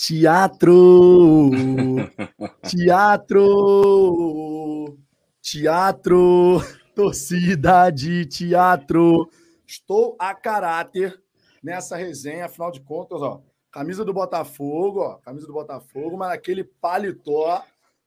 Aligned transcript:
Teatro! 0.00 1.50
Teatro! 2.62 3.36
Teatro! 5.42 6.62
Torcida 6.94 7.90
de 7.90 8.24
teatro! 8.24 9.28
Estou 9.66 10.16
a 10.16 10.32
caráter 10.32 11.20
nessa 11.60 11.96
resenha, 11.96 12.44
afinal 12.46 12.70
de 12.70 12.80
contas, 12.80 13.20
ó. 13.20 13.42
Camisa 13.72 14.04
do 14.04 14.14
Botafogo, 14.14 15.00
ó. 15.00 15.16
Camisa 15.16 15.48
do 15.48 15.52
Botafogo, 15.52 16.16
mas 16.16 16.30
aquele 16.30 16.62
paletó, 16.62 17.64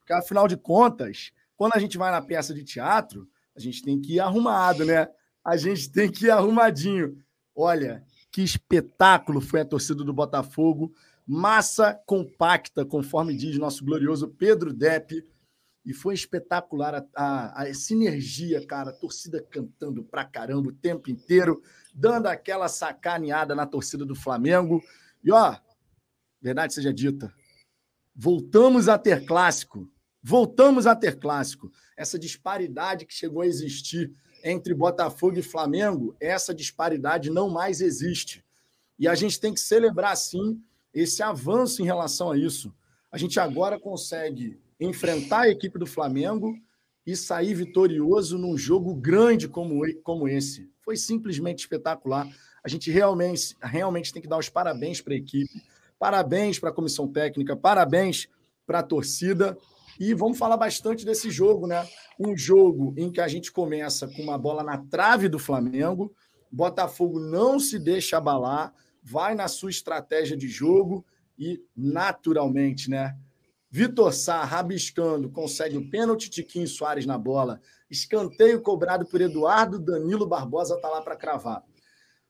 que 0.07 0.13
afinal 0.13 0.47
de 0.47 0.55
contas, 0.55 1.33
quando 1.57 1.75
a 1.75 1.79
gente 1.79 1.97
vai 1.97 2.09
na 2.09 2.21
peça 2.21 2.53
de 2.53 2.63
teatro, 2.63 3.27
a 3.53 3.59
gente 3.59 3.83
tem 3.83 3.99
que 3.99 4.13
ir 4.13 4.21
arrumado, 4.21 4.85
né? 4.85 5.09
A 5.43 5.57
gente 5.57 5.91
tem 5.91 6.09
que 6.09 6.27
ir 6.27 6.31
arrumadinho. 6.31 7.17
Olha, 7.53 8.01
que 8.31 8.41
espetáculo 8.41 9.41
foi 9.41 9.59
a 9.59 9.65
torcida 9.65 10.05
do 10.05 10.13
Botafogo 10.13 10.93
massa 11.27 11.93
compacta, 12.05 12.85
conforme 12.85 13.35
diz 13.35 13.57
nosso 13.57 13.83
glorioso 13.83 14.27
Pedro 14.27 14.73
Depp. 14.73 15.25
E 15.83 15.93
foi 15.93 16.13
espetacular 16.13 16.95
a, 16.95 17.05
a, 17.15 17.63
a 17.63 17.73
sinergia, 17.73 18.65
cara. 18.65 18.91
A 18.91 18.93
torcida 18.93 19.41
cantando 19.41 20.03
pra 20.03 20.23
caramba 20.23 20.69
o 20.69 20.73
tempo 20.73 21.09
inteiro, 21.09 21.61
dando 21.93 22.27
aquela 22.27 22.67
sacaneada 22.67 23.55
na 23.55 23.65
torcida 23.65 24.05
do 24.05 24.13
Flamengo. 24.13 24.81
E 25.23 25.31
ó, 25.31 25.57
verdade 26.39 26.73
seja 26.73 26.93
dita, 26.93 27.33
voltamos 28.15 28.87
a 28.87 28.97
ter 28.97 29.25
clássico. 29.25 29.89
Voltamos 30.23 30.85
a 30.85 30.95
ter 30.95 31.17
clássico. 31.17 31.71
Essa 31.97 32.19
disparidade 32.19 33.05
que 33.05 33.13
chegou 33.13 33.41
a 33.41 33.47
existir 33.47 34.13
entre 34.43 34.73
Botafogo 34.73 35.39
e 35.39 35.43
Flamengo, 35.43 36.15
essa 36.19 36.53
disparidade 36.53 37.29
não 37.29 37.49
mais 37.49 37.81
existe. 37.81 38.45
E 38.99 39.07
a 39.07 39.15
gente 39.15 39.39
tem 39.39 39.53
que 39.53 39.59
celebrar, 39.59 40.15
sim, 40.15 40.61
esse 40.93 41.23
avanço 41.23 41.81
em 41.81 41.85
relação 41.85 42.31
a 42.31 42.37
isso. 42.37 42.73
A 43.11 43.17
gente 43.17 43.39
agora 43.39 43.79
consegue 43.79 44.59
enfrentar 44.79 45.41
a 45.41 45.49
equipe 45.49 45.77
do 45.77 45.85
Flamengo 45.85 46.55
e 47.05 47.15
sair 47.15 47.53
vitorioso 47.53 48.37
num 48.37 48.57
jogo 48.57 48.93
grande 48.95 49.47
como, 49.47 49.81
como 50.03 50.27
esse. 50.27 50.69
Foi 50.81 50.95
simplesmente 50.95 51.59
espetacular. 51.59 52.27
A 52.63 52.69
gente 52.69 52.91
realmente, 52.91 53.55
realmente 53.61 54.13
tem 54.13 54.21
que 54.21 54.27
dar 54.27 54.37
os 54.37 54.49
parabéns 54.49 55.01
para 55.01 55.13
a 55.13 55.17
equipe, 55.17 55.61
parabéns 55.97 56.59
para 56.59 56.69
a 56.69 56.73
comissão 56.73 57.07
técnica, 57.07 57.55
parabéns 57.55 58.27
para 58.65 58.79
a 58.79 58.83
torcida. 58.83 59.57
E 59.99 60.13
vamos 60.13 60.37
falar 60.37 60.57
bastante 60.57 61.05
desse 61.05 61.29
jogo, 61.29 61.67
né? 61.67 61.87
Um 62.19 62.35
jogo 62.35 62.93
em 62.97 63.11
que 63.11 63.21
a 63.21 63.27
gente 63.27 63.51
começa 63.51 64.07
com 64.07 64.21
uma 64.21 64.37
bola 64.37 64.63
na 64.63 64.77
trave 64.77 65.27
do 65.27 65.37
Flamengo, 65.37 66.13
Botafogo 66.51 67.19
não 67.19 67.59
se 67.59 67.79
deixa 67.79 68.17
abalar, 68.17 68.73
vai 69.01 69.35
na 69.35 69.47
sua 69.47 69.69
estratégia 69.69 70.37
de 70.37 70.47
jogo 70.47 71.05
e, 71.37 71.63
naturalmente, 71.75 72.89
né? 72.89 73.17
Vitor 73.69 74.13
Sá, 74.13 74.43
rabiscando, 74.43 75.29
consegue 75.29 75.77
o 75.77 75.89
pênalti 75.89 76.29
Tiquinho 76.29 76.67
Soares 76.67 77.05
na 77.05 77.17
bola. 77.17 77.61
Escanteio 77.89 78.61
cobrado 78.61 79.05
por 79.05 79.21
Eduardo 79.21 79.79
Danilo 79.79 80.27
Barbosa 80.27 80.75
está 80.75 80.89
lá 80.89 81.01
para 81.01 81.15
cravar. 81.15 81.63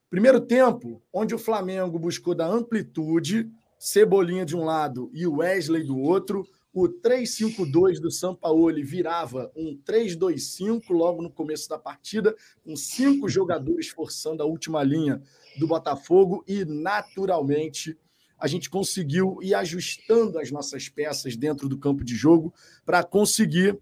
Primeiro 0.09 0.39
tempo, 0.39 1.01
onde 1.11 1.33
o 1.33 1.39
Flamengo 1.39 1.97
buscou 1.97 2.35
da 2.35 2.45
amplitude, 2.45 3.49
Cebolinha 3.79 4.45
de 4.45 4.55
um 4.55 4.63
lado 4.63 5.09
e 5.11 5.25
Wesley 5.25 5.83
do 5.83 5.97
outro. 5.97 6.47
O 6.71 6.87
3-5-2 6.87 7.99
do 7.99 8.11
Sampaoli 8.11 8.83
virava 8.83 9.51
um 9.55 9.75
3-2-5 9.83 10.91
logo 10.91 11.21
no 11.21 11.31
começo 11.31 11.67
da 11.67 11.79
partida, 11.79 12.35
com 12.63 12.75
cinco 12.75 13.27
jogadores 13.27 13.89
forçando 13.89 14.43
a 14.43 14.45
última 14.45 14.83
linha 14.83 15.21
do 15.57 15.67
Botafogo 15.67 16.43
e, 16.47 16.65
naturalmente, 16.65 17.97
a 18.37 18.47
gente 18.47 18.69
conseguiu 18.69 19.37
ir 19.41 19.53
ajustando 19.53 20.39
as 20.39 20.49
nossas 20.49 20.89
peças 20.89 21.35
dentro 21.35 21.69
do 21.69 21.77
campo 21.77 22.03
de 22.03 22.15
jogo 22.15 22.53
para 22.85 23.03
conseguir 23.03 23.79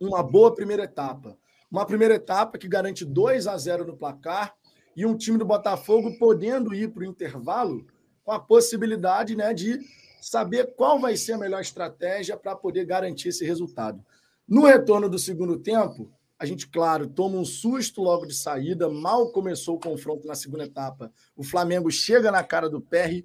uma 0.00 0.22
boa 0.22 0.54
primeira 0.54 0.84
etapa. 0.84 1.38
Uma 1.70 1.86
primeira 1.86 2.14
etapa 2.14 2.58
que 2.58 2.66
garante 2.66 3.04
2 3.04 3.46
a 3.46 3.56
0 3.56 3.86
no 3.86 3.96
placar 3.96 4.54
e 4.96 5.06
um 5.06 5.16
time 5.16 5.38
do 5.38 5.44
Botafogo 5.44 6.18
podendo 6.18 6.74
ir 6.74 6.90
para 6.90 7.02
o 7.02 7.06
intervalo 7.06 7.86
com 8.24 8.32
a 8.32 8.40
possibilidade 8.40 9.36
né, 9.36 9.54
de 9.54 9.78
saber 10.20 10.74
qual 10.74 10.98
vai 10.98 11.16
ser 11.16 11.34
a 11.34 11.38
melhor 11.38 11.60
estratégia 11.60 12.36
para 12.36 12.56
poder 12.56 12.84
garantir 12.84 13.28
esse 13.28 13.44
resultado. 13.44 14.04
No 14.48 14.64
retorno 14.64 15.08
do 15.08 15.18
segundo 15.18 15.58
tempo, 15.58 16.12
a 16.40 16.46
gente, 16.46 16.66
claro, 16.66 17.06
toma 17.06 17.36
um 17.36 17.44
susto 17.44 18.00
logo 18.00 18.24
de 18.24 18.34
saída. 18.34 18.88
Mal 18.88 19.30
começou 19.30 19.76
o 19.76 19.78
confronto 19.78 20.26
na 20.26 20.34
segunda 20.34 20.64
etapa. 20.64 21.12
O 21.36 21.44
Flamengo 21.44 21.90
chega 21.90 22.32
na 22.32 22.42
cara 22.42 22.66
do 22.70 22.80
PR, 22.80 23.22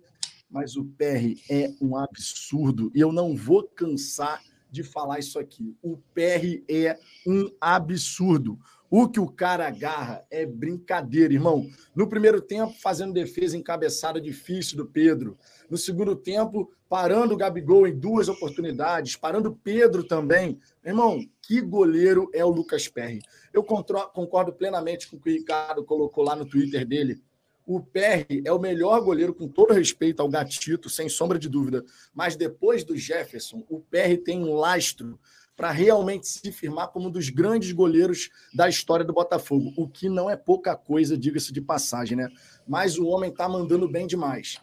mas 0.49 0.75
o 0.75 0.83
PR 0.83 1.33
é 1.49 1.71
um 1.81 1.95
absurdo. 1.95 2.91
E 2.93 2.99
eu 2.99 3.13
não 3.13 3.33
vou 3.33 3.63
cansar 3.63 4.43
de 4.69 4.83
falar 4.83 5.19
isso 5.19 5.39
aqui. 5.39 5.77
O 5.81 5.95
PR 6.13 6.61
é 6.69 6.99
um 7.25 7.49
absurdo. 7.61 8.59
O 8.89 9.09
que 9.09 9.19
o 9.19 9.27
cara 9.27 9.67
agarra 9.67 10.23
é 10.29 10.45
brincadeira, 10.45 11.33
irmão. 11.33 11.67
No 11.95 12.07
primeiro 12.07 12.39
tempo, 12.39 12.73
fazendo 12.81 13.13
defesa 13.13 13.57
encabeçada 13.57 14.21
difícil 14.21 14.77
do 14.77 14.85
Pedro. 14.85 15.37
No 15.69 15.77
segundo 15.77 16.15
tempo, 16.15 16.71
parando 16.87 17.33
o 17.33 17.37
Gabigol 17.37 17.87
em 17.87 17.97
duas 17.97 18.29
oportunidades, 18.29 19.15
parando 19.15 19.49
o 19.49 19.55
Pedro 19.55 20.03
também. 20.03 20.59
Irmão, 20.85 21.19
que 21.41 21.61
goleiro 21.61 22.29
é 22.31 22.45
o 22.45 22.49
Lucas 22.49 22.87
Perry? 22.87 23.21
Eu 23.51 23.63
concordo 23.63 24.53
plenamente 24.53 25.09
com 25.09 25.17
o 25.17 25.19
que 25.19 25.31
o 25.31 25.33
Ricardo 25.33 25.83
colocou 25.83 26.23
lá 26.23 26.35
no 26.35 26.45
Twitter 26.45 26.85
dele. 26.85 27.19
O 27.65 27.81
Perry 27.81 28.43
é 28.45 28.51
o 28.51 28.59
melhor 28.59 29.01
goleiro, 29.01 29.33
com 29.33 29.47
todo 29.47 29.73
respeito 29.73 30.21
ao 30.21 30.29
Gatito, 30.29 30.87
sem 30.87 31.09
sombra 31.09 31.39
de 31.39 31.49
dúvida. 31.49 31.83
Mas 32.13 32.35
depois 32.35 32.83
do 32.83 32.95
Jefferson, 32.95 33.65
o 33.67 33.79
Perry 33.79 34.19
tem 34.19 34.43
um 34.43 34.53
lastro 34.53 35.19
para 35.55 35.71
realmente 35.71 36.27
se 36.27 36.51
firmar 36.51 36.89
como 36.89 37.07
um 37.07 37.11
dos 37.11 37.29
grandes 37.29 37.71
goleiros 37.71 38.29
da 38.53 38.67
história 38.67 39.05
do 39.05 39.13
Botafogo, 39.13 39.73
o 39.77 39.87
que 39.87 40.09
não 40.09 40.29
é 40.29 40.35
pouca 40.35 40.75
coisa, 40.75 41.17
diga-se 41.17 41.53
de 41.53 41.61
passagem, 41.61 42.17
né? 42.17 42.27
Mas 42.67 42.97
o 42.97 43.07
homem 43.07 43.29
está 43.29 43.47
mandando 43.47 43.87
bem 43.87 44.05
demais. 44.05 44.59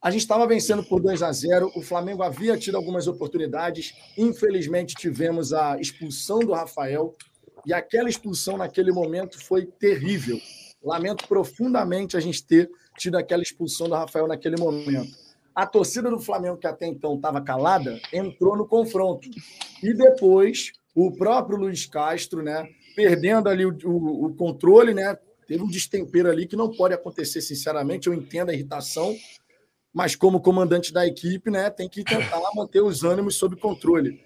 A 0.00 0.10
gente 0.10 0.22
estava 0.22 0.46
vencendo 0.46 0.82
por 0.82 1.00
2 1.00 1.22
a 1.22 1.32
0, 1.32 1.72
o 1.76 1.82
Flamengo 1.82 2.22
havia 2.22 2.56
tido 2.56 2.76
algumas 2.76 3.06
oportunidades, 3.06 3.94
infelizmente 4.16 4.94
tivemos 4.94 5.52
a 5.52 5.78
expulsão 5.80 6.40
do 6.40 6.52
Rafael, 6.52 7.14
e 7.64 7.72
aquela 7.72 8.08
expulsão 8.08 8.56
naquele 8.56 8.90
momento 8.90 9.38
foi 9.44 9.66
terrível. 9.66 10.40
Lamento 10.82 11.28
profundamente 11.28 12.16
a 12.16 12.20
gente 12.20 12.44
ter 12.44 12.68
tido 12.98 13.16
aquela 13.16 13.42
expulsão 13.42 13.88
do 13.88 13.94
Rafael 13.94 14.26
naquele 14.26 14.56
momento 14.56 15.22
a 15.54 15.66
torcida 15.66 16.10
do 16.10 16.18
Flamengo, 16.18 16.56
que 16.56 16.66
até 16.66 16.86
então 16.86 17.16
estava 17.16 17.40
calada, 17.40 18.00
entrou 18.12 18.56
no 18.56 18.66
confronto. 18.66 19.28
E 19.82 19.92
depois, 19.92 20.72
o 20.94 21.10
próprio 21.12 21.58
Luiz 21.58 21.86
Castro, 21.86 22.42
né, 22.42 22.66
perdendo 22.96 23.48
ali 23.48 23.66
o, 23.66 23.76
o, 23.84 24.26
o 24.26 24.34
controle, 24.34 24.94
né, 24.94 25.16
teve 25.46 25.62
um 25.62 25.68
destempero 25.68 26.30
ali 26.30 26.46
que 26.46 26.56
não 26.56 26.70
pode 26.70 26.94
acontecer, 26.94 27.40
sinceramente. 27.40 28.08
Eu 28.08 28.14
entendo 28.14 28.50
a 28.50 28.54
irritação, 28.54 29.14
mas 29.92 30.16
como 30.16 30.40
comandante 30.40 30.92
da 30.92 31.06
equipe, 31.06 31.50
né, 31.50 31.68
tem 31.68 31.88
que 31.88 32.02
tentar 32.02 32.40
manter 32.54 32.80
os 32.80 33.04
ânimos 33.04 33.36
sob 33.36 33.56
controle. 33.56 34.20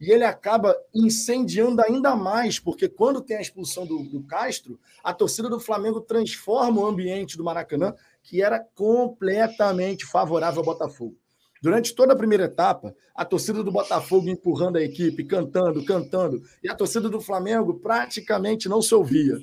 E 0.00 0.10
ele 0.10 0.24
acaba 0.24 0.74
incendiando 0.94 1.82
ainda 1.82 2.16
mais, 2.16 2.58
porque 2.58 2.88
quando 2.88 3.20
tem 3.20 3.36
a 3.36 3.40
expulsão 3.40 3.84
do, 3.84 4.02
do 4.04 4.22
Castro, 4.22 4.80
a 5.04 5.12
torcida 5.12 5.48
do 5.48 5.60
Flamengo 5.60 6.00
transforma 6.00 6.80
o 6.80 6.86
ambiente 6.86 7.36
do 7.36 7.44
Maracanã 7.44 7.94
que 8.22 8.42
era 8.42 8.60
completamente 8.74 10.06
favorável 10.06 10.60
ao 10.60 10.66
Botafogo. 10.66 11.16
Durante 11.62 11.94
toda 11.94 12.14
a 12.14 12.16
primeira 12.16 12.44
etapa, 12.44 12.94
a 13.14 13.24
torcida 13.24 13.62
do 13.62 13.70
Botafogo 13.70 14.28
empurrando 14.28 14.76
a 14.76 14.82
equipe, 14.82 15.24
cantando, 15.24 15.84
cantando, 15.84 16.42
e 16.62 16.70
a 16.70 16.74
torcida 16.74 17.08
do 17.08 17.20
Flamengo 17.20 17.74
praticamente 17.74 18.68
não 18.68 18.80
se 18.80 18.94
ouvia. 18.94 19.38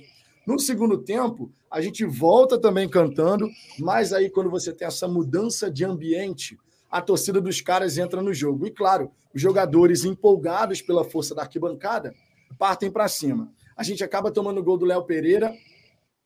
No 0.46 0.58
segundo 0.58 0.98
tempo, 0.98 1.52
a 1.70 1.80
gente 1.80 2.06
volta 2.06 2.58
também 2.58 2.90
cantando, 2.90 3.48
mas 3.80 4.14
aí 4.14 4.30
quando 4.30 4.50
você 4.50 4.74
tem 4.74 4.88
essa 4.88 5.08
mudança 5.08 5.70
de 5.70 5.86
ambiente, 5.86 6.58
a 6.90 7.02
torcida 7.02 7.40
dos 7.40 7.62
caras 7.62 7.98
entra 7.98 8.22
no 8.22 8.34
jogo. 8.34 8.66
E 8.66 8.72
claro, 8.72 9.12
os 9.34 9.42
jogadores 9.42 10.04
empolgados 10.04 10.82
pela 10.82 11.04
força 11.04 11.36
da 11.36 11.44
arquibancada 11.44 12.16
partem 12.58 12.90
para 12.90 13.08
cima. 13.08 13.52
A 13.76 13.84
gente 13.84 14.04
acaba 14.04 14.32
tomando 14.32 14.60
o 14.60 14.64
gol 14.64 14.78
do 14.78 14.86
Léo 14.86 15.04
Pereira 15.04 15.54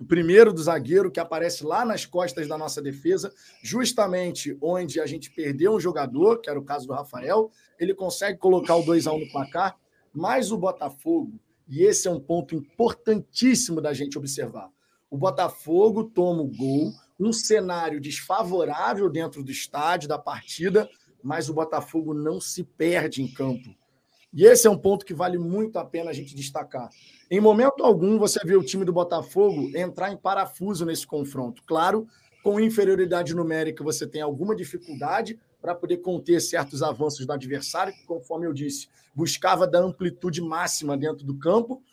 o 0.01 0.03
primeiro 0.03 0.51
do 0.51 0.63
zagueiro 0.63 1.11
que 1.11 1.19
aparece 1.19 1.63
lá 1.63 1.85
nas 1.85 2.07
costas 2.07 2.47
da 2.47 2.57
nossa 2.57 2.81
defesa, 2.81 3.31
justamente 3.61 4.57
onde 4.59 4.99
a 4.99 5.05
gente 5.05 5.29
perdeu 5.29 5.75
um 5.75 5.79
jogador, 5.79 6.41
que 6.41 6.49
era 6.49 6.57
o 6.57 6.65
caso 6.65 6.87
do 6.87 6.93
Rafael, 6.93 7.51
ele 7.79 7.93
consegue 7.93 8.39
colocar 8.39 8.75
o 8.75 8.83
2 8.83 9.05
a 9.05 9.13
1 9.13 9.19
no 9.19 9.31
placar, 9.31 9.77
mas 10.11 10.51
o 10.51 10.57
Botafogo, 10.57 11.39
e 11.69 11.83
esse 11.83 12.07
é 12.07 12.11
um 12.11 12.19
ponto 12.19 12.55
importantíssimo 12.55 13.79
da 13.79 13.93
gente 13.93 14.17
observar. 14.17 14.71
O 15.07 15.15
Botafogo 15.15 16.05
toma 16.05 16.41
o 16.41 16.47
gol, 16.47 16.91
um 17.19 17.31
cenário 17.31 18.01
desfavorável 18.01 19.07
dentro 19.07 19.43
do 19.43 19.51
estádio 19.51 20.09
da 20.09 20.17
partida, 20.17 20.89
mas 21.21 21.47
o 21.47 21.53
Botafogo 21.53 22.11
não 22.11 22.41
se 22.41 22.63
perde 22.63 23.21
em 23.21 23.31
campo. 23.31 23.69
E 24.33 24.45
esse 24.45 24.65
é 24.65 24.69
um 24.69 24.77
ponto 24.77 25.05
que 25.05 25.13
vale 25.13 25.37
muito 25.37 25.77
a 25.77 25.83
pena 25.83 26.09
a 26.09 26.13
gente 26.13 26.33
destacar. 26.33 26.89
Em 27.29 27.39
momento 27.39 27.83
algum, 27.83 28.17
você 28.17 28.39
vê 28.45 28.55
o 28.55 28.63
time 28.63 28.85
do 28.85 28.93
Botafogo 28.93 29.69
entrar 29.75 30.11
em 30.11 30.17
parafuso 30.17 30.85
nesse 30.85 31.05
confronto. 31.05 31.61
Claro, 31.65 32.07
com 32.43 32.59
inferioridade 32.59 33.35
numérica, 33.35 33.83
você 33.83 34.07
tem 34.07 34.21
alguma 34.21 34.55
dificuldade 34.55 35.37
para 35.61 35.75
poder 35.75 35.97
conter 35.97 36.41
certos 36.41 36.81
avanços 36.81 37.25
do 37.25 37.33
adversário, 37.33 37.93
que, 37.93 38.05
conforme 38.05 38.47
eu 38.47 38.53
disse, 38.53 38.87
buscava 39.13 39.67
dar 39.67 39.79
amplitude 39.79 40.41
máxima 40.41 40.97
dentro 40.97 41.25
do 41.25 41.37
campo, 41.37 41.83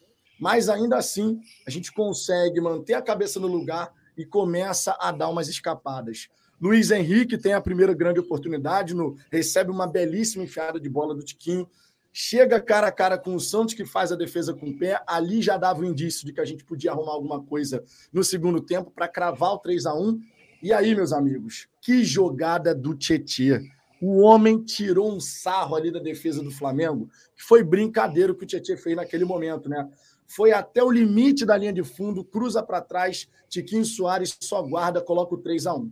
mas 0.40 0.68
ainda 0.68 0.96
assim 0.96 1.40
a 1.66 1.70
gente 1.70 1.92
consegue 1.92 2.60
manter 2.60 2.94
a 2.94 3.02
cabeça 3.02 3.38
no 3.38 3.48
lugar 3.48 3.92
e 4.16 4.24
começa 4.24 4.96
a 5.00 5.12
dar 5.12 5.28
umas 5.28 5.48
escapadas. 5.48 6.28
Luiz 6.60 6.90
Henrique 6.90 7.38
tem 7.38 7.52
a 7.52 7.60
primeira 7.60 7.94
grande 7.94 8.18
oportunidade, 8.18 8.94
no, 8.94 9.16
recebe 9.30 9.70
uma 9.70 9.86
belíssima 9.86 10.44
enfiada 10.44 10.80
de 10.80 10.88
bola 10.88 11.14
do 11.14 11.22
Tiquinho, 11.22 11.68
chega 12.12 12.60
cara 12.60 12.88
a 12.88 12.92
cara 12.92 13.18
com 13.18 13.34
o 13.34 13.40
Santos, 13.40 13.74
que 13.74 13.84
faz 13.84 14.10
a 14.10 14.16
defesa 14.16 14.54
com 14.54 14.70
o 14.70 14.78
pé. 14.78 15.02
Ali 15.06 15.42
já 15.42 15.56
dava 15.56 15.80
o 15.80 15.84
indício 15.84 16.26
de 16.26 16.32
que 16.32 16.40
a 16.40 16.44
gente 16.44 16.64
podia 16.64 16.92
arrumar 16.92 17.12
alguma 17.12 17.42
coisa 17.42 17.82
no 18.12 18.24
segundo 18.24 18.60
tempo 18.60 18.90
para 18.90 19.08
cravar 19.08 19.52
o 19.52 19.58
3 19.58 19.86
a 19.86 19.94
1 19.94 20.20
E 20.62 20.72
aí, 20.72 20.94
meus 20.94 21.12
amigos, 21.12 21.68
que 21.80 22.04
jogada 22.04 22.74
do 22.74 22.94
Tietê. 22.94 23.62
O 24.00 24.20
homem 24.20 24.62
tirou 24.62 25.12
um 25.12 25.20
sarro 25.20 25.74
ali 25.74 25.90
da 25.90 25.98
defesa 25.98 26.42
do 26.42 26.50
Flamengo, 26.50 27.08
que 27.36 27.42
foi 27.42 27.64
brincadeira 27.64 28.32
o 28.32 28.34
que 28.34 28.44
o 28.44 28.46
Tietê 28.46 28.76
fez 28.76 28.96
naquele 28.96 29.24
momento, 29.24 29.68
né? 29.68 29.88
Foi 30.26 30.52
até 30.52 30.82
o 30.84 30.90
limite 30.90 31.44
da 31.46 31.56
linha 31.56 31.72
de 31.72 31.82
fundo, 31.82 32.22
cruza 32.22 32.62
para 32.62 32.80
trás, 32.80 33.28
Tiquinho 33.48 33.84
Soares 33.84 34.36
só 34.40 34.62
guarda, 34.62 35.00
coloca 35.00 35.34
o 35.34 35.38
3 35.38 35.66
a 35.66 35.74
1 35.74 35.90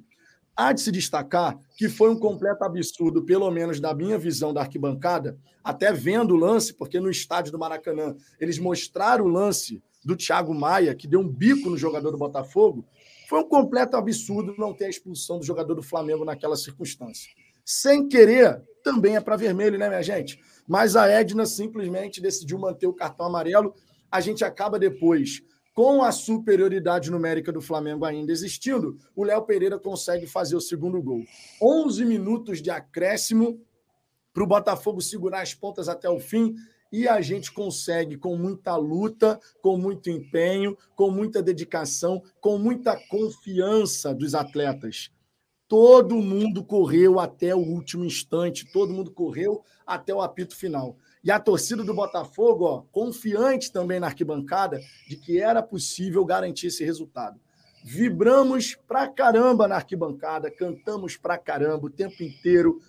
Há 0.56 0.72
de 0.72 0.80
se 0.80 0.90
destacar 0.90 1.58
que 1.76 1.88
foi 1.88 2.08
um 2.08 2.18
completo 2.18 2.64
absurdo, 2.64 3.22
pelo 3.24 3.50
menos 3.50 3.78
da 3.78 3.94
minha 3.94 4.18
visão 4.18 4.54
da 4.54 4.62
arquibancada, 4.62 5.38
até 5.62 5.92
vendo 5.92 6.34
o 6.34 6.38
lance, 6.38 6.72
porque 6.72 6.98
no 6.98 7.10
estádio 7.10 7.52
do 7.52 7.58
Maracanã 7.58 8.16
eles 8.40 8.58
mostraram 8.58 9.26
o 9.26 9.28
lance 9.28 9.82
do 10.02 10.16
Thiago 10.16 10.54
Maia, 10.54 10.94
que 10.94 11.06
deu 11.06 11.20
um 11.20 11.28
bico 11.28 11.68
no 11.68 11.76
jogador 11.76 12.10
do 12.10 12.16
Botafogo. 12.16 12.86
Foi 13.28 13.40
um 13.40 13.48
completo 13.48 13.96
absurdo 13.96 14.54
não 14.56 14.72
ter 14.72 14.86
a 14.86 14.88
expulsão 14.88 15.38
do 15.38 15.44
jogador 15.44 15.74
do 15.74 15.82
Flamengo 15.82 16.24
naquela 16.24 16.56
circunstância. 16.56 17.30
Sem 17.64 18.08
querer, 18.08 18.62
também 18.84 19.16
é 19.16 19.20
para 19.20 19.36
vermelho, 19.36 19.76
né, 19.76 19.88
minha 19.88 20.02
gente? 20.02 20.40
Mas 20.66 20.94
a 20.94 21.08
Edna 21.08 21.44
simplesmente 21.44 22.20
decidiu 22.20 22.58
manter 22.58 22.86
o 22.86 22.94
cartão 22.94 23.26
amarelo. 23.26 23.74
A 24.08 24.20
gente 24.20 24.44
acaba 24.44 24.78
depois 24.78 25.42
com 25.76 26.02
a 26.02 26.10
superioridade 26.10 27.10
numérica 27.10 27.52
do 27.52 27.60
Flamengo 27.60 28.06
ainda 28.06 28.32
existindo, 28.32 28.96
o 29.14 29.22
Léo 29.22 29.42
Pereira 29.42 29.78
consegue 29.78 30.26
fazer 30.26 30.56
o 30.56 30.60
segundo 30.60 31.02
gol. 31.02 31.22
11 31.60 32.02
minutos 32.06 32.62
de 32.62 32.70
acréscimo 32.70 33.60
para 34.32 34.42
o 34.42 34.46
Botafogo 34.46 35.02
segurar 35.02 35.42
as 35.42 35.52
pontas 35.52 35.86
até 35.86 36.08
o 36.08 36.18
fim 36.18 36.56
e 36.90 37.06
a 37.06 37.20
gente 37.20 37.52
consegue, 37.52 38.16
com 38.16 38.38
muita 38.38 38.74
luta, 38.74 39.38
com 39.60 39.76
muito 39.76 40.08
empenho, 40.08 40.78
com 40.94 41.10
muita 41.10 41.42
dedicação, 41.42 42.22
com 42.40 42.56
muita 42.56 42.98
confiança 43.10 44.14
dos 44.14 44.34
atletas. 44.34 45.10
Todo 45.68 46.22
mundo 46.22 46.64
correu 46.64 47.20
até 47.20 47.54
o 47.54 47.58
último 47.58 48.02
instante, 48.02 48.72
todo 48.72 48.94
mundo 48.94 49.10
correu 49.10 49.62
até 49.86 50.14
o 50.14 50.22
apito 50.22 50.56
final. 50.56 50.96
E 51.26 51.30
a 51.32 51.40
torcida 51.40 51.82
do 51.82 51.92
Botafogo, 51.92 52.64
ó, 52.64 52.82
confiante 52.92 53.72
também 53.72 53.98
na 53.98 54.06
arquibancada 54.06 54.80
de 55.08 55.16
que 55.16 55.40
era 55.40 55.60
possível 55.60 56.24
garantir 56.24 56.68
esse 56.68 56.84
resultado. 56.84 57.40
Vibramos 57.84 58.76
pra 58.86 59.08
caramba 59.08 59.66
na 59.66 59.74
arquibancada, 59.74 60.52
cantamos 60.52 61.16
pra 61.16 61.36
caramba 61.36 61.86
o 61.86 61.90
tempo 61.90 62.22
inteiro. 62.22 62.80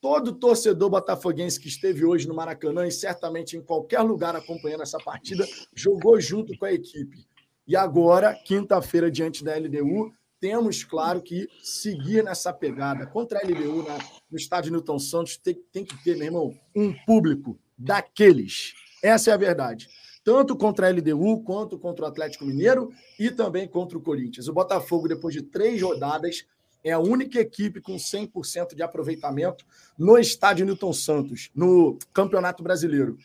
Todo 0.00 0.32
torcedor 0.32 0.90
botafoguense 0.90 1.60
que 1.60 1.68
esteve 1.68 2.04
hoje 2.04 2.26
no 2.26 2.34
Maracanã 2.34 2.88
e 2.88 2.90
certamente 2.90 3.56
em 3.56 3.62
qualquer 3.62 4.00
lugar 4.00 4.34
acompanhando 4.34 4.82
essa 4.82 4.98
partida 4.98 5.46
jogou 5.72 6.20
junto 6.20 6.58
com 6.58 6.64
a 6.64 6.72
equipe. 6.72 7.24
E 7.68 7.76
agora, 7.76 8.34
quinta-feira, 8.34 9.08
diante 9.08 9.44
da 9.44 9.56
LDU, 9.56 10.12
temos, 10.40 10.82
claro, 10.82 11.22
que 11.22 11.46
seguir 11.62 12.24
nessa 12.24 12.52
pegada. 12.52 13.06
Contra 13.06 13.38
a 13.38 13.46
LDU, 13.46 13.84
né, 13.84 13.96
no 14.28 14.36
estádio 14.36 14.72
Newton 14.72 14.98
Santos, 14.98 15.36
tem, 15.36 15.54
tem 15.72 15.84
que 15.84 16.02
ter, 16.02 16.16
meu 16.16 16.26
irmão, 16.26 16.52
um 16.74 16.92
público 17.06 17.56
daqueles. 17.76 18.74
Essa 19.02 19.30
é 19.30 19.34
a 19.34 19.36
verdade. 19.36 19.88
Tanto 20.24 20.56
contra 20.56 20.88
a 20.88 20.90
LDU, 20.90 21.42
quanto 21.44 21.78
contra 21.78 22.04
o 22.04 22.08
Atlético 22.08 22.44
Mineiro 22.44 22.92
e 23.18 23.30
também 23.30 23.68
contra 23.68 23.96
o 23.96 24.00
Corinthians. 24.00 24.48
O 24.48 24.52
Botafogo, 24.52 25.06
depois 25.06 25.34
de 25.34 25.42
três 25.42 25.80
rodadas, 25.80 26.44
é 26.82 26.92
a 26.92 26.98
única 26.98 27.40
equipe 27.40 27.80
com 27.80 27.96
100% 27.96 28.74
de 28.74 28.82
aproveitamento 28.82 29.64
no 29.98 30.18
estádio 30.18 30.64
Newton 30.64 30.92
Santos, 30.92 31.50
no 31.54 31.98
Campeonato 32.12 32.62
Brasileiro. 32.62 33.18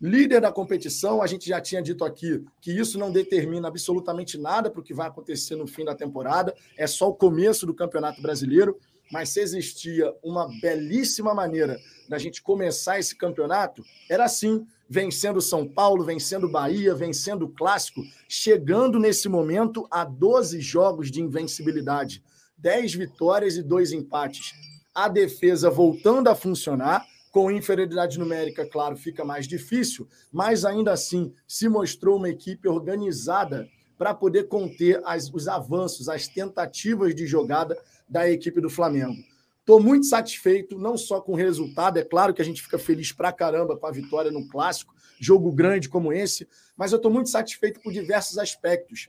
Líder 0.00 0.40
da 0.40 0.52
competição, 0.52 1.22
a 1.22 1.26
gente 1.26 1.48
já 1.48 1.60
tinha 1.60 1.80
dito 1.80 2.04
aqui 2.04 2.44
que 2.60 2.72
isso 2.72 2.98
não 2.98 3.12
determina 3.12 3.68
absolutamente 3.68 4.36
nada 4.36 4.68
para 4.68 4.80
o 4.80 4.82
que 4.82 4.92
vai 4.92 5.06
acontecer 5.06 5.54
no 5.56 5.66
fim 5.66 5.84
da 5.84 5.94
temporada, 5.94 6.54
é 6.76 6.86
só 6.86 7.08
o 7.08 7.14
começo 7.14 7.64
do 7.64 7.72
Campeonato 7.72 8.20
Brasileiro 8.20 8.78
mas 9.14 9.28
se 9.28 9.38
existia 9.38 10.12
uma 10.24 10.48
belíssima 10.60 11.32
maneira 11.32 11.78
da 12.08 12.18
gente 12.18 12.42
começar 12.42 12.98
esse 12.98 13.14
campeonato, 13.14 13.84
era 14.10 14.24
assim, 14.24 14.66
vencendo 14.90 15.40
São 15.40 15.68
Paulo, 15.68 16.04
vencendo 16.04 16.50
Bahia, 16.50 16.96
vencendo 16.96 17.44
o 17.44 17.48
Clássico, 17.48 18.02
chegando 18.28 18.98
nesse 18.98 19.28
momento 19.28 19.86
a 19.88 20.04
12 20.04 20.60
jogos 20.60 21.12
de 21.12 21.22
invencibilidade, 21.22 22.24
10 22.58 22.94
vitórias 22.94 23.56
e 23.56 23.62
2 23.62 23.92
empates. 23.92 24.52
A 24.92 25.06
defesa 25.06 25.70
voltando 25.70 26.26
a 26.26 26.34
funcionar, 26.34 27.06
com 27.30 27.52
inferioridade 27.52 28.18
numérica, 28.18 28.66
claro, 28.68 28.96
fica 28.96 29.24
mais 29.24 29.46
difícil, 29.46 30.08
mas 30.32 30.64
ainda 30.64 30.90
assim 30.90 31.32
se 31.46 31.68
mostrou 31.68 32.16
uma 32.16 32.30
equipe 32.30 32.68
organizada 32.68 33.68
para 33.96 34.12
poder 34.12 34.48
conter 34.48 35.00
as, 35.04 35.32
os 35.32 35.46
avanços, 35.46 36.08
as 36.08 36.26
tentativas 36.26 37.14
de 37.14 37.28
jogada 37.28 37.78
da 38.08 38.28
equipe 38.28 38.60
do 38.60 38.70
Flamengo. 38.70 39.22
Estou 39.60 39.80
muito 39.80 40.04
satisfeito, 40.04 40.78
não 40.78 40.96
só 40.96 41.20
com 41.22 41.32
o 41.32 41.36
resultado, 41.36 41.98
é 41.98 42.04
claro 42.04 42.34
que 42.34 42.42
a 42.42 42.44
gente 42.44 42.60
fica 42.60 42.78
feliz 42.78 43.12
pra 43.12 43.32
caramba 43.32 43.76
com 43.78 43.86
a 43.86 43.90
vitória 43.90 44.30
no 44.30 44.46
clássico, 44.46 44.94
jogo 45.18 45.50
grande 45.50 45.88
como 45.88 46.12
esse, 46.12 46.46
mas 46.76 46.92
eu 46.92 46.96
estou 46.96 47.10
muito 47.10 47.30
satisfeito 47.30 47.80
por 47.80 47.90
diversos 47.90 48.36
aspectos. 48.36 49.08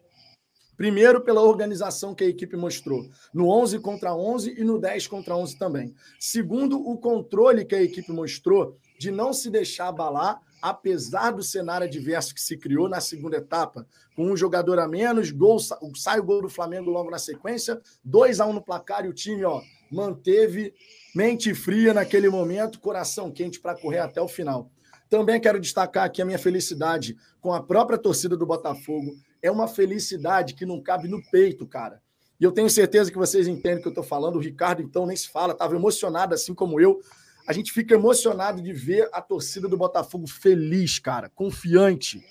Primeiro, 0.77 1.21
pela 1.21 1.41
organização 1.41 2.15
que 2.15 2.23
a 2.23 2.27
equipe 2.27 2.55
mostrou, 2.55 3.05
no 3.33 3.49
11 3.49 3.79
contra 3.79 4.15
11 4.15 4.55
e 4.57 4.63
no 4.63 4.79
10 4.79 5.07
contra 5.07 5.35
11 5.35 5.57
também. 5.57 5.93
Segundo, 6.19 6.79
o 6.79 6.97
controle 6.97 7.65
que 7.65 7.75
a 7.75 7.83
equipe 7.83 8.11
mostrou 8.11 8.77
de 8.97 9.11
não 9.11 9.33
se 9.33 9.49
deixar 9.49 9.87
abalar, 9.87 10.41
apesar 10.61 11.31
do 11.31 11.43
cenário 11.43 11.87
adverso 11.87 12.33
que 12.33 12.41
se 12.41 12.57
criou 12.57 12.89
na 12.89 12.99
segunda 12.99 13.37
etapa, 13.37 13.87
com 14.15 14.25
um 14.31 14.37
jogador 14.37 14.79
a 14.79 14.87
menos, 14.87 15.31
gol, 15.31 15.57
sai 15.95 16.19
o 16.19 16.23
gol 16.23 16.41
do 16.41 16.49
Flamengo 16.49 16.89
logo 16.89 17.11
na 17.11 17.19
sequência, 17.19 17.79
2 18.03 18.39
a 18.39 18.45
1 18.45 18.53
no 18.53 18.61
placar 18.61 19.05
e 19.05 19.09
o 19.09 19.13
time 19.13 19.43
ó, 19.43 19.61
manteve 19.91 20.73
mente 21.15 21.53
fria 21.53 21.93
naquele 21.93 22.29
momento, 22.29 22.79
coração 22.79 23.31
quente 23.31 23.59
para 23.59 23.75
correr 23.75 23.99
até 23.99 24.21
o 24.21 24.27
final. 24.27 24.71
Também 25.09 25.39
quero 25.39 25.59
destacar 25.59 26.05
aqui 26.05 26.21
a 26.21 26.25
minha 26.25 26.39
felicidade 26.39 27.15
com 27.39 27.53
a 27.53 27.61
própria 27.61 27.97
torcida 27.97 28.35
do 28.35 28.45
Botafogo. 28.45 29.15
É 29.41 29.51
uma 29.51 29.67
felicidade 29.67 30.55
que 30.55 30.65
não 30.65 30.81
cabe 30.81 31.07
no 31.07 31.21
peito, 31.29 31.67
cara. 31.67 32.01
E 32.39 32.43
eu 32.43 32.51
tenho 32.51 32.69
certeza 32.69 33.11
que 33.11 33.17
vocês 33.17 33.47
entendem 33.47 33.77
o 33.77 33.81
que 33.81 33.87
eu 33.87 33.91
estou 33.91 34.03
falando. 34.03 34.35
O 34.35 34.41
Ricardo, 34.41 34.81
então, 34.81 35.05
nem 35.05 35.15
se 35.15 35.29
fala, 35.29 35.53
estava 35.53 35.75
emocionado, 35.75 36.33
assim 36.33 36.53
como 36.53 36.81
eu 36.81 36.99
a 37.47 37.53
gente 37.53 37.71
fica 37.71 37.93
emocionado 37.93 38.61
de 38.61 38.73
ver 38.73 39.09
a 39.13 39.21
torcida 39.21 39.67
do 39.67 39.77
Botafogo 39.77 40.27
feliz, 40.27 40.99
cara, 40.99 41.29
confiante, 41.29 42.23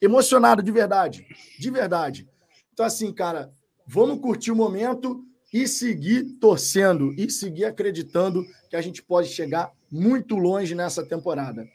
emocionado 0.00 0.62
de 0.62 0.70
verdade, 0.70 1.26
de 1.58 1.70
verdade. 1.70 2.28
Então, 2.72 2.86
assim, 2.86 3.12
cara, 3.12 3.52
vamos 3.86 4.20
curtir 4.20 4.50
o 4.50 4.56
momento 4.56 5.24
e 5.52 5.68
seguir 5.68 6.38
torcendo 6.40 7.12
e 7.12 7.30
seguir 7.30 7.64
acreditando 7.64 8.46
que 8.70 8.76
a 8.76 8.80
gente 8.80 9.02
pode 9.02 9.28
chegar 9.28 9.70
muito 9.90 10.36
longe 10.36 10.74
nessa 10.74 11.04
temporada. 11.04 11.68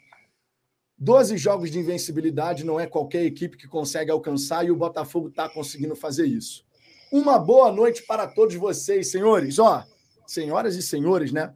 Doze 0.98 1.36
jogos 1.36 1.70
de 1.70 1.78
invencibilidade 1.78 2.64
não 2.64 2.80
é 2.80 2.86
qualquer 2.86 3.24
equipe 3.24 3.56
que 3.56 3.68
consegue 3.68 4.10
alcançar 4.10 4.66
e 4.66 4.70
o 4.70 4.76
Botafogo 4.76 5.28
está 5.28 5.48
conseguindo 5.48 5.94
fazer 5.94 6.26
isso. 6.26 6.64
Uma 7.12 7.38
boa 7.38 7.70
noite 7.70 8.02
para 8.02 8.26
todos 8.26 8.56
vocês, 8.56 9.10
senhores. 9.10 9.60
Ó, 9.60 9.84
senhoras 10.26 10.74
e 10.74 10.82
senhores, 10.82 11.30
né? 11.30 11.54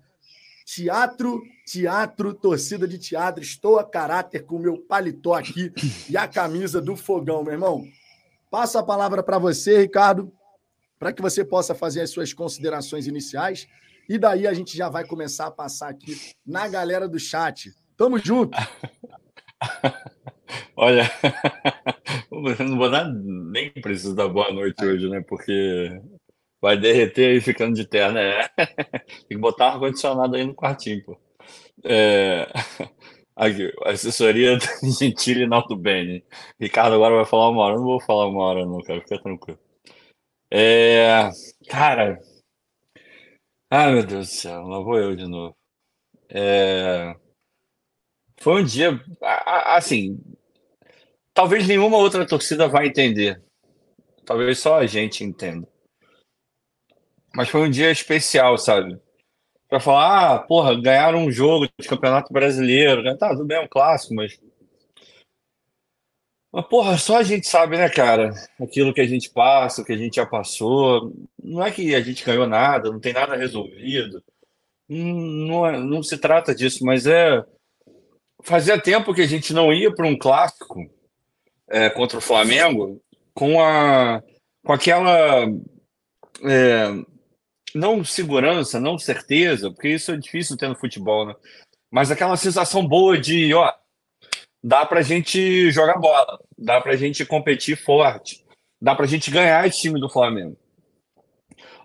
Teatro, 0.64 1.42
teatro, 1.66 2.34
torcida 2.34 2.86
de 2.86 2.98
teatro. 2.98 3.42
Estou 3.42 3.78
a 3.78 3.84
caráter 3.84 4.44
com 4.44 4.56
o 4.56 4.60
meu 4.60 4.78
paletó 4.78 5.34
aqui 5.34 5.72
e 6.08 6.16
a 6.16 6.28
camisa 6.28 6.80
do 6.80 6.96
fogão, 6.96 7.42
meu 7.42 7.52
irmão. 7.52 7.84
Passo 8.50 8.78
a 8.78 8.82
palavra 8.82 9.22
para 9.22 9.38
você, 9.38 9.80
Ricardo, 9.80 10.32
para 10.98 11.12
que 11.12 11.22
você 11.22 11.44
possa 11.44 11.74
fazer 11.74 12.02
as 12.02 12.10
suas 12.10 12.32
considerações 12.32 13.06
iniciais. 13.06 13.66
E 14.08 14.18
daí 14.18 14.46
a 14.46 14.52
gente 14.52 14.76
já 14.76 14.88
vai 14.88 15.06
começar 15.06 15.46
a 15.46 15.50
passar 15.50 15.88
aqui 15.88 16.16
na 16.46 16.68
galera 16.68 17.08
do 17.08 17.18
chat. 17.18 17.72
Tamo 17.96 18.18
junto! 18.18 18.56
Olha, 20.76 21.10
não 22.30 22.76
vou 22.76 22.90
dar, 22.90 23.10
nem 23.12 23.70
preciso 23.70 24.14
dar 24.14 24.28
boa 24.28 24.52
noite 24.52 24.84
hoje, 24.84 25.08
né? 25.08 25.22
Porque 25.26 26.00
Vai 26.62 26.78
derreter 26.78 27.32
aí 27.32 27.40
ficando 27.40 27.74
de 27.74 27.84
terra, 27.84 28.12
né? 28.12 28.48
Tem 29.28 29.36
que 29.36 29.36
botar 29.36 29.72
ar-condicionado 29.72 30.36
aí 30.36 30.46
no 30.46 30.54
quartinho, 30.54 31.04
pô. 31.04 31.20
É... 31.84 32.46
Aqui, 33.34 33.72
assessoria 33.84 34.56
do 34.58 34.64
Gentili 34.98 35.42
e 35.42 35.46
Naldo 35.48 35.76
Bene. 35.76 36.24
Ricardo 36.60 36.94
agora 36.94 37.16
vai 37.16 37.24
falar 37.24 37.50
uma 37.50 37.62
hora. 37.62 37.74
Eu 37.74 37.80
não 37.80 37.86
vou 37.86 38.00
falar 38.00 38.28
uma 38.28 38.44
hora, 38.44 38.64
não, 38.64 38.80
cara. 38.82 39.00
Fica 39.00 39.20
tranquilo. 39.20 39.58
É... 40.50 41.30
Cara. 41.68 42.20
Ah, 43.70 43.90
meu 43.90 44.06
Deus 44.06 44.28
do 44.28 44.32
céu, 44.34 44.62
lá 44.68 44.80
vou 44.80 44.98
eu 44.98 45.16
de 45.16 45.26
novo. 45.26 45.56
É... 46.28 47.14
Foi 48.40 48.62
um 48.62 48.64
dia, 48.64 49.00
assim, 49.76 50.20
talvez 51.34 51.66
nenhuma 51.66 51.96
outra 51.96 52.26
torcida 52.26 52.68
vai 52.68 52.88
entender. 52.88 53.42
Talvez 54.24 54.58
só 54.58 54.78
a 54.78 54.86
gente 54.86 55.24
entenda. 55.24 55.71
Mas 57.34 57.48
foi 57.48 57.62
um 57.62 57.70
dia 57.70 57.90
especial, 57.90 58.58
sabe? 58.58 58.98
Pra 59.68 59.80
falar, 59.80 60.34
ah, 60.34 60.38
porra, 60.38 60.80
ganharam 60.80 61.24
um 61.24 61.32
jogo 61.32 61.66
de 61.78 61.88
campeonato 61.88 62.32
brasileiro. 62.32 63.02
Né? 63.02 63.16
Tá, 63.16 63.30
tudo 63.30 63.46
bem, 63.46 63.56
é 63.56 63.60
um 63.60 63.68
clássico, 63.68 64.14
mas. 64.14 64.38
Mas, 66.52 66.66
porra, 66.66 66.98
só 66.98 67.16
a 67.16 67.22
gente 67.22 67.46
sabe, 67.46 67.78
né, 67.78 67.88
cara? 67.88 68.34
Aquilo 68.60 68.92
que 68.92 69.00
a 69.00 69.06
gente 69.06 69.30
passa, 69.30 69.80
o 69.80 69.84
que 69.84 69.92
a 69.92 69.96
gente 69.96 70.16
já 70.16 70.26
passou. 70.26 71.12
Não 71.42 71.64
é 71.64 71.70
que 71.70 71.94
a 71.94 72.00
gente 72.02 72.24
ganhou 72.24 72.46
nada, 72.46 72.90
não 72.90 73.00
tem 73.00 73.14
nada 73.14 73.34
resolvido. 73.34 74.22
Não, 74.86 75.14
não, 75.14 75.66
é, 75.66 75.78
não 75.78 76.02
se 76.02 76.18
trata 76.18 76.54
disso, 76.54 76.84
mas 76.84 77.06
é. 77.06 77.42
Fazia 78.42 78.78
tempo 78.78 79.14
que 79.14 79.22
a 79.22 79.26
gente 79.26 79.54
não 79.54 79.72
ia 79.72 79.94
para 79.94 80.06
um 80.06 80.18
clássico 80.18 80.90
é, 81.68 81.88
contra 81.88 82.18
o 82.18 82.22
Flamengo 82.22 83.00
com 83.32 83.60
a 83.60 84.22
com 84.64 84.72
aquela 84.72 85.44
é, 86.44 87.04
não 87.74 88.04
segurança, 88.04 88.80
não 88.80 88.98
certeza, 88.98 89.70
porque 89.70 89.88
isso 89.88 90.12
é 90.12 90.16
difícil 90.16 90.56
ter 90.56 90.68
no 90.68 90.76
futebol, 90.76 91.26
né? 91.26 91.34
Mas 91.90 92.10
aquela 92.10 92.36
sensação 92.36 92.86
boa 92.86 93.18
de, 93.18 93.52
ó, 93.54 93.72
dá 94.62 94.86
pra 94.86 95.02
gente 95.02 95.70
jogar 95.70 95.98
bola, 95.98 96.38
dá 96.56 96.80
pra 96.80 96.96
gente 96.96 97.24
competir 97.24 97.76
forte, 97.76 98.44
dá 98.80 98.94
pra 98.94 99.06
gente 99.06 99.30
ganhar 99.30 99.66
esse 99.66 99.80
time 99.80 100.00
do 100.00 100.08
Flamengo. 100.08 100.56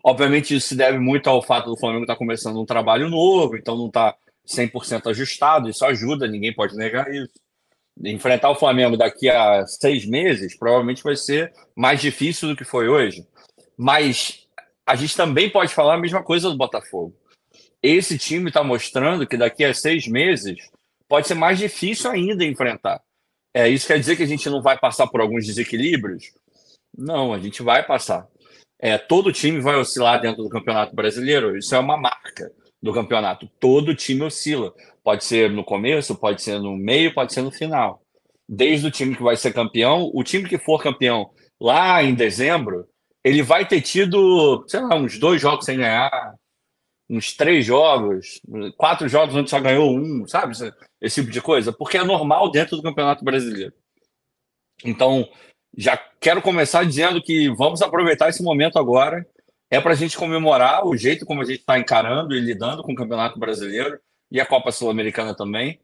Obviamente 0.03 0.55
isso 0.55 0.69
se 0.69 0.75
deve 0.75 0.99
muito 0.99 1.29
ao 1.29 1.41
fato 1.41 1.69
do 1.69 1.77
Flamengo 1.77 2.03
estar 2.03 2.13
tá 2.13 2.19
começando 2.19 2.61
um 2.61 2.65
trabalho 2.65 3.09
novo, 3.09 3.57
então 3.57 3.75
não 3.75 3.87
está 3.87 4.15
100% 4.47 5.09
ajustado, 5.09 5.69
isso 5.69 5.85
ajuda, 5.85 6.27
ninguém 6.27 6.53
pode 6.53 6.75
negar 6.75 7.13
isso 7.13 7.33
enfrentar 8.05 8.49
o 8.49 8.55
Flamengo 8.55 8.97
daqui 8.97 9.29
a 9.29 9.65
seis 9.65 10.05
meses 10.05 10.57
provavelmente 10.57 11.03
vai 11.03 11.15
ser 11.15 11.53
mais 11.75 12.01
difícil 12.01 12.49
do 12.49 12.55
que 12.55 12.63
foi 12.63 12.87
hoje. 12.87 13.25
Mas 13.77 14.46
a 14.87 14.95
gente 14.95 15.17
também 15.17 15.49
pode 15.49 15.73
falar 15.73 15.95
a 15.95 15.99
mesma 15.99 16.23
coisa 16.23 16.49
do 16.49 16.55
Botafogo. 16.55 17.13
Esse 17.83 18.17
time 18.17 18.47
está 18.47 18.63
mostrando 18.63 19.27
que 19.27 19.35
daqui 19.35 19.65
a 19.65 19.73
seis 19.73 20.07
meses 20.07 20.57
pode 21.09 21.27
ser 21.27 21.35
mais 21.35 21.59
difícil 21.59 22.09
ainda 22.09 22.45
enfrentar. 22.45 23.01
É, 23.53 23.67
isso 23.67 23.85
quer 23.85 23.99
dizer 23.99 24.15
que 24.15 24.23
a 24.23 24.27
gente 24.27 24.49
não 24.49 24.61
vai 24.61 24.79
passar 24.79 25.07
por 25.07 25.19
alguns 25.19 25.45
desequilíbrios? 25.45 26.31
Não, 26.97 27.33
a 27.33 27.39
gente 27.39 27.61
vai 27.61 27.85
passar. 27.85 28.27
É, 28.79 28.97
todo 28.97 29.33
time 29.33 29.59
vai 29.59 29.75
oscilar 29.75 30.21
dentro 30.21 30.43
do 30.43 30.49
Campeonato 30.49 30.95
Brasileiro. 30.95 31.57
Isso 31.57 31.75
é 31.75 31.79
uma 31.79 31.97
marca 31.97 32.51
do 32.81 32.93
campeonato. 32.93 33.49
Todo 33.59 33.95
time 33.95 34.23
oscila. 34.23 34.73
Pode 35.03 35.25
ser 35.25 35.51
no 35.51 35.63
começo, 35.63 36.15
pode 36.15 36.41
ser 36.41 36.59
no 36.59 36.77
meio, 36.77 37.13
pode 37.13 37.33
ser 37.33 37.41
no 37.41 37.51
final. 37.51 38.01
Desde 38.47 38.87
o 38.87 38.91
time 38.91 39.15
que 39.15 39.23
vai 39.23 39.35
ser 39.35 39.53
campeão, 39.53 40.09
o 40.13 40.23
time 40.23 40.47
que 40.47 40.57
for 40.57 40.81
campeão 40.81 41.31
lá 41.59 42.01
em 42.03 42.13
dezembro, 42.13 42.87
ele 43.27 43.43
vai 43.43 43.67
ter 43.67 43.81
tido, 43.81 44.63
sei 44.67 44.79
lá, 44.79 44.95
uns 44.95 45.19
dois 45.19 45.41
jogos 45.41 45.65
sem 45.65 45.77
ganhar, 45.77 46.35
uns 47.09 47.33
três 47.33 47.65
jogos, 47.65 48.41
quatro 48.77 49.07
jogos 49.09 49.35
onde 49.35 49.49
só 49.49 49.59
ganhou 49.59 49.97
um, 49.97 50.25
sabe? 50.27 50.53
Esse 51.01 51.21
tipo 51.21 51.31
de 51.31 51.41
coisa, 51.41 51.73
porque 51.73 51.97
é 51.97 52.03
normal 52.03 52.49
dentro 52.51 52.77
do 52.77 52.83
Campeonato 52.83 53.25
Brasileiro. 53.25 53.73
Então, 54.83 55.27
já 55.75 55.97
quero 56.19 56.41
começar 56.41 56.85
dizendo 56.85 57.21
que 57.21 57.49
vamos 57.49 57.81
aproveitar 57.81 58.29
esse 58.29 58.41
momento 58.41 58.79
agora 58.79 59.27
é 59.69 59.81
para 59.81 59.91
a 59.91 59.95
gente 59.95 60.17
comemorar 60.17 60.85
o 60.85 60.95
jeito 60.95 61.25
como 61.25 61.41
a 61.41 61.45
gente 61.45 61.59
está 61.59 61.77
encarando 61.77 62.33
e 62.33 62.39
lidando 62.39 62.81
com 62.81 62.93
o 62.93 62.95
Campeonato 62.95 63.37
Brasileiro 63.37 63.99
e 64.31 64.39
a 64.39 64.45
Copa 64.45 64.71
Sul-Americana 64.71 65.35
também. 65.35 65.79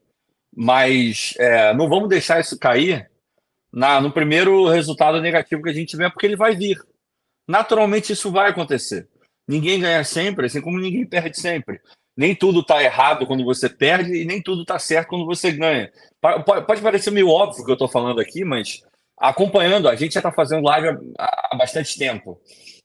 Mas 0.55 1.33
é, 1.38 1.73
não 1.73 1.89
vamos 1.89 2.07
deixar 2.07 2.39
isso 2.39 2.57
cair 2.57 3.09
na, 3.71 4.00
no 4.00 4.12
primeiro 4.12 4.69
resultado 4.69 5.19
negativo 5.19 5.63
que 5.63 5.69
a 5.69 5.73
gente 5.73 5.89
tiver, 5.89 6.09
porque 6.09 6.25
ele 6.25 6.38
vai 6.38 6.55
vir. 6.55 6.79
Naturalmente, 7.47 8.13
isso 8.13 8.31
vai 8.31 8.50
acontecer. 8.50 9.07
Ninguém 9.47 9.79
ganha 9.79 10.03
sempre, 10.03 10.45
assim 10.45 10.62
como 10.62 10.79
ninguém 10.79 11.05
perde 11.05 11.39
sempre. 11.39 11.81
Nem 12.15 12.35
tudo 12.35 12.62
está 12.62 12.81
errado 12.81 13.25
quando 13.25 13.43
você 13.43 13.67
perde 13.67 14.15
e 14.15 14.25
nem 14.25 14.41
tudo 14.41 14.62
está 14.62 14.77
certo 14.79 15.09
quando 15.09 15.25
você 15.25 15.51
ganha. 15.51 15.91
Pode 16.65 16.81
parecer 16.81 17.12
meio 17.12 17.29
óbvio 17.29 17.65
que 17.65 17.71
eu 17.71 17.73
estou 17.73 17.88
falando 17.88 18.21
aqui, 18.21 18.45
mas 18.45 18.81
acompanhando, 19.17 19.89
a 19.89 19.95
gente 19.95 20.13
já 20.13 20.19
está 20.19 20.31
fazendo 20.31 20.63
live 20.65 21.13
há 21.17 21.55
bastante 21.55 21.97
tempo 21.97 22.39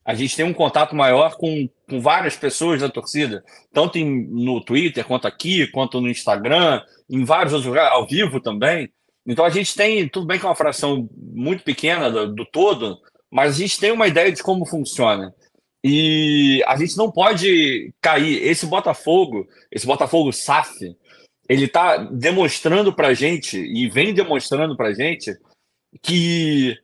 a 0.08 0.14
gente 0.14 0.34
tem 0.34 0.44
um 0.46 0.54
contato 0.54 0.96
maior 0.96 1.36
com, 1.36 1.68
com 1.86 2.00
várias 2.00 2.34
pessoas 2.34 2.80
da 2.80 2.88
torcida, 2.88 3.44
tanto 3.74 3.98
em, 3.98 4.26
no 4.26 4.58
Twitter, 4.58 5.04
quanto 5.04 5.28
aqui, 5.28 5.66
quanto 5.66 6.00
no 6.00 6.08
Instagram, 6.08 6.80
em 7.10 7.26
vários 7.26 7.52
outros 7.52 7.68
lugares, 7.68 7.92
ao 7.92 8.06
vivo 8.06 8.40
também. 8.40 8.90
Então 9.26 9.44
a 9.44 9.50
gente 9.50 9.74
tem, 9.74 10.08
tudo 10.08 10.26
bem 10.26 10.38
que 10.38 10.46
é 10.46 10.48
uma 10.48 10.54
fração 10.54 11.06
muito 11.14 11.62
pequena 11.62 12.10
do, 12.10 12.34
do 12.34 12.46
todo, 12.46 12.98
mas 13.30 13.54
a 13.54 13.58
gente 13.58 13.78
tem 13.78 13.92
uma 13.92 14.06
ideia 14.06 14.32
de 14.32 14.42
como 14.42 14.66
funciona. 14.66 15.34
E 15.84 16.62
a 16.66 16.76
gente 16.76 16.96
não 16.96 17.10
pode 17.10 17.92
cair. 18.00 18.42
Esse 18.42 18.66
Botafogo, 18.66 19.46
esse 19.70 19.86
Botafogo 19.86 20.32
SAF, 20.32 20.96
ele 21.48 21.64
está 21.64 21.96
demonstrando 21.98 22.92
para 22.92 23.14
gente, 23.14 23.58
e 23.58 23.88
vem 23.88 24.12
demonstrando 24.12 24.76
para 24.76 24.92
gente, 24.92 25.36
que 26.02 26.76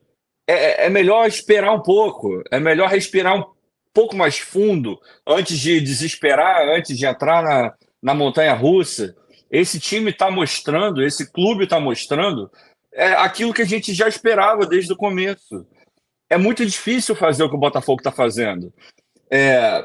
é, 0.47 0.85
é 0.85 0.89
melhor 0.89 1.27
esperar 1.27 1.73
um 1.73 1.81
pouco, 1.81 2.41
é 2.51 2.59
melhor 2.59 2.89
respirar 2.89 3.37
um 3.37 3.45
pouco 3.93 4.15
mais 4.15 4.37
fundo 4.39 4.99
antes 5.27 5.59
de 5.59 5.79
desesperar, 5.79 6.67
antes 6.69 6.97
de 6.97 7.05
entrar 7.05 7.43
na, 7.43 7.73
na 8.01 8.13
montanha 8.13 8.53
russa. 8.53 9.15
Esse 9.51 9.79
time 9.79 10.11
está 10.11 10.31
mostrando, 10.31 11.03
esse 11.03 11.31
clube 11.31 11.65
está 11.65 11.79
mostrando 11.79 12.49
é 12.95 13.11
aquilo 13.13 13.53
que 13.53 13.61
a 13.61 13.65
gente 13.65 13.93
já 13.93 14.07
esperava 14.07 14.65
desde 14.65 14.93
o 14.93 14.95
começo. 14.95 15.67
É 16.29 16.37
muito 16.37 16.65
difícil 16.65 17.15
fazer 17.15 17.43
o 17.43 17.49
que 17.49 17.55
o 17.55 17.59
Botafogo 17.59 17.99
está 17.99 18.11
fazendo. 18.11 18.73
É, 19.29 19.83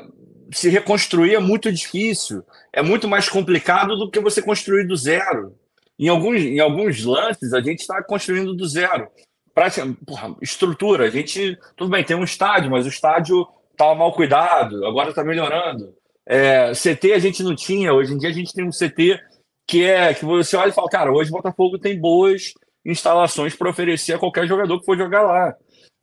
se 0.52 0.68
reconstruir 0.68 1.34
é 1.34 1.40
muito 1.40 1.70
difícil. 1.72 2.42
É 2.72 2.82
muito 2.82 3.08
mais 3.08 3.28
complicado 3.28 3.96
do 3.96 4.10
que 4.10 4.20
você 4.20 4.40
construir 4.40 4.86
do 4.86 4.96
zero. 4.96 5.54
Em 5.98 6.08
alguns, 6.08 6.40
em 6.40 6.60
alguns 6.60 7.04
lances, 7.04 7.52
a 7.52 7.60
gente 7.60 7.80
está 7.80 8.02
construindo 8.02 8.54
do 8.54 8.66
zero 8.66 9.08
prática, 9.54 9.86
porra, 10.06 10.34
estrutura. 10.40 11.04
A 11.04 11.10
gente, 11.10 11.58
tudo 11.76 11.90
bem, 11.90 12.04
tem 12.04 12.16
um 12.16 12.24
estádio, 12.24 12.70
mas 12.70 12.86
o 12.86 12.88
estádio 12.88 13.46
estava 13.72 13.94
mal 13.94 14.12
cuidado, 14.12 14.86
agora 14.86 15.10
está 15.10 15.24
melhorando. 15.24 15.94
É, 16.26 16.72
CT 16.72 17.12
a 17.12 17.18
gente 17.18 17.42
não 17.42 17.54
tinha, 17.54 17.92
hoje 17.92 18.14
em 18.14 18.18
dia 18.18 18.28
a 18.28 18.32
gente 18.32 18.52
tem 18.52 18.64
um 18.64 18.70
CT 18.70 19.18
que 19.66 19.84
é 19.84 20.12
que 20.14 20.24
você 20.24 20.56
olha 20.56 20.70
e 20.70 20.72
fala, 20.72 20.88
cara, 20.88 21.12
hoje 21.12 21.30
o 21.30 21.32
Botafogo 21.32 21.78
tem 21.78 21.98
boas 21.98 22.52
instalações 22.84 23.54
para 23.54 23.70
oferecer 23.70 24.14
a 24.14 24.18
qualquer 24.18 24.46
jogador 24.46 24.78
que 24.80 24.86
for 24.86 24.96
jogar 24.96 25.22
lá. 25.22 25.54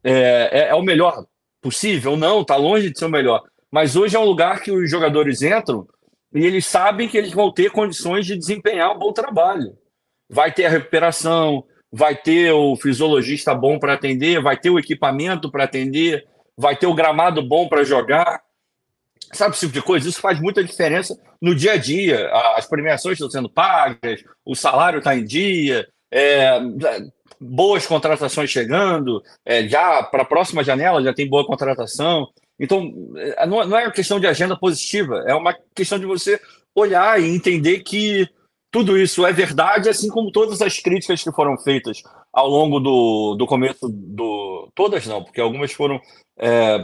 É, 0.09 0.49
é, 0.51 0.69
é, 0.69 0.75
o 0.75 0.81
melhor 0.81 1.25
possível? 1.61 2.15
Não, 2.15 2.41
está 2.41 2.55
longe 2.55 2.89
de 2.89 2.97
ser 2.97 3.05
o 3.05 3.09
melhor. 3.09 3.43
Mas 3.69 3.97
hoje 3.97 4.15
é 4.15 4.19
um 4.19 4.23
lugar 4.23 4.61
que 4.61 4.71
os 4.71 4.89
jogadores 4.89 5.41
entram 5.41 5.85
e 6.33 6.45
eles 6.45 6.65
sabem 6.65 7.09
que 7.09 7.17
eles 7.17 7.33
vão 7.33 7.51
ter 7.51 7.71
condições 7.71 8.25
de 8.25 8.37
desempenhar 8.37 8.95
um 8.95 8.99
bom 8.99 9.11
trabalho. 9.11 9.77
Vai 10.29 10.53
ter 10.53 10.65
a 10.65 10.69
recuperação, 10.69 11.65
vai 11.91 12.15
ter 12.15 12.53
o 12.53 12.77
fisiologista 12.77 13.53
bom 13.53 13.77
para 13.77 13.93
atender, 13.93 14.41
vai 14.41 14.55
ter 14.55 14.69
o 14.69 14.79
equipamento 14.79 15.51
para 15.51 15.65
atender, 15.65 16.25
vai 16.55 16.77
ter 16.77 16.87
o 16.87 16.93
gramado 16.93 17.41
bom 17.41 17.67
para 17.67 17.83
jogar. 17.83 18.41
Sabe 19.33 19.55
esse 19.55 19.65
tipo 19.65 19.73
de 19.73 19.81
coisa? 19.81 20.07
Isso 20.07 20.21
faz 20.21 20.39
muita 20.39 20.63
diferença 20.63 21.19
no 21.41 21.53
dia 21.53 21.73
a 21.73 21.77
dia. 21.77 22.29
As 22.55 22.65
premiações 22.65 23.15
estão 23.15 23.29
sendo 23.29 23.49
pagas, 23.49 24.23
o 24.45 24.55
salário 24.55 24.99
está 24.99 25.17
em 25.17 25.25
dia, 25.25 25.85
é, 26.09 26.59
boas 27.39 27.85
contratações 27.85 28.49
chegando, 28.49 29.23
é, 29.45 29.67
já 29.67 30.03
para 30.03 30.23
a 30.23 30.25
próxima 30.25 30.63
janela 30.63 31.03
já 31.03 31.13
tem 31.13 31.29
boa 31.29 31.45
contratação. 31.45 32.27
Então, 32.59 32.91
é, 33.17 33.45
não 33.45 33.61
é 33.61 33.85
uma 33.85 33.91
questão 33.91 34.19
de 34.19 34.27
agenda 34.27 34.57
positiva, 34.57 35.23
é 35.27 35.33
uma 35.33 35.55
questão 35.75 35.99
de 35.99 36.05
você 36.05 36.39
olhar 36.75 37.21
e 37.21 37.35
entender 37.35 37.79
que 37.81 38.27
tudo 38.71 38.97
isso 38.97 39.25
é 39.25 39.31
verdade, 39.31 39.89
assim 39.89 40.09
como 40.09 40.31
todas 40.31 40.61
as 40.61 40.77
críticas 40.79 41.23
que 41.23 41.31
foram 41.31 41.57
feitas 41.57 42.03
ao 42.33 42.47
longo 42.47 42.79
do, 42.79 43.35
do 43.35 43.47
começo 43.47 43.87
do. 43.89 44.69
Todas 44.75 45.05
não, 45.07 45.23
porque 45.23 45.41
algumas 45.41 45.71
foram 45.71 45.99
é, 46.37 46.77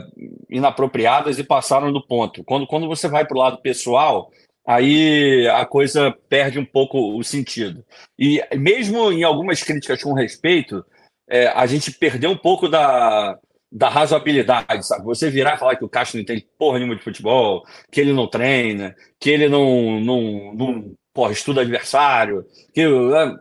inapropriadas 0.50 1.38
e 1.38 1.43
passaram 1.43 1.91
do 1.91 2.05
ponto. 2.05 2.43
Quando, 2.43 2.65
quando 2.65 2.88
você 2.88 3.07
vai 3.07 3.25
para 3.25 3.38
o 3.38 3.39
lado 3.39 3.62
pessoal, 3.62 4.31
aí 4.65 5.48
a 5.50 5.65
coisa 5.65 6.12
perde 6.29 6.60
um 6.60 6.65
pouco 6.65 7.17
o 7.17 7.24
sentido. 7.24 7.84
E 8.17 8.41
mesmo 8.55 9.12
em 9.12 9.24
algumas 9.24 9.62
críticas 9.62 10.01
com 10.01 10.13
respeito, 10.13 10.86
é, 11.27 11.48
a 11.48 11.65
gente 11.65 11.91
perdeu 11.91 12.32
um 12.32 12.38
pouco 12.38 12.67
da, 12.67 13.38
da 13.72 13.89
razoabilidade, 13.89 14.86
sabe? 14.86 15.03
Você 15.05 15.29
virar 15.29 15.55
e 15.55 15.58
falar 15.58 15.75
que 15.75 15.84
o 15.84 15.89
Castro 15.89 16.17
não 16.17 16.24
entende 16.24 16.48
porra 16.58 16.77
nenhuma 16.77 16.96
de 16.96 17.03
futebol, 17.03 17.63
que 17.91 18.00
ele 18.00 18.13
não 18.13 18.27
treina, 18.27 18.96
que 19.20 19.29
ele 19.29 19.50
não, 19.50 20.00
não, 20.00 20.53
não 20.53 20.96
porra, 21.13 21.32
estuda 21.32 21.62
adversário. 21.62 22.46
Que, 22.74 22.88
né, 22.88 23.36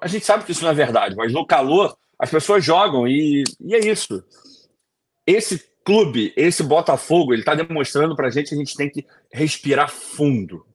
a 0.00 0.06
gente 0.06 0.24
sabe 0.24 0.44
que 0.44 0.52
isso 0.52 0.62
não 0.62 0.70
é 0.70 0.74
verdade, 0.74 1.16
mas 1.16 1.32
no 1.32 1.46
calor 1.46 1.96
as 2.18 2.30
pessoas 2.30 2.64
jogam 2.64 3.08
e, 3.08 3.42
e 3.60 3.74
é 3.74 3.78
isso. 3.78 4.22
Esse 5.26 5.69
clube, 5.84 6.32
esse 6.36 6.62
Botafogo, 6.62 7.32
ele 7.32 7.42
está 7.42 7.54
demonstrando 7.54 8.14
para 8.14 8.28
a 8.28 8.30
gente 8.30 8.48
que 8.48 8.54
a 8.54 8.58
gente 8.58 8.76
tem 8.76 8.90
que 8.90 9.06
respirar 9.32 9.90
fundo. 9.90 10.66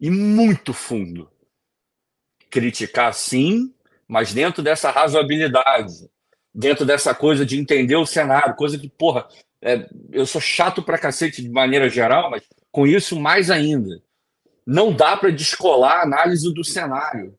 E 0.00 0.10
muito 0.10 0.72
fundo. 0.72 1.30
Criticar 2.50 3.12
sim, 3.14 3.72
mas 4.08 4.32
dentro 4.32 4.62
dessa 4.62 4.90
razoabilidade. 4.90 6.10
Dentro 6.52 6.84
dessa 6.84 7.14
coisa 7.14 7.46
de 7.46 7.58
entender 7.58 7.96
o 7.96 8.06
cenário. 8.06 8.56
Coisa 8.56 8.78
que, 8.78 8.88
porra, 8.88 9.28
é, 9.62 9.88
eu 10.10 10.26
sou 10.26 10.40
chato 10.40 10.82
pra 10.82 10.98
cacete 10.98 11.42
de 11.42 11.50
maneira 11.50 11.88
geral, 11.88 12.30
mas 12.30 12.42
com 12.72 12.86
isso 12.86 13.18
mais 13.18 13.50
ainda. 13.50 14.02
Não 14.66 14.92
dá 14.92 15.16
para 15.16 15.30
descolar 15.30 15.98
a 15.98 16.02
análise 16.02 16.52
do 16.52 16.64
cenário. 16.64 17.34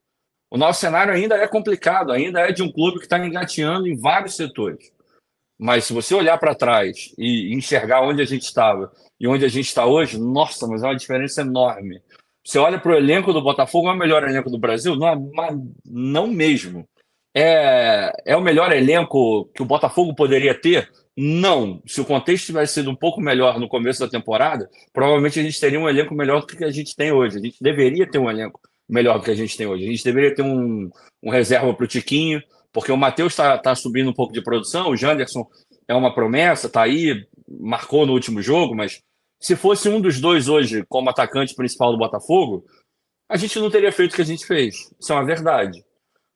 O 0.50 0.58
nosso 0.58 0.82
cenário 0.82 1.14
ainda 1.14 1.36
é 1.36 1.48
complicado, 1.48 2.12
ainda 2.12 2.42
é 2.42 2.52
de 2.52 2.62
um 2.62 2.72
clube 2.72 3.00
que 3.00 3.06
está 3.06 3.18
engateando 3.18 3.88
em 3.88 3.96
vários 3.96 4.36
setores. 4.36 4.92
Mas 5.62 5.86
se 5.86 5.94
você 5.94 6.16
olhar 6.16 6.40
para 6.40 6.56
trás 6.56 7.14
e 7.20 7.54
enxergar 7.54 8.02
onde 8.02 8.20
a 8.20 8.26
gente 8.26 8.42
estava 8.42 8.92
e 9.20 9.28
onde 9.28 9.46
a 9.46 9.48
gente 9.48 9.68
está 9.68 9.86
hoje, 9.86 10.18
nossa, 10.20 10.66
mas 10.66 10.82
é 10.82 10.88
uma 10.88 10.96
diferença 10.96 11.42
enorme. 11.42 12.02
Você 12.44 12.58
olha 12.58 12.80
para 12.80 12.94
o 12.94 12.96
elenco 12.96 13.32
do 13.32 13.44
Botafogo, 13.44 13.88
é 13.88 13.94
o 13.94 13.96
melhor 13.96 14.24
elenco 14.24 14.50
do 14.50 14.58
Brasil? 14.58 14.96
Não, 14.96 15.08
é, 15.08 15.16
não 15.86 16.26
mesmo. 16.26 16.84
É, 17.36 18.12
é 18.26 18.36
o 18.36 18.42
melhor 18.42 18.72
elenco 18.72 19.52
que 19.54 19.62
o 19.62 19.66
Botafogo 19.66 20.16
poderia 20.16 20.60
ter? 20.60 20.90
Não. 21.16 21.80
Se 21.86 22.02
o 22.02 22.06
contexto 22.06 22.48
tivesse 22.48 22.74
sido 22.74 22.90
um 22.90 22.96
pouco 22.96 23.22
melhor 23.22 23.60
no 23.60 23.68
começo 23.68 24.00
da 24.00 24.10
temporada, 24.10 24.68
provavelmente 24.92 25.40
a 25.40 25.44
gente 25.44 25.60
teria 25.60 25.80
um 25.80 25.88
elenco 25.88 26.16
melhor 26.16 26.42
do 26.42 26.48
que 26.48 26.64
a 26.64 26.72
gente 26.72 26.96
tem 26.96 27.12
hoje. 27.12 27.38
A 27.38 27.42
gente 27.42 27.58
deveria 27.62 28.10
ter 28.10 28.18
um 28.18 28.32
elenco 28.32 28.60
melhor 28.90 29.20
do 29.20 29.26
que 29.26 29.32
a 29.32 29.36
gente 29.36 29.56
tem 29.56 29.68
hoje. 29.68 29.86
A 29.86 29.92
gente 29.92 30.04
deveria 30.04 30.34
ter 30.34 30.42
um, 30.42 30.90
um 31.22 31.30
reserva 31.30 31.72
para 31.72 31.84
o 31.84 31.88
Tiquinho, 31.88 32.42
porque 32.72 32.92
o 32.92 32.98
Matheus 32.98 33.34
está 33.34 33.58
tá 33.58 33.76
subindo 33.76 34.10
um 34.10 34.14
pouco 34.14 34.34
de 34.34 34.42
produção, 34.42 34.90
o 34.90 34.98
Janderson 34.98 35.48
é 35.88 35.94
uma 35.94 36.14
promessa, 36.14 36.68
está 36.68 36.84
aí, 36.84 37.26
marcou 37.48 38.06
no 38.06 38.14
último 38.14 38.42
jogo, 38.42 38.76
mas 38.76 39.02
se 39.40 39.56
fosse 39.56 39.90
um 39.90 40.00
dos 40.00 40.20
dois 40.22 40.48
hoje 40.48 40.86
como 40.88 41.10
atacante 41.10 41.56
principal 41.56 41.92
do 41.92 41.98
Botafogo, 41.98 42.64
a 43.28 43.38
gente 43.38 43.60
não 43.60 43.72
teria 43.72 43.92
feito 43.92 44.12
o 44.12 44.16
que 44.16 44.22
a 44.22 44.26
gente 44.26 44.46
fez. 44.46 44.92
Isso 45.00 45.12
é 45.12 45.16
uma 45.16 45.26
verdade. 45.26 45.84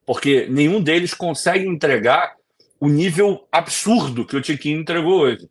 Porque 0.06 0.48
nenhum 0.48 0.82
deles 0.82 1.14
consegue 1.14 1.68
entregar 1.68 2.36
o 2.80 2.88
nível 2.88 3.48
absurdo 3.52 4.26
que 4.26 4.36
o 4.36 4.42
Tiquinho 4.42 4.80
entregou 4.80 5.22
hoje. 5.22 5.48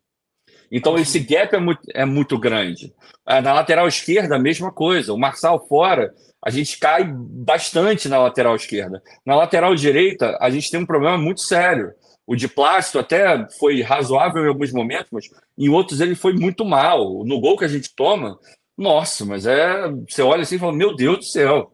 Então 0.71 0.97
esse 0.97 1.19
gap 1.19 1.55
é 1.55 1.59
muito, 1.59 1.81
é 1.93 2.05
muito 2.05 2.37
grande. 2.37 2.93
É, 3.27 3.41
na 3.41 3.53
lateral 3.53 3.87
esquerda, 3.87 4.35
a 4.35 4.39
mesma 4.39 4.71
coisa. 4.71 5.13
O 5.13 5.17
Marçal 5.17 5.65
fora, 5.67 6.13
a 6.45 6.51
gente 6.51 6.77
cai 6.77 7.03
bastante 7.03 8.07
na 8.07 8.19
lateral 8.19 8.55
esquerda. 8.55 9.01
Na 9.25 9.35
lateral 9.35 9.73
direita, 9.73 10.37
a 10.39 10.49
gente 10.51 10.69
tem 10.69 10.79
um 10.79 10.85
problema 10.85 11.17
muito 11.17 11.41
sério. 11.41 11.91
O 12.27 12.35
de 12.35 12.47
Plástico 12.47 12.99
até 12.99 13.47
foi 13.59 13.81
razoável 13.81 14.45
em 14.45 14.47
alguns 14.47 14.71
momentos, 14.71 15.09
mas 15.11 15.25
em 15.57 15.69
outros 15.69 16.01
ele 16.01 16.13
foi 16.13 16.33
muito 16.33 16.63
mal. 16.63 17.23
No 17.25 17.39
gol 17.39 17.57
que 17.57 17.65
a 17.65 17.67
gente 17.67 17.93
toma, 17.95 18.37
nossa, 18.77 19.25
mas 19.25 19.47
é. 19.47 19.89
Você 20.07 20.21
olha 20.21 20.43
assim 20.43 20.57
e 20.57 20.59
fala, 20.59 20.71
meu 20.71 20.95
Deus 20.95 21.17
do 21.17 21.25
céu. 21.25 21.71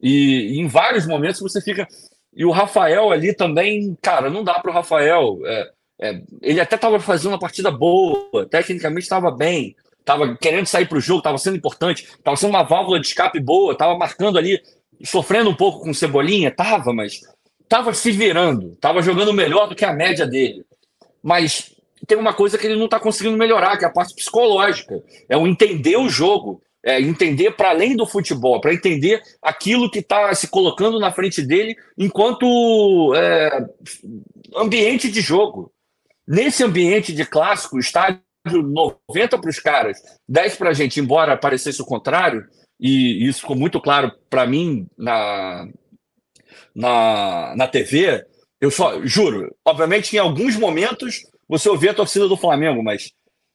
E, 0.00 0.54
e 0.54 0.58
em 0.58 0.66
vários 0.66 1.06
momentos 1.06 1.40
você 1.40 1.60
fica. 1.60 1.86
E 2.34 2.44
o 2.44 2.50
Rafael 2.50 3.12
ali 3.12 3.32
também, 3.32 3.96
cara, 4.02 4.28
não 4.28 4.42
dá 4.42 4.54
para 4.54 4.70
o 4.70 4.74
Rafael. 4.74 5.38
É, 5.44 5.70
é, 6.00 6.22
ele 6.42 6.60
até 6.60 6.74
estava 6.74 6.98
fazendo 6.98 7.32
uma 7.32 7.38
partida 7.38 7.70
boa, 7.70 8.46
tecnicamente 8.50 9.02
estava 9.02 9.30
bem, 9.30 9.76
estava 10.00 10.36
querendo 10.36 10.66
sair 10.66 10.86
para 10.86 10.98
o 10.98 11.00
jogo, 11.00 11.18
estava 11.18 11.38
sendo 11.38 11.56
importante, 11.56 12.04
estava 12.04 12.36
sendo 12.36 12.50
uma 12.50 12.62
válvula 12.62 13.00
de 13.00 13.06
escape 13.06 13.40
boa, 13.40 13.72
estava 13.72 13.96
marcando 13.96 14.38
ali, 14.38 14.60
sofrendo 15.04 15.50
um 15.50 15.54
pouco 15.54 15.80
com 15.80 15.94
Cebolinha, 15.94 16.48
estava, 16.48 16.92
mas 16.92 17.20
estava 17.62 17.92
se 17.92 18.10
virando, 18.10 18.72
estava 18.72 19.02
jogando 19.02 19.32
melhor 19.32 19.68
do 19.68 19.74
que 19.74 19.84
a 19.84 19.92
média 19.92 20.26
dele. 20.26 20.64
Mas 21.22 21.74
tem 22.06 22.16
uma 22.16 22.32
coisa 22.32 22.56
que 22.56 22.66
ele 22.66 22.76
não 22.76 22.86
está 22.86 22.98
conseguindo 22.98 23.36
melhorar, 23.36 23.76
que 23.76 23.84
é 23.84 23.88
a 23.88 23.92
parte 23.92 24.14
psicológica. 24.14 25.02
É 25.28 25.36
o 25.36 25.46
entender 25.46 25.96
o 25.96 26.08
jogo, 26.08 26.62
é 26.82 27.00
entender 27.00 27.52
para 27.52 27.70
além 27.70 27.96
do 27.96 28.06
futebol, 28.06 28.60
para 28.60 28.72
entender 28.72 29.22
aquilo 29.42 29.90
que 29.90 29.98
está 29.98 30.34
se 30.34 30.48
colocando 30.48 30.98
na 30.98 31.12
frente 31.12 31.42
dele 31.42 31.76
enquanto 31.96 33.14
é, 33.14 33.66
ambiente 34.56 35.10
de 35.10 35.20
jogo. 35.20 35.72
Nesse 36.26 36.62
ambiente 36.62 37.12
de 37.12 37.24
clássico, 37.24 37.78
estádio 37.78 38.20
90 38.52 39.38
para 39.38 39.50
os 39.50 39.58
caras, 39.58 39.98
10 40.28 40.56
para 40.56 40.70
a 40.70 40.72
gente, 40.72 41.00
embora 41.00 41.36
parecesse 41.36 41.80
o 41.82 41.86
contrário, 41.86 42.46
e 42.80 43.26
isso 43.26 43.40
ficou 43.40 43.56
muito 43.56 43.80
claro 43.80 44.12
para 44.30 44.46
mim 44.46 44.86
na, 44.96 45.68
na, 46.74 47.54
na 47.56 47.68
TV, 47.68 48.24
eu 48.60 48.70
só 48.70 49.04
juro, 49.04 49.54
obviamente 49.64 50.14
em 50.14 50.18
alguns 50.18 50.56
momentos 50.56 51.22
você 51.48 51.68
ouvia 51.68 51.92
a 51.92 51.94
torcida 51.94 52.28
do 52.28 52.36
Flamengo, 52.36 52.82
mas 52.82 53.10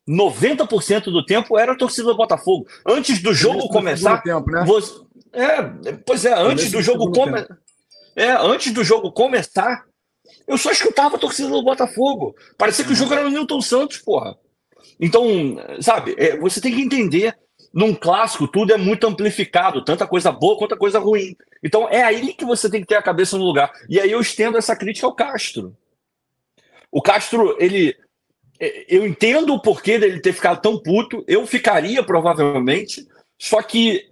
90% 0.09 1.05
do 1.05 1.25
tempo 1.25 1.57
era 1.57 1.73
a 1.73 1.77
torcida 1.77 2.09
do 2.09 2.17
Botafogo. 2.17 2.65
Antes 2.85 3.21
do 3.21 3.33
jogo 3.33 3.69
começar. 3.69 4.21
Tempo, 4.21 4.49
né? 4.51 4.63
você, 4.65 4.93
é, 5.31 5.93
pois 6.05 6.25
é, 6.25 6.33
antes 6.33 6.71
do 6.71 6.81
jogo 6.81 7.11
começar. 7.11 7.57
É, 8.15 8.31
antes 8.31 8.71
do 8.71 8.83
jogo 8.83 9.11
começar, 9.11 9.85
eu 10.47 10.57
só 10.57 10.71
escutava 10.71 11.15
a 11.15 11.19
torcida 11.19 11.49
do 11.49 11.63
Botafogo. 11.63 12.35
Parecia 12.57 12.85
que 12.85 12.91
o 12.91 12.95
jogo 12.95 13.13
era 13.13 13.23
no 13.23 13.29
Newton 13.29 13.61
Santos, 13.61 13.97
porra. 13.99 14.37
Então, 14.99 15.57
sabe, 15.81 16.15
é, 16.17 16.37
você 16.37 16.61
tem 16.61 16.73
que 16.73 16.81
entender. 16.81 17.35
Num 17.73 17.95
clássico, 17.95 18.47
tudo 18.47 18.71
é 18.71 18.77
muito 18.77 19.07
amplificado, 19.07 19.83
tanta 19.83 20.05
coisa 20.05 20.31
boa 20.31 20.55
quanto 20.59 20.77
coisa 20.77 20.99
ruim. 20.99 21.35
Então, 21.63 21.89
é 21.89 22.03
aí 22.03 22.31
que 22.33 22.45
você 22.45 22.69
tem 22.69 22.81
que 22.81 22.87
ter 22.87 22.95
a 22.95 23.01
cabeça 23.01 23.35
no 23.35 23.43
lugar. 23.43 23.71
E 23.89 23.99
aí 23.99 24.11
eu 24.11 24.21
estendo 24.21 24.59
essa 24.59 24.75
crítica 24.75 25.07
ao 25.07 25.15
Castro. 25.15 25.75
O 26.91 27.01
Castro, 27.01 27.57
ele. 27.59 27.97
É, 28.59 28.85
eu 28.95 29.07
entendo 29.07 29.55
o 29.55 29.59
porquê 29.59 29.97
dele 29.97 30.19
ter 30.19 30.33
ficado 30.33 30.61
tão 30.61 30.77
puto. 30.77 31.23
Eu 31.27 31.47
ficaria, 31.47 32.03
provavelmente. 32.03 33.07
Só 33.39 33.59
que 33.63 34.07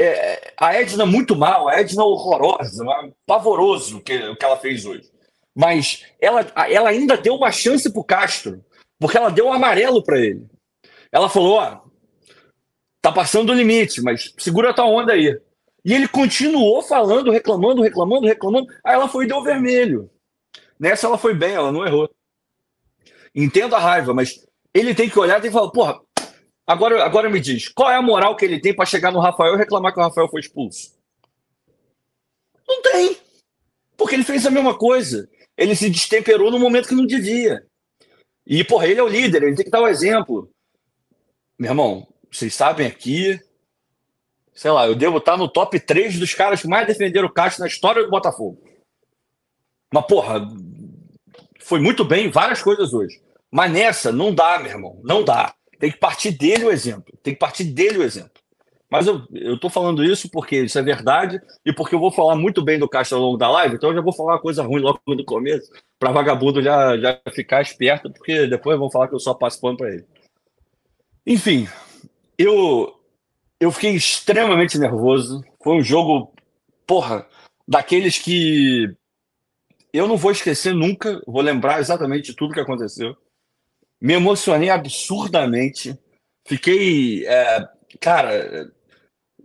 é, 0.00 0.52
a 0.56 0.74
Edna 0.74 1.04
muito 1.04 1.36
mal, 1.36 1.68
a 1.68 1.78
Edna 1.80 2.04
horrorosa, 2.04 2.84
pavoroso 3.26 3.98
o 3.98 4.00
que, 4.00 4.34
que 4.34 4.44
ela 4.44 4.56
fez 4.56 4.86
hoje. 4.86 5.10
Mas 5.54 6.06
ela, 6.18 6.46
ela 6.70 6.88
ainda 6.88 7.18
deu 7.18 7.34
uma 7.34 7.52
chance 7.52 7.92
pro 7.92 8.02
Castro, 8.02 8.64
porque 9.00 9.16
ela 9.16 9.30
deu 9.30 9.46
um 9.46 9.52
amarelo 9.52 10.02
para 10.02 10.20
ele. 10.20 10.46
Ela 11.10 11.28
falou: 11.28 11.54
ó, 11.54 11.80
tá 13.00 13.10
passando 13.10 13.48
do 13.48 13.54
limite, 13.54 14.00
mas 14.02 14.32
segura 14.38 14.74
tua 14.74 14.84
onda 14.84 15.14
aí. 15.14 15.36
E 15.84 15.94
ele 15.94 16.06
continuou 16.06 16.82
falando, 16.82 17.30
reclamando, 17.30 17.82
reclamando, 17.82 18.26
reclamando. 18.26 18.66
Aí 18.84 18.94
ela 18.94 19.08
foi 19.08 19.24
e 19.24 19.28
deu 19.28 19.42
vermelho. 19.42 20.10
Nessa 20.78 21.06
ela 21.06 21.16
foi 21.16 21.34
bem, 21.34 21.54
ela 21.54 21.72
não 21.72 21.86
errou. 21.86 22.08
Entendo 23.34 23.74
a 23.74 23.78
raiva, 23.78 24.12
mas 24.12 24.46
ele 24.74 24.94
tem 24.94 25.08
que 25.08 25.18
olhar 25.18 25.42
e 25.44 25.50
falar: 25.50 25.70
porra, 25.70 25.98
agora, 26.66 27.02
agora 27.02 27.30
me 27.30 27.40
diz, 27.40 27.68
qual 27.68 27.90
é 27.90 27.96
a 27.96 28.02
moral 28.02 28.36
que 28.36 28.44
ele 28.44 28.60
tem 28.60 28.74
para 28.74 28.84
chegar 28.84 29.10
no 29.10 29.20
Rafael 29.20 29.54
e 29.54 29.58
reclamar 29.58 29.92
que 29.92 29.98
o 29.98 30.02
Rafael 30.02 30.28
foi 30.28 30.40
expulso? 30.40 30.92
Não 32.68 32.82
tem. 32.82 33.16
Porque 33.96 34.14
ele 34.14 34.24
fez 34.24 34.46
a 34.46 34.50
mesma 34.50 34.76
coisa 34.76 35.28
ele 35.60 35.76
se 35.76 35.90
destemperou 35.90 36.50
no 36.50 36.58
momento 36.58 36.88
que 36.88 36.94
não 36.94 37.04
devia. 37.04 37.62
E, 38.50 38.64
porra, 38.64 38.88
ele 38.88 38.98
é 38.98 39.02
o 39.02 39.06
líder, 39.06 39.44
ele 39.44 39.54
tem 39.54 39.64
que 39.64 39.70
dar 39.70 39.80
o 39.80 39.86
exemplo. 39.86 40.50
Meu 41.56 41.70
irmão, 41.70 42.08
vocês 42.28 42.52
sabem 42.52 42.84
aqui, 42.84 43.38
sei 44.52 44.72
lá, 44.72 44.88
eu 44.88 44.96
devo 44.96 45.18
estar 45.18 45.36
no 45.36 45.48
top 45.48 45.78
3 45.78 46.18
dos 46.18 46.34
caras 46.34 46.60
que 46.60 46.66
mais 46.66 46.84
defenderam 46.84 47.28
o 47.28 47.32
Castro 47.32 47.60
na 47.60 47.68
história 47.68 48.02
do 48.02 48.10
Botafogo. 48.10 48.60
Mas, 49.94 50.04
porra, 50.04 50.48
foi 51.60 51.78
muito 51.78 52.04
bem 52.04 52.28
várias 52.28 52.60
coisas 52.60 52.92
hoje. 52.92 53.22
Mas 53.52 53.70
nessa, 53.70 54.10
não 54.10 54.34
dá, 54.34 54.58
meu 54.58 54.72
irmão, 54.72 55.00
não 55.04 55.22
dá. 55.22 55.54
Tem 55.78 55.92
que 55.92 55.98
partir 55.98 56.32
dele 56.32 56.64
o 56.64 56.72
exemplo. 56.72 57.16
Tem 57.22 57.32
que 57.32 57.38
partir 57.38 57.62
dele 57.62 57.98
o 57.98 58.02
exemplo. 58.02 58.39
Mas 58.90 59.06
eu, 59.06 59.58
tô 59.58 59.70
falando 59.70 60.02
isso 60.02 60.28
porque 60.28 60.64
isso 60.64 60.76
é 60.76 60.82
verdade 60.82 61.40
e 61.64 61.72
porque 61.72 61.94
eu 61.94 62.00
vou 62.00 62.10
falar 62.10 62.34
muito 62.34 62.60
bem 62.60 62.76
do 62.76 62.88
Castro 62.88 63.18
ao 63.18 63.22
longo 63.22 63.36
da 63.36 63.48
live, 63.48 63.76
então 63.76 63.90
eu 63.90 63.96
já 63.96 64.02
vou 64.02 64.12
falar 64.12 64.32
uma 64.32 64.40
coisa 64.40 64.64
ruim 64.64 64.80
logo 64.80 65.00
no 65.06 65.24
começo, 65.24 65.70
para 65.96 66.10
vagabundo 66.10 66.60
já, 66.60 66.98
já 66.98 67.20
ficar 67.32 67.62
esperto, 67.62 68.10
porque 68.10 68.48
depois 68.48 68.76
vão 68.76 68.90
falar 68.90 69.06
que 69.06 69.14
eu 69.14 69.20
só 69.20 69.32
passo 69.32 69.60
pano 69.60 69.76
para 69.76 69.90
ele. 69.90 70.04
Enfim, 71.24 71.68
eu, 72.36 72.92
eu 73.60 73.70
fiquei 73.70 73.94
extremamente 73.94 74.76
nervoso. 74.76 75.44
Foi 75.62 75.76
um 75.76 75.82
jogo, 75.82 76.32
porra, 76.84 77.28
daqueles 77.68 78.18
que 78.18 78.92
eu 79.92 80.08
não 80.08 80.16
vou 80.16 80.32
esquecer 80.32 80.74
nunca, 80.74 81.22
vou 81.26 81.42
lembrar 81.42 81.78
exatamente 81.78 82.34
tudo 82.34 82.54
que 82.54 82.60
aconteceu. 82.60 83.16
Me 84.00 84.14
emocionei 84.14 84.70
absurdamente. 84.70 85.96
Fiquei, 86.44 87.26
é, 87.26 87.68
cara, 88.00 88.72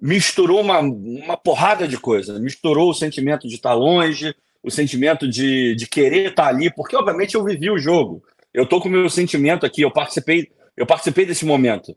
misturou 0.01 0.61
uma, 0.61 0.79
uma 0.79 1.37
porrada 1.37 1.87
de 1.87 1.97
coisa. 1.97 2.39
Misturou 2.39 2.89
o 2.89 2.93
sentimento 2.93 3.47
de 3.47 3.55
estar 3.55 3.73
longe, 3.73 4.35
o 4.63 4.71
sentimento 4.71 5.27
de, 5.27 5.75
de 5.75 5.87
querer 5.87 6.29
estar 6.29 6.47
ali, 6.47 6.73
porque 6.73 6.95
obviamente 6.95 7.35
eu 7.35 7.43
vivi 7.43 7.69
o 7.69 7.77
jogo. 7.77 8.23
Eu 8.53 8.65
tô 8.65 8.79
com 8.79 8.87
o 8.87 8.91
meu 8.91 9.09
sentimento 9.09 9.65
aqui, 9.65 9.81
eu 9.81 9.91
participei, 9.91 10.49
eu 10.75 10.85
participei 10.85 11.25
desse 11.25 11.45
momento. 11.45 11.95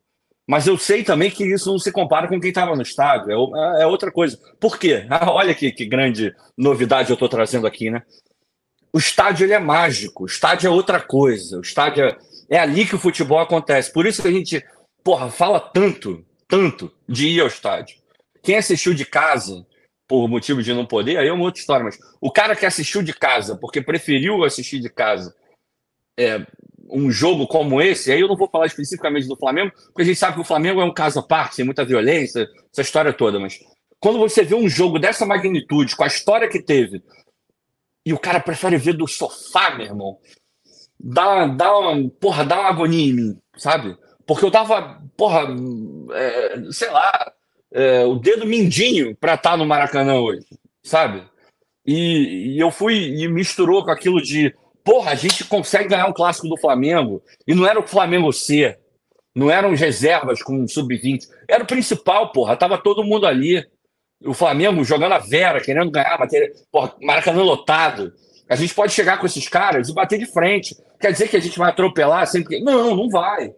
Mas 0.48 0.66
eu 0.66 0.78
sei 0.78 1.04
também 1.04 1.30
que 1.30 1.44
isso 1.44 1.70
não 1.70 1.78
se 1.78 1.92
compara 1.92 2.26
com 2.26 2.40
quem 2.40 2.48
estava 2.48 2.74
no 2.74 2.80
estádio. 2.80 3.30
É, 3.30 3.82
é, 3.82 3.86
outra 3.86 4.10
coisa. 4.10 4.38
Por 4.58 4.78
quê? 4.78 5.06
Olha 5.28 5.54
que, 5.54 5.70
que 5.70 5.84
grande 5.84 6.34
novidade 6.56 7.10
eu 7.10 7.14
estou 7.14 7.28
trazendo 7.28 7.66
aqui, 7.66 7.90
né? 7.90 8.02
O 8.90 8.98
estádio 8.98 9.44
ele 9.44 9.52
é 9.52 9.58
mágico. 9.58 10.24
O 10.24 10.26
estádio 10.26 10.68
é 10.68 10.70
outra 10.70 11.00
coisa. 11.00 11.58
O 11.58 11.60
estádio 11.60 12.04
é, 12.04 12.16
É 12.50 12.58
ali 12.58 12.86
que 12.86 12.94
o 12.94 12.98
futebol 12.98 13.38
acontece. 13.38 13.92
Por 13.92 14.06
isso 14.06 14.22
que 14.22 14.28
a 14.28 14.32
gente, 14.32 14.64
porra, 15.04 15.30
fala 15.30 15.60
tanto, 15.60 16.24
tanto 16.48 16.90
de 17.06 17.28
ir 17.28 17.40
ao 17.40 17.46
estádio. 17.46 17.96
Quem 18.42 18.56
assistiu 18.56 18.94
de 18.94 19.04
casa, 19.04 19.66
por 20.08 20.26
motivo 20.26 20.62
de 20.62 20.72
não 20.72 20.86
poder, 20.86 21.18
aí 21.18 21.28
é 21.28 21.32
uma 21.32 21.44
outra 21.44 21.60
história, 21.60 21.84
mas 21.84 21.98
o 22.20 22.32
cara 22.32 22.56
que 22.56 22.64
assistiu 22.64 23.02
de 23.02 23.12
casa, 23.12 23.56
porque 23.56 23.82
preferiu 23.82 24.42
assistir 24.42 24.80
de 24.80 24.88
casa 24.88 25.34
é, 26.18 26.44
um 26.90 27.10
jogo 27.10 27.46
como 27.46 27.80
esse, 27.82 28.10
aí 28.10 28.20
eu 28.20 28.28
não 28.28 28.36
vou 28.36 28.48
falar 28.48 28.66
especificamente 28.66 29.28
do 29.28 29.36
Flamengo, 29.36 29.70
porque 29.88 30.02
a 30.02 30.04
gente 30.06 30.18
sabe 30.18 30.34
que 30.36 30.40
o 30.40 30.44
Flamengo 30.44 30.80
é 30.80 30.84
um 30.84 30.94
caso 30.94 31.20
à 31.20 31.22
parte, 31.22 31.56
tem 31.56 31.64
muita 31.64 31.84
violência, 31.84 32.48
essa 32.72 32.82
história 32.82 33.12
toda, 33.12 33.38
mas 33.38 33.58
quando 34.00 34.18
você 34.18 34.42
vê 34.42 34.54
um 34.54 34.68
jogo 34.68 34.98
dessa 34.98 35.26
magnitude, 35.26 35.94
com 35.94 36.04
a 36.04 36.08
história 36.08 36.48
que 36.48 36.62
teve, 36.62 37.02
e 38.06 38.12
o 38.12 38.18
cara 38.18 38.40
prefere 38.40 38.78
ver 38.78 38.94
do 38.94 39.06
sofá, 39.06 39.74
meu 39.74 39.86
irmão, 39.86 40.18
dá, 40.98 41.46
dá, 41.46 41.78
uma, 41.78 42.10
porra, 42.10 42.44
dá 42.44 42.60
uma 42.60 42.68
agonia 42.70 43.10
em 43.10 43.12
mim, 43.12 43.38
sabe? 43.56 43.96
Porque 44.28 44.44
eu 44.44 44.50
tava, 44.50 45.02
porra, 45.16 45.46
é, 46.12 46.70
sei 46.70 46.90
lá, 46.90 47.32
é, 47.72 48.04
o 48.04 48.16
dedo 48.16 48.44
mindinho 48.44 49.16
para 49.16 49.34
estar 49.34 49.52
tá 49.52 49.56
no 49.56 49.64
Maracanã 49.64 50.20
hoje, 50.20 50.44
sabe? 50.82 51.22
E, 51.86 52.54
e, 52.54 52.58
eu 52.58 52.70
fui 52.70 52.94
e 52.94 53.26
misturou 53.26 53.82
com 53.82 53.90
aquilo 53.90 54.20
de, 54.20 54.54
porra, 54.84 55.12
a 55.12 55.14
gente 55.14 55.46
consegue 55.46 55.88
ganhar 55.88 56.06
um 56.06 56.12
clássico 56.12 56.46
do 56.46 56.58
Flamengo. 56.58 57.22
E 57.46 57.54
não 57.54 57.66
era 57.66 57.80
o 57.80 57.88
Flamengo 57.88 58.30
C, 58.30 58.76
não 59.34 59.50
eram 59.50 59.74
reservas 59.74 60.42
com 60.42 60.68
sub-20, 60.68 61.26
era 61.48 61.64
o 61.64 61.66
principal, 61.66 62.30
porra, 62.30 62.54
tava 62.54 62.76
todo 62.76 63.02
mundo 63.02 63.26
ali. 63.26 63.66
O 64.22 64.34
Flamengo 64.34 64.84
jogando 64.84 65.12
a 65.12 65.18
Vera, 65.18 65.62
querendo 65.62 65.90
ganhar, 65.90 66.18
bater, 66.18 66.52
porra, 66.70 66.94
Maracanã 67.00 67.42
lotado. 67.42 68.12
A 68.46 68.56
gente 68.56 68.74
pode 68.74 68.92
chegar 68.92 69.18
com 69.18 69.24
esses 69.24 69.48
caras 69.48 69.88
e 69.88 69.94
bater 69.94 70.18
de 70.18 70.26
frente. 70.26 70.76
Quer 71.00 71.12
dizer 71.12 71.28
que 71.28 71.36
a 71.36 71.40
gente 71.40 71.58
vai 71.58 71.70
atropelar 71.70 72.26
sempre? 72.26 72.60
Não, 72.60 72.94
não 72.94 73.08
vai. 73.08 73.54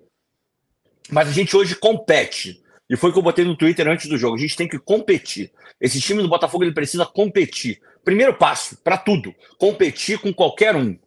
Mas 1.10 1.28
a 1.28 1.32
gente 1.32 1.56
hoje 1.56 1.74
compete. 1.74 2.62
E 2.88 2.96
foi 2.96 3.10
o 3.10 3.12
que 3.12 3.18
eu 3.18 3.22
botei 3.22 3.44
no 3.44 3.56
Twitter 3.56 3.86
antes 3.88 4.08
do 4.08 4.18
jogo. 4.18 4.36
A 4.36 4.40
gente 4.40 4.56
tem 4.56 4.68
que 4.68 4.78
competir. 4.78 5.52
Esse 5.80 6.00
time 6.00 6.22
do 6.22 6.28
Botafogo 6.28 6.64
ele 6.64 6.74
precisa 6.74 7.06
competir. 7.06 7.80
Primeiro 8.04 8.34
passo, 8.34 8.76
para 8.82 8.96
tudo, 8.96 9.34
competir 9.58 10.18
com 10.18 10.32
qualquer 10.32 10.74
um. 10.74 10.98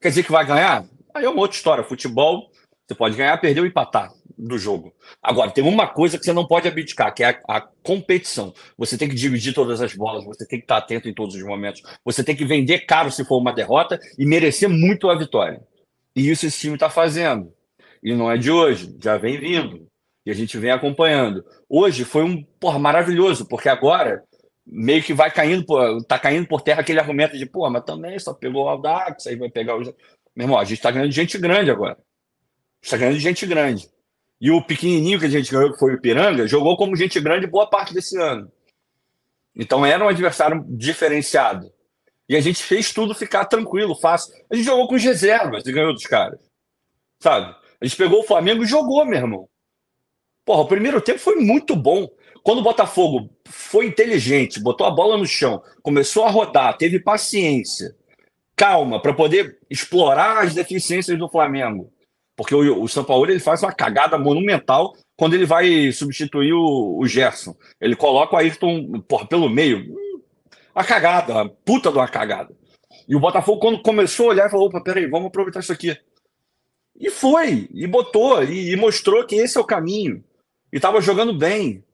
Quer 0.00 0.10
dizer 0.10 0.22
que 0.22 0.30
vai 0.30 0.46
ganhar? 0.46 0.84
Aí 1.14 1.24
é 1.24 1.28
uma 1.28 1.40
outra 1.40 1.56
história. 1.56 1.82
Futebol, 1.82 2.50
você 2.86 2.94
pode 2.94 3.16
ganhar, 3.16 3.36
perder 3.38 3.60
ou 3.60 3.66
empatar 3.66 4.12
do 4.38 4.58
jogo. 4.58 4.94
Agora, 5.22 5.50
tem 5.50 5.64
uma 5.64 5.88
coisa 5.88 6.18
que 6.18 6.24
você 6.24 6.32
não 6.32 6.46
pode 6.46 6.68
abdicar, 6.68 7.12
que 7.14 7.24
é 7.24 7.30
a, 7.30 7.56
a, 7.56 7.60
competição. 7.60 8.52
Você 8.76 8.98
tem 8.98 9.08
que 9.08 9.14
dividir 9.14 9.54
todas 9.54 9.80
as 9.80 9.94
bolas, 9.94 10.24
você 10.24 10.46
tem 10.46 10.58
que 10.58 10.64
estar 10.64 10.76
atento 10.76 11.08
em 11.08 11.14
todos 11.14 11.34
os 11.34 11.42
momentos. 11.42 11.82
Você 12.04 12.22
tem 12.22 12.36
que 12.36 12.44
vender 12.44 12.80
caro 12.80 13.10
se 13.10 13.24
for 13.24 13.38
uma 13.38 13.52
derrota 13.52 13.98
e 14.18 14.26
merecer 14.26 14.68
muito 14.68 15.08
a 15.08 15.16
vitória. 15.16 15.62
E 16.14 16.30
isso 16.30 16.46
esse 16.46 16.60
time 16.60 16.74
está 16.74 16.90
fazendo. 16.90 17.55
E 18.06 18.14
não 18.14 18.30
é 18.30 18.36
de 18.36 18.52
hoje, 18.52 18.96
já 19.02 19.18
vem 19.18 19.36
vindo. 19.36 19.84
E 20.24 20.30
a 20.30 20.34
gente 20.34 20.56
vem 20.58 20.70
acompanhando. 20.70 21.44
Hoje 21.68 22.04
foi 22.04 22.22
um 22.22 22.40
porra, 22.40 22.78
maravilhoso, 22.78 23.48
porque 23.48 23.68
agora 23.68 24.22
meio 24.64 25.02
que 25.02 25.12
vai 25.12 25.28
caindo, 25.28 25.66
por, 25.66 26.04
tá 26.04 26.16
caindo 26.16 26.46
por 26.46 26.60
terra 26.60 26.82
aquele 26.82 27.00
argumento 27.00 27.36
de, 27.36 27.44
pô, 27.44 27.68
mas 27.68 27.82
também 27.82 28.16
só 28.20 28.32
pegou 28.32 28.66
o 28.66 28.68
Aldax, 28.68 29.26
aí 29.26 29.34
vai 29.34 29.50
pegar 29.50 29.76
o. 29.76 29.80
Meu 29.82 30.44
irmão, 30.44 30.56
a 30.56 30.62
gente 30.64 30.80
tá 30.80 30.92
ganhando 30.92 31.10
gente 31.10 31.36
grande 31.36 31.68
agora. 31.68 31.94
A 31.94 31.96
gente 32.80 32.90
tá 32.92 32.96
ganhando 32.96 33.18
gente 33.18 33.44
grande. 33.44 33.88
E 34.40 34.52
o 34.52 34.62
pequenininho 34.62 35.18
que 35.18 35.26
a 35.26 35.30
gente 35.30 35.50
ganhou, 35.50 35.72
que 35.72 35.78
foi 35.78 35.94
o 35.94 36.00
Piranga, 36.00 36.46
jogou 36.46 36.76
como 36.76 36.94
gente 36.94 37.18
grande 37.18 37.48
boa 37.48 37.68
parte 37.68 37.92
desse 37.92 38.16
ano. 38.16 38.48
Então 39.52 39.84
era 39.84 40.04
um 40.04 40.08
adversário 40.08 40.64
diferenciado. 40.68 41.72
E 42.28 42.36
a 42.36 42.40
gente 42.40 42.62
fez 42.62 42.92
tudo 42.92 43.16
ficar 43.16 43.46
tranquilo, 43.46 43.96
fácil. 43.96 44.32
A 44.48 44.54
gente 44.54 44.64
jogou 44.64 44.86
com 44.86 44.94
reservas 44.94 45.66
e 45.66 45.72
ganhou 45.72 45.92
dos 45.92 46.06
caras. 46.06 46.38
Sabe? 47.18 47.65
A 47.80 47.84
gente 47.84 47.96
pegou 47.96 48.20
o 48.20 48.26
Flamengo 48.26 48.62
e 48.62 48.66
jogou, 48.66 49.04
meu 49.04 49.18
irmão. 49.18 49.48
Porra, 50.44 50.62
o 50.62 50.68
primeiro 50.68 51.00
tempo 51.00 51.18
foi 51.18 51.36
muito 51.36 51.74
bom. 51.74 52.08
Quando 52.42 52.60
o 52.60 52.62
Botafogo 52.62 53.28
foi 53.44 53.86
inteligente, 53.86 54.60
botou 54.60 54.86
a 54.86 54.90
bola 54.90 55.18
no 55.18 55.26
chão, 55.26 55.60
começou 55.82 56.24
a 56.24 56.30
rodar, 56.30 56.76
teve 56.76 57.00
paciência, 57.00 57.96
calma, 58.54 59.02
para 59.02 59.12
poder 59.12 59.58
explorar 59.68 60.44
as 60.44 60.54
deficiências 60.54 61.18
do 61.18 61.28
Flamengo. 61.28 61.92
Porque 62.36 62.54
o, 62.54 62.82
o 62.82 62.88
São 62.88 63.02
Paulo 63.02 63.28
ele 63.28 63.40
faz 63.40 63.62
uma 63.62 63.72
cagada 63.72 64.16
monumental 64.16 64.94
quando 65.16 65.34
ele 65.34 65.44
vai 65.46 65.90
substituir 65.90 66.52
o, 66.52 66.98
o 67.00 67.06
Gerson. 67.06 67.56
Ele 67.80 67.96
coloca 67.96 68.36
o 68.36 68.38
Ayrton 68.38 69.00
porra, 69.08 69.26
pelo 69.26 69.48
meio. 69.48 69.96
A 70.74 70.84
cagada, 70.84 71.40
a 71.40 71.48
puta 71.48 71.90
de 71.90 71.96
uma 71.96 72.06
cagada. 72.06 72.54
E 73.08 73.16
o 73.16 73.20
Botafogo, 73.20 73.58
quando 73.58 73.82
começou 73.82 74.26
a 74.26 74.28
olhar, 74.30 74.50
falou: 74.50 74.68
opa, 74.68 74.80
peraí, 74.80 75.06
vamos 75.06 75.28
aproveitar 75.28 75.60
isso 75.60 75.72
aqui. 75.72 75.96
E 76.98 77.10
foi, 77.10 77.68
e 77.72 77.86
botou, 77.86 78.42
e, 78.42 78.72
e 78.72 78.76
mostrou 78.76 79.24
que 79.26 79.36
esse 79.36 79.58
é 79.58 79.60
o 79.60 79.64
caminho 79.64 80.24
e 80.72 80.76
estava 80.76 81.00
jogando 81.00 81.32
bem. 81.32 81.84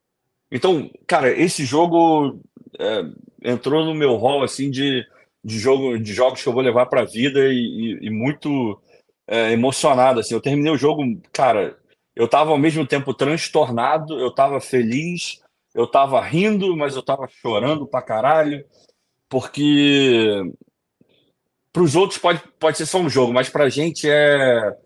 Então, 0.51 0.91
cara, 1.07 1.31
esse 1.31 1.65
jogo 1.65 2.41
é, 2.79 3.05
entrou 3.43 3.85
no 3.85 3.95
meu 3.95 4.17
hall 4.17 4.43
assim 4.43 4.71
de, 4.71 5.07
de, 5.45 5.59
jogo, 5.59 5.99
de 5.99 6.13
jogos 6.13 6.43
que 6.43 6.49
eu 6.49 6.53
vou 6.53 6.63
levar 6.63 6.87
para 6.87 7.03
a 7.03 7.07
vida 7.07 7.49
e, 7.49 7.99
e, 8.03 8.07
e, 8.07 8.11
muito 8.11 8.81
é, 9.27 9.53
emocionado. 9.53 10.21
Assim. 10.21 10.35
Eu 10.35 10.41
terminei 10.41 10.73
o 10.73 10.79
jogo, 10.79 11.03
cara, 11.33 11.79
eu 12.15 12.27
estava 12.27 12.51
ao 12.51 12.59
mesmo 12.59 12.87
tempo 12.87 13.15
transtornado, 13.15 14.19
eu 14.19 14.29
estava 14.29 14.61
feliz, 14.61 15.41
eu 15.75 15.85
estava 15.85 16.21
rindo, 16.21 16.77
mas 16.77 16.95
eu 16.95 17.01
estava 17.01 17.27
chorando 17.29 17.87
pra 17.87 18.03
caralho, 18.03 18.65
porque 19.29 20.43
para 21.73 21.83
os 21.83 21.97
outros 21.97 22.19
pode, 22.19 22.43
pode 22.59 22.77
ser 22.77 22.87
só 22.87 22.99
um 22.99 23.09
jogo, 23.09 23.33
mas 23.33 23.49
para 23.49 23.65
a 23.65 23.69
gente 23.71 24.09
é, 24.09 24.77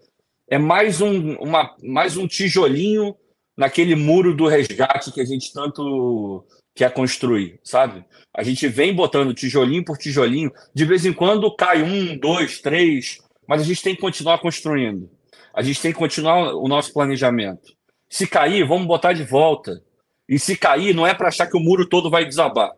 é 0.49 0.59
mais, 0.59 1.01
um, 1.01 1.35
uma, 1.37 1.75
mais 1.83 2.17
um 2.17 2.27
tijolinho 2.27 3.15
naquele 3.57 3.95
muro 3.95 4.35
do 4.35 4.47
resgate 4.47 5.13
que 5.13 5.21
a 5.21 5.25
gente 5.25 5.53
tanto 5.53 6.45
quer 6.75 6.93
construir, 6.93 7.59
sabe? 7.65 8.05
A 8.35 8.43
gente 8.43 8.69
vem 8.69 8.95
botando 8.95 9.35
tijolinho 9.35 9.85
por 9.85 9.97
tijolinho, 9.97 10.53
de 10.75 10.85
vez 10.85 11.07
em 11.07 11.13
quando 11.13 11.55
cai 11.57 11.83
um, 11.83 12.17
dois, 12.19 12.61
três, 12.61 13.19
mas 13.49 13.63
a 13.63 13.65
gente 13.65 13.83
tem 13.83 13.95
que 13.95 14.01
continuar 14.01 14.39
construindo. 14.39 15.11
A 15.55 15.63
gente 15.63 15.81
tem 15.81 15.93
que 15.93 15.99
continuar 15.99 16.55
o 16.55 16.69
nosso 16.69 16.93
planejamento. 16.93 17.73
Se 18.09 18.27
cair, 18.27 18.67
vamos 18.67 18.87
botar 18.87 19.15
de 19.15 19.25
volta. 19.25 19.83
E 20.29 20.39
se 20.39 20.57
cair, 20.57 20.95
não 20.95 21.07
é 21.07 21.15
para 21.15 21.29
achar 21.29 21.47
que 21.47 21.57
o 21.57 21.61
muro 21.61 21.89
todo 21.89 22.11
vai 22.11 22.27
desabar. 22.27 22.73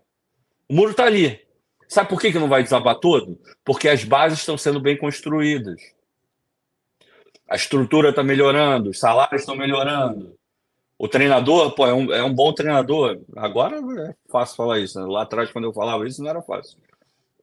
O 0.69 0.75
muro 0.75 0.93
está 0.93 1.05
ali. 1.05 1.41
Sabe 1.89 2.09
por 2.09 2.21
que, 2.21 2.31
que 2.31 2.39
não 2.39 2.49
vai 2.49 2.63
desabar 2.63 2.95
todo? 2.97 3.41
Porque 3.65 3.89
as 3.89 4.05
bases 4.05 4.39
estão 4.39 4.57
sendo 4.57 4.81
bem 4.81 4.97
construídas. 4.97 5.81
A 7.49 7.57
estrutura 7.57 8.11
está 8.11 8.23
melhorando, 8.23 8.91
os 8.91 8.99
salários 8.99 9.43
estão 9.43 9.57
melhorando, 9.57 10.39
o 10.99 11.07
treinador, 11.07 11.71
pô, 11.77 11.87
é 11.87 11.95
um, 11.95 12.13
é 12.13 12.25
um 12.25 12.35
bom 12.35 12.53
treinador. 12.53 13.21
Agora 13.37 13.77
é 13.77 14.15
fácil 14.29 14.57
falar 14.57 14.81
isso. 14.81 15.01
Né? 15.01 15.07
Lá 15.07 15.23
atrás, 15.23 15.53
quando 15.53 15.65
eu 15.65 15.73
falava 15.73 16.07
isso, 16.07 16.21
não 16.21 16.29
era 16.29 16.43
fácil. 16.43 16.77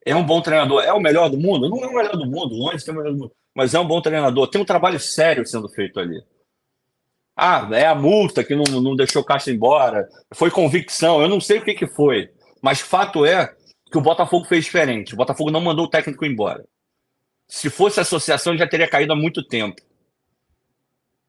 É 0.05 0.13
um 0.13 0.25
bom 0.25 0.41
treinador. 0.41 0.83
É 0.83 0.91
o 0.91 0.99
melhor 0.99 1.29
do 1.29 1.39
mundo? 1.39 1.69
Não 1.69 1.81
é 1.81 1.87
o 1.87 1.93
melhor 1.93 2.17
do 2.17 2.25
mundo, 2.25 2.53
longe 2.53 2.77
de 2.77 2.83
ser 2.83 2.91
o 2.91 2.95
melhor 2.95 3.13
do 3.13 3.17
mundo. 3.17 3.31
Mas 3.55 3.73
é 3.73 3.79
um 3.79 3.87
bom 3.87 4.01
treinador. 4.01 4.49
Tem 4.49 4.61
um 4.61 4.65
trabalho 4.65 4.99
sério 4.99 5.45
sendo 5.45 5.69
feito 5.69 5.97
ali. 6.01 6.21
Ah, 7.33 7.67
é 7.71 7.87
a 7.87 7.95
multa 7.95 8.43
que 8.43 8.55
não, 8.55 8.63
não 8.81 8.95
deixou 8.95 9.21
o 9.21 9.25
Caixa 9.25 9.51
embora. 9.51 10.07
Foi 10.33 10.51
convicção. 10.51 11.21
Eu 11.21 11.29
não 11.29 11.39
sei 11.39 11.59
o 11.59 11.63
que, 11.63 11.73
que 11.73 11.87
foi. 11.87 12.29
Mas 12.61 12.81
fato 12.81 13.25
é 13.25 13.55
que 13.89 13.97
o 13.97 14.01
Botafogo 14.01 14.45
fez 14.45 14.65
diferente. 14.65 15.13
O 15.13 15.17
Botafogo 15.17 15.49
não 15.49 15.61
mandou 15.61 15.85
o 15.85 15.89
técnico 15.89 16.25
embora. 16.25 16.65
Se 17.47 17.69
fosse 17.69 18.01
associação, 18.01 18.57
já 18.57 18.67
teria 18.67 18.89
caído 18.89 19.13
há 19.13 19.15
muito 19.15 19.41
tempo. 19.45 19.81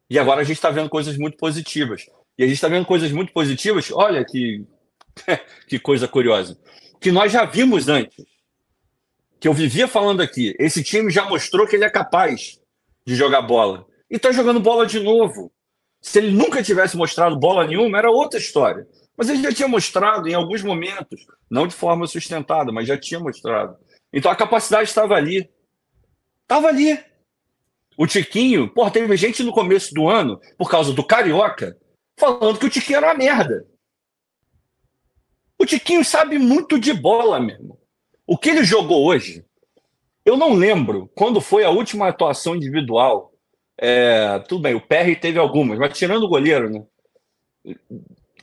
E 0.09 0.17
agora 0.17 0.41
a 0.41 0.43
gente 0.43 0.57
está 0.57 0.69
vendo 0.69 0.89
coisas 0.89 1.17
muito 1.17 1.37
positivas. 1.37 2.05
E 2.37 2.43
a 2.43 2.47
gente 2.47 2.55
está 2.55 2.67
vendo 2.67 2.85
coisas 2.85 3.11
muito 3.11 3.33
positivas. 3.33 3.91
Olha 3.91 4.23
que, 4.23 4.65
que 5.67 5.79
coisa 5.79 6.07
curiosa. 6.07 6.57
Que 6.99 7.11
nós 7.11 7.31
já 7.31 7.45
vimos 7.45 7.87
antes. 7.89 8.25
Que 9.39 9.47
eu 9.47 9.53
vivia 9.53 9.87
falando 9.87 10.21
aqui. 10.21 10.55
Esse 10.59 10.83
time 10.83 11.11
já 11.11 11.27
mostrou 11.27 11.67
que 11.67 11.75
ele 11.75 11.85
é 11.85 11.89
capaz 11.89 12.59
de 13.05 13.15
jogar 13.15 13.41
bola. 13.41 13.85
E 14.09 14.15
está 14.15 14.31
jogando 14.31 14.59
bola 14.59 14.85
de 14.85 14.99
novo. 14.99 15.51
Se 16.01 16.19
ele 16.19 16.31
nunca 16.31 16.63
tivesse 16.63 16.95
mostrado 16.95 17.37
bola 17.37 17.67
nenhuma, 17.67 17.97
era 17.97 18.09
outra 18.09 18.39
história. 18.39 18.87
Mas 19.17 19.29
ele 19.29 19.41
já 19.41 19.51
tinha 19.51 19.67
mostrado 19.67 20.27
em 20.27 20.33
alguns 20.33 20.61
momentos, 20.61 21.25
não 21.49 21.67
de 21.67 21.73
forma 21.73 22.05
sustentada, 22.05 22.71
mas 22.71 22.87
já 22.87 22.97
tinha 22.97 23.19
mostrado. 23.19 23.75
Então 24.13 24.31
a 24.31 24.35
capacidade 24.35 24.87
estava 24.87 25.15
ali. 25.15 25.49
Estava 26.43 26.67
ali. 26.67 26.97
O 27.97 28.05
Tiquinho, 28.05 28.69
pô, 28.69 28.89
teve 28.91 29.17
gente 29.17 29.41
no 29.41 29.51
começo 29.51 29.91
do 29.91 30.07
ano, 30.07 30.39
por 30.55 30.69
causa 30.69 30.93
do 30.93 31.03
Carioca, 31.03 31.75
falando 32.15 32.59
que 32.59 32.67
o 32.67 32.69
Tiquinho 32.69 32.97
era 32.97 33.07
uma 33.07 33.15
merda. 33.15 33.65
O 35.57 35.65
Tiquinho 35.65 36.05
sabe 36.05 36.37
muito 36.37 36.79
de 36.79 36.93
bola 36.93 37.39
mesmo. 37.39 37.79
O 38.27 38.37
que 38.37 38.49
ele 38.49 38.63
jogou 38.63 39.07
hoje, 39.07 39.43
eu 40.23 40.37
não 40.37 40.53
lembro 40.53 41.09
quando 41.15 41.41
foi 41.41 41.63
a 41.63 41.71
última 41.71 42.07
atuação 42.07 42.55
individual. 42.55 43.33
É, 43.79 44.37
tudo 44.47 44.61
bem, 44.61 44.75
o 44.75 44.81
PR 44.81 45.19
teve 45.19 45.39
algumas, 45.39 45.79
mas 45.79 45.97
tirando 45.97 46.23
o 46.23 46.29
goleiro, 46.29 46.69
né? 46.69 46.85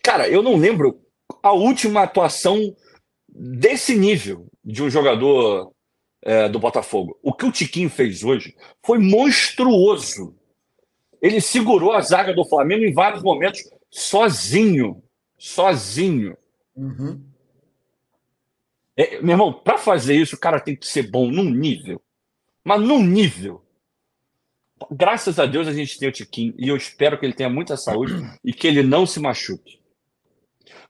Cara, 0.03 0.29
eu 0.29 0.43
não 0.43 0.57
lembro 0.57 1.01
a 1.43 1.53
última 1.53 2.03
atuação 2.03 2.75
desse 3.29 3.97
nível 3.97 4.47
de 4.65 4.83
um 4.83 4.91
jogador 4.91 5.74
é, 6.25 6.49
do 6.49 6.59
Botafogo. 6.59 7.19
O 7.23 7.35
que 7.35 7.45
o 7.45 7.53
Tiquinho 7.53 7.91
fez 7.91 8.25
hoje 8.25 8.57
foi 8.83 8.99
monstruoso. 8.99 10.35
Ele 11.21 11.41
segurou 11.41 11.93
a 11.93 12.01
zaga 12.01 12.33
do 12.33 12.45
Flamengo 12.45 12.85
em 12.85 12.93
vários 12.93 13.23
momentos 13.23 13.63
sozinho. 13.91 15.03
Sozinho. 15.39 16.37
Uhum. 16.75 17.23
É, 18.97 19.21
meu 19.21 19.33
irmão, 19.33 19.53
para 19.53 19.77
fazer 19.77 20.15
isso, 20.15 20.37
o 20.37 20.41
cara 20.41 20.59
tem 20.59 20.75
que 20.75 20.87
ser 20.87 21.11
bom 21.11 21.31
num 21.31 21.51
nível. 21.51 22.01
Mas 22.65 22.81
num 22.81 23.03
nível. 23.03 23.63
Graças 24.91 25.39
a 25.39 25.47
Deus 25.47 25.69
a 25.69 25.73
gente 25.73 25.99
tem 25.99 26.09
o 26.09 26.13
Tiquinho 26.13 26.55
e 26.59 26.69
eu 26.69 26.77
espero 26.77 27.19
que 27.19 27.25
ele 27.25 27.33
tenha 27.33 27.49
muita 27.49 27.77
saúde 27.77 28.15
e 28.43 28.53
que 28.53 28.67
ele 28.67 28.83
não 28.83 29.07
se 29.07 29.21
machuque. 29.21 29.81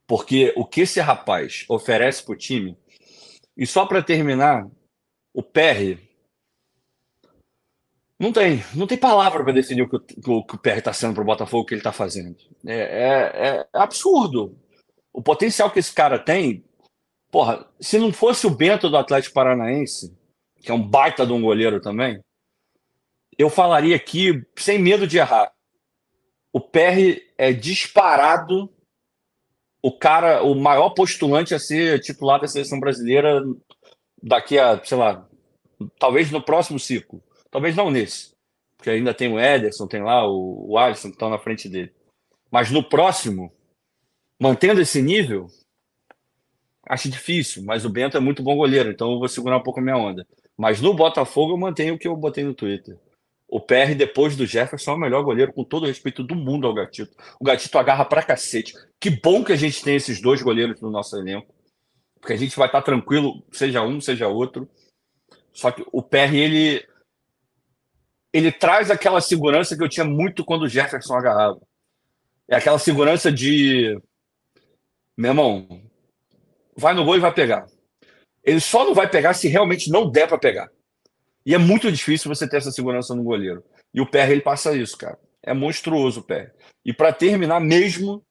Porque 0.06 0.52
o 0.56 0.64
que 0.64 0.82
esse 0.82 1.00
rapaz 1.00 1.64
oferece 1.68 2.22
para 2.22 2.34
o 2.34 2.36
time, 2.36 2.76
e 3.56 3.66
só 3.66 3.86
para 3.86 4.02
terminar, 4.02 4.68
o 5.34 5.42
PR 5.42 6.00
não 8.18 8.32
tem, 8.32 8.64
não 8.74 8.86
tem 8.86 8.96
palavra 8.96 9.42
para 9.42 9.52
definir 9.52 9.82
o 9.82 9.88
que 9.88 9.96
o, 9.96 10.44
que 10.44 10.54
o 10.54 10.58
PR 10.58 10.78
está 10.78 10.92
sendo 10.92 11.14
para 11.14 11.22
o 11.22 11.26
Botafogo, 11.26 11.64
o 11.64 11.66
que 11.66 11.74
ele 11.74 11.80
está 11.80 11.92
fazendo. 11.92 12.36
É, 12.64 12.76
é, 12.76 13.48
é, 13.48 13.68
absurdo. 13.74 14.56
O 15.12 15.20
potencial 15.20 15.70
que 15.70 15.80
esse 15.80 15.92
cara 15.92 16.18
tem, 16.18 16.64
porra, 17.30 17.68
se 17.80 17.98
não 17.98 18.12
fosse 18.12 18.46
o 18.46 18.50
Bento 18.50 18.88
do 18.88 18.96
Atlético 18.96 19.34
Paranaense, 19.34 20.16
que 20.56 20.70
é 20.70 20.74
um 20.74 20.82
baita 20.82 21.26
de 21.26 21.32
um 21.32 21.42
goleiro 21.42 21.80
também, 21.80 22.20
eu 23.36 23.50
falaria 23.50 23.96
aqui, 23.96 24.42
sem 24.56 24.78
medo 24.78 25.06
de 25.06 25.18
errar, 25.18 25.52
o 26.52 26.60
PR 26.60 27.20
é 27.36 27.52
disparado 27.52 28.72
o 29.82 29.92
cara, 29.92 30.42
o 30.42 30.54
maior 30.54 30.90
postulante 30.90 31.54
a 31.54 31.58
ser 31.58 32.00
titular 32.00 32.40
da 32.40 32.48
seleção 32.48 32.80
brasileira 32.80 33.42
daqui 34.24 34.58
a, 34.58 34.82
sei 34.82 34.96
lá, 34.96 35.28
talvez 35.98 36.30
no 36.30 36.42
próximo 36.42 36.78
ciclo. 36.78 37.22
Talvez 37.50 37.76
não 37.76 37.90
nesse. 37.90 38.32
Porque 38.76 38.90
ainda 38.90 39.14
tem 39.14 39.32
o 39.32 39.38
Ederson, 39.38 39.86
tem 39.86 40.02
lá 40.02 40.26
o, 40.26 40.70
o 40.70 40.78
Alisson 40.78 41.08
que 41.08 41.14
estão 41.14 41.30
na 41.30 41.38
frente 41.38 41.68
dele. 41.68 41.92
Mas 42.50 42.70
no 42.70 42.82
próximo, 42.82 43.52
mantendo 44.40 44.80
esse 44.80 45.00
nível, 45.02 45.46
acho 46.88 47.08
difícil. 47.10 47.62
Mas 47.64 47.84
o 47.84 47.90
Bento 47.90 48.16
é 48.16 48.20
muito 48.20 48.42
bom 48.42 48.56
goleiro, 48.56 48.90
então 48.90 49.12
eu 49.12 49.18
vou 49.18 49.28
segurar 49.28 49.58
um 49.58 49.62
pouco 49.62 49.80
a 49.80 49.82
minha 49.82 49.96
onda. 49.96 50.26
Mas 50.56 50.80
no 50.80 50.94
Botafogo 50.94 51.52
eu 51.52 51.58
mantenho 51.58 51.94
o 51.94 51.98
que 51.98 52.08
eu 52.08 52.16
botei 52.16 52.44
no 52.44 52.54
Twitter. 52.54 52.98
O 53.46 53.60
PR, 53.60 53.94
depois 53.96 54.36
do 54.36 54.46
Jefferson, 54.46 54.92
é 54.92 54.94
o 54.94 54.98
melhor 54.98 55.22
goleiro, 55.22 55.52
com 55.52 55.62
todo 55.62 55.84
o 55.84 55.86
respeito 55.86 56.24
do 56.24 56.34
mundo 56.34 56.66
ao 56.66 56.74
Gatito. 56.74 57.14
O 57.38 57.44
Gatito 57.44 57.78
agarra 57.78 58.04
pra 58.04 58.22
cacete. 58.22 58.72
Que 58.98 59.10
bom 59.10 59.44
que 59.44 59.52
a 59.52 59.56
gente 59.56 59.82
tem 59.82 59.96
esses 59.96 60.20
dois 60.20 60.42
goleiros 60.42 60.80
no 60.80 60.90
nosso 60.90 61.16
elenco. 61.16 61.54
Porque 62.24 62.32
a 62.32 62.38
gente 62.38 62.56
vai 62.56 62.66
estar 62.66 62.80
tranquilo, 62.80 63.44
seja 63.52 63.82
um, 63.82 64.00
seja 64.00 64.28
outro. 64.28 64.66
Só 65.52 65.70
que 65.70 65.84
o 65.92 66.02
PR, 66.02 66.34
ele. 66.34 66.82
Ele 68.32 68.50
traz 68.50 68.90
aquela 68.90 69.20
segurança 69.20 69.76
que 69.76 69.84
eu 69.84 69.88
tinha 69.90 70.06
muito 70.06 70.42
quando 70.42 70.62
o 70.62 70.68
Jefferson 70.68 71.14
agarrava. 71.14 71.60
É 72.48 72.56
aquela 72.56 72.78
segurança 72.78 73.30
de. 73.30 74.00
Meu 75.14 75.32
irmão, 75.32 75.82
vai 76.74 76.94
no 76.94 77.04
gol 77.04 77.16
e 77.16 77.20
vai 77.20 77.30
pegar. 77.30 77.66
Ele 78.42 78.58
só 78.58 78.86
não 78.86 78.94
vai 78.94 79.06
pegar 79.06 79.34
se 79.34 79.46
realmente 79.46 79.90
não 79.90 80.10
der 80.10 80.26
para 80.26 80.38
pegar. 80.38 80.70
E 81.44 81.54
é 81.54 81.58
muito 81.58 81.92
difícil 81.92 82.34
você 82.34 82.48
ter 82.48 82.56
essa 82.56 82.72
segurança 82.72 83.14
no 83.14 83.22
goleiro. 83.22 83.62
E 83.92 84.00
o 84.00 84.10
PR 84.10 84.30
ele 84.30 84.40
passa 84.40 84.74
isso, 84.74 84.96
cara. 84.96 85.18
É 85.42 85.52
monstruoso 85.52 86.20
o 86.20 86.24
PR. 86.24 86.50
E 86.86 86.90
para 86.90 87.12
terminar 87.12 87.60
mesmo, 87.60 88.24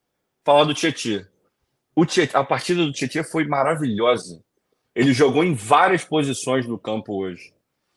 falar 0.44 0.64
do 0.64 0.74
Tietchan. 0.74 1.28
O 1.96 2.06
Tietchan, 2.06 2.40
a 2.40 2.44
partida 2.44 2.86
do 2.86 2.92
Tietchan 2.92 3.24
foi 3.24 3.46
maravilhosa. 3.46 4.44
Ele 4.96 5.14
jogou 5.14 5.44
em 5.44 5.54
várias 5.54 6.04
posições 6.04 6.68
no 6.68 6.78
campo 6.78 7.16
hoje. 7.16 7.54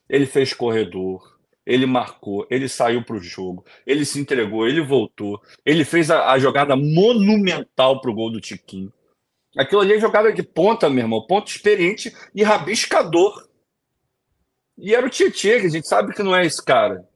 Ele 0.09 0.27
fez 0.27 0.53
corredor, 0.53 1.39
ele 1.65 1.85
marcou, 1.85 2.47
ele 2.49 2.69
saiu 2.69 3.05
para 3.05 3.17
o 3.17 3.21
jogo, 3.21 3.65
ele 3.87 4.05
se 4.05 4.21
entregou, 4.21 4.69
ele 4.69 4.81
voltou, 4.81 5.43
ele 5.65 5.85
fez 5.85 6.11
a, 6.11 6.31
a 6.31 6.39
jogada 6.39 6.77
monumental 6.77 8.01
para 8.01 8.11
o 8.11 8.15
gol 8.15 8.31
do 8.31 8.41
Tiquinho. 8.41 8.93
Aquilo 9.57 9.81
ali 9.81 9.95
é 9.95 10.01
jogada 10.01 10.33
de 10.33 10.43
ponta, 10.43 10.89
meu 10.89 11.05
irmão, 11.05 11.27
ponto 11.27 11.51
experiente 11.51 12.15
e 12.35 12.43
rabiscador. 12.43 13.49
E 14.79 14.95
era 14.95 15.07
o 15.07 15.11
Tietchan, 15.11 15.61
que 15.61 15.67
a 15.67 15.71
gente 15.71 15.89
sabe 15.89 16.15
que 16.15 16.23
não 16.23 16.37
é 16.37 16.45
esse 16.45 16.63
cara. 16.63 17.09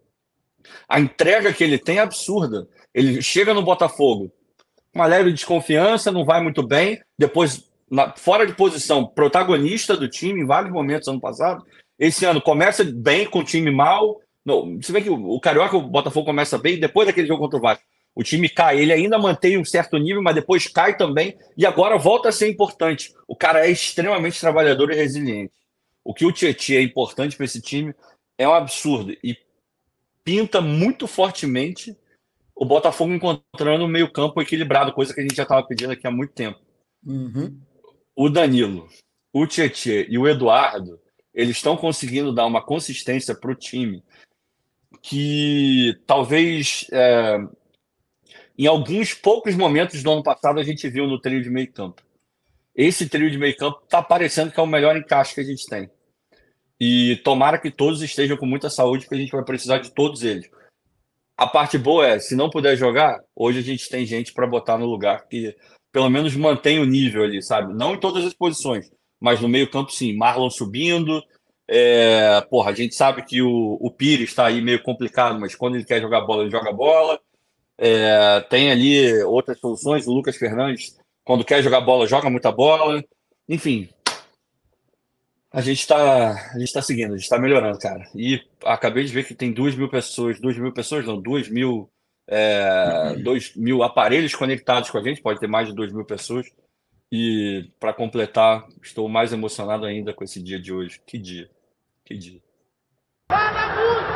A 0.89 0.99
entrega 0.99 1.53
que 1.53 1.63
ele 1.63 1.79
tem 1.79 1.99
é 1.99 2.01
absurda. 2.01 2.67
Ele 2.95 3.23
chega 3.23 3.55
no 3.55 3.63
Botafogo, 3.63 4.33
uma 4.95 5.07
leve 5.07 5.33
desconfiança, 5.33 6.11
não 6.11 6.25
vai 6.25 6.43
muito 6.43 6.63
bem. 6.63 7.01
Depois, 7.19 7.69
na, 7.91 8.15
fora 8.17 8.47
de 8.47 8.55
posição, 8.55 9.07
protagonista 9.07 9.97
do 9.97 10.09
time 10.09 10.43
em 10.43 10.47
vários 10.47 10.73
momentos 10.73 11.09
ano 11.09 11.21
passado. 11.21 11.65
Esse 11.99 12.25
ano 12.25 12.41
começa 12.41 12.85
bem 12.85 13.29
com 13.29 13.41
o 13.41 13.45
time 13.45 13.71
mal. 13.71 14.21
Não, 14.45 14.77
você 14.81 14.93
vê 14.93 15.03
que 15.03 15.11
o, 15.11 15.31
o 15.31 15.41
Carioca, 15.41 15.77
o 15.77 15.83
Botafogo 15.83 16.27
começa 16.27 16.59
bem, 16.59 16.81
depois 16.81 17.07
daquele 17.07 17.29
jogo 17.29 17.43
contra 17.43 17.59
o 17.59 17.63
Vasco. 17.63 17.85
O 18.15 18.25
time 18.25 18.49
cai, 18.49 18.81
ele 18.81 18.93
ainda 18.93 19.19
mantém 19.19 19.57
um 19.57 19.65
certo 19.65 19.97
nível, 19.97 20.23
mas 20.23 20.35
depois 20.35 20.67
cai 20.67 20.97
também, 20.97 21.37
e 21.57 21.65
agora 21.65 21.97
volta 21.97 22.29
a 22.29 22.33
ser 22.33 22.49
importante. 22.49 23.15
O 23.29 23.37
cara 23.37 23.67
é 23.67 23.71
extremamente 23.71 24.41
trabalhador 24.41 24.91
e 24.91 24.97
resiliente. 24.97 25.53
O 26.03 26.13
que 26.13 26.27
o 26.27 26.33
Tietchan 26.33 26.75
é 26.75 26.83
importante 26.83 27.37
para 27.37 27.45
esse 27.45 27.61
time 27.61 27.95
é 28.37 28.49
um 28.49 28.55
absurdo 28.55 29.17
e 29.23 29.37
pinta 30.25 30.61
muito 30.61 31.07
fortemente 31.07 31.97
o 32.61 32.65
Botafogo 32.65 33.13
encontrando 33.13 33.85
um 33.85 33.89
meio-campo 33.89 34.41
equilibrado, 34.41 34.93
coisa 34.93 35.15
que 35.15 35.21
a 35.21 35.23
gente 35.23 35.35
já 35.35 35.45
estava 35.45 35.67
pedindo 35.67 35.93
aqui 35.93 36.07
há 36.07 36.11
muito 36.11 36.35
tempo. 36.35 36.61
Uhum. 37.05 37.59
O 38.15 38.29
Danilo, 38.29 38.87
o 39.33 39.47
Tietchan 39.47 40.05
e 40.09 40.19
o 40.19 40.29
Eduardo, 40.29 41.01
eles 41.33 41.57
estão 41.57 41.77
conseguindo 41.77 42.35
dar 42.35 42.47
uma 42.47 42.63
consistência 42.63 43.35
para 43.35 43.51
o 43.51 43.55
time 43.55 44.05
que 45.01 45.99
talvez 46.07 46.87
é, 46.93 47.39
em 48.59 48.67
alguns 48.67 49.15
poucos 49.15 49.55
momentos 49.55 50.03
do 50.03 50.11
ano 50.11 50.23
passado 50.23 50.61
a 50.61 50.63
gente 50.63 50.89
viu 50.89 51.07
no 51.07 51.19
trio 51.19 51.43
de 51.43 51.49
meio 51.49 51.73
campo 51.73 52.03
esse 52.75 53.09
trio 53.09 53.31
de 53.31 53.39
meio 53.39 53.57
campo 53.57 53.81
está 53.83 54.03
parecendo 54.03 54.53
que 54.53 54.61
é 54.61 54.63
o 54.63 54.67
melhor 54.67 54.97
encaixe 54.97 55.35
que 55.35 55.41
a 55.41 55.45
gente 55.45 55.67
tem. 55.67 55.91
E 56.79 57.17
tomara 57.17 57.59
que 57.59 57.71
todos 57.71 58.01
estejam 58.01 58.37
com 58.37 58.47
muita 58.47 58.71
saúde, 58.71 59.05
porque 59.05 59.17
a 59.17 59.19
gente 59.19 59.33
vai 59.33 59.45
precisar 59.45 59.79
de 59.79 59.91
todos 59.91 60.23
eles. 60.23 60.51
A 61.41 61.47
parte 61.47 61.79
boa 61.79 62.07
é, 62.07 62.19
se 62.19 62.37
não 62.37 62.51
puder 62.51 62.77
jogar, 62.77 63.19
hoje 63.35 63.61
a 63.61 63.63
gente 63.63 63.89
tem 63.89 64.05
gente 64.05 64.31
para 64.35 64.47
botar 64.47 64.77
no 64.77 64.85
lugar 64.85 65.27
que 65.27 65.57
pelo 65.91 66.11
menos 66.11 66.37
mantém 66.37 66.79
o 66.79 66.85
nível 66.85 67.25
ali, 67.25 67.43
sabe? 67.43 67.73
Não 67.73 67.95
em 67.95 67.99
todas 67.99 68.27
as 68.27 68.35
posições, 68.35 68.93
mas 69.19 69.41
no 69.41 69.49
meio 69.49 69.71
campo 69.71 69.91
sim. 69.91 70.15
Marlon 70.15 70.51
subindo. 70.51 71.23
É, 71.67 72.43
porra, 72.51 72.73
a 72.73 72.75
gente 72.75 72.95
sabe 72.95 73.23
que 73.23 73.41
o, 73.41 73.79
o 73.81 73.91
Pires 73.91 74.29
está 74.29 74.49
aí 74.49 74.61
meio 74.61 74.83
complicado, 74.83 75.41
mas 75.41 75.55
quando 75.55 75.77
ele 75.77 75.85
quer 75.87 76.03
jogar 76.03 76.21
bola, 76.21 76.43
ele 76.43 76.51
joga 76.51 76.75
bola. 76.75 77.19
É, 77.79 78.41
tem 78.51 78.71
ali 78.71 79.23
outras 79.23 79.59
soluções, 79.59 80.07
o 80.07 80.13
Lucas 80.13 80.37
Fernandes 80.37 81.01
quando 81.25 81.45
quer 81.45 81.63
jogar 81.63 81.81
bola, 81.81 82.07
joga 82.07 82.29
muita 82.29 82.53
bola. 82.53 83.03
Enfim, 83.49 83.89
a 85.53 85.61
gente 85.61 85.81
está 85.81 86.53
a 86.55 86.59
gente 86.59 86.73
tá 86.73 86.81
seguindo, 86.81 87.13
a 87.13 87.17
gente 87.17 87.25
está 87.25 87.39
melhorando, 87.39 87.79
cara. 87.79 88.09
E 88.15 88.41
acabei 88.65 89.05
de 89.05 89.13
ver 89.13 89.25
que 89.25 89.35
tem 89.35 89.53
duas 89.53 89.75
mil 89.75 89.89
pessoas, 89.89 90.41
duas 90.41 90.57
mil 90.57 90.73
pessoas, 90.73 91.05
não, 91.05 91.21
duas 91.21 91.49
mil, 91.49 91.91
é, 92.27 93.17
dois 93.23 93.55
mil 93.57 93.83
aparelhos 93.83 94.35
conectados 94.35 94.91
com 94.91 94.99
a 94.99 95.03
gente, 95.03 95.21
pode 95.21 95.41
ter 95.41 95.49
mais 95.49 95.69
de 95.69 95.75
duas 95.75 95.93
mil 95.93 96.05
pessoas. 96.05 96.47
E 97.13 97.69
para 97.81 97.93
completar, 97.93 98.65
estou 98.81 99.09
mais 99.09 99.33
emocionado 99.33 99.85
ainda 99.85 100.15
com 100.15 100.23
esse 100.23 100.41
dia 100.41 100.61
de 100.61 100.73
hoje. 100.73 101.01
Que 101.05 101.19
dia, 101.19 101.51
que 102.05 102.17
dia. 102.17 102.41
Fala 103.29 103.75
muito! 103.75 104.11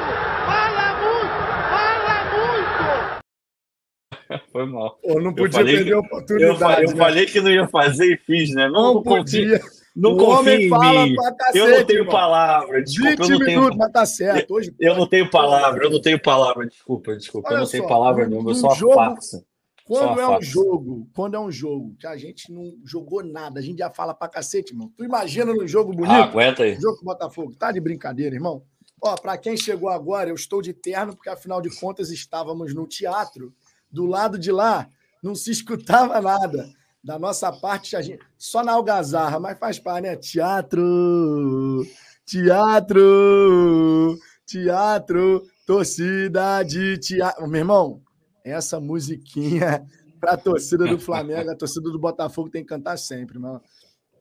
Foi 4.53 4.67
mal. 4.67 4.99
Pô, 5.03 5.21
não 5.21 5.35
podia 5.35 5.65
perder 5.65 5.85
que, 5.85 5.93
a 5.93 5.99
oportunidade. 5.99 6.83
Eu, 6.83 6.89
eu 6.89 6.95
né? 6.95 6.97
falei 6.97 7.27
que 7.27 7.41
não 7.41 7.51
ia 7.51 7.67
fazer 7.69 8.13
e 8.13 8.17
fiz, 8.17 8.51
né? 8.55 8.69
Não, 8.69 8.95
não 8.95 9.03
podia. 9.03 9.61
Não 9.95 10.13
o 10.17 10.25
homem 10.25 10.69
fala 10.69 11.07
mim. 11.07 11.15
pra 11.15 11.33
cacete, 11.35 11.59
Eu 11.59 11.69
não 11.79 11.85
tenho 11.87 12.01
irmão. 12.01 12.13
palavra. 12.13 12.83
Desculpa, 12.83 13.11
20 13.11 13.21
eu 13.31 13.39
não 13.39 13.47
minutos, 13.47 13.77
mas 13.79 13.93
tá 13.93 14.07
certo. 14.07 14.55
Hoje 14.55 14.75
eu 14.81 14.97
não 14.97 15.07
tenho 15.07 15.31
palavra, 15.31 15.85
eu 15.85 15.91
não 15.91 16.01
tenho 16.01 16.21
palavra. 16.21 16.67
Desculpa, 16.67 17.17
desculpa. 17.17 17.49
Olha 17.49 17.55
eu 17.55 17.59
não 17.61 17.67
só, 17.67 17.73
tenho 17.73 17.87
palavra 17.89 18.27
nenhuma, 18.27 18.51
eu 18.51 18.55
sou 18.57 18.71
uma 18.71 18.77
jogo, 18.77 18.95
farsa. 18.95 19.45
Quando 19.87 20.19
é 20.21 20.29
um 20.39 20.43
jogo, 20.43 21.09
quando 21.15 21.35
é 21.37 21.41
um 21.41 21.51
jogo 21.53 21.95
que 22.01 22.07
a 22.07 22.17
gente 22.17 22.51
não 22.51 22.73
jogou 22.85 23.23
nada, 23.23 23.61
a 23.61 23.63
gente 23.63 23.79
já 23.79 23.91
fala 23.91 24.15
pra 24.15 24.29
cacete, 24.29 24.73
irmão. 24.73 24.91
Tu 24.97 25.05
imagina 25.05 25.53
no 25.53 25.69
jogo 25.69 25.93
bonito? 25.93 26.11
Ah, 26.11 26.25
aguenta 26.25 26.63
aí. 26.63 26.75
Jogo 26.75 26.97
com 26.97 27.03
o 27.03 27.05
Botafogo. 27.05 27.55
Tá 27.55 27.71
de 27.71 27.81
brincadeira, 27.81 28.35
irmão? 28.35 28.63
Ó, 29.03 29.15
pra 29.17 29.37
quem 29.37 29.57
chegou 29.57 29.91
agora, 29.91 30.31
eu 30.31 30.35
estou 30.35 30.63
de 30.63 30.73
terno, 30.73 31.15
porque 31.15 31.29
afinal 31.29 31.61
de 31.61 31.69
contas 31.79 32.11
estávamos 32.11 32.75
no 32.75 32.87
teatro 32.87 33.53
do 33.91 34.07
lado 34.07 34.39
de 34.39 34.51
lá, 34.51 34.89
não 35.23 35.35
se 35.35 35.51
escutava 35.51 36.19
nada. 36.21 36.67
Da 37.05 37.19
nossa 37.19 37.53
parte, 37.53 38.01
gente, 38.03 38.25
só 38.39 38.65
na 38.65 38.73
algazarra, 38.73 39.39
mas 39.39 39.59
faz 39.59 39.79
parte, 39.79 40.05
né? 40.05 40.17
Teatro, 40.17 41.85
teatro, 42.25 44.19
teatro, 44.47 45.43
torcida 45.67 46.63
de 46.63 46.97
teatro. 46.97 47.47
Meu 47.47 47.61
irmão, 47.61 48.01
essa 48.43 48.81
musiquinha 48.81 49.87
para 50.19 50.33
a 50.33 50.37
torcida 50.39 50.87
do 50.87 50.99
Flamengo, 50.99 51.51
a 51.51 51.55
torcida 51.55 51.91
do 51.91 51.99
Botafogo 51.99 52.49
tem 52.49 52.63
que 52.63 52.71
cantar 52.71 52.97
sempre, 52.97 53.39
mano. 53.39 53.61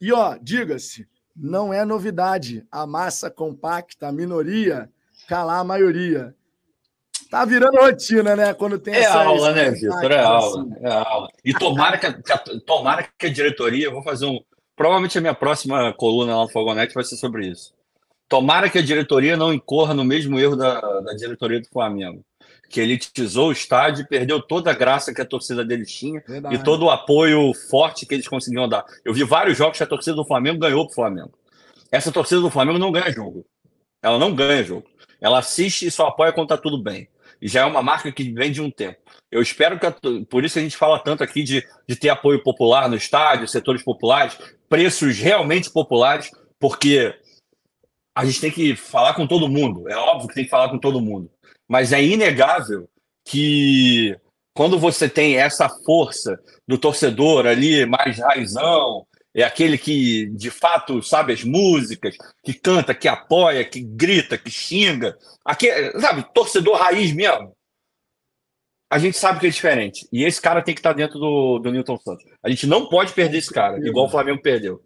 E 0.02 0.12
ó, 0.12 0.38
diga-se, 0.41 1.08
não 1.34 1.74
é 1.74 1.86
novidade. 1.86 2.67
A 2.69 2.86
massa 2.86 3.32
compacta, 3.32 4.10
a 4.10 4.12
minoria, 4.12 4.91
calar 5.30 5.62
a 5.62 5.63
maioria. 5.63 6.36
Tá 7.34 7.46
virando 7.46 7.80
rotina, 7.80 8.36
né? 8.36 8.54
Quando 8.54 8.78
tem 8.78 8.93
é 8.93 9.00
essa, 9.00 9.24
aula, 9.24 9.52
né, 9.54 9.72
Vitor? 9.72 10.12
É 10.12 10.19
aula, 10.19 10.62
assim. 10.62 10.74
é 10.84 10.93
aula. 10.93 11.28
E 11.43 11.52
tomara 11.52 11.98
que, 11.98 12.06
a, 12.06 12.13
tomara 12.63 13.10
que 13.17 13.26
a 13.26 13.34
diretoria, 13.34 13.89
vou 13.89 14.04
fazer 14.04 14.28
um. 14.28 14.39
Provavelmente 14.76 15.17
a 15.17 15.22
minha 15.22 15.34
próxima 15.34 15.91
coluna 15.93 16.36
lá 16.36 16.43
no 16.43 16.50
Fogonete 16.52 16.93
vai 16.93 17.04
ser 17.04 17.15
sobre 17.15 17.48
isso. 17.48 17.74
Tomara 18.30 18.69
que 18.69 18.78
a 18.78 18.84
diretoria 18.84 19.36
não 19.36 19.52
incorra 19.52 19.96
no 19.96 20.06
mesmo 20.06 20.39
erro 20.39 20.56
da, 20.56 20.80
da 20.80 21.13
diretoria 21.15 21.60
do 21.60 21.67
Flamengo. 21.69 22.24
Que 22.69 22.82
elitizou 22.82 23.48
o 23.50 23.52
estádio 23.52 24.04
e 24.04 24.08
perdeu 24.08 24.39
toda 24.39 24.69
a 24.69 24.76
graça 24.76 25.12
que 25.12 25.22
a 25.22 25.26
torcida 25.26 25.65
deles 25.65 25.91
tinha 25.91 26.22
Verdade. 26.28 26.54
e 26.54 26.63
todo 26.63 26.86
o 26.86 26.91
apoio 26.91 27.52
forte 27.67 28.06
que 28.06 28.13
eles 28.13 28.28
conseguiam 28.28 28.69
dar. 28.69 28.86
Eu 29.04 29.12
vi 29.12 29.24
vários 29.24 29.58
jogos 29.58 29.80
que 29.80 29.84
a 29.84 29.88
torcida 29.88 30.15
do 30.15 30.24
Flamengo 30.24 30.60
ganhou 30.60 30.86
pro 30.86 30.93
Flamengo. 30.93 31.32
Essa 31.91 32.12
torcida 32.12 32.41
do 32.41 32.52
Flamengo 32.52 32.78
não 32.78 32.91
ganha 32.91 33.12
jogo. 33.12 33.43
Ela 34.04 34.19
não 34.19 34.36
ganha 34.36 34.63
jogo. 34.63 34.86
Ela 35.19 35.39
assiste 35.39 35.88
e 35.88 35.91
só 35.91 36.10
apoia 36.10 36.32
quando 36.32 36.50
tá 36.50 36.58
tudo 36.58 36.78
bem 36.78 37.10
já 37.48 37.62
é 37.62 37.66
uma 37.66 37.82
marca 37.82 38.12
que 38.12 38.32
vem 38.32 38.52
de 38.52 38.62
um 38.62 38.72
tempo. 38.72 39.00
Eu 39.32 39.42
espero 39.42 39.80
que, 39.80 40.26
por 40.26 40.46
isso 40.46 40.58
a 40.58 40.62
gente 40.62 40.78
fala 40.78 41.00
tanto 41.00 41.24
aqui 41.24 41.44
de, 41.44 41.66
de 41.88 41.96
ter 41.96 42.10
apoio 42.10 42.42
popular 42.42 42.90
no 42.90 42.96
estádio, 42.96 43.48
setores 43.48 43.84
populares, 43.84 44.38
preços 44.70 45.18
realmente 45.18 45.70
populares, 45.72 46.32
porque 46.60 47.14
a 48.16 48.26
gente 48.26 48.40
tem 48.40 48.52
que 48.52 48.76
falar 48.76 49.14
com 49.14 49.28
todo 49.28 49.50
mundo. 49.50 49.90
É 49.90 49.96
óbvio 49.96 50.28
que 50.28 50.36
tem 50.36 50.44
que 50.44 50.50
falar 50.50 50.70
com 50.70 50.78
todo 50.78 51.02
mundo. 51.02 51.30
Mas 51.68 51.92
é 51.92 52.04
inegável 52.04 52.88
que 53.26 54.16
quando 54.56 54.78
você 54.78 55.10
tem 55.10 55.38
essa 55.38 55.68
força 55.68 56.40
do 56.68 56.78
torcedor 56.78 57.48
ali, 57.48 57.86
mais 57.86 58.20
raizão, 58.20 59.06
é 59.34 59.43
aquele 59.43 59.78
que 59.78 60.28
de 60.28 60.52
fato 60.52 61.02
sabe 61.02 61.34
as 61.34 61.43
músicas, 61.43 62.15
que 62.43 62.54
canta, 62.54 62.93
que 62.93 63.08
apoia, 63.08 63.65
que 63.65 63.82
grita, 63.82 64.38
que 64.38 64.52
xinga, 64.52 65.17
aquele, 65.43 66.00
sabe, 66.00 66.26
torcedor 66.34 66.78
raiz 66.78 67.12
mesmo. 67.12 67.56
A 68.89 69.00
gente 69.00 69.17
sabe 69.17 69.39
que 69.39 69.48
é 69.48 69.50
diferente. 69.50 70.08
E 70.12 70.24
esse 70.24 70.39
cara 70.39 70.62
tem 70.62 70.76
que 70.76 70.80
estar 70.80 70.93
dentro 70.93 71.17
do, 71.17 71.58
do 71.58 71.72
Newton 71.72 71.98
Santos. 71.98 72.26
A 72.43 72.50
gente 72.50 72.67
não 72.67 72.88
pode 72.88 73.12
perder 73.13 73.39
esse 73.39 73.52
cara, 73.52 73.80
igual 73.80 74.06
o 74.06 74.10
Flamengo 74.10 74.41
perdeu. 74.41 74.84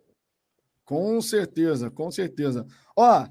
Com 0.85 1.19
certeza, 1.19 1.91
com 1.91 2.09
certeza. 2.09 2.65
Ó, 2.95 3.27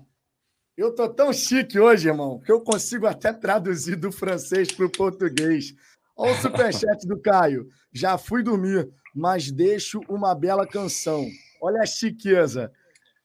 eu 0.76 0.94
tô 0.94 1.08
tão 1.08 1.32
chique 1.32 1.80
hoje, 1.80 2.08
irmão, 2.08 2.38
que 2.40 2.52
eu 2.52 2.60
consigo 2.60 3.06
até 3.06 3.32
traduzir 3.32 3.96
do 3.96 4.12
francês 4.12 4.70
para 4.70 4.84
o 4.84 4.92
português. 4.92 5.72
Olha 6.14 6.32
o 6.32 6.36
superchat 6.36 7.06
do 7.06 7.18
Caio. 7.18 7.66
Já 7.90 8.18
fui 8.18 8.42
dormir 8.42 8.86
mas 9.16 9.50
deixo 9.50 10.02
uma 10.10 10.34
bela 10.34 10.66
canção. 10.66 11.26
Olha 11.60 11.80
a 11.80 11.86
chiqueza. 11.86 12.70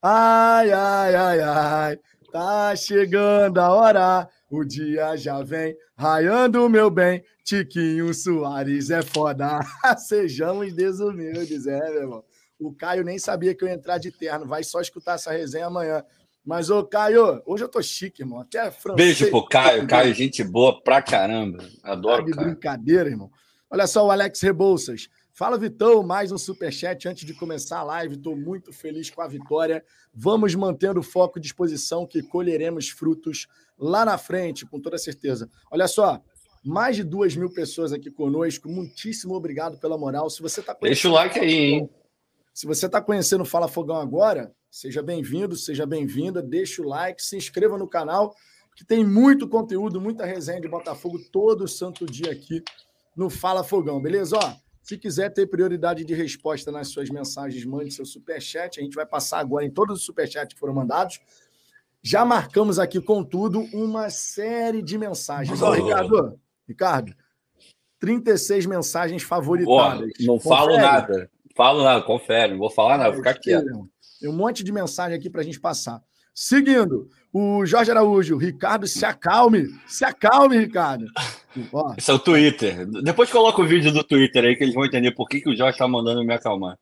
Ai, 0.01 0.71
ai, 0.71 1.15
ai, 1.15 1.39
ai, 1.41 1.99
tá 2.31 2.73
chegando 2.75 3.59
a 3.59 3.71
hora, 3.71 4.29
o 4.49 4.63
dia 4.63 5.15
já 5.17 5.43
vem, 5.43 5.75
raiando 5.95 6.67
meu 6.69 6.89
bem, 6.89 7.23
Tiquinho 7.43 8.11
Soares 8.13 8.89
é 8.89 9.01
foda. 9.01 9.59
Sejamos 10.07 10.73
desumildes, 10.73 11.67
é, 11.67 11.77
meu 11.91 12.01
irmão. 12.01 12.23
O 12.57 12.73
Caio 12.73 13.03
nem 13.03 13.19
sabia 13.19 13.53
que 13.53 13.63
eu 13.63 13.67
ia 13.67 13.73
entrar 13.73 13.97
de 13.97 14.11
terno, 14.11 14.47
vai 14.47 14.63
só 14.63 14.79
escutar 14.79 15.15
essa 15.15 15.31
resenha 15.31 15.67
amanhã. 15.67 16.03
Mas, 16.43 16.71
ô, 16.71 16.83
Caio, 16.83 17.41
hoje 17.45 17.63
eu 17.63 17.69
tô 17.69 17.81
chique, 17.83 18.23
irmão. 18.23 18.39
Até 18.39 18.71
francês. 18.71 19.19
Beijo 19.19 19.29
pro 19.29 19.45
Caio. 19.45 19.87
Caio, 19.87 20.13
gente 20.13 20.43
boa 20.43 20.81
pra 20.81 21.01
caramba. 21.01 21.63
Adoro, 21.83 22.25
tá 22.25 22.31
de 22.31 22.37
brincadeira, 22.37 23.09
irmão. 23.09 23.29
Olha 23.69 23.85
só 23.85 24.05
o 24.05 24.11
Alex 24.11 24.41
Rebouças. 24.41 25.07
Fala, 25.41 25.57
Vitão, 25.57 26.03
mais 26.03 26.31
um 26.31 26.37
superchat 26.37 27.07
antes 27.07 27.25
de 27.25 27.33
começar 27.33 27.79
a 27.79 27.83
live. 27.83 28.13
Estou 28.13 28.37
muito 28.37 28.71
feliz 28.71 29.09
com 29.09 29.23
a 29.23 29.27
vitória. 29.27 29.83
Vamos 30.13 30.53
mantendo 30.53 30.99
o 30.99 31.03
foco 31.03 31.39
e 31.39 31.41
disposição 31.41 32.05
que 32.05 32.21
colheremos 32.21 32.89
frutos 32.89 33.47
lá 33.75 34.05
na 34.05 34.19
frente, 34.19 34.67
com 34.67 34.79
toda 34.79 34.99
certeza. 34.99 35.49
Olha 35.71 35.87
só, 35.87 36.21
mais 36.63 36.95
de 36.95 37.03
duas 37.03 37.35
mil 37.35 37.51
pessoas 37.51 37.91
aqui 37.91 38.11
conosco. 38.11 38.69
Muitíssimo 38.69 39.33
obrigado 39.33 39.79
pela 39.79 39.97
moral. 39.97 40.29
Se 40.29 40.43
você 40.43 40.59
está 40.59 40.77
Deixa 40.79 41.09
o 41.09 41.11
like 41.11 41.39
aí, 41.39 41.51
hein? 41.51 41.89
Se 42.53 42.67
você 42.67 42.85
está 42.85 43.01
conhecendo 43.01 43.43
Fala 43.43 43.67
Fogão 43.67 43.95
agora, 43.95 44.53
seja 44.69 45.01
bem-vindo, 45.01 45.55
seja 45.55 45.87
bem-vinda. 45.87 46.39
Deixa 46.39 46.83
o 46.83 46.87
like, 46.87 47.19
se 47.19 47.35
inscreva 47.35 47.79
no 47.79 47.87
canal, 47.87 48.35
que 48.75 48.85
tem 48.85 49.03
muito 49.03 49.49
conteúdo, 49.49 49.99
muita 49.99 50.23
resenha 50.23 50.61
de 50.61 50.67
Botafogo 50.67 51.17
todo 51.31 51.67
santo 51.67 52.05
dia 52.05 52.31
aqui 52.31 52.63
no 53.17 53.27
Fala 53.27 53.63
Fogão, 53.63 53.99
beleza? 53.99 54.37
Ó, 54.37 54.60
se 54.81 54.97
quiser 54.97 55.29
ter 55.29 55.47
prioridade 55.47 56.03
de 56.03 56.13
resposta 56.13 56.71
nas 56.71 56.89
suas 56.89 57.09
mensagens, 57.09 57.63
mande 57.65 57.91
seu 57.91 58.05
superchat. 58.05 58.79
A 58.79 58.83
gente 58.83 58.95
vai 58.95 59.05
passar 59.05 59.39
agora 59.39 59.65
em 59.65 59.71
todos 59.71 59.99
os 59.99 60.05
superchats 60.05 60.53
que 60.53 60.59
foram 60.59 60.73
mandados. 60.73 61.19
Já 62.01 62.25
marcamos 62.25 62.79
aqui, 62.79 62.99
contudo, 62.99 63.59
uma 63.73 64.09
série 64.09 64.81
de 64.81 64.97
mensagens. 64.97 65.61
Ó, 65.61 65.71
Ricardo, 65.71 66.39
Ricardo, 66.67 67.13
36 67.99 68.65
mensagens 68.65 69.21
favoritadas. 69.21 70.11
não 70.19 70.39
confere. 70.39 70.55
falo 70.55 70.77
nada. 70.77 71.31
Falo 71.55 71.83
nada, 71.83 72.01
confere. 72.03 72.53
Não 72.53 72.59
vou 72.59 72.71
falar 72.71 72.97
nada, 72.97 73.11
vou 73.11 73.19
ficar 73.19 73.35
quieto. 73.35 73.87
Tem 74.19 74.29
um 74.29 74.35
monte 74.35 74.63
de 74.63 74.71
mensagem 74.71 75.15
aqui 75.15 75.29
para 75.29 75.41
a 75.41 75.43
gente 75.43 75.59
passar. 75.59 76.01
Seguindo, 76.33 77.07
o 77.31 77.65
Jorge 77.65 77.91
Araújo, 77.91 78.37
Ricardo, 78.37 78.87
se 78.87 79.05
acalme, 79.05 79.67
se 79.85 80.03
acalme, 80.03 80.57
Ricardo. 80.57 81.05
Ó. 81.73 81.93
Esse 81.97 82.11
é 82.11 82.13
o 82.13 82.19
Twitter. 82.19 82.85
Depois 83.03 83.29
coloca 83.29 83.61
o 83.61 83.67
vídeo 83.67 83.91
do 83.91 84.03
Twitter 84.03 84.45
aí 84.45 84.55
que 84.55 84.63
eles 84.63 84.73
vão 84.75 84.85
entender 84.85 85.11
por 85.11 85.27
que, 85.27 85.41
que 85.41 85.49
o 85.49 85.55
Jorge 85.55 85.73
está 85.73 85.87
mandando 85.87 86.23
me 86.23 86.33
acalmar. 86.33 86.77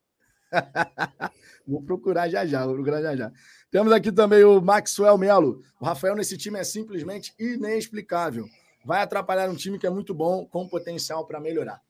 vou 1.67 1.81
procurar 1.83 2.29
já 2.29 2.45
já, 2.45 2.65
vou 2.65 2.75
procurar 2.75 3.01
já 3.01 3.15
já. 3.15 3.31
Temos 3.71 3.91
aqui 3.91 4.11
também 4.11 4.43
o 4.43 4.61
Maxwell 4.61 5.17
Melo. 5.17 5.61
O 5.79 5.85
Rafael 5.85 6.15
nesse 6.15 6.37
time 6.37 6.59
é 6.59 6.63
simplesmente 6.63 7.33
inexplicável. 7.39 8.45
Vai 8.83 9.01
atrapalhar 9.01 9.49
um 9.49 9.55
time 9.55 9.77
que 9.77 9.85
é 9.85 9.89
muito 9.89 10.13
bom, 10.13 10.45
com 10.45 10.67
potencial 10.67 11.25
para 11.25 11.39
melhorar. 11.39 11.81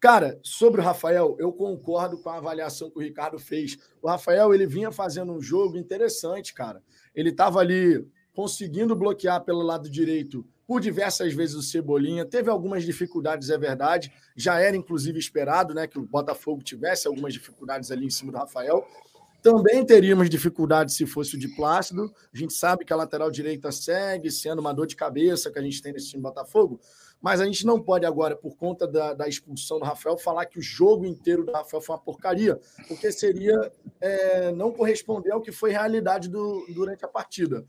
Cara, 0.00 0.40
sobre 0.42 0.80
o 0.80 0.84
Rafael, 0.84 1.36
eu 1.38 1.52
concordo 1.52 2.16
com 2.16 2.30
a 2.30 2.38
avaliação 2.38 2.90
que 2.90 2.96
o 2.96 3.02
Ricardo 3.02 3.38
fez. 3.38 3.76
O 4.00 4.08
Rafael, 4.08 4.54
ele 4.54 4.66
vinha 4.66 4.90
fazendo 4.90 5.32
um 5.32 5.42
jogo 5.42 5.76
interessante, 5.76 6.54
cara. 6.54 6.82
Ele 7.14 7.28
estava 7.28 7.60
ali 7.60 8.08
conseguindo 8.32 8.96
bloquear 8.96 9.44
pelo 9.44 9.60
lado 9.60 9.90
direito 9.90 10.46
por 10.70 10.80
diversas 10.80 11.34
vezes 11.34 11.56
o 11.56 11.62
Cebolinha. 11.62 12.24
Teve 12.24 12.48
algumas 12.48 12.84
dificuldades, 12.84 13.50
é 13.50 13.58
verdade. 13.58 14.12
Já 14.36 14.60
era, 14.60 14.76
inclusive, 14.76 15.18
esperado 15.18 15.74
né, 15.74 15.88
que 15.88 15.98
o 15.98 16.02
Botafogo 16.06 16.62
tivesse 16.62 17.08
algumas 17.08 17.32
dificuldades 17.32 17.90
ali 17.90 18.06
em 18.06 18.10
cima 18.10 18.30
do 18.30 18.38
Rafael. 18.38 18.86
Também 19.42 19.84
teríamos 19.84 20.30
dificuldades 20.30 20.94
se 20.94 21.06
fosse 21.06 21.34
o 21.34 21.38
de 21.40 21.48
Plácido. 21.56 22.14
A 22.32 22.38
gente 22.38 22.52
sabe 22.52 22.84
que 22.84 22.92
a 22.92 22.96
lateral 22.96 23.32
direita 23.32 23.72
segue 23.72 24.30
sendo 24.30 24.60
uma 24.60 24.72
dor 24.72 24.86
de 24.86 24.94
cabeça 24.94 25.50
que 25.50 25.58
a 25.58 25.62
gente 25.62 25.82
tem 25.82 25.92
nesse 25.92 26.10
time 26.10 26.22
do 26.22 26.28
Botafogo. 26.28 26.78
Mas 27.20 27.40
a 27.40 27.46
gente 27.46 27.66
não 27.66 27.82
pode 27.82 28.06
agora, 28.06 28.36
por 28.36 28.56
conta 28.56 28.86
da, 28.86 29.12
da, 29.12 29.26
expulsão 29.26 29.80
do 29.80 29.84
Rafael, 29.84 30.16
falar 30.16 30.46
que 30.46 30.60
o 30.60 30.62
jogo 30.62 31.04
inteiro 31.04 31.44
do 31.44 31.50
Rafael 31.50 31.80
foi 31.80 31.96
uma 31.96 32.00
porcaria, 32.00 32.60
porque 32.86 33.10
seria 33.10 33.72
é, 34.00 34.52
não 34.52 34.70
corresponder 34.70 35.32
ao 35.32 35.40
que 35.40 35.50
foi 35.50 35.72
realidade 35.72 36.28
do, 36.28 36.64
durante 36.68 37.04
a 37.04 37.08
partida. 37.08 37.66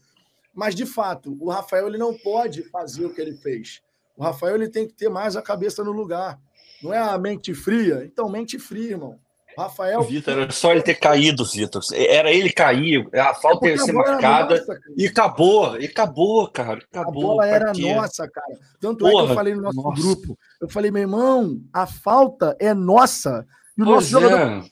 Mas, 0.53 0.75
de 0.75 0.85
fato, 0.85 1.37
o 1.39 1.49
Rafael 1.49 1.87
ele 1.87 1.97
não 1.97 2.13
pode 2.13 2.63
fazer 2.69 3.05
o 3.05 3.13
que 3.13 3.21
ele 3.21 3.37
fez. 3.37 3.81
O 4.17 4.23
Rafael 4.23 4.55
ele 4.55 4.69
tem 4.69 4.87
que 4.87 4.93
ter 4.93 5.09
mais 5.09 5.35
a 5.35 5.41
cabeça 5.41 5.83
no 5.83 5.91
lugar. 5.91 6.39
Não 6.83 6.93
é 6.93 6.97
a 6.97 7.17
mente 7.17 7.53
fria? 7.53 8.03
Então, 8.05 8.29
mente 8.29 8.59
fria, 8.59 8.91
irmão. 8.91 9.19
Rafael. 9.57 10.01
Vitor, 10.03 10.33
era 10.33 10.51
só 10.51 10.71
ele 10.71 10.81
ter 10.81 10.95
caído, 10.95 11.45
Vitor. 11.45 11.81
Era 11.93 12.31
ele 12.31 12.51
cair, 12.51 13.07
a 13.13 13.33
falta 13.33 13.67
ia 13.67 13.77
ser 13.77 13.91
marcada 13.91 14.57
nossa, 14.57 14.79
e 14.95 15.07
acabou, 15.07 15.79
e 15.79 15.85
acabou, 15.85 16.47
cara. 16.49 16.79
Acabou, 16.91 17.23
a 17.23 17.27
bola 17.27 17.47
era 17.47 17.71
quê? 17.71 17.93
nossa, 17.93 18.29
cara. 18.29 18.57
Tanto 18.79 18.99
Porra, 18.99 19.23
é 19.23 19.25
que 19.25 19.31
eu 19.31 19.35
falei 19.35 19.55
no 19.55 19.61
nosso 19.61 19.81
nossa. 19.81 20.01
grupo. 20.01 20.37
Eu 20.61 20.69
falei, 20.69 20.91
meu 20.91 21.01
irmão, 21.01 21.61
a 21.73 21.85
falta 21.85 22.55
é 22.59 22.73
nossa. 22.73 23.45
E 23.77 23.81
o 23.81 23.85
nosso 23.85 24.07
é. 24.07 24.21
jogador. 24.21 24.65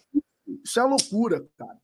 Isso 0.64 0.80
é 0.80 0.84
loucura, 0.84 1.46
cara. 1.58 1.78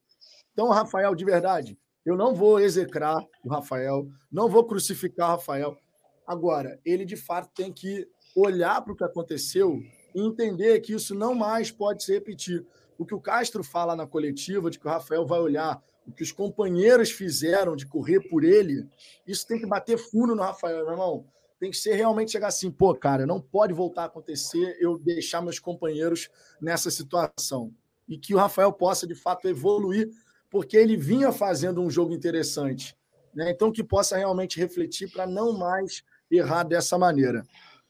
Então, 0.52 0.68
Rafael, 0.70 1.14
de 1.14 1.24
verdade, 1.24 1.78
eu 2.06 2.16
não 2.16 2.34
vou 2.34 2.60
execrar 2.60 3.16
o 3.44 3.48
Rafael, 3.48 4.08
não 4.30 4.48
vou 4.48 4.64
crucificar 4.64 5.28
o 5.28 5.32
Rafael. 5.32 5.76
Agora, 6.24 6.78
ele 6.84 7.04
de 7.04 7.16
fato 7.16 7.50
tem 7.52 7.72
que 7.72 8.08
olhar 8.34 8.80
para 8.80 8.92
o 8.92 8.96
que 8.96 9.04
aconteceu 9.04 9.82
e 10.14 10.22
entender 10.22 10.80
que 10.80 10.94
isso 10.94 11.14
não 11.14 11.34
mais 11.34 11.72
pode 11.72 12.04
se 12.04 12.12
repetir 12.12 12.64
o 12.96 13.04
que 13.04 13.14
o 13.14 13.20
Castro 13.20 13.64
fala 13.64 13.96
na 13.96 14.06
coletiva, 14.06 14.70
de 14.70 14.78
que 14.78 14.86
o 14.86 14.90
Rafael 14.90 15.26
vai 15.26 15.40
olhar 15.40 15.82
o 16.06 16.12
que 16.12 16.22
os 16.22 16.30
companheiros 16.30 17.10
fizeram 17.10 17.74
de 17.74 17.84
correr 17.84 18.20
por 18.28 18.44
ele, 18.44 18.88
isso 19.26 19.46
tem 19.46 19.58
que 19.58 19.66
bater 19.66 19.98
fundo 19.98 20.36
no 20.36 20.42
Rafael, 20.42 20.84
meu 20.84 20.92
irmão. 20.92 21.26
Tem 21.58 21.70
que 21.70 21.76
ser 21.76 21.94
realmente 21.94 22.30
chegar 22.30 22.48
assim, 22.48 22.70
pô, 22.70 22.94
cara, 22.94 23.26
não 23.26 23.40
pode 23.40 23.72
voltar 23.72 24.02
a 24.02 24.06
acontecer 24.06 24.76
eu 24.78 24.98
deixar 24.98 25.42
meus 25.42 25.58
companheiros 25.58 26.28
nessa 26.60 26.90
situação. 26.90 27.74
E 28.08 28.16
que 28.16 28.34
o 28.34 28.38
Rafael 28.38 28.72
possa, 28.72 29.06
de 29.06 29.16
fato, 29.16 29.48
evoluir, 29.48 30.08
porque 30.50 30.76
ele 30.76 30.96
vinha 30.96 31.32
fazendo 31.32 31.82
um 31.82 31.90
jogo 31.90 32.12
interessante. 32.12 32.96
Né? 33.34 33.50
Então, 33.50 33.72
que 33.72 33.84
possa 33.84 34.16
realmente 34.16 34.58
refletir 34.58 35.10
para 35.10 35.26
não 35.26 35.52
mais 35.52 36.02
errar 36.30 36.62
dessa 36.64 36.96
maneira. 36.98 37.44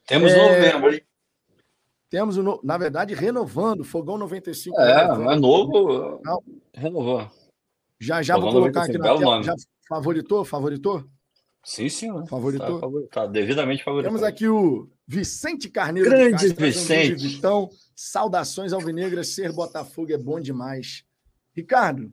Temos 0.06 0.32
é... 0.32 0.36
novembro, 0.36 0.94
hein? 0.94 1.02
Temos, 2.08 2.36
no, 2.36 2.60
na 2.62 2.78
verdade, 2.78 3.14
renovando, 3.14 3.84
Fogão 3.84 4.16
95. 4.16 4.80
É, 4.80 5.02
é 5.02 5.36
novo. 5.36 6.20
Renovou. 6.72 7.28
Já 7.98 8.22
já 8.22 8.34
Fogão 8.34 8.52
vou 8.52 8.60
colocar 8.60 8.86
95, 8.86 9.04
aqui 9.04 9.24
na 9.24 9.30
tela. 9.30 9.42
Já 9.42 9.54
favoritou? 9.88 10.44
Favoritou? 10.44 11.04
Sim, 11.64 11.88
sim. 11.88 12.26
Favoritou? 12.26 13.08
Tá, 13.08 13.22
tá, 13.22 13.26
devidamente 13.26 13.82
favorito. 13.82 14.06
Temos 14.06 14.22
aqui 14.22 14.46
o 14.46 14.88
Vicente 15.06 15.68
Carneiro. 15.68 16.08
Grande 16.08 16.48
Vicente. 16.54 17.26
Vitão. 17.26 17.68
Saudações 17.94 18.72
alvinegras. 18.72 19.28
Ser 19.34 19.52
Botafogo 19.52 20.12
é 20.12 20.18
bom 20.18 20.38
demais. 20.38 21.04
Ricardo, 21.52 22.12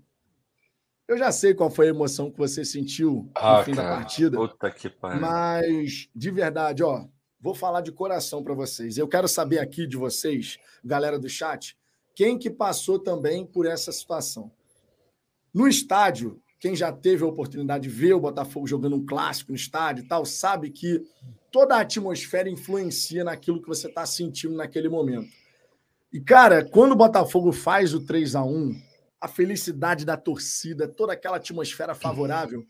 eu 1.08 1.18
já 1.18 1.32
sei 1.32 1.54
qual 1.54 1.70
foi 1.70 1.88
a 1.88 1.90
emoção 1.90 2.32
que 2.32 2.38
você 2.38 2.64
sentiu 2.64 3.30
ah, 3.36 3.60
no 3.60 3.64
fim 3.66 3.74
cara, 3.74 3.90
da 3.90 3.96
partida. 3.96 4.38
Puta 4.38 4.72
que 4.72 4.90
pariu. 4.90 5.22
Mas, 5.22 6.10
de 6.16 6.32
verdade, 6.32 6.84
ó, 6.84 7.06
vou 7.40 7.54
falar 7.54 7.82
de 7.82 7.92
coração 7.92 8.44
para 8.44 8.54
vocês. 8.54 8.98
Eu 8.98 9.08
quero 9.08 9.28
saber 9.28 9.60
aqui 9.60 9.86
de 9.86 9.98
vocês, 9.98 10.58
galera 10.84 11.20
do 11.20 11.28
chat, 11.28 11.78
quem 12.16 12.38
que 12.38 12.50
passou 12.50 13.00
também 13.00 13.46
por 13.46 13.66
essa 13.66 13.92
situação. 13.92 14.52
No 15.54 15.68
estádio, 15.68 16.42
quem 16.60 16.76
já 16.76 16.92
teve 16.92 17.24
a 17.24 17.28
oportunidade 17.28 17.84
de 17.84 17.90
ver 17.90 18.14
o 18.14 18.20
Botafogo 18.20 18.66
jogando 18.66 18.96
um 18.96 19.06
clássico 19.06 19.52
no 19.52 19.58
estádio 19.58 20.06
e 20.06 20.08
tal, 20.08 20.26
sabe 20.26 20.70
que 20.70 21.04
toda 21.52 21.76
a 21.76 21.82
atmosfera 21.82 22.50
influencia 22.50 23.24
naquilo 23.24 23.62
que 23.62 23.68
você 23.68 23.88
está 23.88 24.06
sentindo 24.06 24.56
naquele 24.56 24.88
momento. 24.88 25.30
E, 26.14 26.22
cara, 26.22 26.64
quando 26.64 26.94
o 26.94 26.96
Botafogo 26.96 27.52
faz 27.52 27.94
o 27.94 28.00
3 28.00 28.36
a 28.36 28.44
1 28.44 28.93
a 29.24 29.28
felicidade 29.30 30.04
da 30.04 30.18
torcida, 30.18 30.86
toda 30.86 31.14
aquela 31.14 31.38
atmosfera 31.38 31.96
favorável. 31.96 32.68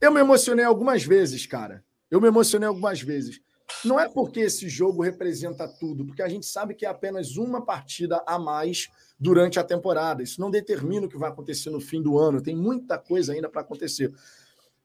Eu 0.00 0.10
me 0.10 0.20
emocionei 0.20 0.64
algumas 0.64 1.04
vezes, 1.04 1.44
cara. 1.44 1.84
Eu 2.10 2.18
me 2.18 2.26
emocionei 2.26 2.66
algumas 2.66 3.02
vezes. 3.02 3.42
Não 3.84 4.00
é 4.00 4.08
porque 4.08 4.40
esse 4.40 4.70
jogo 4.70 5.02
representa 5.02 5.68
tudo, 5.68 6.06
porque 6.06 6.22
a 6.22 6.30
gente 6.30 6.46
sabe 6.46 6.74
que 6.74 6.86
é 6.86 6.88
apenas 6.88 7.36
uma 7.36 7.60
partida 7.60 8.24
a 8.26 8.38
mais 8.38 8.88
durante 9.20 9.58
a 9.58 9.64
temporada. 9.64 10.22
Isso 10.22 10.40
não 10.40 10.50
determina 10.50 11.04
o 11.04 11.10
que 11.10 11.18
vai 11.18 11.28
acontecer 11.28 11.68
no 11.68 11.80
fim 11.80 12.00
do 12.00 12.18
ano. 12.18 12.40
Tem 12.40 12.56
muita 12.56 12.96
coisa 12.96 13.34
ainda 13.34 13.50
para 13.50 13.60
acontecer. 13.60 14.10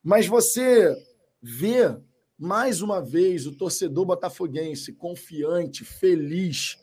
Mas 0.03 0.27
você 0.27 0.93
vê 1.41 1.95
mais 2.37 2.81
uma 2.81 3.01
vez 3.01 3.47
o 3.47 3.55
torcedor 3.55 4.03
botafoguense 4.03 4.91
confiante, 4.91 5.85
feliz. 5.85 6.77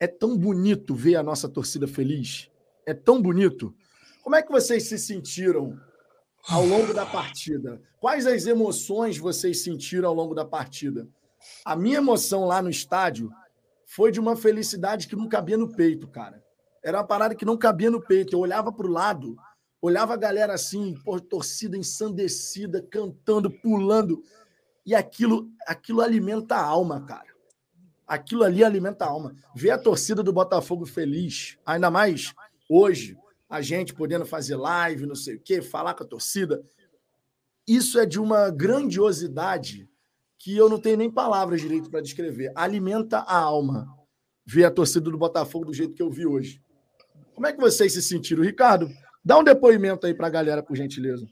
É 0.00 0.08
tão 0.08 0.36
bonito 0.36 0.96
ver 0.96 1.14
a 1.14 1.22
nossa 1.22 1.48
torcida 1.48 1.86
feliz 1.86 2.50
é 2.86 2.94
tão 2.94 3.20
bonito. 3.20 3.74
Como 4.22 4.36
é 4.36 4.42
que 4.42 4.50
vocês 4.50 4.84
se 4.84 4.98
sentiram 4.98 5.78
ao 6.48 6.64
longo 6.64 6.94
da 6.94 7.04
partida? 7.04 7.82
Quais 8.00 8.26
as 8.26 8.46
emoções 8.46 9.18
vocês 9.18 9.62
sentiram 9.62 10.08
ao 10.08 10.14
longo 10.14 10.34
da 10.34 10.44
partida? 10.44 11.08
A 11.64 11.74
minha 11.74 11.98
emoção 11.98 12.46
lá 12.46 12.62
no 12.62 12.70
estádio 12.70 13.30
foi 13.84 14.10
de 14.12 14.20
uma 14.20 14.36
felicidade 14.36 15.08
que 15.08 15.16
não 15.16 15.28
cabia 15.28 15.58
no 15.58 15.74
peito, 15.74 16.06
cara. 16.08 16.42
Era 16.82 16.98
uma 16.98 17.06
parada 17.06 17.34
que 17.34 17.44
não 17.44 17.56
cabia 17.56 17.90
no 17.90 18.00
peito. 18.00 18.34
Eu 18.34 18.40
olhava 18.40 18.72
para 18.72 18.86
o 18.86 18.90
lado, 18.90 19.36
olhava 19.82 20.14
a 20.14 20.16
galera 20.16 20.54
assim, 20.54 20.94
por 21.04 21.20
torcida 21.20 21.76
ensandecida, 21.76 22.80
cantando, 22.80 23.50
pulando. 23.50 24.22
E 24.84 24.94
aquilo, 24.94 25.50
aquilo 25.66 26.00
alimenta 26.00 26.54
a 26.54 26.64
alma, 26.64 27.04
cara. 27.04 27.34
Aquilo 28.06 28.44
ali 28.44 28.62
alimenta 28.62 29.04
a 29.04 29.08
alma. 29.08 29.34
Ver 29.54 29.70
a 29.70 29.78
torcida 29.78 30.22
do 30.22 30.32
Botafogo 30.32 30.86
feliz, 30.86 31.58
ainda 31.66 31.90
mais 31.90 32.32
hoje, 32.68 33.16
a 33.48 33.60
gente 33.60 33.94
podendo 33.94 34.26
fazer 34.26 34.56
live, 34.56 35.06
não 35.06 35.14
sei 35.14 35.36
o 35.36 35.40
quê, 35.40 35.62
falar 35.62 35.94
com 35.94 36.04
a 36.04 36.06
torcida. 36.06 36.64
Isso 37.66 37.98
é 37.98 38.06
de 38.06 38.20
uma 38.20 38.50
grandiosidade 38.50 39.88
que 40.38 40.56
eu 40.56 40.68
não 40.68 40.80
tenho 40.80 40.96
nem 40.96 41.10
palavras 41.10 41.60
direito 41.60 41.90
para 41.90 42.00
descrever. 42.00 42.52
Alimenta 42.54 43.18
a 43.18 43.38
alma 43.38 43.86
ver 44.44 44.64
a 44.64 44.70
torcida 44.70 45.10
do 45.10 45.18
Botafogo 45.18 45.66
do 45.66 45.74
jeito 45.74 45.94
que 45.94 46.02
eu 46.02 46.10
vi 46.10 46.26
hoje. 46.26 46.62
Como 47.34 47.46
é 47.46 47.52
que 47.52 47.60
vocês 47.60 47.92
se 47.92 48.02
sentiram? 48.02 48.42
Ricardo, 48.42 48.88
dá 49.24 49.38
um 49.38 49.44
depoimento 49.44 50.06
aí 50.06 50.14
para 50.14 50.28
a 50.28 50.30
galera, 50.30 50.62
por 50.62 50.76
gentileza. 50.76 51.26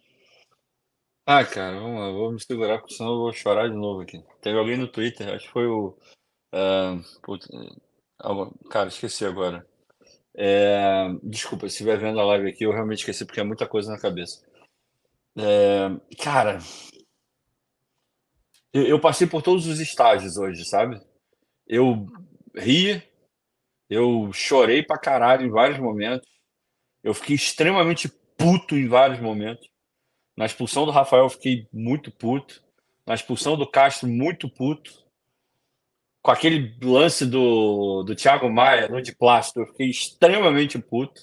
Ah, 1.26 1.44
cara, 1.44 1.80
vamos 1.80 2.00
lá, 2.00 2.10
vou 2.10 2.32
me 2.32 2.40
segurar, 2.40 2.78
porque 2.78 2.94
senão 2.94 3.12
eu 3.12 3.18
vou 3.18 3.32
chorar 3.32 3.68
de 3.68 3.74
novo 3.74 4.02
aqui. 4.02 4.22
Teve 4.42 4.58
alguém 4.58 4.76
no 4.76 4.88
Twitter, 4.88 5.28
acho 5.28 5.46
que 5.46 5.52
foi 5.52 5.66
o. 5.66 5.96
Uh, 6.52 7.00
cara, 8.68 8.88
esqueci 8.88 9.24
agora. 9.24 9.66
É, 10.36 11.08
desculpa, 11.22 11.68
se 11.68 11.74
estiver 11.74 11.98
vendo 11.98 12.18
a 12.18 12.24
live 12.24 12.48
aqui, 12.48 12.64
eu 12.64 12.72
realmente 12.72 12.98
esqueci 12.98 13.24
porque 13.24 13.40
é 13.40 13.44
muita 13.44 13.66
coisa 13.66 13.92
na 13.92 14.00
cabeça. 14.00 14.44
É, 15.36 16.16
cara, 16.22 16.58
eu, 18.72 18.82
eu, 18.84 19.00
passei 19.00 19.26
por 19.26 19.42
todos 19.42 19.66
os 19.66 19.78
estágios 19.78 20.36
hoje, 20.36 20.64
sabe? 20.64 21.00
Eu 21.66 22.06
ri, 22.56 23.02
eu 23.88 24.32
chorei 24.32 24.82
pra 24.82 24.98
caralho 24.98 25.46
em 25.46 25.50
vários 25.50 25.78
momentos, 25.78 26.28
eu 27.02 27.14
fiquei 27.14 27.36
extremamente 27.36 28.08
puto 28.36 28.76
em 28.76 28.88
vários 28.88 29.20
momentos. 29.20 29.68
Na 30.36 30.46
expulsão 30.46 30.84
do 30.84 30.90
Rafael, 30.90 31.24
eu 31.24 31.30
fiquei 31.30 31.68
muito 31.72 32.10
puto. 32.10 32.62
Na 33.06 33.14
expulsão 33.14 33.56
do 33.56 33.70
Castro, 33.70 34.08
muito 34.08 34.48
puto 34.48 35.03
com 36.24 36.30
aquele 36.30 36.74
lance 36.82 37.26
do, 37.26 38.02
do 38.02 38.16
Thiago 38.16 38.50
Maia 38.50 38.88
no 38.88 39.02
de 39.02 39.14
plástico, 39.14 39.60
eu 39.60 39.66
fiquei 39.66 39.90
extremamente 39.90 40.78
puto. 40.78 41.20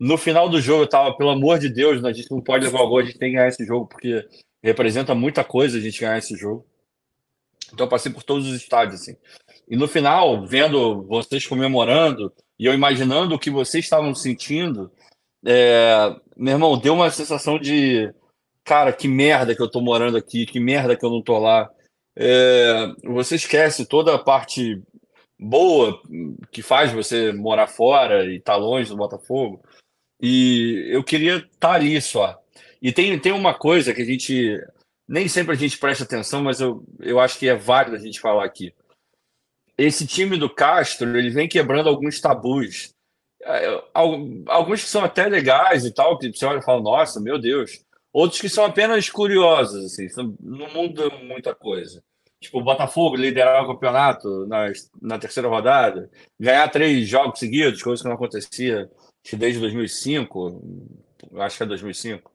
No 0.00 0.18
final 0.18 0.48
do 0.48 0.60
jogo, 0.60 0.82
eu 0.82 0.88
tava, 0.88 1.16
pelo 1.16 1.30
amor 1.30 1.60
de 1.60 1.68
Deus, 1.68 2.04
a 2.04 2.12
gente 2.12 2.28
não 2.28 2.40
pode 2.40 2.64
levar 2.64 2.80
o 2.80 2.88
gol, 2.88 2.98
a 2.98 3.04
gente 3.04 3.18
tem 3.18 3.30
que 3.30 3.36
ganhar 3.36 3.46
esse 3.46 3.64
jogo, 3.64 3.86
porque 3.86 4.26
representa 4.60 5.14
muita 5.14 5.44
coisa 5.44 5.78
a 5.78 5.80
gente 5.80 6.00
ganhar 6.00 6.18
esse 6.18 6.36
jogo. 6.36 6.66
Então 7.72 7.86
eu 7.86 7.90
passei 7.90 8.10
por 8.10 8.24
todos 8.24 8.48
os 8.48 8.56
estádios, 8.56 9.00
assim. 9.00 9.16
E 9.68 9.76
no 9.76 9.86
final, 9.86 10.44
vendo 10.44 11.04
vocês 11.04 11.46
comemorando, 11.46 12.32
e 12.58 12.66
eu 12.66 12.74
imaginando 12.74 13.36
o 13.36 13.38
que 13.38 13.50
vocês 13.50 13.84
estavam 13.84 14.12
sentindo, 14.12 14.90
é, 15.46 16.16
meu 16.36 16.54
irmão, 16.54 16.76
deu 16.76 16.94
uma 16.94 17.12
sensação 17.12 17.60
de 17.60 18.12
cara, 18.64 18.92
que 18.92 19.06
merda 19.06 19.54
que 19.54 19.62
eu 19.62 19.70
tô 19.70 19.80
morando 19.80 20.16
aqui, 20.16 20.46
que 20.46 20.58
merda 20.58 20.96
que 20.96 21.04
eu 21.04 21.10
não 21.10 21.22
tô 21.22 21.38
lá 21.38 21.70
é, 22.20 22.92
você 23.04 23.36
esquece 23.36 23.86
toda 23.86 24.12
a 24.12 24.18
parte 24.18 24.82
boa 25.38 26.02
que 26.50 26.62
faz 26.62 26.92
você 26.92 27.32
morar 27.32 27.68
fora 27.68 28.24
e 28.24 28.38
estar 28.38 28.54
tá 28.54 28.58
longe 28.58 28.90
do 28.90 28.96
Botafogo. 28.96 29.62
E 30.20 30.88
eu 30.90 31.04
queria 31.04 31.36
estar 31.36 31.74
ali 31.74 32.00
só. 32.02 32.36
E 32.82 32.92
tem, 32.92 33.16
tem 33.20 33.30
uma 33.30 33.54
coisa 33.54 33.94
que 33.94 34.02
a 34.02 34.04
gente. 34.04 34.60
Nem 35.06 35.28
sempre 35.28 35.52
a 35.52 35.56
gente 35.56 35.78
presta 35.78 36.02
atenção, 36.02 36.42
mas 36.42 36.60
eu, 36.60 36.84
eu 36.98 37.20
acho 37.20 37.38
que 37.38 37.48
é 37.48 37.54
válido 37.54 37.96
a 37.96 38.00
gente 38.00 38.20
falar 38.20 38.44
aqui. 38.44 38.74
Esse 39.76 40.04
time 40.04 40.36
do 40.36 40.52
Castro, 40.52 41.16
ele 41.16 41.30
vem 41.30 41.48
quebrando 41.48 41.88
alguns 41.88 42.20
tabus. 42.20 42.92
É, 43.40 43.84
alguns 43.94 44.82
que 44.82 44.90
são 44.90 45.04
até 45.04 45.28
legais 45.28 45.84
e 45.84 45.94
tal, 45.94 46.18
que 46.18 46.32
você 46.32 46.44
olha 46.44 46.58
e 46.58 46.64
fala, 46.64 46.82
nossa, 46.82 47.20
meu 47.20 47.38
Deus. 47.38 47.80
Outros 48.12 48.40
que 48.40 48.48
são 48.48 48.64
apenas 48.64 49.08
curiosos, 49.08 49.84
assim, 49.84 50.08
não 50.40 50.68
muda 50.72 51.08
muita 51.10 51.54
coisa. 51.54 52.02
Tipo, 52.40 52.58
o 52.58 52.64
Botafogo 52.64 53.16
liderar 53.16 53.64
o 53.64 53.66
campeonato 53.66 54.46
na, 54.46 54.72
na 55.02 55.18
terceira 55.18 55.48
rodada, 55.48 56.08
ganhar 56.38 56.68
três 56.68 57.08
jogos 57.08 57.38
seguidos, 57.38 57.82
coisa 57.82 58.02
que 58.02 58.08
não 58.08 58.14
acontecia 58.14 58.88
desde 59.36 59.60
2005, 59.60 60.62
acho 61.36 61.56
que 61.56 61.62
é 61.64 61.66
2005. 61.66 62.32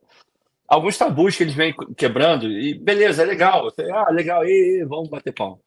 Alguns 0.67 0.97
tabus 0.97 1.37
que 1.37 1.43
eles 1.43 1.55
vêm 1.55 1.73
quebrando, 1.95 2.47
e 2.47 2.73
beleza, 2.73 3.23
é 3.23 3.25
legal. 3.25 3.71
Ah, 3.93 4.11
legal, 4.11 4.45
e, 4.45 4.83
vamos 4.85 5.09
bater 5.09 5.33
pau. 5.33 5.59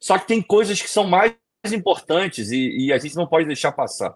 Só 0.00 0.18
que 0.18 0.26
tem 0.26 0.42
coisas 0.42 0.80
que 0.80 0.88
são 0.88 1.06
mais 1.06 1.34
importantes 1.72 2.50
e, 2.50 2.86
e 2.86 2.92
a 2.92 2.98
gente 2.98 3.16
não 3.16 3.26
pode 3.26 3.46
deixar 3.46 3.72
passar. 3.72 4.14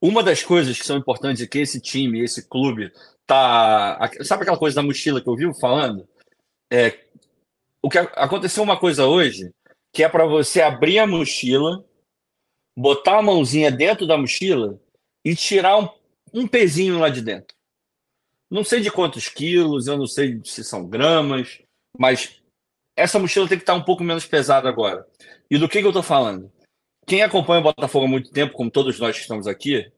Uma 0.00 0.22
das 0.22 0.42
coisas 0.42 0.78
que 0.78 0.86
são 0.86 0.96
importantes 0.96 1.42
é 1.42 1.46
que 1.46 1.58
esse 1.58 1.80
time, 1.80 2.20
esse 2.20 2.48
clube, 2.48 2.92
tá. 3.26 3.98
Sabe 4.22 4.42
aquela 4.42 4.58
coisa 4.58 4.76
da 4.76 4.82
mochila 4.82 5.20
que 5.20 5.28
eu 5.28 5.34
vivo 5.34 5.54
falando? 5.54 6.08
É, 6.70 6.96
o 7.82 7.88
que 7.88 7.98
aconteceu 7.98 8.62
uma 8.62 8.78
coisa 8.78 9.06
hoje 9.06 9.52
que 9.92 10.04
é 10.04 10.08
para 10.08 10.26
você 10.26 10.60
abrir 10.60 10.98
a 10.98 11.06
mochila, 11.06 11.84
botar 12.76 13.18
a 13.18 13.22
mãozinha 13.22 13.70
dentro 13.70 14.06
da 14.06 14.16
mochila 14.16 14.80
e 15.24 15.34
tirar 15.34 15.78
um, 15.78 15.88
um 16.32 16.46
pezinho 16.46 16.98
lá 16.98 17.08
de 17.08 17.22
dentro. 17.22 17.56
Não 18.50 18.64
sei 18.64 18.80
de 18.80 18.90
quantos 18.90 19.28
quilos, 19.28 19.86
eu 19.86 19.98
não 19.98 20.06
sei 20.06 20.40
se 20.44 20.64
são 20.64 20.86
gramas, 20.88 21.60
mas 21.98 22.40
essa 22.96 23.18
mochila 23.18 23.48
tem 23.48 23.58
que 23.58 23.62
estar 23.62 23.74
um 23.74 23.84
pouco 23.84 24.02
menos 24.02 24.24
pesada 24.24 24.68
agora. 24.68 25.06
E 25.50 25.58
do 25.58 25.68
que, 25.68 25.80
que 25.80 25.84
eu 25.84 25.90
estou 25.90 26.02
falando? 26.02 26.50
Quem 27.06 27.22
acompanha 27.22 27.60
o 27.60 27.64
Botafogo 27.64 28.06
há 28.06 28.08
muito 28.08 28.30
tempo, 28.30 28.54
como 28.54 28.70
todos 28.70 28.98
nós 28.98 29.16
que 29.16 29.22
estamos 29.22 29.46
aqui, 29.46 29.90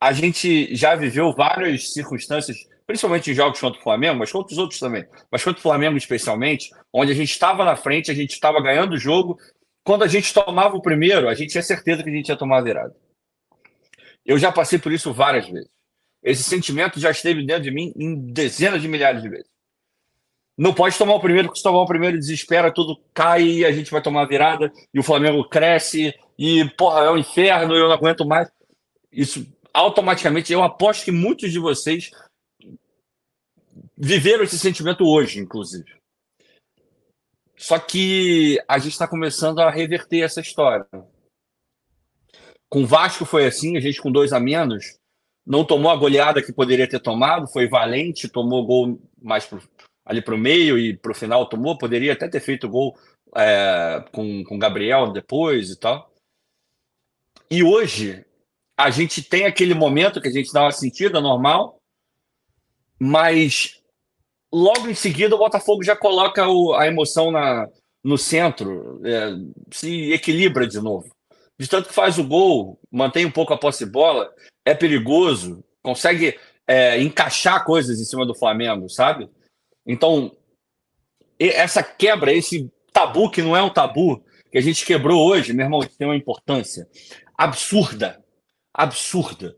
a 0.00 0.12
gente 0.12 0.74
já 0.74 0.96
viveu 0.96 1.32
várias 1.32 1.92
circunstâncias 1.92 2.68
principalmente 2.86 3.30
em 3.30 3.34
jogos 3.34 3.60
contra 3.60 3.78
o 3.80 3.82
Flamengo, 3.82 4.18
mas 4.18 4.30
contra 4.32 4.52
os 4.52 4.58
outros 4.58 4.78
também, 4.80 5.06
mas 5.30 5.42
contra 5.42 5.58
o 5.58 5.62
Flamengo 5.62 5.96
especialmente, 5.96 6.70
onde 6.92 7.12
a 7.12 7.14
gente 7.14 7.30
estava 7.30 7.64
na 7.64 7.76
frente, 7.76 8.10
a 8.10 8.14
gente 8.14 8.32
estava 8.32 8.60
ganhando 8.60 8.94
o 8.94 8.98
jogo. 8.98 9.38
Quando 9.84 10.04
a 10.04 10.08
gente 10.08 10.32
tomava 10.32 10.76
o 10.76 10.82
primeiro, 10.82 11.28
a 11.28 11.34
gente 11.34 11.50
tinha 11.50 11.62
certeza 11.62 12.02
que 12.02 12.10
a 12.10 12.12
gente 12.12 12.28
ia 12.28 12.36
tomar 12.36 12.58
a 12.58 12.62
virada. 12.62 12.94
Eu 14.24 14.38
já 14.38 14.52
passei 14.52 14.78
por 14.78 14.92
isso 14.92 15.12
várias 15.12 15.48
vezes. 15.48 15.70
Esse 16.22 16.44
sentimento 16.44 17.00
já 17.00 17.10
esteve 17.10 17.44
dentro 17.44 17.64
de 17.64 17.70
mim 17.70 17.92
em 17.96 18.14
dezenas 18.32 18.80
de 18.80 18.86
milhares 18.86 19.22
de 19.22 19.28
vezes. 19.28 19.50
Não 20.56 20.72
pode 20.72 20.96
tomar 20.96 21.14
o 21.14 21.20
primeiro, 21.20 21.48
porque 21.48 21.58
se 21.58 21.64
tomar 21.64 21.80
o 21.80 21.86
primeiro 21.86 22.18
desespera, 22.18 22.72
tudo 22.72 23.00
cai 23.12 23.42
e 23.42 23.64
a 23.64 23.72
gente 23.72 23.90
vai 23.90 24.02
tomar 24.02 24.22
a 24.22 24.26
virada 24.26 24.70
e 24.92 25.00
o 25.00 25.02
Flamengo 25.02 25.48
cresce 25.48 26.14
e, 26.38 26.64
porra, 26.76 27.06
é 27.06 27.10
um 27.10 27.18
inferno, 27.18 27.74
eu 27.74 27.88
não 27.88 27.94
aguento 27.94 28.24
mais. 28.24 28.48
Isso 29.10 29.46
automaticamente, 29.72 30.52
eu 30.52 30.62
aposto 30.62 31.04
que 31.04 31.10
muitos 31.10 31.50
de 31.50 31.58
vocês 31.58 32.10
viveram 33.96 34.44
esse 34.44 34.58
sentimento 34.58 35.04
hoje, 35.04 35.40
inclusive. 35.40 35.92
Só 37.56 37.78
que 37.78 38.60
a 38.66 38.78
gente 38.78 38.92
está 38.92 39.06
começando 39.06 39.60
a 39.60 39.70
reverter 39.70 40.20
essa 40.20 40.40
história. 40.40 40.86
Com 42.68 42.82
o 42.82 42.86
Vasco 42.86 43.24
foi 43.24 43.46
assim, 43.46 43.76
a 43.76 43.80
gente 43.80 44.00
com 44.00 44.10
dois 44.10 44.32
a 44.32 44.40
menos, 44.40 44.98
não 45.46 45.64
tomou 45.64 45.90
a 45.90 45.96
goleada 45.96 46.42
que 46.42 46.52
poderia 46.52 46.88
ter 46.88 47.00
tomado, 47.00 47.46
foi 47.46 47.68
valente, 47.68 48.28
tomou 48.28 48.66
gol 48.66 49.00
mais 49.20 49.44
pro, 49.44 49.62
ali 50.04 50.22
para 50.22 50.34
o 50.34 50.38
meio 50.38 50.78
e 50.78 50.96
para 50.96 51.12
o 51.12 51.14
final 51.14 51.48
tomou, 51.48 51.76
poderia 51.76 52.12
até 52.12 52.28
ter 52.28 52.40
feito 52.40 52.68
gol 52.68 52.96
é, 53.36 54.04
com 54.12 54.42
o 54.50 54.58
Gabriel 54.58 55.12
depois 55.12 55.70
e 55.70 55.78
tal. 55.78 56.12
E 57.50 57.62
hoje 57.62 58.24
a 58.76 58.90
gente 58.90 59.22
tem 59.22 59.44
aquele 59.44 59.74
momento 59.74 60.20
que 60.20 60.28
a 60.28 60.32
gente 60.32 60.52
dá 60.52 60.62
uma 60.62 60.72
sentida 60.72 61.20
normal, 61.20 61.81
mas 63.04 63.82
logo 64.52 64.88
em 64.88 64.94
seguida 64.94 65.34
o 65.34 65.38
Botafogo 65.38 65.82
já 65.82 65.96
coloca 65.96 66.46
o, 66.46 66.72
a 66.72 66.86
emoção 66.86 67.32
na, 67.32 67.68
no 68.04 68.16
centro, 68.16 69.00
é, 69.04 69.32
se 69.72 70.12
equilibra 70.12 70.68
de 70.68 70.80
novo. 70.80 71.12
De 71.58 71.66
tanto 71.66 71.88
que 71.88 71.94
faz 71.94 72.16
o 72.16 72.24
gol, 72.24 72.78
mantém 72.92 73.26
um 73.26 73.30
pouco 73.30 73.52
a 73.52 73.58
posse 73.58 73.84
de 73.84 73.90
bola, 73.90 74.32
é 74.64 74.72
perigoso, 74.72 75.64
consegue 75.82 76.38
é, 76.64 77.02
encaixar 77.02 77.64
coisas 77.64 78.00
em 78.00 78.04
cima 78.04 78.24
do 78.24 78.36
Flamengo, 78.36 78.88
sabe? 78.88 79.28
Então, 79.84 80.36
essa 81.40 81.82
quebra, 81.82 82.32
esse 82.32 82.70
tabu 82.92 83.28
que 83.28 83.42
não 83.42 83.56
é 83.56 83.62
um 83.64 83.72
tabu, 83.72 84.24
que 84.48 84.58
a 84.58 84.62
gente 84.62 84.86
quebrou 84.86 85.26
hoje, 85.26 85.52
meu 85.52 85.66
irmão, 85.66 85.80
tem 85.80 86.06
uma 86.06 86.16
importância 86.16 86.86
absurda, 87.36 88.22
absurda. 88.72 89.56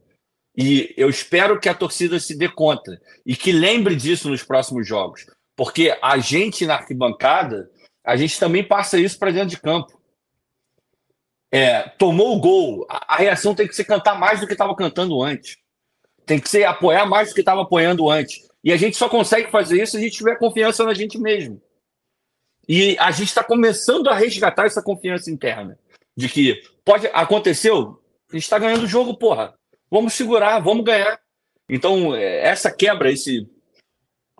E 0.56 0.94
eu 0.96 1.10
espero 1.10 1.58
que 1.58 1.68
a 1.68 1.74
torcida 1.74 2.20
se 2.20 2.36
dê 2.36 2.48
conta 2.48 3.00
e 3.26 3.34
que 3.34 3.50
lembre 3.50 3.96
disso 3.96 4.28
nos 4.28 4.42
próximos 4.44 4.86
jogos, 4.86 5.26
porque 5.56 5.96
a 6.00 6.18
gente 6.18 6.64
na 6.64 6.74
arquibancada, 6.74 7.68
a 8.04 8.16
gente 8.16 8.38
também 8.38 8.62
passa 8.62 8.98
isso 8.98 9.18
para 9.18 9.32
dentro 9.32 9.48
de 9.48 9.60
campo. 9.60 10.00
É, 11.50 11.82
tomou 11.82 12.36
o 12.36 12.40
gol, 12.40 12.86
a, 12.88 13.14
a, 13.14 13.16
reação 13.16 13.54
tem 13.54 13.66
que 13.66 13.76
ser 13.76 13.84
cantar 13.84 14.18
mais 14.18 14.40
do 14.40 14.46
que 14.46 14.52
estava 14.52 14.74
cantando 14.74 15.22
antes. 15.22 15.56
Tem 16.26 16.40
que 16.40 16.48
ser 16.48 16.64
apoiar 16.64 17.06
mais 17.06 17.28
do 17.28 17.34
que 17.34 17.40
estava 17.40 17.62
apoiando 17.62 18.10
antes. 18.10 18.48
E 18.62 18.72
a 18.72 18.76
gente 18.76 18.96
só 18.96 19.08
consegue 19.08 19.50
fazer 19.50 19.80
isso 19.80 19.92
se 19.92 19.98
a 19.98 20.00
gente 20.00 20.16
tiver 20.16 20.36
confiança 20.36 20.84
na 20.84 20.94
gente 20.94 21.18
mesmo. 21.18 21.60
E 22.68 22.96
a 22.98 23.10
gente 23.10 23.28
está 23.28 23.44
começando 23.44 24.08
a 24.08 24.14
resgatar 24.14 24.66
essa 24.66 24.82
confiança 24.82 25.30
interna. 25.30 25.78
De 26.16 26.28
que 26.28 26.62
pode 26.84 27.06
aconteceu, 27.08 28.00
a 28.30 28.34
gente 28.34 28.44
está 28.44 28.58
ganhando 28.58 28.84
o 28.84 28.88
jogo, 28.88 29.16
porra. 29.16 29.54
Vamos 29.90 30.14
segurar, 30.14 30.58
vamos 30.60 30.84
ganhar. 30.84 31.20
Então, 31.68 32.14
é, 32.14 32.46
essa 32.46 32.70
quebra, 32.70 33.10
esse 33.10 33.48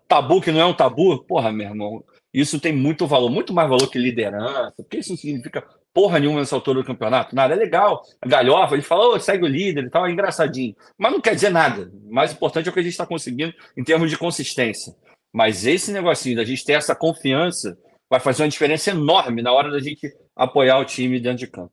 tabu 0.09 0.41
que 0.41 0.53
não 0.53 0.61
é 0.61 0.65
um 0.65 0.75
tabu, 0.75 1.25
porra, 1.25 1.53
meu 1.53 1.67
irmão, 1.67 2.05
isso 2.33 2.61
tem 2.61 2.73
muito 2.73 3.07
valor, 3.07 3.31
muito 3.31 3.53
mais 3.53 3.69
valor 3.69 3.89
que 3.89 3.99
liderança, 3.99 4.75
porque 4.77 4.99
isso 4.99 5.17
significa 5.17 5.65
porra 5.93 6.19
nenhuma 6.19 6.41
nessa 6.41 6.57
altura 6.57 6.81
do 6.81 6.87
campeonato. 6.87 7.35
Nada, 7.35 7.55
é 7.55 7.57
legal. 7.57 8.03
A 8.21 8.27
galhofa, 8.27 8.75
ele 8.75 8.83
fala, 8.83 9.15
oh, 9.15 9.21
segue 9.21 9.45
o 9.45 9.49
líder 9.49 9.85
e 9.85 9.91
tal, 9.91 10.05
é 10.05 10.11
engraçadinho. 10.11 10.75
Mas 10.99 11.13
não 11.13 11.21
quer 11.21 11.37
dizer 11.37 11.51
nada. 11.51 11.91
O 12.05 12.13
mais 12.13 12.33
importante 12.33 12.67
é 12.67 12.71
o 12.71 12.75
que 12.75 12.81
a 12.81 12.83
gente 12.83 12.93
está 12.93 13.07
conseguindo 13.07 13.55
em 13.77 13.85
termos 13.85 14.11
de 14.11 14.19
consistência. 14.19 14.95
Mas 15.33 15.65
esse 15.65 15.93
negocinho 15.93 16.37
da 16.37 16.45
gente 16.45 16.65
ter 16.65 16.73
essa 16.73 16.95
confiança 16.95 17.79
vai 18.11 18.19
fazer 18.19 18.43
uma 18.43 18.49
diferença 18.49 18.91
enorme 18.91 19.41
na 19.41 19.53
hora 19.53 19.71
da 19.71 19.79
gente 19.79 20.13
apoiar 20.35 20.79
o 20.79 20.85
time 20.85 21.21
dentro 21.21 21.39
de 21.39 21.47
campo. 21.47 21.73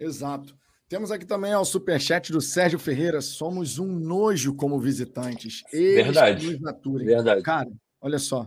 Exato. 0.00 0.56
Temos 0.92 1.10
aqui 1.10 1.24
também 1.24 1.54
o 1.54 1.64
superchat 1.64 2.30
do 2.30 2.40
Sérgio 2.42 2.78
Ferreira. 2.78 3.22
Somos 3.22 3.78
um 3.78 3.86
nojo 3.86 4.54
como 4.54 4.78
visitantes. 4.78 5.62
Eles 5.72 6.04
Verdade. 6.04 6.60
Verdade. 7.02 7.42
Cara, 7.42 7.72
olha 7.98 8.18
só 8.18 8.46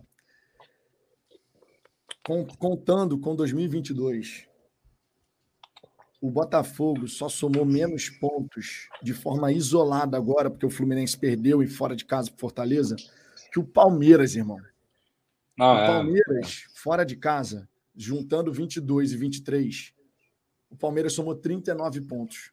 contando 2.60 3.20
com 3.20 3.36
2022, 3.36 4.48
o 6.20 6.30
Botafogo 6.30 7.08
só 7.08 7.30
somou 7.30 7.66
menos 7.66 8.10
pontos 8.10 8.89
de 9.02 9.14
forma 9.14 9.52
isolada 9.52 10.16
agora, 10.16 10.50
porque 10.50 10.66
o 10.66 10.72
Fluminense 10.72 11.18
perdeu 11.18 11.62
e 11.62 11.68
fora 11.68 11.96
de 11.96 12.06
casa 12.06 12.30
para 12.30 12.39
Fortaleza, 12.39 12.96
que 13.52 13.60
o 13.60 13.64
Palmeiras, 13.64 14.36
irmão. 14.36 14.60
Ah, 15.60 15.74
o 15.74 15.78
é. 15.78 15.88
Palmeiras, 15.88 16.66
é. 16.66 16.80
fora 16.80 17.06
de 17.06 17.16
casa, 17.16 17.68
juntando 17.96 18.52
22 18.52 19.14
e 19.14 19.18
23, 19.18 19.95
o 20.70 20.76
Palmeiras 20.76 21.13
somou 21.13 21.36
39 21.36 22.01
pontos. 22.01 22.51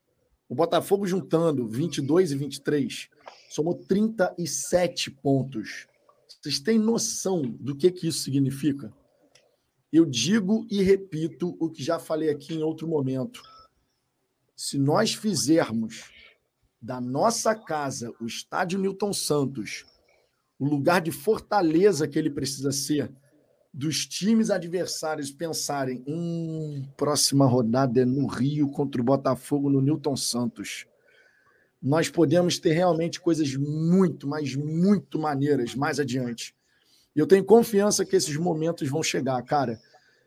O 0.49 0.55
Botafogo, 0.55 1.07
juntando 1.07 1.67
22 1.67 2.33
e 2.33 2.37
23, 2.37 3.09
somou 3.49 3.75
37 3.75 5.11
pontos. 5.11 5.87
Vocês 6.29 6.61
têm 6.61 6.79
noção 6.79 7.43
do 7.43 7.75
que, 7.75 7.91
que 7.91 8.09
isso 8.09 8.21
significa? 8.21 8.93
Eu 9.93 10.05
digo 10.05 10.67
e 10.71 10.83
repito 10.83 11.57
o 11.61 11.71
que 11.71 11.83
já 11.83 11.99
falei 11.99 12.31
aqui 12.31 12.55
em 12.55 12.63
outro 12.63 12.89
momento. 12.89 13.43
Se 14.57 14.79
nós 14.79 15.15
fizermos 15.15 16.11
da 16.81 17.01
nossa 17.01 17.55
casa 17.55 18.13
o 18.21 18.27
estádio 18.27 18.79
Newton 18.79 19.13
Santos, 19.13 19.85
o 20.59 20.65
lugar 20.65 21.01
de 21.01 21.13
fortaleza 21.13 22.09
que 22.09 22.19
ele 22.19 22.31
precisa 22.31 22.73
ser, 22.73 23.13
dos 23.73 24.07
times 24.07 24.51
adversários 24.51 25.31
pensarem, 25.31 26.05
hum, 26.07 26.85
próxima 26.97 27.47
rodada 27.47 28.03
é 28.03 28.05
no 28.05 28.27
Rio 28.27 28.71
contra 28.71 29.01
o 29.01 29.05
Botafogo 29.05 29.71
no 29.71 29.81
Newton 29.81 30.15
Santos. 30.15 30.87
Nós 31.81 32.09
podemos 32.09 32.59
ter 32.59 32.73
realmente 32.73 33.21
coisas 33.21 33.57
muito, 33.57 34.29
mas 34.29 34.55
muito 34.55 35.19
maneiras 35.19 35.75
mais 35.75 35.99
adiante. 35.99 36.55
E 37.17 37.19
eu 37.19 37.27
tenho 37.27 37.45
confiança 37.45 38.05
que 38.05 38.15
esses 38.15 38.37
momentos 38.37 38.89
vão 38.89 39.03
chegar, 39.03 39.43
cara. 39.43 39.81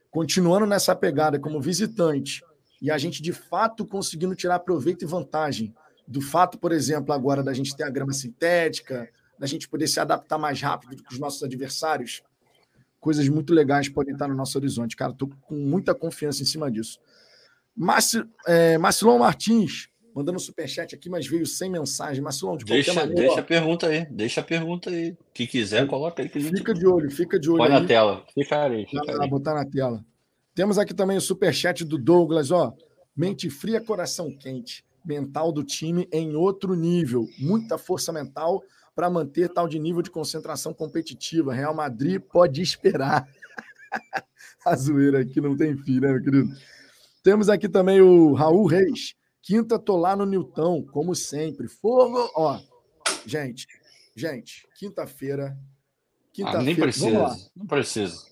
Continuando 0.09 0.65
nessa 0.65 0.95
pegada 0.95 1.39
como 1.39 1.61
visitante 1.61 2.43
e 2.81 2.89
a 2.89 2.97
gente 2.97 3.21
de 3.21 3.31
fato 3.31 3.85
conseguindo 3.85 4.35
tirar 4.35 4.59
proveito 4.59 5.03
e 5.03 5.07
vantagem 5.07 5.73
do 6.07 6.21
fato, 6.21 6.57
por 6.57 6.71
exemplo, 6.71 7.13
agora 7.13 7.43
da 7.43 7.53
gente 7.53 7.75
ter 7.75 7.83
a 7.83 7.89
grama 7.89 8.13
sintética, 8.13 9.09
da 9.37 9.47
gente 9.47 9.67
poder 9.67 9.87
se 9.87 9.99
adaptar 9.99 10.37
mais 10.37 10.61
rápido 10.61 10.95
do 10.95 11.03
que 11.03 11.13
os 11.13 11.19
nossos 11.19 11.43
adversários, 11.43 12.23
coisas 13.05 13.29
muito 13.29 13.53
legais 13.53 13.87
podem 13.87 14.13
estar 14.13 14.27
no 14.27 14.33
nosso 14.33 14.57
horizonte. 14.57 14.95
Cara, 14.95 15.11
estou 15.11 15.29
com 15.43 15.53
muita 15.53 15.93
confiança 15.93 16.41
em 16.41 16.45
cima 16.45 16.71
disso. 16.71 16.99
Marci, 17.77 18.23
é, 18.47 18.79
Marcilon 18.79 19.19
Martins, 19.19 19.89
mandando 20.15 20.37
um 20.37 20.39
superchat 20.39 20.95
aqui, 20.95 21.07
mas 21.07 21.27
veio 21.27 21.45
sem 21.45 21.69
mensagem. 21.69 22.23
Marcelão, 22.23 22.57
de 22.57 22.65
deixa, 22.65 22.91
qualquer 22.91 23.01
maneira. 23.01 23.21
Deixa 23.21 23.35
ó, 23.35 23.39
a 23.39 23.43
pergunta 23.43 23.87
aí, 23.87 24.05
deixa 24.09 24.41
a 24.41 24.43
pergunta 24.43 24.89
aí. 24.89 25.15
Que 25.35 25.45
quiser, 25.45 25.85
coloca 25.85 26.23
aí. 26.23 26.29
Que 26.29 26.39
fica 26.39 26.73
de 26.73 26.87
olho, 26.87 27.11
fica 27.11 27.39
de 27.39 27.47
olho. 27.47 27.59
Põe 27.59 27.67
aí. 27.67 27.79
na 27.79 27.85
tela, 27.85 28.25
fica 28.33 28.63
aí. 28.63 28.87
Fica 28.87 29.21
aí. 29.21 29.29
botar 29.29 29.53
na 29.53 29.65
tela. 29.65 30.03
Temos 30.55 30.79
aqui 30.79 30.95
também 30.95 31.17
o 31.17 31.21
superchat 31.21 31.85
do 31.85 31.99
Douglas, 31.99 32.49
ó. 32.49 32.73
Mente 33.15 33.51
fria, 33.51 33.79
coração 33.79 34.35
quente. 34.35 34.83
Mental 35.05 35.51
do 35.51 35.63
time 35.63 36.09
em 36.11 36.35
outro 36.35 36.73
nível. 36.73 37.27
Muita 37.37 37.77
força 37.77 38.11
mental 38.11 38.63
para 38.95 39.09
manter 39.09 39.49
tal 39.49 39.67
de 39.67 39.77
nível 39.77 40.01
de 40.01 40.09
concentração 40.09 40.73
competitiva. 40.73 41.53
Real 41.53 41.75
Madrid 41.75 42.21
pode 42.21 42.61
esperar. 42.61 43.27
a 44.65 44.75
zoeira 44.75 45.19
aqui 45.19 45.41
não 45.41 45.55
tem 45.55 45.77
fim, 45.77 45.99
né, 45.99 46.13
meu 46.13 46.23
querido? 46.23 46.49
Temos 47.21 47.49
aqui 47.49 47.67
também 47.67 48.01
o 48.01 48.33
Raul 48.33 48.65
Reis. 48.65 49.13
Quinta, 49.41 49.77
tô 49.77 49.97
lá 49.97 50.15
no 50.15 50.25
Nilton, 50.25 50.83
como 50.85 51.13
sempre. 51.13 51.67
Fogo, 51.67 52.31
ó. 52.35 52.59
Gente, 53.25 53.67
gente, 54.15 54.67
quinta-feira. 54.77 55.55
Quinta-feira. 56.31 56.61
Ah, 56.61 56.63
nem 56.63 56.75
precisa. 56.75 57.51
Não 57.55 57.67
precisa. 57.67 58.25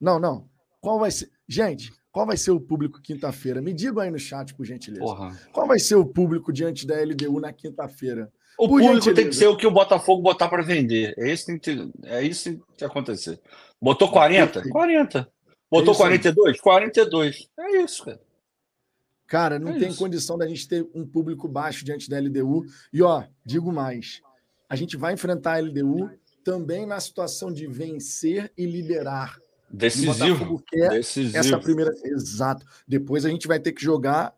Não, 0.00 0.18
não. 0.18 0.48
Qual 0.80 0.98
vai 0.98 1.10
ser? 1.10 1.30
Gente, 1.46 1.92
qual 2.10 2.26
vai 2.26 2.36
ser 2.36 2.50
o 2.50 2.60
público 2.60 3.00
quinta-feira? 3.00 3.60
Me 3.60 3.72
digam 3.72 4.02
aí 4.02 4.10
no 4.10 4.18
chat, 4.18 4.54
por 4.54 4.64
gentileza. 4.64 5.02
Porra. 5.02 5.38
Qual 5.52 5.66
vai 5.66 5.78
ser 5.78 5.96
o 5.96 6.06
público 6.06 6.52
diante 6.52 6.86
da 6.86 7.00
LDU 7.00 7.40
na 7.40 7.52
quinta-feira? 7.52 8.32
O 8.58 8.66
por 8.66 8.80
público 8.80 8.94
gentileza. 8.94 9.14
tem 9.14 9.28
que 9.28 9.36
ser 9.36 9.46
o 9.46 9.56
que 9.56 9.66
o 9.66 9.70
Botafogo 9.70 10.20
botar 10.20 10.48
para 10.48 10.62
vender. 10.62 11.14
É 11.16 11.32
isso, 11.32 11.46
que 11.46 11.58
tem 11.58 11.90
que, 11.90 12.08
é 12.08 12.22
isso 12.22 12.50
que 12.50 12.56
tem 12.56 12.64
que 12.78 12.84
acontecer. 12.84 13.40
Botou 13.80 14.10
40? 14.10 14.68
40. 14.68 15.28
Botou 15.70 15.94
é 15.94 15.96
42? 15.96 16.54
Aí. 16.56 16.60
42. 16.60 17.48
É 17.56 17.82
isso, 17.82 18.04
cara. 18.04 18.20
Cara, 19.28 19.58
não 19.58 19.72
é 19.72 19.78
tem 19.78 19.90
isso. 19.90 19.98
condição 19.98 20.36
da 20.36 20.46
gente 20.48 20.66
ter 20.66 20.88
um 20.94 21.06
público 21.06 21.46
baixo 21.46 21.84
diante 21.84 22.08
da 22.08 22.18
LDU. 22.18 22.64
E, 22.92 23.02
ó, 23.02 23.24
digo 23.44 23.70
mais: 23.70 24.20
a 24.68 24.74
gente 24.74 24.96
vai 24.96 25.12
enfrentar 25.12 25.54
a 25.54 25.60
LDU 25.60 26.10
também 26.42 26.86
na 26.86 26.98
situação 26.98 27.52
de 27.52 27.66
vencer 27.66 28.50
e 28.56 28.66
liderar. 28.66 29.38
Decisivo. 29.70 30.64
Decisivo. 30.72 31.36
Essa 31.36 31.58
primeira. 31.58 31.92
Exato. 32.04 32.64
Depois 32.88 33.24
a 33.24 33.28
gente 33.28 33.46
vai 33.46 33.60
ter 33.60 33.72
que 33.72 33.82
jogar 33.82 34.34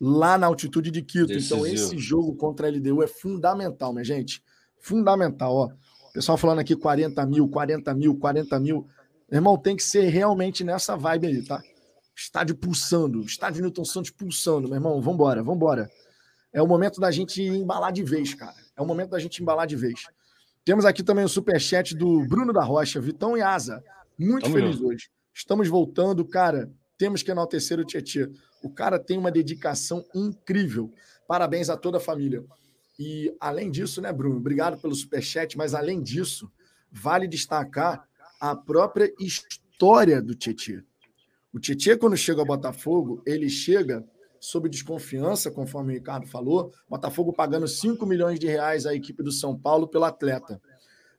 lá 0.00 0.36
na 0.36 0.46
altitude 0.46 0.90
de 0.90 1.02
Quito. 1.02 1.26
Decisivo. 1.26 1.66
Então, 1.66 1.66
esse 1.66 1.98
jogo 1.98 2.34
contra 2.34 2.66
a 2.66 2.70
LDU 2.70 3.02
é 3.02 3.06
fundamental, 3.06 3.92
minha 3.92 4.04
gente. 4.04 4.42
Fundamental, 4.80 5.54
ó. 5.54 5.70
Pessoal 6.12 6.38
falando 6.38 6.60
aqui 6.60 6.76
40 6.76 7.26
mil, 7.26 7.48
40 7.48 7.94
mil, 7.94 8.16
40 8.16 8.60
mil. 8.60 8.86
Irmão, 9.30 9.56
tem 9.56 9.74
que 9.74 9.82
ser 9.82 10.08
realmente 10.08 10.62
nessa 10.62 10.96
vibe 10.96 11.26
aí, 11.26 11.42
tá? 11.42 11.60
Estádio 12.14 12.54
pulsando, 12.54 13.20
estádio 13.22 13.62
Newton 13.62 13.84
Santos 13.84 14.10
pulsando, 14.10 14.68
meu 14.68 14.76
irmão, 14.76 15.00
vambora, 15.00 15.42
vambora. 15.42 15.90
É 16.52 16.62
o 16.62 16.68
momento 16.68 17.00
da 17.00 17.10
gente 17.10 17.42
embalar 17.42 17.92
de 17.92 18.04
vez, 18.04 18.32
cara. 18.32 18.54
É 18.76 18.80
o 18.82 18.86
momento 18.86 19.10
da 19.10 19.18
gente 19.18 19.42
embalar 19.42 19.66
de 19.66 19.74
vez. 19.74 20.04
Temos 20.64 20.84
aqui 20.84 21.02
também 21.02 21.24
o 21.24 21.28
superchat 21.28 21.96
do 21.96 22.24
Bruno 22.28 22.52
da 22.52 22.62
Rocha, 22.62 23.00
Vitão 23.00 23.36
e 23.36 23.42
Asa. 23.42 23.82
Muito 24.16 24.44
Tamo 24.44 24.54
feliz 24.54 24.76
junto. 24.76 24.88
hoje. 24.88 25.10
Estamos 25.34 25.68
voltando, 25.68 26.24
cara. 26.24 26.70
Temos 27.04 27.22
que 27.22 27.30
enaltecer 27.30 27.78
o 27.78 27.84
Tietchan. 27.84 28.30
O 28.62 28.70
cara 28.70 28.98
tem 28.98 29.18
uma 29.18 29.30
dedicação 29.30 30.02
incrível. 30.14 30.90
Parabéns 31.28 31.68
a 31.68 31.76
toda 31.76 31.98
a 31.98 32.00
família. 32.00 32.42
E 32.98 33.30
além 33.38 33.70
disso, 33.70 34.00
né, 34.00 34.10
Bruno? 34.10 34.38
Obrigado 34.38 34.80
pelo 34.80 34.94
superchat, 34.94 35.54
mas 35.54 35.74
além 35.74 36.00
disso, 36.00 36.50
vale 36.90 37.28
destacar 37.28 38.08
a 38.40 38.56
própria 38.56 39.12
história 39.20 40.22
do 40.22 40.34
Tietchan. 40.34 40.82
O 41.52 41.60
Tietchan, 41.60 41.98
quando 41.98 42.16
chega 42.16 42.40
ao 42.40 42.46
Botafogo, 42.46 43.22
ele 43.26 43.50
chega 43.50 44.02
sob 44.40 44.66
desconfiança, 44.66 45.50
conforme 45.50 45.92
o 45.92 45.96
Ricardo 45.96 46.26
falou, 46.26 46.72
Botafogo 46.88 47.34
pagando 47.34 47.68
5 47.68 48.06
milhões 48.06 48.40
de 48.40 48.46
reais 48.46 48.86
à 48.86 48.94
equipe 48.94 49.22
do 49.22 49.30
São 49.30 49.54
Paulo 49.54 49.86
pelo 49.86 50.04
atleta. 50.04 50.58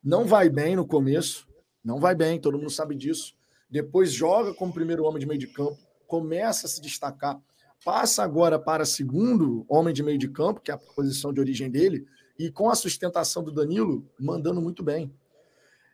Não 0.03 0.25
vai 0.25 0.49
bem 0.49 0.75
no 0.75 0.87
começo, 0.87 1.47
não 1.83 1.99
vai 1.99 2.15
bem, 2.15 2.41
todo 2.41 2.57
mundo 2.57 2.71
sabe 2.71 2.95
disso. 2.95 3.35
Depois 3.75 4.13
joga 4.13 4.53
como 4.53 4.73
primeiro 4.73 5.03
homem 5.03 5.19
de 5.19 5.25
meio 5.25 5.37
de 5.37 5.47
campo, 5.47 5.77
começa 6.07 6.65
a 6.65 6.69
se 6.69 6.79
destacar, 6.79 7.37
passa 7.83 8.23
agora 8.23 8.57
para 8.57 8.85
segundo 8.85 9.65
homem 9.67 9.93
de 9.93 10.01
meio 10.01 10.17
de 10.17 10.29
campo, 10.29 10.61
que 10.61 10.71
é 10.71 10.73
a 10.73 10.77
posição 10.77 11.33
de 11.33 11.41
origem 11.41 11.69
dele, 11.69 12.07
e 12.39 12.49
com 12.49 12.69
a 12.69 12.75
sustentação 12.75 13.43
do 13.43 13.51
Danilo, 13.51 14.09
mandando 14.17 14.61
muito 14.61 14.81
bem. 14.81 15.13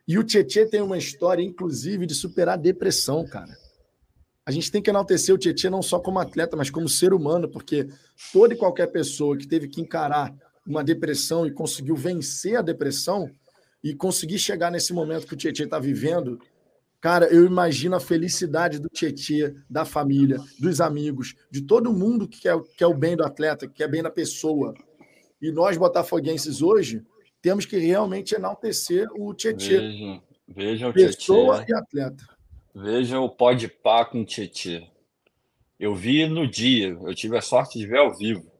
E 0.06 0.16
o 0.16 0.22
Tietchan 0.22 0.68
tem 0.68 0.80
uma 0.80 0.96
história, 0.96 1.42
inclusive, 1.42 2.06
de 2.06 2.14
superar 2.14 2.54
a 2.54 2.62
depressão, 2.62 3.26
cara 3.26 3.52
a 4.44 4.50
gente 4.50 4.72
tem 4.72 4.82
que 4.82 4.90
enaltecer 4.90 5.34
o 5.34 5.38
Tietchan 5.38 5.70
não 5.70 5.82
só 5.82 6.00
como 6.00 6.18
atleta, 6.18 6.56
mas 6.56 6.68
como 6.68 6.88
ser 6.88 7.12
humano, 7.12 7.48
porque 7.48 7.88
toda 8.32 8.54
e 8.54 8.56
qualquer 8.56 8.88
pessoa 8.88 9.36
que 9.36 9.46
teve 9.46 9.68
que 9.68 9.80
encarar 9.80 10.34
uma 10.66 10.82
depressão 10.82 11.46
e 11.46 11.52
conseguiu 11.52 11.94
vencer 11.94 12.56
a 12.56 12.62
depressão 12.62 13.30
e 13.84 13.94
conseguir 13.94 14.40
chegar 14.40 14.70
nesse 14.70 14.92
momento 14.92 15.28
que 15.28 15.34
o 15.34 15.36
Tietchan 15.36 15.64
está 15.64 15.78
vivendo, 15.78 16.40
cara, 17.02 17.26
eu 17.26 17.44
imagino 17.44 17.96
a 17.96 18.00
felicidade 18.00 18.78
do 18.78 18.88
Tietchan, 18.88 19.52
da 19.68 19.84
família, 19.84 20.38
dos 20.58 20.80
amigos, 20.80 21.34
de 21.50 21.60
todo 21.60 21.92
mundo 21.92 22.28
que 22.28 22.40
quer, 22.40 22.58
quer 22.78 22.86
o 22.86 22.94
bem 22.94 23.16
do 23.16 23.24
atleta, 23.24 23.66
que 23.66 23.74
quer 23.74 23.88
bem 23.88 24.02
da 24.02 24.10
pessoa. 24.10 24.72
E 25.40 25.50
nós, 25.50 25.76
botafoguenses, 25.76 26.62
hoje, 26.62 27.02
temos 27.42 27.66
que 27.66 27.76
realmente 27.76 28.36
enaltecer 28.36 29.08
o 29.16 29.34
Tietchan. 29.34 29.80
Veja, 29.80 30.22
veja 30.46 30.88
o 30.88 30.92
Pessoa 30.92 31.64
e 31.68 31.74
atleta. 31.74 32.24
Veja 32.72 33.18
o 33.18 33.28
Pode 33.28 33.66
Pá 33.66 34.04
com 34.04 34.24
Tietê. 34.24 34.86
Eu 35.78 35.96
vi 35.96 36.26
no 36.26 36.48
dia, 36.48 36.88
eu 36.88 37.14
tive 37.14 37.36
a 37.36 37.42
sorte 37.42 37.78
de 37.78 37.86
ver 37.86 37.98
ao 37.98 38.16
vivo. 38.16 38.50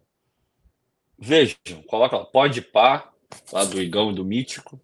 Vejam, 1.16 1.56
coloca 1.86 2.16
lá, 2.16 2.24
Pode 2.24 2.60
Pá, 2.60 3.08
lá 3.52 3.64
do 3.64 3.80
Igão 3.80 4.12
do 4.12 4.24
Mítico, 4.24 4.80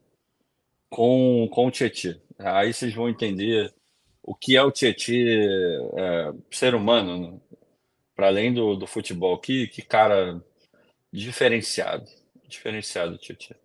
com, 0.89 1.49
com 1.53 1.67
o 1.67 1.71
Tietê. 1.73 2.21
Aí 2.39 2.73
vocês 2.73 2.95
vão 2.95 3.09
entender 3.09 3.73
o 4.23 4.35
que 4.35 4.57
é 4.57 4.63
o 4.63 4.71
Tietê 4.71 5.79
é, 5.97 6.33
ser 6.51 6.75
humano, 6.75 7.19
né? 7.19 7.41
para 8.15 8.29
além 8.29 8.53
do, 8.53 8.77
do 8.77 8.87
futebol. 8.87 9.39
Que, 9.39 9.67
que 9.69 9.83
cara 9.83 10.43
diferenciado. 11.13 12.05
Diferenciado, 12.49 13.19
Tietê. 13.19 13.57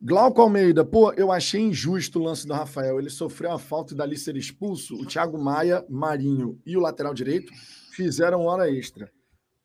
Glauco 0.00 0.42
Almeida, 0.42 0.84
pô, 0.84 1.12
eu 1.14 1.32
achei 1.32 1.60
injusto 1.62 2.18
o 2.18 2.22
lance 2.22 2.46
do 2.46 2.52
Rafael. 2.52 2.98
Ele 2.98 3.08
sofreu 3.08 3.52
a 3.52 3.58
falta 3.58 3.94
e 3.94 3.96
dali 3.96 4.18
ser 4.18 4.36
expulso. 4.36 4.94
O 5.00 5.06
Thiago 5.06 5.38
Maia, 5.38 5.84
Marinho 5.88 6.60
e 6.66 6.76
o 6.76 6.80
lateral 6.80 7.14
direito 7.14 7.50
fizeram 7.92 8.44
hora 8.44 8.70
extra. 8.70 9.10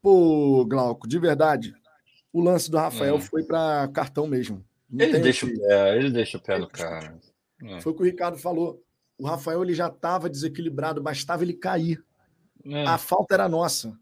Pô, 0.01 0.65
Glauco, 0.65 1.07
de 1.07 1.19
verdade, 1.19 1.73
o 2.31 2.41
lance 2.41 2.71
do 2.71 2.77
Rafael 2.77 3.17
é. 3.17 3.21
foi 3.21 3.43
para 3.43 3.87
cartão 3.89 4.27
mesmo. 4.27 4.63
Não 4.89 5.05
ele 5.05 5.19
deixa, 5.19 5.45
o 5.45 5.53
pé, 5.53 5.97
ele 5.97 6.09
deixa 6.09 6.37
o 6.37 6.41
pé 6.41 6.57
do 6.57 6.67
cara. 6.69 7.19
É. 7.63 7.81
Foi 7.81 7.91
o 7.91 7.95
que 7.95 8.01
o 8.01 8.05
Ricardo 8.05 8.37
falou. 8.37 8.81
O 9.17 9.25
Rafael 9.25 9.63
ele 9.63 9.73
já 9.73 9.87
estava 9.87 10.29
desequilibrado, 10.29 11.01
bastava 11.01 11.43
ele 11.43 11.53
cair. 11.53 12.03
É. 12.65 12.85
A 12.85 12.97
falta 12.97 13.33
era 13.33 13.49
nossa. 13.49 13.97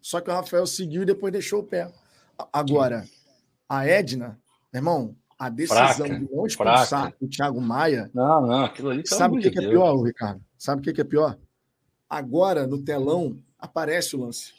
Só 0.00 0.20
que 0.20 0.30
o 0.30 0.32
Rafael 0.32 0.66
seguiu 0.66 1.02
e 1.02 1.06
depois 1.06 1.32
deixou 1.32 1.60
o 1.60 1.64
pé. 1.64 1.90
Agora, 2.52 3.04
a 3.68 3.86
Edna, 3.86 4.38
irmão, 4.72 5.16
a 5.38 5.48
decisão 5.48 5.94
fraca, 5.94 6.18
de 6.18 6.34
não 6.34 6.46
expulsar 6.46 6.86
fraca. 6.86 7.16
o 7.20 7.28
Thiago 7.28 7.60
Maia. 7.60 8.10
Não, 8.14 8.46
não, 8.46 8.64
aquilo 8.64 8.90
ali. 8.90 9.06
Sabe 9.06 9.38
o 9.38 9.40
que, 9.40 9.50
que, 9.50 9.58
é 9.58 9.68
pior, 9.68 9.96
Ricardo? 10.02 10.42
Sabe 10.58 10.80
o 10.80 10.84
que, 10.84 10.92
que 10.92 11.00
é 11.00 11.04
pior? 11.04 11.38
Agora, 12.08 12.66
no 12.66 12.82
telão, 12.82 13.38
aparece 13.58 14.16
o 14.16 14.20
lance. 14.20 14.54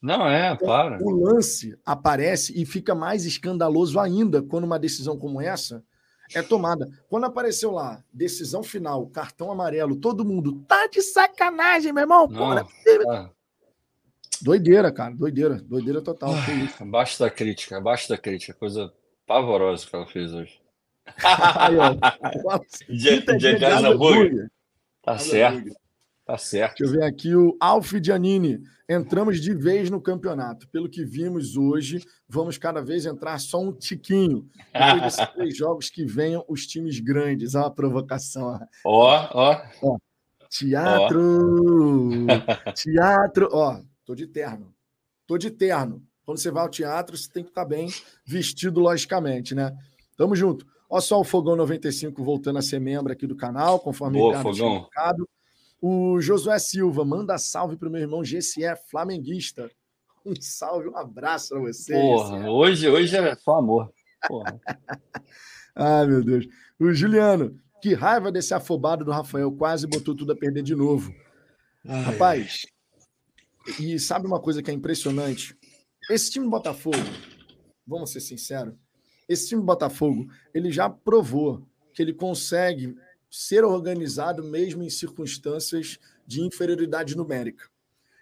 Não, 0.00 0.28
é, 0.28 0.52
então, 0.52 0.66
para. 0.66 1.02
O 1.02 1.10
lance 1.10 1.78
aparece 1.84 2.60
e 2.60 2.66
fica 2.66 2.94
mais 2.94 3.24
escandaloso 3.24 3.98
ainda 4.00 4.42
quando 4.42 4.64
uma 4.64 4.78
decisão 4.78 5.16
como 5.16 5.40
essa 5.40 5.84
é 6.34 6.42
tomada. 6.42 6.88
Quando 7.08 7.24
apareceu 7.24 7.70
lá, 7.70 8.02
decisão 8.12 8.62
final, 8.62 9.06
cartão 9.06 9.50
amarelo, 9.50 9.96
todo 9.96 10.24
mundo 10.24 10.62
tá 10.66 10.86
de 10.86 11.02
sacanagem, 11.02 11.92
meu 11.92 12.02
irmão. 12.02 12.28
Não, 12.28 12.54
Pô, 12.54 12.58
é 12.58 13.30
Doideira, 14.40 14.90
cara, 14.90 15.14
doideira, 15.14 15.54
doideira 15.54 16.02
total. 16.02 16.30
Ah, 16.30 16.82
abaixo 16.82 17.20
da 17.20 17.30
crítica, 17.30 17.78
abaixo 17.78 18.08
da 18.08 18.18
crítica, 18.18 18.52
coisa 18.52 18.92
pavorosa 19.24 19.86
que 19.86 19.94
ela 19.94 20.06
fez 20.06 20.34
hoje. 20.34 20.60
Aí, 21.24 21.76
ó. 21.76 22.58
dia, 22.88 23.20
dia 23.20 23.58
de. 23.58 24.48
Tá 25.00 25.18
certo. 25.18 25.81
Tá 26.32 26.38
certo. 26.38 26.78
Deixa 26.78 26.94
eu 26.94 26.98
ver 26.98 27.06
aqui 27.06 27.36
o 27.36 27.54
Alf 27.60 27.92
Giannini. 28.02 28.62
Entramos 28.88 29.38
de 29.38 29.52
vez 29.52 29.90
no 29.90 30.00
campeonato. 30.00 30.66
Pelo 30.68 30.88
que 30.88 31.04
vimos 31.04 31.58
hoje, 31.58 32.02
vamos 32.26 32.56
cada 32.56 32.80
vez 32.80 33.04
entrar 33.04 33.38
só 33.38 33.60
um 33.60 33.70
tiquinho. 33.70 34.48
Depois 34.72 35.02
desses 35.02 35.28
três 35.36 35.54
jogos 35.54 35.90
que 35.90 36.06
venham 36.06 36.42
os 36.48 36.66
times 36.66 37.00
grandes. 37.00 37.54
Olha 37.54 37.66
a 37.66 37.70
provocação. 37.70 38.58
Ó, 38.82 39.28
ó. 39.30 39.62
ó 39.82 39.96
teatro! 40.48 42.26
teatro! 42.76 43.50
Ó, 43.52 43.82
tô 44.02 44.14
de 44.14 44.26
terno. 44.26 44.74
Tô 45.26 45.36
de 45.36 45.50
terno. 45.50 46.02
Quando 46.24 46.38
você 46.38 46.50
vai 46.50 46.62
ao 46.62 46.70
teatro, 46.70 47.14
você 47.14 47.30
tem 47.30 47.44
que 47.44 47.50
estar 47.50 47.66
bem 47.66 47.88
vestido, 48.24 48.80
logicamente, 48.80 49.54
né? 49.54 49.76
Tamo 50.16 50.34
junto. 50.34 50.66
Olha 50.88 51.02
só 51.02 51.20
o 51.20 51.24
Fogão 51.24 51.56
95 51.56 52.24
voltando 52.24 52.58
a 52.58 52.62
ser 52.62 52.80
membro 52.80 53.12
aqui 53.12 53.26
do 53.26 53.36
canal, 53.36 53.78
conforme 53.78 54.18
Boa, 54.18 54.38
o 54.38 54.42
Fogão. 54.42 54.88
O 55.82 56.20
Josué 56.20 56.60
Silva, 56.60 57.04
manda 57.04 57.36
salve 57.36 57.76
para 57.76 57.88
o 57.88 57.90
meu 57.90 58.00
irmão 58.00 58.22
GCE, 58.22 58.76
flamenguista. 58.88 59.68
Um 60.24 60.40
salve, 60.40 60.88
um 60.88 60.96
abraço 60.96 61.48
para 61.48 61.58
você. 61.58 61.94
Porra, 61.94 62.48
hoje, 62.48 62.88
hoje 62.88 63.16
é 63.16 63.34
só 63.34 63.56
amor. 63.56 63.92
Porra. 64.28 64.56
Ai, 65.74 66.06
meu 66.06 66.22
Deus. 66.22 66.46
O 66.78 66.92
Juliano, 66.92 67.60
que 67.82 67.92
raiva 67.92 68.30
desse 68.30 68.54
afobado 68.54 69.04
do 69.04 69.10
Rafael, 69.10 69.50
quase 69.50 69.84
botou 69.84 70.14
tudo 70.14 70.30
a 70.30 70.36
perder 70.36 70.62
de 70.62 70.76
novo. 70.76 71.12
Ai. 71.84 72.02
Rapaz, 72.04 72.66
e 73.80 73.98
sabe 73.98 74.28
uma 74.28 74.40
coisa 74.40 74.62
que 74.62 74.70
é 74.70 74.74
impressionante? 74.74 75.58
Esse 76.08 76.30
time 76.30 76.44
do 76.44 76.50
Botafogo, 76.52 76.96
vamos 77.84 78.12
ser 78.12 78.20
sinceros, 78.20 78.74
esse 79.28 79.48
time 79.48 79.60
do 79.60 79.66
Botafogo, 79.66 80.28
ele 80.54 80.70
já 80.70 80.88
provou 80.88 81.66
que 81.92 82.00
ele 82.00 82.12
consegue 82.12 82.94
ser 83.32 83.64
organizado 83.64 84.44
mesmo 84.44 84.82
em 84.82 84.90
circunstâncias 84.90 85.98
de 86.26 86.42
inferioridade 86.42 87.16
numérica. 87.16 87.64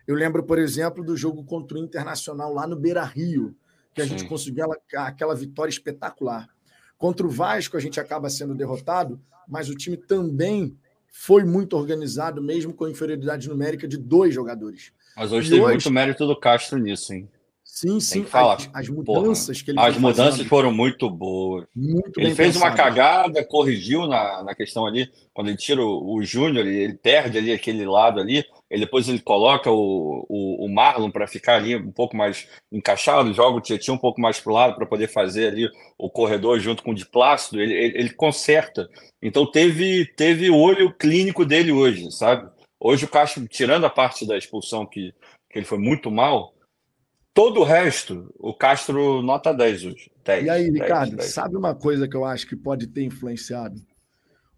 Eu 0.07 0.15
lembro, 0.15 0.45
por 0.45 0.57
exemplo, 0.57 1.05
do 1.05 1.17
jogo 1.17 1.43
contra 1.43 1.77
o 1.77 1.81
Internacional 1.81 2.55
lá 2.55 2.65
no 2.65 2.77
Beira 2.77 3.03
Rio, 3.03 3.57
que 3.93 4.01
a 4.01 4.05
Sim. 4.05 4.11
gente 4.11 4.29
conseguiu 4.29 4.67
aquela, 4.95 5.35
vitória 5.35 5.69
espetacular. 5.69 6.49
Contra 6.97 7.27
o 7.27 7.31
Vasco, 7.31 7.77
a 7.77 7.81
gente 7.81 7.99
acaba 7.99 8.31
sendo 8.31 8.55
derrotado, 8.55 9.21
mas 9.49 9.69
o 9.69 9.75
time 9.75 9.97
também 9.97 10.79
foi 11.09 11.43
muito 11.43 11.77
organizado, 11.77 12.41
mesmo 12.41 12.73
com 12.73 12.89
inferioridade 12.89 13.49
numérica 13.49 13.89
de 13.89 13.97
dois 13.97 14.33
jogadores. 14.33 14.93
Mas 15.17 15.33
hoje 15.33 15.49
e 15.49 15.51
tem 15.51 15.61
hoje... 15.61 15.73
muito 15.73 15.91
mérito 15.91 16.25
do 16.25 16.39
Castro 16.39 16.79
nisso, 16.79 17.13
hein? 17.13 17.29
Sim, 17.73 18.01
sim. 18.01 18.27
As, 18.33 18.69
as, 18.75 18.89
mudanças 18.89 19.63
porra, 19.63 19.65
que 19.65 19.71
ele 19.71 19.81
As 19.81 19.97
mudanças 19.97 20.33
fazendo. 20.33 20.49
foram 20.49 20.73
muito 20.73 21.09
boas. 21.09 21.67
Muito 21.75 22.21
ele 22.21 22.35
fez 22.35 22.55
pensado. 22.55 22.65
uma 22.67 22.77
cagada, 22.77 23.45
corrigiu 23.45 24.07
na, 24.09 24.43
na 24.43 24.55
questão 24.55 24.85
ali. 24.87 25.09
Quando 25.33 25.49
ele 25.49 25.57
tira 25.57 25.81
o, 25.81 26.17
o 26.17 26.23
Júnior, 26.23 26.67
ele, 26.67 26.77
ele 26.77 26.95
perde 26.95 27.39
ali 27.39 27.53
aquele 27.53 27.87
lado 27.87 28.21
ali. 28.21 28.45
Ele, 28.69 28.85
depois 28.85 29.09
ele 29.09 29.21
coloca 29.21 29.71
o, 29.71 30.27
o, 30.29 30.67
o 30.67 30.69
Marlon 30.69 31.11
para 31.11 31.29
ficar 31.29 31.57
ali 31.57 31.77
um 31.77 31.93
pouco 31.93 32.17
mais 32.17 32.49
encaixado, 32.73 33.33
joga 33.33 33.59
o 33.59 33.61
Tietchan 33.61 33.93
um 33.93 33.99
pouco 33.99 34.21
mais 34.21 34.41
para 34.41 34.51
o 34.51 34.55
lado 34.55 34.75
para 34.75 34.85
poder 34.85 35.07
fazer 35.07 35.47
ali 35.47 35.71
o 35.97 36.11
corredor 36.11 36.59
junto 36.59 36.83
com 36.83 36.91
o 36.91 36.95
de 36.95 37.07
Plácido. 37.07 37.63
Ele, 37.63 37.73
ele, 37.73 37.99
ele 37.99 38.11
conserta. 38.11 38.91
Então 39.23 39.47
teve, 39.47 40.05
teve 40.17 40.51
o 40.51 40.59
olho 40.59 40.93
clínico 40.93 41.47
dele 41.47 41.71
hoje, 41.71 42.11
sabe? 42.11 42.51
Hoje 42.81 43.05
o 43.05 43.09
Castro, 43.09 43.47
tirando 43.47 43.87
a 43.87 43.91
parte 43.91 44.27
da 44.27 44.37
expulsão 44.37 44.85
que, 44.85 45.15
que 45.49 45.59
ele 45.59 45.67
foi 45.67 45.79
muito 45.79 46.11
mal, 46.11 46.53
Todo 47.33 47.61
o 47.61 47.65
resto, 47.65 48.33
o 48.39 48.53
Castro 48.53 49.23
nota 49.23 49.53
10 49.53 49.85
hoje. 49.85 50.11
10, 50.25 50.45
e 50.45 50.51
aí, 50.51 50.71
10, 50.71 50.75
Ricardo, 50.75 51.17
10. 51.17 51.31
sabe 51.31 51.57
uma 51.57 51.75
coisa 51.75 52.09
que 52.09 52.17
eu 52.17 52.25
acho 52.25 52.47
que 52.47 52.57
pode 52.57 52.87
ter 52.89 53.03
influenciado? 53.03 53.77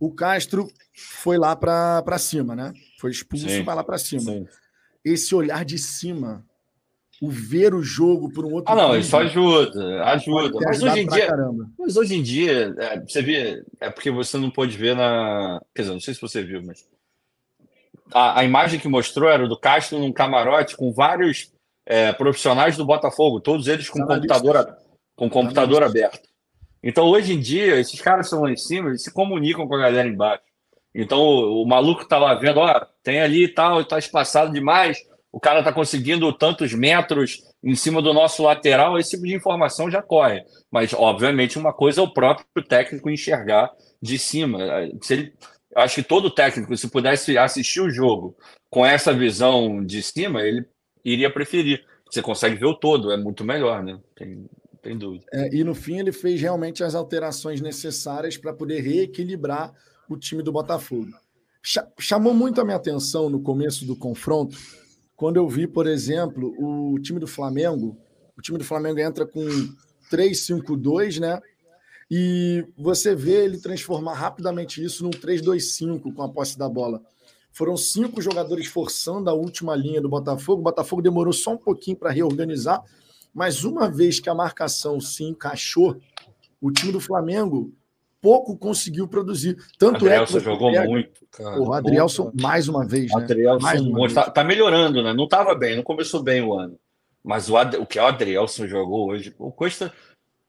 O 0.01 0.13
Castro 0.13 0.69
foi 0.95 1.39
lá 1.39 1.55
para 1.55 2.19
cima, 2.19 2.57
né? 2.57 2.73
Foi 2.99 3.11
expulso 3.11 3.47
para 3.65 3.75
lá 3.75 3.85
para 3.85 3.99
cima. 3.99 4.23
Sim. 4.23 4.47
Esse 5.05 5.35
olhar 5.35 5.65
de 5.65 5.79
cima 5.79 6.45
o 7.23 7.31
ver 7.31 7.73
o 7.73 7.85
jogo 7.85 8.33
por 8.33 8.45
um 8.45 8.53
outro. 8.53 8.73
Ah, 8.73 8.75
não, 8.75 8.99
isso 8.99 9.17
ajuda, 9.17 10.03
ajuda. 10.07 10.59
Mas 10.65 10.83
hoje 10.83 11.01
em 11.03 11.07
dia, 11.07 11.29
mas 11.79 11.97
hoje 11.97 12.15
em 12.17 12.23
dia, 12.23 12.75
é, 12.77 13.01
você 13.01 13.23
vê, 13.23 13.65
é 13.81 13.89
porque 13.91 14.11
você 14.11 14.37
não 14.39 14.51
pode 14.51 14.77
ver 14.77 14.97
na. 14.97 15.63
Quer 15.73 15.83
dizer, 15.83 15.95
não 15.95 16.01
sei 16.01 16.15
se 16.15 16.21
você 16.21 16.43
viu, 16.43 16.61
mas. 16.65 16.85
A, 18.13 18.41
a 18.41 18.45
imagem 18.45 18.81
que 18.81 18.89
mostrou 18.89 19.31
era 19.31 19.47
do 19.47 19.57
Castro 19.57 20.01
num 20.01 20.13
camarote 20.13 20.77
com 20.77 20.93
vários 20.93 21.52
é, 21.87 22.13
profissionais 22.13 22.77
do 22.77 22.85
Botafogo, 22.85 23.41
todos 23.41 23.69
eles 23.69 23.89
com 23.89 24.05
computador, 24.07 24.77
com 25.17 25.29
computador 25.29 25.83
aberto. 25.83 26.21
Então, 26.83 27.07
hoje 27.07 27.35
em 27.35 27.41
dia, 27.41 27.79
esses 27.79 28.01
caras 28.01 28.27
estão 28.27 28.43
lá 28.43 28.51
em 28.51 28.57
cima, 28.57 28.89
eles 28.89 29.03
se 29.03 29.13
comunicam 29.13 29.67
com 29.69 29.75
a 29.75 29.81
galera 29.81 30.09
embaixo. 30.09 30.43
Então, 30.95 31.21
o, 31.21 31.63
o 31.63 31.67
maluco 31.67 32.07
tá 32.07 32.19
lá 32.19 32.35
vendo, 32.35 32.59
ó, 32.59 32.87
tem 33.03 33.21
ali 33.21 33.45
e 33.45 33.49
tal, 33.49 33.85
tá 33.85 33.99
espaçado 33.99 34.53
demais, 34.53 34.99
o 35.31 35.41
cara 35.41 35.61
está 35.61 35.73
conseguindo 35.73 36.31
tantos 36.33 36.75
metros 36.75 37.43
em 37.65 37.75
cima 37.75 38.03
do 38.03 38.13
nosso 38.13 38.43
lateral, 38.43 38.99
esse 38.99 39.13
tipo 39.13 39.23
de 39.23 39.35
informação 39.35 39.91
já 39.91 40.03
corre. 40.03 40.45
Mas, 40.71 40.93
obviamente, 40.93 41.59
uma 41.59 41.73
coisa 41.73 42.01
é 42.01 42.05
o 42.05 42.13
próprio 42.13 42.65
técnico 42.69 43.09
enxergar 43.09 43.71
de 44.01 44.19
cima. 44.19 44.59
Se 45.01 45.15
ele, 45.15 45.33
acho 45.77 45.95
que 45.97 46.03
todo 46.03 46.31
técnico, 46.31 46.77
se 46.77 46.91
pudesse 46.91 47.39
assistir 47.39 47.81
o 47.81 47.91
jogo 47.91 48.37
com 48.69 48.85
essa 48.85 49.13
visão 49.13 49.83
de 49.83 50.03
cima, 50.03 50.43
ele 50.43 50.67
iria 51.05 51.33
preferir. 51.33 51.85
Você 52.11 52.21
consegue 52.21 52.57
ver 52.57 52.67
o 52.67 52.75
todo, 52.75 53.11
é 53.11 53.17
muito 53.17 53.45
melhor, 53.45 53.83
né? 53.83 53.99
Tem, 54.15 54.45
tem 54.83 54.99
dúvida. 54.99 55.25
É, 55.33 55.55
e 55.55 55.65
no 55.65 55.75
fim 55.75 55.99
ele 55.99 56.13
fez 56.13 56.41
realmente 56.41 56.85
as 56.85 56.95
alterações 56.95 57.61
necessárias 57.61 58.37
para 58.37 58.53
poder 58.53 58.81
reequilibrar 58.81 59.73
o 60.09 60.17
time 60.17 60.43
do 60.43 60.53
Botafogo. 60.53 61.11
Chamou 61.99 62.35
muito 62.35 62.61
a 62.61 62.65
minha 62.65 62.77
atenção 62.77 63.31
no 63.31 63.41
começo 63.41 63.87
do 63.87 63.97
confronto 63.97 64.59
quando 65.23 65.37
eu 65.37 65.49
vi, 65.49 65.69
por 65.69 65.87
exemplo, 65.87 66.53
o 66.59 66.99
time 66.99 67.21
do 67.21 67.29
Flamengo, 67.29 67.97
o 68.37 68.43
time 68.43 68.59
do 68.59 68.65
Flamengo 68.65 68.99
entra 68.99 69.25
com 69.25 69.47
3-5-2, 70.11 71.21
né? 71.21 71.41
E 72.11 72.67
você 72.77 73.15
vê 73.15 73.45
ele 73.45 73.61
transformar 73.61 74.15
rapidamente 74.15 74.83
isso 74.83 75.05
num 75.05 75.11
3-2-5 75.11 76.13
com 76.13 76.23
a 76.23 76.29
posse 76.29 76.59
da 76.59 76.69
bola. 76.69 77.01
Foram 77.53 77.77
cinco 77.77 78.21
jogadores 78.23 78.67
forçando 78.67 79.29
a 79.29 79.35
última 79.35 79.77
linha 79.77 80.01
do 80.01 80.09
Botafogo. 80.09 80.61
O 80.61 80.65
Botafogo 80.65 81.03
demorou 81.03 81.33
só 81.33 81.53
um 81.53 81.59
pouquinho 81.59 81.97
para 81.97 82.11
reorganizar, 82.11 82.83
mas 83.33 83.65
uma 83.65 83.91
vez 83.91 84.19
que 84.19 84.31
a 84.31 84.35
marcação 84.35 85.01
se 85.01 85.25
encaixou, 85.25 85.97
o 86.61 86.71
time 86.71 86.93
do 86.93 87.01
Flamengo 87.01 87.73
pouco 88.23 88.57
conseguiu 88.57 89.09
produzir. 89.09 89.57
Tanto 89.77 89.97
Adrielson 89.97 90.37
é 90.37 90.41
que 90.41 90.45
jogou 90.45 90.73
pega... 90.73 90.89
muito. 90.89 91.27
Cara. 91.33 91.61
O 91.61 91.73
Adrielson, 91.73 92.31
Puta. 92.31 92.43
mais 92.43 92.69
uma 92.69 92.87
vez. 92.87 93.11
Né? 93.13 93.23
Adrielson 93.23 94.07
está 94.07 94.31
tá 94.31 94.45
melhorando, 94.45 95.03
né? 95.03 95.13
Não 95.13 95.25
estava 95.25 95.55
bem, 95.55 95.77
não 95.77 95.83
começou 95.83 96.23
bem 96.23 96.41
o 96.41 96.55
ano. 96.55 96.79
Mas 97.23 97.51
o, 97.51 97.57
Ad... 97.57 97.77
o 97.77 97.85
que 97.85 97.99
o 97.99 98.07
Adrielson 98.07 98.67
jogou 98.67 99.11
hoje, 99.11 99.35
o 99.39 99.51
Costa, 99.51 99.93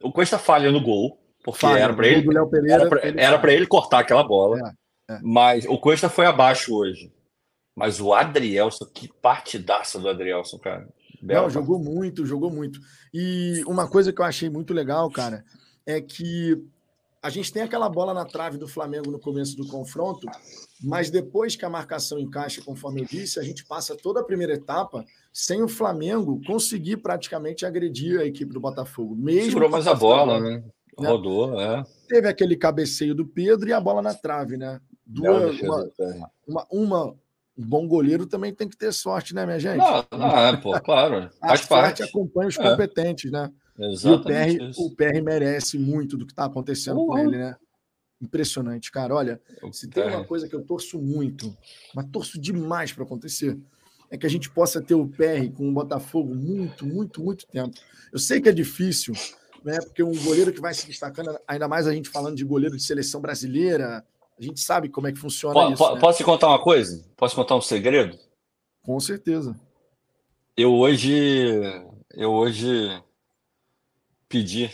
o 0.01 0.11
Costa 0.11 0.37
falha 0.37 0.71
no 0.71 0.81
gol, 0.81 1.19
porque 1.43 1.59
falha, 1.59 1.79
era 1.79 1.93
para 1.93 2.07
ele, 2.07 2.27
era 3.17 3.39
para 3.39 3.51
ele, 3.51 3.61
ele 3.61 3.67
cortar 3.67 3.99
aquela 3.99 4.23
bola. 4.23 4.57
É, 4.59 4.71
é. 5.09 5.19
Mas 5.21 5.65
o 5.65 5.77
Costa 5.77 6.09
foi 6.09 6.25
abaixo 6.25 6.75
hoje. 6.75 7.11
Mas 7.75 7.99
o 7.99 8.13
Adrielson, 8.13 8.85
que 8.85 9.07
partidaça 9.21 9.99
do 9.99 10.07
Adrielson, 10.07 10.59
cara. 10.59 10.87
Bela 11.21 11.43
Não, 11.43 11.49
jogou 11.49 11.79
muito, 11.79 12.25
jogou 12.25 12.51
muito. 12.51 12.79
E 13.13 13.63
uma 13.65 13.89
coisa 13.89 14.11
que 14.11 14.21
eu 14.21 14.25
achei 14.25 14.49
muito 14.49 14.73
legal, 14.73 15.09
cara, 15.09 15.43
é 15.85 15.99
que 16.01 16.61
a 17.21 17.29
gente 17.29 17.53
tem 17.53 17.63
aquela 17.63 17.87
bola 17.87 18.13
na 18.13 18.25
trave 18.25 18.57
do 18.57 18.67
Flamengo 18.67 19.09
no 19.09 19.17
começo 19.17 19.55
do 19.55 19.65
confronto, 19.65 20.27
mas 20.83 21.09
depois 21.09 21.55
que 21.55 21.63
a 21.63 21.69
marcação 21.69 22.19
encaixa, 22.19 22.61
conforme 22.61 23.01
eu 23.01 23.05
disse, 23.05 23.39
a 23.39 23.43
gente 23.43 23.65
passa 23.65 23.95
toda 23.95 24.19
a 24.19 24.23
primeira 24.23 24.53
etapa 24.53 25.05
sem 25.31 25.63
o 25.63 25.69
Flamengo 25.69 26.41
conseguir 26.45 26.97
praticamente 26.97 27.65
agredir 27.65 28.19
a 28.19 28.25
equipe 28.25 28.53
do 28.53 28.59
Botafogo. 28.59 29.15
Mesmo 29.15 29.51
Segurou 29.51 29.69
mais 29.69 29.87
a 29.87 29.93
bola, 29.93 30.39
né? 30.41 30.63
né? 30.99 31.07
Rodou, 31.07 31.59
é. 31.59 31.83
Teve 32.09 32.27
aquele 32.27 32.57
cabeceio 32.57 33.15
do 33.15 33.25
Pedro 33.25 33.69
e 33.69 33.73
a 33.73 33.79
bola 33.79 34.01
na 34.01 34.13
trave, 34.13 34.57
né? 34.57 34.81
Duas, 35.05 35.59
uma, 35.59 35.91
uma, 36.47 36.67
uma, 36.71 37.15
um 37.57 37.65
bom 37.65 37.87
goleiro 37.87 38.25
também 38.25 38.53
tem 38.53 38.67
que 38.67 38.77
ter 38.77 38.91
sorte, 38.93 39.35
né, 39.35 39.45
minha 39.45 39.59
gente? 39.59 39.77
Não, 39.77 40.05
não 40.11 40.37
é, 40.37 40.57
pô, 40.57 40.79
claro. 40.81 41.29
A 41.41 41.49
Faz 41.49 41.61
sorte 41.61 41.67
parte. 41.67 42.03
acompanha 42.03 42.49
os 42.49 42.57
é. 42.57 42.63
competentes, 42.63 43.31
né? 43.31 43.51
Exatamente 43.77 44.63
e 44.63 44.85
o 44.85 44.95
PR, 44.95 45.19
o 45.19 45.23
merece 45.23 45.77
muito 45.77 46.15
do 46.15 46.25
que 46.25 46.31
está 46.31 46.45
acontecendo 46.45 46.99
uhum. 46.99 47.07
com 47.07 47.17
ele, 47.17 47.37
né? 47.37 47.55
Impressionante, 48.21 48.91
cara. 48.91 49.13
Olha, 49.13 49.41
se 49.71 49.89
tem 49.89 50.07
uma 50.07 50.23
coisa 50.23 50.47
que 50.47 50.55
eu 50.55 50.63
torço 50.63 50.99
muito, 50.99 51.55
mas 51.93 52.07
torço 52.09 52.39
demais 52.39 52.93
para 52.93 53.03
acontecer, 53.03 53.59
é 54.09 54.17
que 54.17 54.25
a 54.25 54.29
gente 54.29 54.49
possa 54.49 54.81
ter 54.81 54.93
o 54.93 55.07
PR 55.07 55.51
com 55.53 55.67
o 55.67 55.73
Botafogo 55.73 56.33
muito, 56.33 56.85
muito, 56.85 57.21
muito 57.21 57.45
tempo. 57.47 57.75
Eu 58.11 58.19
sei 58.19 58.39
que 58.39 58.47
é 58.47 58.53
difícil, 58.53 59.13
né? 59.63 59.79
Porque 59.81 60.03
um 60.03 60.15
goleiro 60.23 60.53
que 60.53 60.61
vai 60.61 60.73
se 60.73 60.87
destacando, 60.87 61.37
ainda 61.47 61.67
mais 61.67 61.87
a 61.87 61.93
gente 61.93 62.09
falando 62.09 62.35
de 62.35 62.45
goleiro 62.45 62.77
de 62.77 62.83
seleção 62.83 63.19
brasileira, 63.19 64.05
a 64.37 64.41
gente 64.41 64.59
sabe 64.59 64.89
como 64.89 65.07
é 65.07 65.11
que 65.11 65.19
funciona 65.19 65.53
po, 65.53 65.73
isso. 65.73 65.77
Po, 65.77 65.95
né? 65.95 65.99
Posso 66.01 66.17
te 66.17 66.23
contar 66.23 66.47
uma 66.47 66.61
coisa? 66.61 67.05
Posso 67.15 67.35
contar 67.35 67.55
um 67.55 67.61
segredo? 67.61 68.17
Com 68.81 68.99
certeza. 68.99 69.59
Eu 70.55 70.73
hoje, 70.73 71.11
eu 72.13 72.31
hoje 72.31 73.01
pedir. 74.27 74.73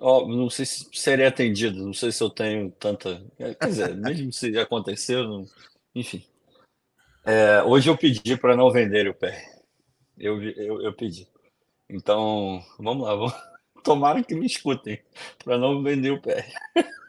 Oh, 0.00 0.26
não 0.26 0.50
sei 0.50 0.66
se 0.66 0.88
seria 0.92 1.28
atendido, 1.28 1.84
não 1.84 1.92
sei 1.92 2.10
se 2.10 2.22
eu 2.22 2.30
tenho 2.30 2.70
tanta. 2.72 3.24
Quer 3.36 3.66
dizer, 3.66 3.94
mesmo 3.96 4.32
se 4.32 4.52
já 4.52 4.62
aconteceu, 4.62 5.24
não... 5.24 5.46
enfim. 5.94 6.24
É, 7.24 7.62
hoje 7.62 7.88
eu 7.88 7.96
pedi 7.96 8.36
para 8.36 8.56
não 8.56 8.70
vender 8.70 9.08
o 9.08 9.14
pé. 9.14 9.62
Eu, 10.18 10.42
eu, 10.42 10.82
eu 10.82 10.92
pedi. 10.92 11.26
Então, 11.88 12.62
vamos 12.78 13.06
lá, 13.06 13.14
vamos... 13.14 13.34
tomara 13.82 14.22
que 14.22 14.34
me 14.34 14.46
escutem 14.46 15.00
para 15.44 15.58
não 15.58 15.82
vender 15.82 16.10
o 16.10 16.20
pé. 16.20 16.48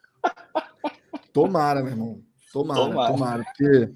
Tomara, 1.36 1.84
meu 1.84 1.92
irmão. 1.92 2.22
Tomara, 2.54 2.80
tomara, 2.80 3.12
tomara, 3.12 3.44
porque 3.44 3.92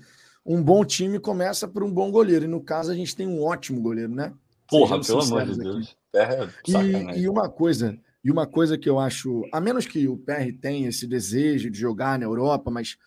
um 0.45 0.61
bom 0.61 0.83
time 0.83 1.17
começa 1.17 1.69
por 1.69 1.85
um 1.85 1.91
bom 1.91 2.11
goleiro, 2.11 2.43
e 2.43 2.49
no 2.49 2.61
caso 2.61 2.91
a 2.91 2.95
gente 2.95 3.15
tem 3.15 3.25
um 3.25 3.41
ótimo 3.41 3.81
goleiro, 3.81 4.13
né? 4.13 4.33
Porra, 4.67 4.99
pelo 4.99 5.21
amor 5.21 5.45
de 5.45 5.57
Deus. 5.57 5.95
É 6.13 6.49
e, 6.67 7.21
e, 7.21 7.29
uma 7.29 7.47
coisa, 7.47 7.97
e 8.21 8.29
uma 8.29 8.45
coisa 8.45 8.77
que 8.77 8.89
eu 8.89 8.99
acho, 8.99 9.45
a 9.53 9.61
menos 9.61 9.87
que 9.87 10.05
o 10.05 10.17
PR 10.17 10.51
tenha 10.59 10.89
esse 10.89 11.07
desejo 11.07 11.69
de 11.69 11.79
jogar 11.79 12.19
na 12.19 12.25
Europa, 12.25 12.69
mas 12.69 12.97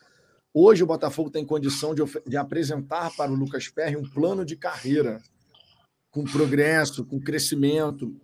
hoje 0.54 0.82
o 0.82 0.86
Botafogo 0.86 1.28
tem 1.28 1.44
condição 1.44 1.94
de, 1.94 2.02
de 2.26 2.38
apresentar 2.38 3.14
para 3.14 3.30
o 3.30 3.34
Lucas 3.34 3.68
Perry 3.68 3.98
um 3.98 4.08
plano 4.08 4.46
de 4.46 4.56
carreira 4.56 5.20
com 6.10 6.24
progresso, 6.24 7.04
com 7.04 7.20
crescimento. 7.20 8.16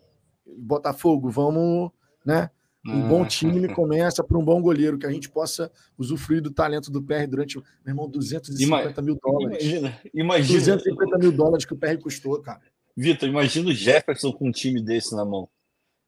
Botafogo, 0.46 1.28
vamos, 1.28 1.90
né? 2.24 2.50
Um 2.86 3.08
bom 3.08 3.22
ah. 3.22 3.26
time 3.26 3.68
começa 3.74 4.22
para 4.22 4.38
um 4.38 4.44
bom 4.44 4.62
goleiro, 4.62 4.98
que 4.98 5.06
a 5.06 5.10
gente 5.10 5.28
possa 5.28 5.70
usufruir 5.96 6.40
do 6.40 6.50
talento 6.50 6.90
do 6.90 7.02
PR 7.02 7.26
durante, 7.28 7.56
meu 7.56 7.66
irmão, 7.86 8.08
250 8.08 8.62
Ima 8.62 9.02
mil 9.02 9.18
dólares. 9.20 9.62
Imagina, 9.62 10.00
imagina. 10.14 10.58
250 10.58 11.18
mil 11.18 11.32
dólares 11.32 11.64
que 11.64 11.74
o 11.74 11.76
PR 11.76 11.98
custou, 12.00 12.40
cara. 12.40 12.60
Vitor, 12.96 13.28
imagina 13.28 13.68
o 13.68 13.72
Jefferson 13.72 14.32
com 14.32 14.48
um 14.48 14.52
time 14.52 14.82
desse 14.82 15.14
na 15.14 15.24
mão. 15.24 15.48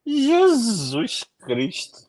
Jesus 0.07 1.25
Cristo. 1.41 2.09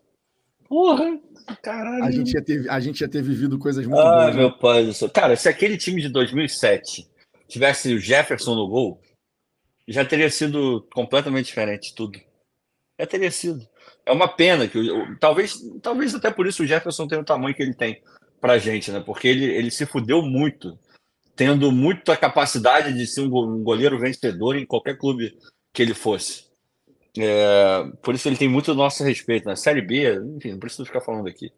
Porra, 0.67 1.19
caralho. 1.61 2.05
A 2.05 2.11
gente 2.11 2.33
ia 2.33 2.41
ter, 2.41 2.69
a 2.69 2.79
gente 2.79 3.01
ia 3.01 3.09
ter 3.09 3.21
vivido 3.21 3.59
coisas 3.59 3.85
muito 3.85 3.99
ah, 3.99 4.23
boas. 4.23 4.35
meu 4.35 4.49
né? 4.49 4.57
pai 4.59 4.85
do 4.85 4.93
céu. 4.93 5.09
Cara, 5.09 5.35
se 5.35 5.49
aquele 5.49 5.77
time 5.77 6.01
de 6.01 6.09
2007 6.09 7.07
tivesse 7.47 7.93
o 7.93 7.99
Jefferson 7.99 8.55
no 8.55 8.67
gol, 8.67 9.01
já 9.87 10.05
teria 10.05 10.29
sido 10.29 10.87
completamente 10.93 11.47
diferente 11.47 11.93
tudo. 11.93 12.19
Já 12.99 13.05
teria 13.05 13.31
sido. 13.31 13.67
É 14.11 14.13
uma 14.13 14.27
pena 14.27 14.67
que 14.67 14.77
talvez, 15.21 15.57
talvez 15.81 16.13
até 16.13 16.29
por 16.29 16.45
isso 16.45 16.63
o 16.63 16.67
Jefferson 16.67 17.07
tenha 17.07 17.21
o 17.21 17.25
tamanho 17.25 17.55
que 17.55 17.63
ele 17.63 17.73
tem 17.73 18.03
pra 18.41 18.57
gente, 18.57 18.91
né? 18.91 18.99
Porque 18.99 19.25
ele, 19.25 19.45
ele 19.45 19.71
se 19.71 19.85
fudeu 19.85 20.21
muito 20.21 20.77
tendo 21.33 21.71
muita 21.71 22.17
capacidade 22.17 22.93
de 22.93 23.07
ser 23.07 23.21
um 23.21 23.63
goleiro 23.63 23.97
vencedor 23.97 24.57
em 24.57 24.65
qualquer 24.65 24.97
clube 24.97 25.37
que 25.73 25.81
ele 25.81 25.93
fosse. 25.93 26.43
É, 27.17 27.85
por 28.01 28.13
isso 28.13 28.27
ele 28.27 28.35
tem 28.35 28.49
muito 28.49 28.75
nosso 28.75 29.01
respeito. 29.01 29.45
Na 29.45 29.55
Série 29.55 29.81
B, 29.81 30.13
enfim, 30.35 30.51
não 30.51 30.59
preciso 30.59 30.85
ficar 30.85 30.99
falando 30.99 31.29
aqui. 31.29 31.49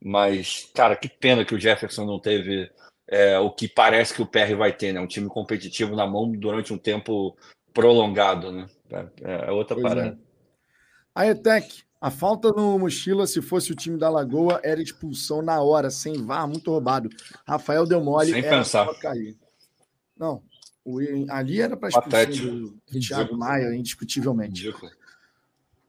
Mas, 0.00 0.70
cara, 0.72 0.94
que 0.94 1.08
pena 1.08 1.44
que 1.44 1.56
o 1.56 1.60
Jefferson 1.60 2.04
não 2.04 2.20
teve 2.20 2.70
é, 3.08 3.36
o 3.40 3.50
que 3.50 3.66
parece 3.66 4.14
que 4.14 4.22
o 4.22 4.26
PR 4.26 4.54
vai 4.56 4.72
ter, 4.72 4.92
né? 4.92 5.00
Um 5.00 5.08
time 5.08 5.28
competitivo 5.28 5.96
na 5.96 6.06
mão 6.06 6.30
durante 6.30 6.72
um 6.72 6.78
tempo 6.78 7.36
prolongado, 7.74 8.52
né? 8.52 8.66
É, 9.22 9.48
é 9.48 9.50
outra 9.50 9.74
pois 9.74 9.86
é. 9.86 9.88
parada. 9.88 10.18
É. 10.22 10.26
A 11.16 11.26
ETEC, 11.26 11.85
a 12.00 12.10
falta 12.10 12.52
no 12.52 12.78
mochila, 12.78 13.26
se 13.26 13.40
fosse 13.40 13.72
o 13.72 13.74
time 13.74 13.98
da 13.98 14.10
Lagoa, 14.10 14.60
era 14.62 14.82
expulsão 14.82 15.40
na 15.40 15.60
hora, 15.60 15.90
sem 15.90 16.24
VAR, 16.24 16.46
muito 16.46 16.70
roubado. 16.70 17.08
Rafael 17.46 17.86
deu 17.86 18.02
mole, 18.02 18.32
sem 18.32 18.42
pensar. 18.42 18.86
cair. 18.98 19.36
Não, 20.16 20.42
o, 20.84 21.00
ali 21.30 21.60
era 21.60 21.76
para 21.76 21.88
expulsão 21.88 22.48
do, 22.48 22.78
do 22.92 23.00
Thiago 23.00 23.36
Maia, 23.36 23.74
indiscutivelmente. 23.74 24.66
Ridículo. 24.66 24.92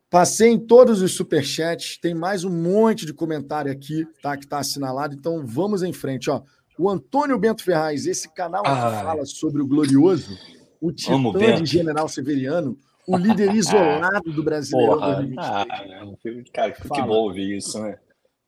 Passei 0.10 0.52
em 0.52 0.60
todos 0.60 1.02
os 1.02 1.14
superchats, 1.14 1.98
tem 1.98 2.16
mais 2.16 2.46
um 2.46 2.50
monte 2.50 3.06
de 3.06 3.14
comentário 3.14 3.70
aqui, 3.70 4.08
tá? 4.22 4.38
Que 4.38 4.46
está 4.46 4.60
assinalado, 4.60 5.14
então 5.14 5.46
vamos 5.46 5.84
em 5.84 5.92
frente, 5.92 6.30
ó. 6.30 6.42
O 6.80 6.90
Antônio 6.90 7.38
Bento 7.38 7.64
Ferraz, 7.64 8.06
esse 8.06 8.34
canal 8.34 8.64
que 8.64 8.70
fala 8.70 9.26
sobre 9.26 9.62
o 9.62 9.68
Glorioso, 9.68 10.38
o 10.80 10.92
titã 10.92 11.62
de 11.62 11.66
General 11.66 12.08
Severiano, 12.08 12.80
o 13.08 13.18
líder 13.18 13.56
isolado 13.56 14.32
do 14.32 14.44
Brasileirão 14.44 15.00
Porra, 15.00 15.16
2023. 15.16 16.46
Ah, 16.48 16.52
cara, 16.54 16.72
que 16.74 17.02
bom 17.02 17.16
ouvir 17.16 17.58
isso, 17.58 17.82
né? 17.82 17.98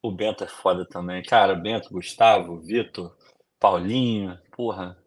O 0.03 0.11
Bento 0.11 0.43
é 0.43 0.47
foda 0.47 0.85
também. 0.85 1.23
Cara, 1.23 1.55
Bento, 1.55 1.89
Gustavo, 1.91 2.59
Vitor, 2.59 3.15
Paulinho, 3.59 4.37
porra, 4.55 4.97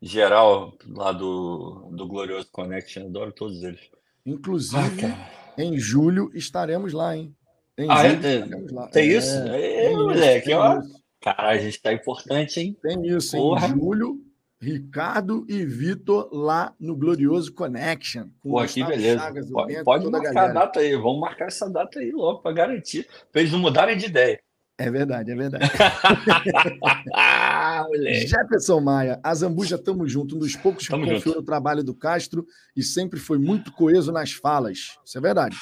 geral 0.00 0.74
lá 0.86 1.12
do, 1.12 1.90
do 1.92 2.06
Glorioso 2.06 2.48
Connection, 2.52 3.06
adoro 3.06 3.32
todos 3.32 3.62
eles. 3.62 3.80
Inclusive, 4.24 5.06
ah, 5.06 5.30
em 5.58 5.78
julho 5.78 6.30
estaremos 6.34 6.92
lá, 6.92 7.16
hein? 7.16 7.34
Em 7.76 7.90
ah, 7.90 8.08
julho, 8.08 8.26
é, 8.26 8.42
tem, 8.42 8.66
lá. 8.70 8.88
tem 8.88 9.08
isso? 9.08 9.36
É, 9.36 9.84
é, 9.84 9.90
moleque, 9.90 10.52
ó. 10.52 10.80
Cara, 11.20 11.48
a 11.48 11.58
gente 11.58 11.80
tá 11.80 11.92
importante, 11.92 12.60
hein? 12.60 12.76
Tem 12.80 13.06
isso, 13.06 13.36
porra. 13.36 13.66
em 13.66 13.70
julho, 13.70 14.20
Ricardo 14.60 15.46
e 15.48 15.64
Vitor 15.64 16.28
lá 16.32 16.74
no 16.80 16.96
Glorioso 16.96 17.54
Connection. 17.54 18.26
Pô, 18.42 18.64
que 18.66 18.84
beleza. 18.84 19.20
Chagas, 19.20 19.50
pode, 19.50 19.72
Bento, 19.72 19.84
pode 19.84 20.10
marcar 20.10 20.36
a, 20.36 20.50
a, 20.50 20.52
data 20.52 20.80
aí, 20.80 20.96
vamos 20.96 21.20
marcar 21.20 21.46
essa 21.46 21.70
data 21.70 22.00
aí 22.00 22.10
logo 22.10 22.40
para 22.40 22.52
garantir, 22.52 23.06
para 23.30 23.40
eles 23.40 23.52
não 23.52 23.60
mudarem 23.60 23.96
de 23.96 24.06
ideia. 24.06 24.40
É 24.76 24.90
verdade, 24.90 25.32
é 25.32 25.34
verdade. 25.34 25.64
Jefferson 28.28 28.80
Maia, 28.80 29.20
a 29.24 29.34
Zambuja 29.34 29.76
estamos 29.76 30.10
junto, 30.10 30.36
um 30.36 30.38
dos 30.38 30.54
poucos 30.54 30.86
que 30.86 30.92
confiou 30.92 31.18
junto. 31.18 31.36
no 31.36 31.44
trabalho 31.44 31.82
do 31.82 31.94
Castro 31.94 32.46
e 32.76 32.82
sempre 32.82 33.18
foi 33.18 33.38
muito 33.38 33.72
coeso 33.72 34.12
nas 34.12 34.32
falas. 34.32 34.96
Isso 35.04 35.18
é 35.18 35.20
verdade. 35.20 35.56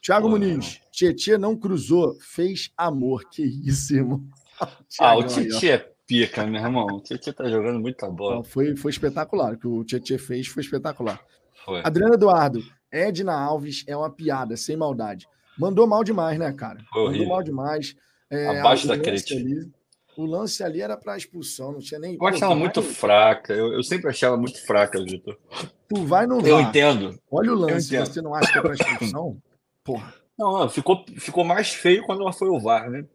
Tiago 0.00 0.28
Muniz, 0.28 0.80
Tietê 0.92 1.38
não 1.38 1.56
cruzou, 1.56 2.16
fez 2.20 2.70
amor. 2.76 3.24
Que 3.30 3.42
isso, 3.42 3.94
irmão. 3.94 4.24
ah, 5.00 5.16
o 5.16 5.24
Tietê 5.24 5.95
pica, 6.06 6.46
meu 6.46 6.62
irmão. 6.62 6.86
O 6.86 7.00
Tietê 7.00 7.32
tá 7.32 7.48
jogando 7.48 7.80
muita 7.80 8.08
bola. 8.08 8.44
Foi, 8.44 8.76
foi 8.76 8.90
espetacular. 8.90 9.54
O 9.54 9.58
que 9.58 9.66
o 9.66 9.84
Tietê 9.84 10.18
fez 10.18 10.46
foi 10.46 10.62
espetacular. 10.62 11.20
Foi. 11.64 11.80
Adriano 11.84 12.14
Eduardo, 12.14 12.62
Edna 12.90 13.34
Alves 13.34 13.84
é 13.86 13.96
uma 13.96 14.10
piada, 14.10 14.56
sem 14.56 14.76
maldade. 14.76 15.26
Mandou 15.58 15.86
mal 15.86 16.04
demais, 16.04 16.38
né, 16.38 16.52
cara? 16.52 16.78
Foi 16.92 17.10
Mandou 17.10 17.28
mal 17.28 17.42
demais. 17.42 17.96
É, 18.30 18.60
Abaixo 18.60 18.86
da 18.86 18.98
crítica. 18.98 19.38
Ali, 19.38 19.70
o 20.16 20.24
lance 20.24 20.62
ali 20.62 20.80
era 20.80 20.96
para 20.96 21.16
expulsão, 21.16 21.72
não 21.72 21.78
tinha 21.78 22.00
nem. 22.00 22.16
Eu 22.20 22.26
acho 22.26 22.42
ela 22.42 22.54
muito 22.54 22.82
fraca. 22.82 23.52
Eu, 23.52 23.72
eu, 23.72 23.82
sempre 23.82 24.08
achei 24.08 24.26
ela 24.26 24.36
muito 24.36 24.64
fraca, 24.64 25.02
Vitor. 25.02 25.38
Tu 25.88 26.04
vai 26.04 26.26
no 26.26 26.40
Eu 26.40 26.60
entendo. 26.60 27.18
Olha 27.30 27.52
o 27.52 27.56
lance, 27.56 27.96
você 27.96 28.22
não 28.22 28.34
acha 28.34 28.52
que 28.52 28.58
é 28.58 28.62
para 28.62 28.74
expulsão, 28.74 29.36
porra. 29.84 30.14
Não, 30.38 30.58
não, 30.58 30.68
ficou, 30.68 31.04
ficou 31.16 31.44
mais 31.44 31.70
feio 31.70 32.04
quando 32.04 32.20
ela 32.20 32.32
foi 32.32 32.48
o 32.48 32.60
VAR, 32.60 32.90
né? 32.90 33.06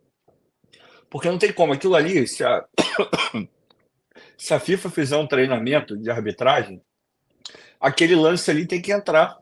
Porque 1.12 1.30
não 1.30 1.38
tem 1.38 1.52
como. 1.52 1.74
Aquilo 1.74 1.94
ali, 1.94 2.26
se 2.26 2.42
a, 2.42 2.66
se 4.38 4.54
a 4.54 4.60
FIFA 4.60 4.90
fizer 4.90 5.18
um 5.18 5.28
treinamento 5.28 5.98
de 5.98 6.10
arbitragem, 6.10 6.82
aquele 7.80 8.16
lance 8.16 8.50
ali 8.50 8.66
tem 8.66 8.82
que 8.82 8.94
entrar 8.94 9.38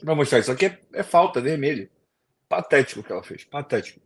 para 0.00 0.14
mostrar. 0.14 0.38
Isso 0.38 0.52
aqui 0.52 0.66
é, 0.66 0.80
é 0.94 1.02
falta, 1.02 1.40
vermelho. 1.40 1.90
Patético 2.48 3.02
que 3.02 3.10
ela 3.10 3.24
fez, 3.24 3.44
patético. 3.44 4.00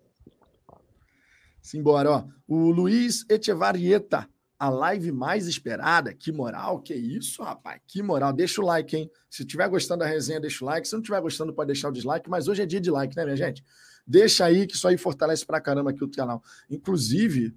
Simbora, 1.61 2.11
ó. 2.11 2.25
O 2.49 2.71
Luiz 2.71 3.27
Etevarieta, 3.29 4.27
a 4.59 4.71
live 4.71 5.13
mais 5.13 5.47
esperada. 5.47 6.15
Que 6.15 6.33
moral, 6.33 6.81
que 6.81 6.95
isso, 6.95 7.43
rapaz. 7.43 7.79
Que 7.87 8.03
moral. 8.03 8.33
Deixa 8.33 8.63
o 8.63 8.65
like, 8.65 8.97
hein? 8.97 9.11
Se 9.29 9.43
estiver 9.43 9.69
gostando 9.69 10.01
da 10.01 10.07
resenha, 10.07 10.41
deixa 10.41 10.65
o 10.65 10.67
like. 10.67 10.89
Se 10.89 10.95
não 10.95 11.01
estiver 11.01 11.21
gostando, 11.21 11.53
pode 11.53 11.67
deixar 11.67 11.91
o 11.91 11.93
dislike. 11.93 12.31
Mas 12.31 12.49
hoje 12.49 12.63
é 12.63 12.67
dia 12.67 12.81
de 12.81 12.91
like, 12.91 13.15
né, 13.15 13.25
minha 13.25 13.37
gente? 13.37 13.63
Deixa 14.11 14.45
aí, 14.45 14.67
que 14.67 14.75
isso 14.75 14.89
aí 14.89 14.97
fortalece 14.97 15.47
pra 15.47 15.61
caramba 15.61 15.91
aqui 15.91 16.03
o 16.03 16.11
canal. 16.11 16.43
Inclusive, 16.69 17.55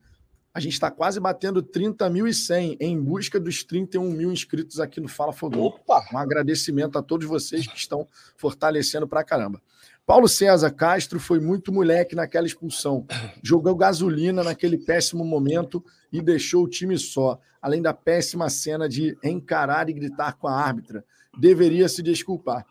a 0.53 0.59
gente 0.59 0.73
está 0.73 0.91
quase 0.91 1.19
batendo 1.19 1.63
30 1.63 2.07
mil 2.11 2.27
e 2.27 2.33
100 2.33 2.77
em 2.79 3.01
busca 3.01 3.39
dos 3.39 3.63
31 3.63 4.11
mil 4.11 4.31
inscritos 4.31 4.79
aqui 4.79 5.01
no 5.01 5.07
Fala 5.07 5.33
Fogão. 5.33 5.63
Opa! 5.63 6.05
Um 6.13 6.17
agradecimento 6.19 6.95
a 6.95 7.01
todos 7.01 7.27
vocês 7.27 7.65
que 7.65 7.75
estão 7.75 8.07
fortalecendo 8.37 9.07
pra 9.07 9.23
caramba. 9.23 9.59
Paulo 10.05 10.27
César 10.27 10.69
Castro 10.69 11.19
foi 11.19 11.39
muito 11.39 11.73
moleque 11.73 12.15
naquela 12.15 12.45
expulsão. 12.45 13.07
Jogou 13.41 13.75
gasolina 13.75 14.43
naquele 14.43 14.77
péssimo 14.77 15.25
momento 15.25 15.83
e 16.11 16.21
deixou 16.21 16.65
o 16.65 16.69
time 16.69 16.99
só. 16.99 17.39
Além 17.59 17.81
da 17.81 17.95
péssima 17.95 18.47
cena 18.47 18.87
de 18.87 19.17
encarar 19.23 19.89
e 19.89 19.93
gritar 19.93 20.33
com 20.33 20.47
a 20.47 20.55
árbitra. 20.55 21.03
Deveria 21.35 21.89
se 21.89 22.03
desculpar. 22.03 22.63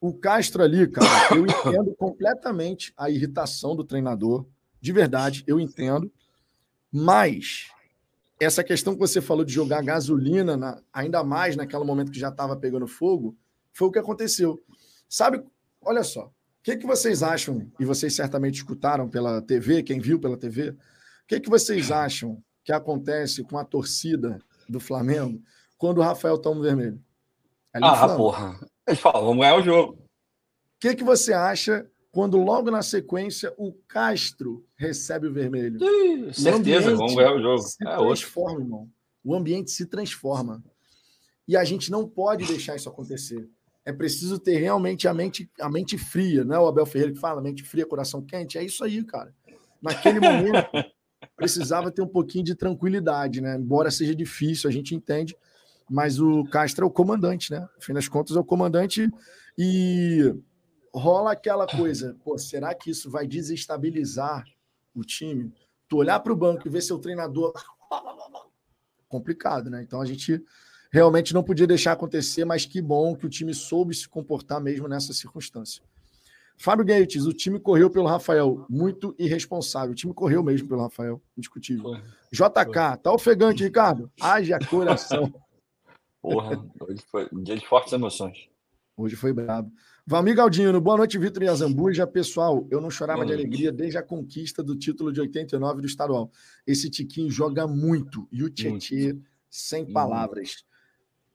O 0.00 0.14
Castro 0.14 0.62
ali, 0.62 0.86
cara, 0.88 1.36
eu 1.36 1.44
entendo 1.44 1.94
completamente 1.96 2.92
a 2.96 3.10
irritação 3.10 3.74
do 3.74 3.84
treinador. 3.84 4.46
De 4.80 4.92
verdade, 4.92 5.42
eu 5.46 5.58
entendo. 5.58 6.10
Mas 6.92 7.68
essa 8.40 8.62
questão 8.62 8.94
que 8.94 9.00
você 9.00 9.20
falou 9.20 9.44
de 9.44 9.52
jogar 9.52 9.82
gasolina, 9.82 10.56
na, 10.56 10.80
ainda 10.92 11.24
mais 11.24 11.56
naquele 11.56 11.84
momento 11.84 12.12
que 12.12 12.20
já 12.20 12.28
estava 12.28 12.56
pegando 12.56 12.86
fogo, 12.86 13.36
foi 13.72 13.88
o 13.88 13.90
que 13.90 13.98
aconteceu. 13.98 14.62
Sabe, 15.08 15.42
olha 15.82 16.04
só, 16.04 16.30
que, 16.68 16.76
que 16.76 16.86
vocês 16.86 17.22
acham, 17.22 17.70
e 17.80 17.84
vocês 17.84 18.14
certamente 18.14 18.56
escutaram 18.56 19.08
pela 19.08 19.40
TV, 19.40 19.82
quem 19.82 19.98
viu 19.98 20.20
pela 20.20 20.36
TV, 20.36 20.70
o 20.70 20.76
que, 21.26 21.40
que 21.40 21.48
vocês 21.48 21.90
acham 21.90 22.42
que 22.62 22.72
acontece 22.72 23.42
com 23.42 23.56
a 23.56 23.64
torcida 23.64 24.38
do 24.68 24.78
Flamengo 24.78 25.40
quando 25.78 25.98
o 25.98 26.02
Rafael 26.02 26.36
toma 26.36 26.60
o 26.60 26.62
vermelho? 26.62 27.02
ah, 27.72 28.16
porra. 28.16 28.60
Eles 28.88 29.00
falam, 29.00 29.24
vamos 29.24 29.38
ganhar 29.38 29.56
o 29.56 29.62
jogo. 29.62 29.92
O 29.94 30.00
que, 30.80 30.94
que 30.94 31.04
você 31.04 31.32
acha 31.32 31.88
quando 32.10 32.38
logo 32.38 32.70
na 32.70 32.82
sequência 32.82 33.52
o 33.56 33.72
Castro 33.86 34.64
recebe 34.76 35.26
o 35.26 35.32
vermelho? 35.32 35.78
Certeza, 36.32 36.94
vamos 36.96 37.14
ganhar 37.14 37.34
o 37.34 37.40
jogo. 37.42 37.58
Se 37.58 37.76
é 37.86 37.96
transforma, 37.96 38.50
outro. 38.50 38.64
irmão. 38.64 38.90
O 39.24 39.34
ambiente 39.34 39.70
se 39.70 39.86
transforma. 39.86 40.62
E 41.46 41.56
a 41.56 41.64
gente 41.64 41.90
não 41.90 42.08
pode 42.08 42.46
deixar 42.46 42.76
isso 42.76 42.88
acontecer 42.88 43.48
é 43.88 43.92
preciso 43.92 44.38
ter 44.38 44.58
realmente 44.58 45.08
a 45.08 45.14
mente, 45.14 45.50
a 45.58 45.70
mente 45.70 45.96
fria, 45.96 46.44
né? 46.44 46.58
O 46.58 46.66
Abel 46.66 46.84
Ferreira 46.84 47.14
que 47.14 47.18
fala, 47.18 47.40
mente 47.40 47.62
fria, 47.62 47.86
coração 47.86 48.20
quente. 48.20 48.58
É 48.58 48.62
isso 48.62 48.84
aí, 48.84 49.02
cara. 49.02 49.34
Naquele 49.80 50.20
momento, 50.20 50.68
precisava 51.34 51.90
ter 51.90 52.02
um 52.02 52.06
pouquinho 52.06 52.44
de 52.44 52.54
tranquilidade, 52.54 53.40
né? 53.40 53.56
Embora 53.56 53.90
seja 53.90 54.14
difícil, 54.14 54.68
a 54.68 54.72
gente 54.72 54.94
entende, 54.94 55.34
mas 55.90 56.20
o 56.20 56.44
Castro 56.44 56.84
é 56.84 56.88
o 56.88 56.90
comandante, 56.90 57.50
né? 57.50 57.68
Fim 57.80 57.92
das 57.92 58.08
contas, 58.08 58.36
é 58.36 58.40
o 58.40 58.44
comandante 58.44 59.10
e 59.56 60.34
rola 60.94 61.32
aquela 61.32 61.66
coisa, 61.66 62.16
pô, 62.24 62.38
será 62.38 62.74
que 62.74 62.90
isso 62.90 63.10
vai 63.10 63.26
desestabilizar 63.26 64.44
o 64.94 65.02
time? 65.02 65.52
Tu 65.88 65.96
olhar 65.96 66.20
para 66.20 66.32
o 66.32 66.36
banco 66.36 66.66
e 66.66 66.70
ver 66.70 66.82
seu 66.82 66.98
treinador 66.98 67.52
complicado, 69.08 69.70
né? 69.70 69.82
Então 69.82 70.00
a 70.00 70.06
gente 70.06 70.42
realmente 70.90 71.34
não 71.34 71.42
podia 71.42 71.66
deixar 71.66 71.92
acontecer, 71.92 72.44
mas 72.44 72.64
que 72.64 72.80
bom 72.80 73.16
que 73.16 73.26
o 73.26 73.30
time 73.30 73.54
soube 73.54 73.94
se 73.94 74.08
comportar 74.08 74.60
mesmo 74.60 74.88
nessa 74.88 75.12
circunstância. 75.12 75.82
Fábio 76.60 76.84
Gates, 76.84 77.24
o 77.24 77.32
time 77.32 77.60
correu 77.60 77.88
pelo 77.88 78.08
Rafael, 78.08 78.66
muito 78.68 79.14
irresponsável. 79.16 79.92
O 79.92 79.94
time 79.94 80.12
correu 80.12 80.42
mesmo 80.42 80.68
pelo 80.68 80.82
Rafael, 80.82 81.22
indiscutível. 81.36 81.94
JK, 82.32 83.00
tá 83.00 83.12
ofegante, 83.12 83.62
Ricardo? 83.62 84.10
Haja 84.20 84.58
coração. 84.58 85.32
Porra, 86.20 86.64
hoje 86.80 87.02
foi 87.10 87.28
um 87.32 87.42
dia 87.42 87.56
de 87.56 87.66
fortes 87.66 87.92
emoções. 87.92 88.48
Hoje 88.96 89.14
foi 89.14 89.32
brabo. 89.32 89.72
Valmir 90.04 90.34
Galdino, 90.34 90.80
boa 90.80 90.96
noite, 90.96 91.18
Vitor 91.18 91.42
e 91.44 91.48
Azambuja. 91.48 92.06
Pessoal, 92.06 92.66
eu 92.68 92.80
não 92.80 92.90
chorava 92.90 93.24
de 93.24 93.32
alegria 93.32 93.70
desde 93.70 93.96
a 93.96 94.02
conquista 94.02 94.60
do 94.62 94.74
título 94.74 95.12
de 95.12 95.20
89 95.20 95.82
do 95.82 95.86
estadual. 95.86 96.32
Esse 96.66 96.90
Tiquinho 96.90 97.30
joga 97.30 97.66
muito 97.66 98.26
e 98.32 98.42
o 98.42 98.50
Tietê, 98.50 99.16
sem 99.48 99.86
palavras. 99.86 100.64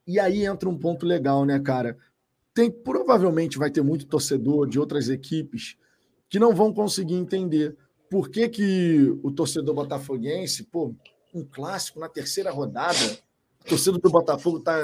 E 0.06 0.20
aí 0.20 0.46
entra 0.46 0.68
um 0.68 0.78
ponto 0.78 1.06
legal, 1.06 1.46
né, 1.46 1.58
cara? 1.60 1.98
Tem 2.54 2.70
provavelmente 2.70 3.58
vai 3.58 3.72
ter 3.72 3.82
muito 3.82 4.06
torcedor 4.06 4.68
de 4.68 4.78
outras 4.78 5.08
equipes 5.08 5.78
que 6.28 6.40
não 6.40 6.54
vão 6.54 6.74
conseguir 6.74 7.16
entender 7.16 7.78
por 8.10 8.30
que, 8.30 8.50
que 8.50 9.20
o 9.24 9.32
torcedor 9.32 9.74
botafoguense, 9.74 10.64
pô, 10.64 10.94
um 11.34 11.46
clássico 11.46 12.00
na 12.00 12.10
terceira 12.10 12.52
rodada, 12.52 13.18
o 13.64 13.70
torcedor 13.70 14.00
do 14.00 14.10
Botafogo 14.10 14.60
tá, 14.60 14.78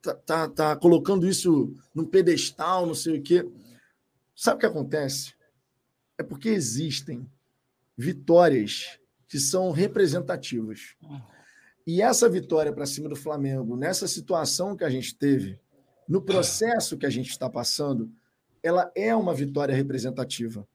tá, 0.00 0.14
tá, 0.14 0.48
tá 0.48 0.76
colocando 0.76 1.28
isso 1.28 1.74
num 1.94 2.04
pedestal, 2.04 2.86
não 2.86 2.94
sei 2.94 3.18
o 3.18 3.22
quê. 3.22 3.48
Sabe 4.34 4.56
o 4.56 4.60
que 4.60 4.66
acontece? 4.66 5.34
É 6.16 6.22
porque 6.22 6.48
existem 6.48 7.28
vitórias 7.96 8.98
que 9.28 9.38
são 9.38 9.70
representativas. 9.70 10.94
E 11.86 12.00
essa 12.00 12.28
vitória 12.28 12.72
para 12.72 12.86
cima 12.86 13.08
do 13.08 13.16
Flamengo, 13.16 13.76
nessa 13.76 14.06
situação 14.06 14.76
que 14.76 14.84
a 14.84 14.90
gente 14.90 15.14
teve, 15.16 15.58
no 16.08 16.22
processo 16.22 16.96
que 16.96 17.06
a 17.06 17.10
gente 17.10 17.30
está 17.30 17.48
passando, 17.50 18.10
ela 18.62 18.90
é 18.94 19.14
uma 19.14 19.34
vitória 19.34 19.74
representativa. 19.74 20.66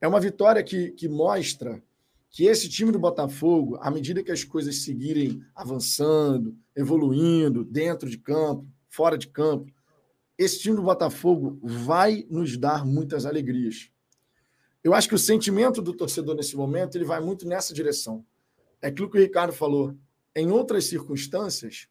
É 0.00 0.06
uma 0.06 0.20
vitória 0.20 0.62
que, 0.62 0.90
que 0.90 1.08
mostra 1.08 1.82
que 2.30 2.44
esse 2.44 2.68
time 2.68 2.92
do 2.92 2.98
Botafogo, 2.98 3.76
à 3.80 3.90
medida 3.90 4.22
que 4.22 4.30
as 4.30 4.44
coisas 4.44 4.82
seguirem 4.84 5.42
avançando, 5.54 6.56
evoluindo, 6.74 7.64
dentro 7.64 8.08
de 8.08 8.16
campo, 8.16 8.66
fora 8.88 9.18
de 9.18 9.28
campo, 9.28 9.70
esse 10.38 10.58
time 10.60 10.76
do 10.76 10.82
Botafogo 10.82 11.58
vai 11.62 12.24
nos 12.30 12.56
dar 12.56 12.86
muitas 12.86 13.26
alegrias. 13.26 13.90
Eu 14.82 14.94
acho 14.94 15.08
que 15.08 15.14
o 15.14 15.18
sentimento 15.18 15.82
do 15.82 15.92
torcedor 15.92 16.34
nesse 16.34 16.56
momento 16.56 16.96
ele 16.96 17.04
vai 17.04 17.20
muito 17.20 17.46
nessa 17.46 17.74
direção. 17.74 18.24
É 18.80 18.88
aquilo 18.88 19.10
que 19.10 19.18
o 19.18 19.20
Ricardo 19.20 19.52
falou 19.52 19.94
em 20.34 20.50
outras 20.50 20.84
circunstâncias, 20.84 21.88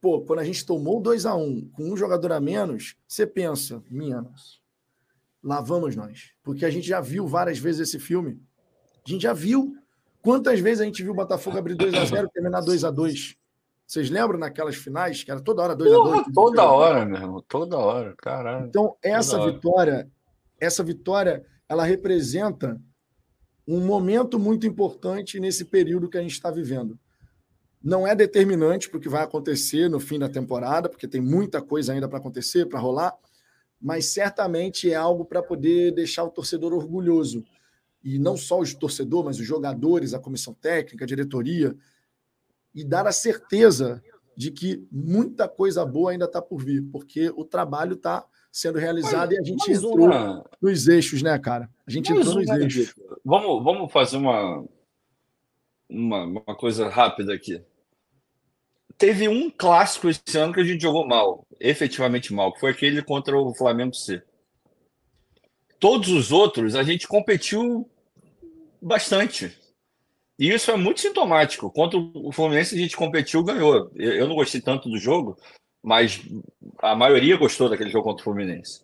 Pô, 0.00 0.20
quando 0.20 0.38
a 0.38 0.44
gente 0.44 0.64
tomou 0.64 1.00
2 1.00 1.26
a 1.26 1.34
1 1.34 1.42
um, 1.42 1.68
com 1.70 1.92
um 1.92 1.96
jogador 1.96 2.32
a 2.32 2.40
menos, 2.40 2.96
você 3.06 3.26
pensa, 3.26 3.82
minha 3.90 4.22
nossa, 4.22 4.58
lá 5.42 5.60
vamos 5.60 5.96
nós. 5.96 6.32
Porque 6.42 6.64
a 6.64 6.70
gente 6.70 6.86
já 6.86 7.00
viu 7.00 7.26
várias 7.26 7.58
vezes 7.58 7.88
esse 7.88 7.98
filme. 7.98 8.40
A 9.08 9.12
gente 9.12 9.22
já 9.22 9.32
viu. 9.32 9.74
Quantas 10.20 10.60
vezes 10.60 10.82
a 10.82 10.84
gente 10.84 11.02
viu 11.02 11.12
o 11.12 11.16
Botafogo 11.16 11.56
abrir 11.56 11.74
2 11.74 11.94
a 11.94 12.04
0 12.04 12.26
e 12.26 12.30
terminar 12.30 12.60
2 12.60 12.84
a 12.84 12.90
2 12.90 13.36
Vocês 13.86 14.10
lembram 14.10 14.38
naquelas 14.38 14.76
finais, 14.76 15.24
que 15.24 15.30
era 15.30 15.40
toda 15.40 15.62
hora 15.62 15.74
2 15.74 15.90
a 15.90 15.96
2 15.96 16.26
Toda 16.34 16.70
hora, 16.70 17.06
meu 17.06 17.16
irmão. 17.16 17.44
Toda 17.48 17.78
hora, 17.78 18.14
caralho. 18.18 18.66
Então, 18.66 18.96
essa 19.02 19.42
vitória, 19.46 20.10
essa 20.60 20.82
vitória, 20.82 21.44
ela 21.68 21.84
representa 21.84 22.78
um 23.66 23.80
momento 23.80 24.38
muito 24.38 24.66
importante 24.66 25.40
nesse 25.40 25.64
período 25.64 26.08
que 26.08 26.18
a 26.18 26.22
gente 26.22 26.32
está 26.32 26.50
vivendo. 26.50 26.98
Não 27.82 28.06
é 28.06 28.14
determinante 28.14 28.90
para 28.90 28.98
o 28.98 29.00
que 29.00 29.08
vai 29.08 29.22
acontecer 29.22 29.88
no 29.88 30.00
fim 30.00 30.18
da 30.18 30.28
temporada, 30.28 30.88
porque 30.88 31.08
tem 31.08 31.20
muita 31.20 31.62
coisa 31.62 31.92
ainda 31.92 32.08
para 32.08 32.18
acontecer, 32.18 32.66
para 32.66 32.80
rolar, 32.80 33.14
mas 33.80 34.06
certamente 34.06 34.90
é 34.90 34.96
algo 34.96 35.24
para 35.24 35.42
poder 35.42 35.92
deixar 35.92 36.24
o 36.24 36.30
torcedor 36.30 36.74
orgulhoso. 36.74 37.44
E 38.08 38.18
não 38.18 38.38
só 38.38 38.58
o 38.58 38.74
torcedor, 38.74 39.22
mas 39.22 39.38
os 39.38 39.46
jogadores, 39.46 40.14
a 40.14 40.18
comissão 40.18 40.54
técnica, 40.54 41.04
a 41.04 41.06
diretoria, 41.06 41.76
e 42.74 42.82
dar 42.82 43.06
a 43.06 43.12
certeza 43.12 44.02
de 44.34 44.50
que 44.50 44.86
muita 44.90 45.46
coisa 45.46 45.84
boa 45.84 46.12
ainda 46.12 46.24
está 46.24 46.40
por 46.40 46.64
vir, 46.64 46.82
porque 46.90 47.28
o 47.36 47.44
trabalho 47.44 47.94
está 47.94 48.24
sendo 48.50 48.78
realizado 48.78 49.28
mas, 49.28 49.36
e 49.36 49.40
a 49.40 49.44
gente 49.44 49.72
entrou 49.72 50.06
uma... 50.06 50.42
nos 50.58 50.88
eixos, 50.88 51.20
né, 51.20 51.38
cara? 51.38 51.68
A 51.86 51.90
gente 51.90 52.10
entrou 52.10 52.36
nos 52.36 52.48
eixos. 52.48 52.94
Vamos, 53.22 53.62
vamos 53.62 53.92
fazer 53.92 54.16
uma, 54.16 54.64
uma, 55.86 56.24
uma 56.24 56.56
coisa 56.56 56.88
rápida 56.88 57.34
aqui. 57.34 57.62
Teve 58.96 59.28
um 59.28 59.50
clássico 59.50 60.08
esse 60.08 60.38
ano 60.38 60.54
que 60.54 60.60
a 60.60 60.64
gente 60.64 60.80
jogou 60.80 61.06
mal, 61.06 61.46
efetivamente 61.60 62.32
mal, 62.32 62.54
que 62.54 62.60
foi 62.60 62.70
aquele 62.70 63.02
contra 63.02 63.38
o 63.38 63.54
Flamengo 63.54 63.94
C. 63.94 64.22
Todos 65.78 66.08
os 66.08 66.32
outros 66.32 66.74
a 66.74 66.82
gente 66.82 67.06
competiu 67.06 67.86
bastante. 68.80 69.56
E 70.38 70.50
isso 70.50 70.70
é 70.70 70.76
muito 70.76 71.00
sintomático. 71.00 71.70
Contra 71.70 71.98
o 71.98 72.30
Fluminense 72.30 72.74
a 72.74 72.78
gente 72.78 72.96
competiu, 72.96 73.42
ganhou. 73.42 73.90
Eu 73.96 74.28
não 74.28 74.36
gostei 74.36 74.60
tanto 74.60 74.88
do 74.88 74.98
jogo, 74.98 75.36
mas 75.82 76.20
a 76.78 76.94
maioria 76.94 77.36
gostou 77.36 77.68
daquele 77.68 77.90
jogo 77.90 78.04
contra 78.04 78.20
o 78.20 78.24
Fluminense. 78.24 78.82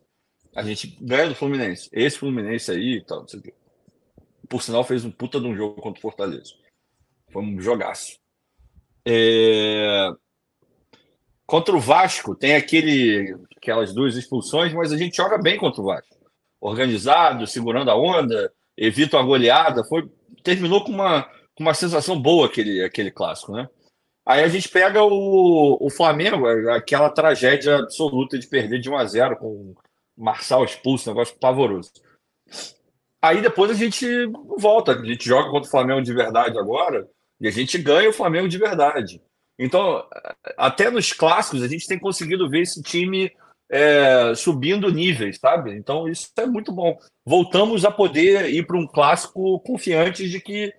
A 0.54 0.62
gente 0.62 0.96
ganha 1.00 1.28
do 1.28 1.34
Fluminense. 1.34 1.88
Esse 1.92 2.18
Fluminense 2.18 2.70
aí. 2.70 3.04
Por 4.48 4.62
sinal, 4.62 4.84
fez 4.84 5.04
um 5.04 5.10
puta 5.10 5.40
de 5.40 5.46
um 5.46 5.56
jogo 5.56 5.80
contra 5.80 5.98
o 5.98 6.02
Fortaleza. 6.02 6.52
Foi 7.30 7.42
um 7.42 7.60
jogaço. 7.60 8.18
É... 9.06 10.10
Contra 11.46 11.76
o 11.76 11.80
Vasco, 11.80 12.34
tem 12.34 12.56
aquele, 12.56 13.36
aquelas 13.56 13.92
duas 13.92 14.16
expulsões, 14.16 14.72
mas 14.72 14.92
a 14.92 14.96
gente 14.96 15.16
joga 15.16 15.36
bem 15.36 15.58
contra 15.58 15.80
o 15.82 15.84
Vasco. 15.84 16.16
Organizado, 16.60 17.46
segurando 17.46 17.90
a 17.90 17.96
onda, 17.96 18.52
evita 18.76 19.16
uma 19.16 19.26
goleada. 19.26 19.84
Foi, 19.84 20.08
terminou 20.42 20.84
com 20.84 20.92
uma, 20.92 21.22
com 21.54 21.64
uma 21.64 21.74
sensação 21.74 22.20
boa 22.20 22.46
aquele, 22.46 22.82
aquele 22.84 23.10
clássico, 23.10 23.52
né? 23.52 23.68
Aí 24.26 24.42
a 24.42 24.48
gente 24.48 24.68
pega 24.68 25.02
o, 25.02 25.76
o 25.80 25.90
Flamengo, 25.90 26.48
aquela 26.70 27.10
tragédia 27.10 27.76
absoluta 27.76 28.38
de 28.38 28.46
perder 28.46 28.80
de 28.80 28.88
1 28.88 28.96
a 28.96 29.04
0 29.04 29.36
com 29.36 29.74
Marçal 30.16 30.64
expulso, 30.64 31.10
negócio 31.10 31.36
pavoroso. 31.38 31.92
Aí 33.22 33.42
depois 33.42 33.70
a 33.70 33.74
gente 33.74 34.06
volta, 34.58 34.92
a 34.92 35.04
gente 35.04 35.26
joga 35.26 35.50
contra 35.50 35.68
o 35.68 35.70
Flamengo 35.70 36.02
de 36.02 36.14
verdade 36.14 36.58
agora, 36.58 37.08
e 37.40 37.48
a 37.48 37.50
gente 37.50 37.76
ganha 37.76 38.08
o 38.08 38.12
Flamengo 38.12 38.48
de 38.48 38.58
verdade. 38.58 39.20
Então, 39.58 40.06
até 40.56 40.90
nos 40.90 41.12
clássicos, 41.12 41.62
a 41.62 41.68
gente 41.68 41.86
tem 41.86 41.98
conseguido 41.98 42.48
ver 42.48 42.62
esse 42.62 42.82
time 42.82 43.30
é, 43.70 44.34
subindo 44.34 44.90
níveis, 44.92 45.38
sabe? 45.38 45.74
Então, 45.76 46.08
isso 46.08 46.30
é 46.36 46.46
muito 46.46 46.72
bom. 46.72 46.98
Voltamos 47.24 47.84
a 47.84 47.90
poder 47.90 48.50
ir 48.50 48.66
para 48.66 48.78
um 48.78 48.86
clássico 48.86 49.58
confiantes 49.60 50.30
de 50.30 50.40
que 50.40 50.72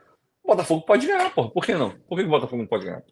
o 0.43 0.49
Botafogo 0.49 0.86
pode 0.86 1.07
ganhar, 1.07 1.33
pô. 1.33 1.49
Por 1.49 1.65
que 1.65 1.73
não? 1.73 1.91
Por 2.07 2.17
que 2.17 2.23
o 2.23 2.29
Botafogo 2.29 2.61
não 2.61 2.67
pode 2.67 2.86
ganhar? 2.86 3.03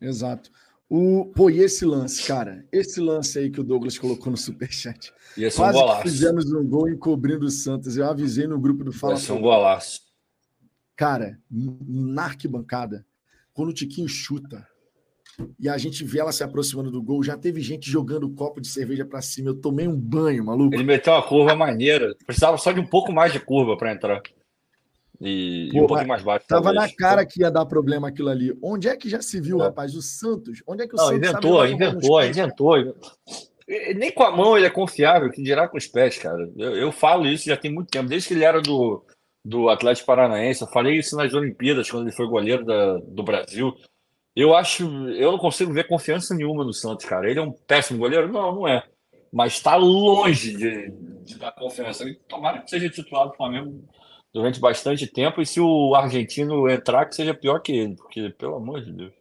Exato. 0.00 0.50
O, 0.88 1.32
pô, 1.34 1.50
e 1.50 1.58
esse 1.58 1.84
lance, 1.84 2.24
cara? 2.26 2.64
Esse 2.70 3.00
lance 3.00 3.38
aí 3.38 3.50
que 3.50 3.60
o 3.60 3.64
Douglas 3.64 3.98
colocou 3.98 4.30
no 4.30 4.36
superchat. 4.36 5.12
Ia 5.36 5.50
ser 5.50 5.56
Quase 5.56 5.78
um 5.78 5.80
golaço. 5.80 6.02
fizemos 6.02 6.52
um 6.52 6.64
gol 6.64 6.88
encobrindo 6.88 7.44
o 7.44 7.50
Santos. 7.50 7.96
Eu 7.96 8.08
avisei 8.08 8.46
no 8.46 8.60
grupo 8.60 8.84
do 8.84 8.92
Fala. 8.92 9.14
Ia 9.14 9.18
ser 9.18 9.32
um 9.32 9.40
golaço. 9.40 10.02
Cara, 10.94 11.38
na 11.50 12.24
arquibancada, 12.24 13.04
quando 13.52 13.70
o 13.70 13.74
Tiquinho 13.74 14.08
chuta 14.08 14.66
e 15.58 15.68
a 15.68 15.76
gente 15.76 16.04
vê 16.04 16.20
ela 16.20 16.32
se 16.32 16.42
aproximando 16.42 16.90
do 16.90 17.02
gol, 17.02 17.22
já 17.22 17.36
teve 17.36 17.60
gente 17.60 17.90
jogando 17.90 18.30
copo 18.30 18.60
de 18.60 18.68
cerveja 18.68 19.04
para 19.04 19.20
cima. 19.20 19.50
Eu 19.50 19.60
tomei 19.60 19.86
um 19.86 19.96
banho, 19.96 20.44
maluco. 20.44 20.74
Ele 20.74 20.84
meteu 20.84 21.12
uma 21.12 21.22
curva 21.22 21.54
maneira. 21.54 22.14
Precisava 22.24 22.56
só 22.56 22.72
de 22.72 22.80
um 22.80 22.86
pouco 22.86 23.12
mais 23.12 23.32
de 23.32 23.40
curva 23.40 23.76
para 23.76 23.92
entrar. 23.92 24.22
E, 25.20 25.68
Pô, 25.72 25.78
e 25.78 25.80
um 25.80 25.86
pouquinho 25.86 26.08
mais 26.08 26.22
baixo. 26.22 26.46
Tava 26.46 26.72
talvez. 26.72 26.90
na 26.90 26.96
cara 26.96 27.24
que 27.24 27.40
ia 27.40 27.50
dar 27.50 27.66
problema 27.66 28.08
aquilo 28.08 28.28
ali. 28.28 28.56
Onde 28.62 28.88
é 28.88 28.96
que 28.96 29.08
já 29.08 29.20
se 29.22 29.40
viu, 29.40 29.60
é. 29.60 29.64
rapaz? 29.64 29.94
O 29.94 30.02
Santos? 30.02 30.62
Onde 30.66 30.82
é 30.82 30.88
que 30.88 30.94
o 30.94 30.96
Não, 30.96 31.06
Santos 31.06 31.28
inventou, 31.28 31.66
inventou, 31.66 32.22
inventou, 32.22 32.78
inventou. 32.78 33.06
Nem 33.96 34.12
com 34.12 34.22
a 34.22 34.30
mão 34.30 34.56
ele 34.56 34.66
é 34.66 34.70
confiável, 34.70 35.30
que 35.30 35.42
dirá 35.42 35.66
com 35.68 35.76
os 35.76 35.86
pés, 35.86 36.18
cara. 36.18 36.48
Eu, 36.56 36.76
eu, 36.76 36.92
falo 36.92 37.26
isso 37.26 37.46
já 37.46 37.56
tem 37.56 37.72
muito 37.72 37.90
tempo, 37.90 38.08
desde 38.08 38.28
que 38.28 38.34
ele 38.34 38.44
era 38.44 38.60
do, 38.60 39.04
do 39.44 39.68
Atlético 39.68 40.06
Paranaense. 40.06 40.62
Eu 40.62 40.68
falei 40.68 40.98
isso 40.98 41.16
nas 41.16 41.34
Olimpíadas, 41.34 41.90
quando 41.90 42.04
ele 42.04 42.14
foi 42.14 42.28
goleiro 42.28 42.64
da, 42.64 42.98
do 42.98 43.22
Brasil. 43.24 43.74
Eu 44.36 44.54
acho, 44.54 44.84
eu 45.08 45.32
não 45.32 45.38
consigo 45.38 45.72
ver 45.72 45.88
confiança 45.88 46.34
nenhuma 46.34 46.62
no 46.62 46.74
Santos, 46.74 47.06
cara. 47.06 47.30
Ele 47.30 47.38
é 47.38 47.42
um 47.42 47.52
péssimo 47.52 47.98
goleiro? 47.98 48.30
Não, 48.30 48.54
não 48.54 48.68
é. 48.68 48.86
Mas 49.32 49.54
está 49.54 49.76
longe 49.76 50.54
de, 50.54 50.90
de 51.24 51.38
dar 51.38 51.52
confiança. 51.52 52.04
Tomara 52.28 52.60
que 52.60 52.68
seja 52.68 52.90
titular 52.90 53.28
do 53.28 53.34
Flamengo 53.34 53.82
durante 54.34 54.60
bastante 54.60 55.06
tempo. 55.06 55.40
E 55.40 55.46
se 55.46 55.58
o 55.58 55.94
argentino 55.94 56.68
entrar, 56.68 57.06
que 57.06 57.16
seja 57.16 57.32
pior 57.32 57.60
que 57.60 57.72
ele, 57.72 57.96
porque, 57.96 58.28
pelo 58.28 58.56
amor 58.56 58.84
de 58.84 58.92
Deus. 58.92 59.14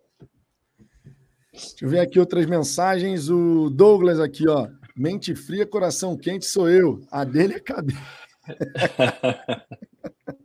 Deixa 1.54 1.86
eu 1.86 1.90
ver 1.90 2.00
aqui 2.00 2.20
outras 2.20 2.46
mensagens. 2.46 3.30
O 3.30 3.70
Douglas 3.70 4.20
aqui, 4.20 4.46
ó. 4.50 4.68
Mente 4.98 5.34
fria, 5.34 5.66
coração 5.66 6.18
quente 6.18 6.46
sou 6.46 6.70
eu. 6.70 7.02
A 7.10 7.24
dele 7.24 7.54
é 7.54 7.60
cabeça. 7.62 8.02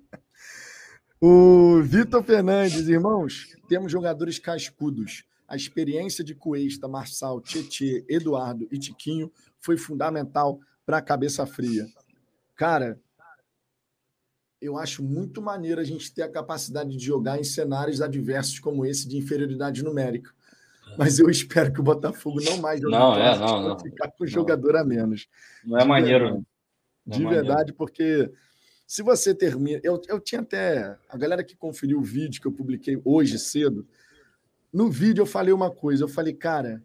o 1.21 1.83
Vitor 1.83 2.23
Fernandes, 2.23 2.89
irmãos, 2.89 3.55
temos 3.69 3.93
jogadores 3.93 4.39
cascudos. 4.39 5.25
A 5.47 5.55
experiência 5.55 6.25
de 6.25 6.35
Cuesta, 6.35 6.89
Marçal, 6.89 7.41
Tietê, 7.41 8.05
Eduardo 8.09 8.67
e 8.71 8.79
Tiquinho 8.79 9.31
foi 9.59 9.77
fundamental 9.77 10.61
para 10.87 10.99
a 10.99 11.03
cabeça 11.03 11.45
fria. 11.45 11.87
Cara, 12.57 12.99
eu 14.61 14.79
acho 14.79 15.03
muito 15.03 15.41
maneiro 15.41 15.81
a 15.81 15.85
gente 15.85 16.13
ter 16.13 16.23
a 16.23 16.31
capacidade 16.31 16.97
de 16.97 17.05
jogar 17.05 17.39
em 17.39 17.45
cenários 17.45 18.01
adversos 18.01 18.59
como 18.59 18.85
esse 18.87 19.09
de 19.09 19.17
inferioridade 19.17 19.83
numérica. 19.83 20.31
Mas 20.99 21.19
eu 21.19 21.31
espero 21.31 21.73
que 21.73 21.81
o 21.81 21.85
Botafogo 21.85 22.41
não 22.43 22.59
mais 22.59 22.81
não, 22.81 23.15
é, 23.15 23.39
não, 23.39 23.69
não, 23.69 23.79
ficar 23.79 24.11
com 24.11 24.25
o 24.25 24.27
jogador 24.27 24.77
a 24.77 24.85
menos. 24.85 25.29
Não 25.65 25.79
é 25.79 25.83
de 25.83 25.89
maneiro. 25.89 26.25
Verdade. 26.25 26.47
Não 27.07 27.15
é 27.15 27.19
de 27.19 27.25
maneiro. 27.25 27.47
verdade, 27.47 27.73
porque 27.73 28.33
se 28.91 29.05
você 29.05 29.33
termina. 29.33 29.81
Eu, 29.85 30.03
eu 30.09 30.19
tinha 30.19 30.41
até. 30.41 30.99
A 31.09 31.17
galera 31.17 31.45
que 31.45 31.55
conferiu 31.55 32.01
o 32.01 32.03
vídeo 32.03 32.41
que 32.41 32.49
eu 32.49 32.53
publiquei 32.53 33.01
hoje 33.05 33.39
cedo, 33.39 33.87
no 34.73 34.91
vídeo 34.91 35.23
eu 35.23 35.27
falei 35.27 35.55
uma 35.55 35.71
coisa. 35.71 36.03
Eu 36.03 36.09
falei, 36.09 36.35
cara, 36.35 36.83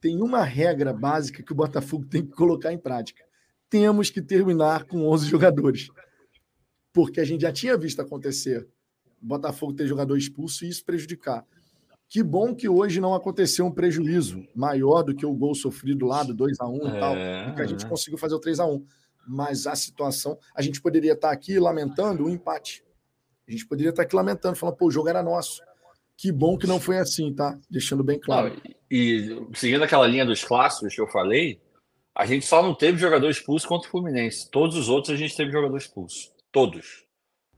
tem 0.00 0.22
uma 0.22 0.42
regra 0.42 0.90
básica 0.90 1.42
que 1.42 1.52
o 1.52 1.54
Botafogo 1.54 2.06
tem 2.06 2.24
que 2.24 2.32
colocar 2.32 2.72
em 2.72 2.78
prática. 2.78 3.22
Temos 3.68 4.08
que 4.08 4.22
terminar 4.22 4.84
com 4.84 5.06
11 5.06 5.28
jogadores 5.28 5.90
porque 6.94 7.20
a 7.20 7.24
gente 7.24 7.42
já 7.42 7.52
tinha 7.52 7.76
visto 7.76 8.00
acontecer 8.00 8.66
o 9.22 9.26
Botafogo 9.26 9.74
ter 9.74 9.86
jogador 9.86 10.16
expulso 10.16 10.64
e 10.64 10.70
isso 10.70 10.82
prejudicar. 10.82 11.44
Que 12.08 12.22
bom 12.22 12.54
que 12.54 12.70
hoje 12.70 13.02
não 13.02 13.14
aconteceu 13.14 13.66
um 13.66 13.70
prejuízo 13.70 14.42
maior 14.54 15.02
do 15.02 15.14
que 15.14 15.26
o 15.26 15.34
gol 15.34 15.54
sofrido 15.54 16.06
lá 16.06 16.22
do 16.22 16.32
2 16.32 16.58
a 16.58 16.66
1 16.66 16.72
é, 16.72 16.96
e 16.96 17.00
tal, 17.00 17.14
porque 17.48 17.62
a 17.62 17.66
gente 17.66 17.84
é. 17.84 17.88
conseguiu 17.88 18.16
fazer 18.16 18.34
o 18.34 18.40
3 18.40 18.60
a 18.60 18.66
1 18.66 18.86
Mas 19.26 19.66
a 19.66 19.74
situação, 19.74 20.38
a 20.54 20.62
gente 20.62 20.80
poderia 20.80 21.12
estar 21.12 21.30
aqui 21.30 21.58
lamentando 21.58 22.24
o 22.24 22.26
um 22.26 22.30
empate. 22.30 22.84
A 23.46 23.50
gente 23.50 23.66
poderia 23.66 23.90
estar 23.90 24.02
aqui 24.02 24.16
lamentando, 24.16 24.56
falando, 24.56 24.76
pô, 24.76 24.86
o 24.86 24.90
jogo 24.90 25.08
era 25.08 25.22
nosso. 25.22 25.62
Que 26.16 26.30
bom 26.30 26.56
que 26.56 26.66
não 26.66 26.80
foi 26.80 26.98
assim, 26.98 27.34
tá? 27.34 27.58
Deixando 27.68 28.04
bem 28.04 28.18
claro. 28.18 28.50
Não, 28.50 28.62
e, 28.90 29.46
e 29.52 29.56
seguindo 29.58 29.82
aquela 29.82 30.06
linha 30.06 30.24
dos 30.24 30.44
clássicos 30.44 30.94
que 30.94 31.00
eu 31.00 31.08
falei, 31.08 31.60
a 32.14 32.24
gente 32.24 32.46
só 32.46 32.62
não 32.62 32.74
teve 32.74 32.98
jogador 32.98 33.28
expulso 33.28 33.66
contra 33.66 33.88
o 33.88 33.90
Fluminense. 33.90 34.48
Todos 34.50 34.76
os 34.76 34.88
outros 34.88 35.12
a 35.12 35.16
gente 35.16 35.36
teve 35.36 35.50
jogador 35.50 35.76
expulso. 35.76 36.32
Todos. 36.52 37.04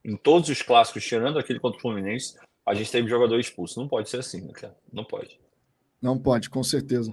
Em 0.02 0.16
todos 0.16 0.48
os 0.48 0.62
clássicos, 0.62 1.04
tirando 1.04 1.38
aquele 1.38 1.60
contra 1.60 1.78
o 1.78 1.82
Fluminense, 1.82 2.36
a 2.64 2.74
gente 2.74 2.90
teve 2.90 3.08
jogador 3.08 3.38
expulso. 3.38 3.78
Não 3.78 3.86
pode 3.86 4.08
ser 4.08 4.18
assim, 4.18 4.40
né, 4.40 4.52
cara? 4.54 4.74
Não 4.90 5.04
pode. 5.04 5.38
Não 6.00 6.18
pode, 6.18 6.48
com 6.48 6.62
certeza. 6.62 7.12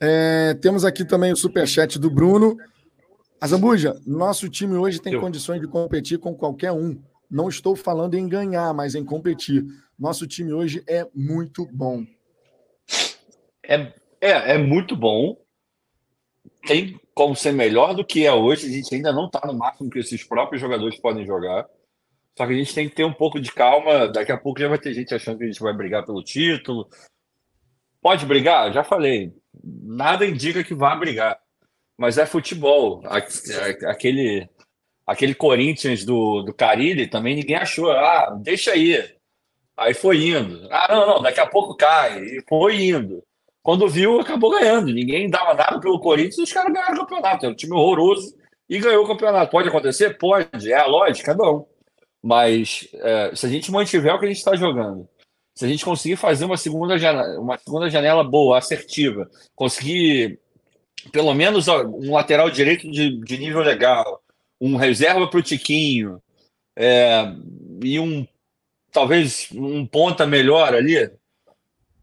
É, 0.00 0.54
temos 0.54 0.84
aqui 0.84 1.04
também 1.04 1.32
o 1.32 1.36
superchat 1.36 1.98
do 1.98 2.10
Bruno. 2.10 2.56
Azambuja, 3.40 3.98
nosso 4.06 4.50
time 4.50 4.76
hoje 4.76 5.00
tem 5.00 5.14
Eu. 5.14 5.20
condições 5.20 5.62
de 5.62 5.66
competir 5.66 6.18
com 6.18 6.34
qualquer 6.34 6.72
um. 6.72 7.02
Não 7.30 7.48
estou 7.48 7.74
falando 7.74 8.14
em 8.14 8.28
ganhar, 8.28 8.74
mas 8.74 8.94
em 8.94 9.02
competir. 9.02 9.64
Nosso 9.98 10.26
time 10.26 10.52
hoje 10.52 10.84
é 10.86 11.06
muito 11.14 11.66
bom. 11.72 12.04
É, 13.64 13.94
é, 14.20 14.54
é 14.54 14.58
muito 14.58 14.94
bom. 14.94 15.40
Tem 16.66 17.00
como 17.14 17.34
ser 17.34 17.52
melhor 17.52 17.94
do 17.94 18.04
que 18.04 18.26
é 18.26 18.32
hoje. 18.32 18.66
A 18.66 18.70
gente 18.70 18.94
ainda 18.94 19.10
não 19.10 19.26
está 19.26 19.40
no 19.46 19.54
máximo 19.54 19.88
que 19.88 20.00
esses 20.00 20.22
próprios 20.22 20.60
jogadores 20.60 21.00
podem 21.00 21.24
jogar. 21.24 21.66
Só 22.36 22.46
que 22.46 22.52
a 22.52 22.56
gente 22.56 22.74
tem 22.74 22.88
que 22.90 22.94
ter 22.94 23.04
um 23.04 23.12
pouco 23.12 23.40
de 23.40 23.50
calma. 23.52 24.06
Daqui 24.08 24.32
a 24.32 24.38
pouco 24.38 24.60
já 24.60 24.68
vai 24.68 24.78
ter 24.78 24.92
gente 24.92 25.14
achando 25.14 25.38
que 25.38 25.44
a 25.44 25.46
gente 25.46 25.60
vai 25.60 25.72
brigar 25.72 26.04
pelo 26.04 26.22
título. 26.22 26.86
Pode 28.02 28.26
brigar? 28.26 28.70
Já 28.72 28.84
falei. 28.84 29.32
Nada 29.64 30.26
indica 30.26 30.62
que 30.62 30.74
vá 30.74 30.94
brigar. 30.94 31.38
Mas 32.00 32.16
é 32.16 32.24
futebol. 32.24 33.02
Aquele, 33.86 34.48
aquele 35.06 35.34
Corinthians 35.34 36.02
do, 36.02 36.40
do 36.40 36.54
Carilli 36.54 37.06
também 37.06 37.36
ninguém 37.36 37.56
achou. 37.56 37.90
Ah, 37.90 38.34
deixa 38.40 38.70
aí. 38.70 39.06
Aí 39.76 39.92
foi 39.92 40.28
indo. 40.28 40.66
Ah, 40.70 40.88
não, 40.90 41.06
não, 41.06 41.22
daqui 41.22 41.40
a 41.40 41.46
pouco 41.46 41.76
cai. 41.76 42.22
E 42.22 42.42
foi 42.48 42.84
indo. 42.84 43.22
Quando 43.62 43.86
viu, 43.86 44.18
acabou 44.18 44.50
ganhando. 44.50 44.90
Ninguém 44.90 45.28
dava 45.28 45.52
nada 45.52 45.78
pelo 45.78 46.00
Corinthians 46.00 46.38
e 46.38 46.42
os 46.44 46.52
caras 46.54 46.72
ganharam 46.72 46.94
o 46.94 47.00
campeonato. 47.00 47.44
É 47.44 47.50
um 47.50 47.54
time 47.54 47.74
horroroso 47.74 48.34
e 48.66 48.78
ganhou 48.78 49.04
o 49.04 49.06
campeonato. 49.06 49.50
Pode 49.52 49.68
acontecer? 49.68 50.16
Pode. 50.16 50.72
É 50.72 50.78
a 50.78 50.86
lógica? 50.86 51.34
Não. 51.34 51.66
Mas 52.22 52.88
é, 52.94 53.36
se 53.36 53.44
a 53.44 53.48
gente 53.50 53.70
mantiver 53.70 54.14
o 54.14 54.18
que 54.18 54.24
a 54.24 54.28
gente 54.28 54.38
está 54.38 54.56
jogando, 54.56 55.06
se 55.54 55.66
a 55.66 55.68
gente 55.68 55.84
conseguir 55.84 56.16
fazer 56.16 56.46
uma 56.46 56.56
segunda 56.56 56.96
janela, 56.96 57.38
uma 57.38 57.58
segunda 57.58 57.90
janela 57.90 58.24
boa, 58.24 58.56
assertiva, 58.56 59.28
conseguir 59.54 60.40
pelo 61.12 61.34
menos 61.34 61.68
um 61.68 62.12
lateral 62.12 62.50
direito 62.50 62.90
de, 62.90 63.18
de 63.20 63.38
nível 63.38 63.60
legal, 63.60 64.22
um 64.60 64.76
reserva 64.76 65.26
para 65.28 65.40
o 65.40 65.42
Tiquinho 65.42 66.20
é, 66.76 67.32
e 67.82 67.98
um 67.98 68.26
talvez 68.92 69.48
um 69.52 69.86
ponta 69.86 70.26
melhor 70.26 70.74
ali, 70.74 71.10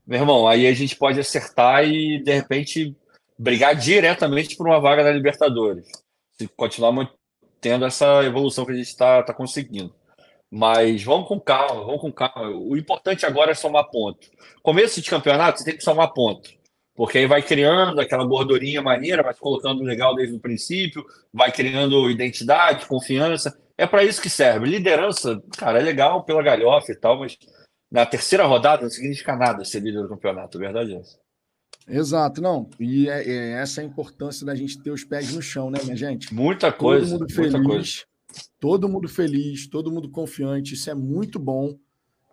meu 0.06 0.20
irmão, 0.20 0.48
aí 0.48 0.66
a 0.66 0.74
gente 0.74 0.96
pode 0.96 1.20
acertar 1.20 1.84
e 1.86 2.24
de 2.24 2.34
repente 2.34 2.96
brigar 3.38 3.76
diretamente 3.76 4.56
por 4.56 4.68
uma 4.68 4.80
vaga 4.80 5.04
na 5.04 5.12
Libertadores, 5.12 5.86
se 6.32 6.48
continuar 6.48 7.12
tendo 7.60 7.86
essa 7.86 8.24
evolução 8.24 8.66
que 8.66 8.72
a 8.72 8.76
gente 8.76 8.88
está 8.88 9.22
tá 9.22 9.34
conseguindo. 9.34 9.94
Mas 10.50 11.04
vamos 11.04 11.28
com 11.28 11.40
calma, 11.40 11.84
vamos 11.84 12.00
com 12.00 12.12
calma. 12.12 12.50
O 12.52 12.78
importante 12.78 13.26
agora 13.26 13.52
é 13.52 13.54
somar 13.54 13.90
ponto. 13.90 14.30
Começo 14.64 15.02
de 15.02 15.10
campeonato, 15.10 15.60
você 15.60 15.66
tem 15.66 15.76
que 15.76 15.84
somar 15.84 16.14
ponto. 16.14 16.50
Porque 16.98 17.20
aí 17.20 17.28
vai 17.28 17.44
criando 17.44 18.02
aquela 18.02 18.26
gordurinha 18.26 18.82
maneira, 18.82 19.22
vai 19.22 19.36
colocando 19.36 19.84
legal 19.84 20.16
desde 20.16 20.36
o 20.36 20.40
princípio, 20.40 21.06
vai 21.32 21.52
criando 21.52 22.10
identidade, 22.10 22.88
confiança. 22.88 23.56
É 23.78 23.86
para 23.86 24.04
isso 24.04 24.20
que 24.20 24.32
serve. 24.32 24.66
Liderança, 24.66 25.40
cara, 25.56 25.80
é 25.80 25.84
legal 25.84 26.24
pela 26.24 26.42
galhofa 26.42 26.92
e 26.92 26.96
tal, 26.96 27.20
mas 27.20 27.38
na 27.92 28.04
terceira 28.04 28.46
rodada 28.46 28.82
não 28.82 28.90
significa 28.90 29.36
nada 29.36 29.64
ser 29.64 29.80
líder 29.82 30.02
do 30.02 30.10
campeonato, 30.10 30.58
verdade 30.58 30.96
é 30.96 30.98
essa. 30.98 31.20
Exato, 31.88 32.42
não. 32.42 32.68
E 32.80 33.08
é, 33.08 33.30
é, 33.30 33.52
essa 33.62 33.80
é 33.80 33.84
a 33.84 33.88
importância 33.88 34.44
da 34.44 34.56
gente 34.56 34.82
ter 34.82 34.90
os 34.90 35.04
pés 35.06 35.32
no 35.32 35.42
chão, 35.42 35.70
né, 35.70 35.78
minha 35.84 35.96
gente? 35.96 36.34
Muita 36.34 36.72
coisa. 36.72 37.12
Todo 37.12 37.20
mundo 37.20 37.32
feliz. 37.32 37.66
Coisa. 37.68 38.06
Todo 38.60 38.90
mundo 38.90 39.08
feliz, 39.08 39.68
todo 39.68 39.92
mundo 39.92 40.10
confiante, 40.10 40.74
isso 40.74 40.90
é 40.90 40.96
muito 40.96 41.38
bom. 41.38 41.78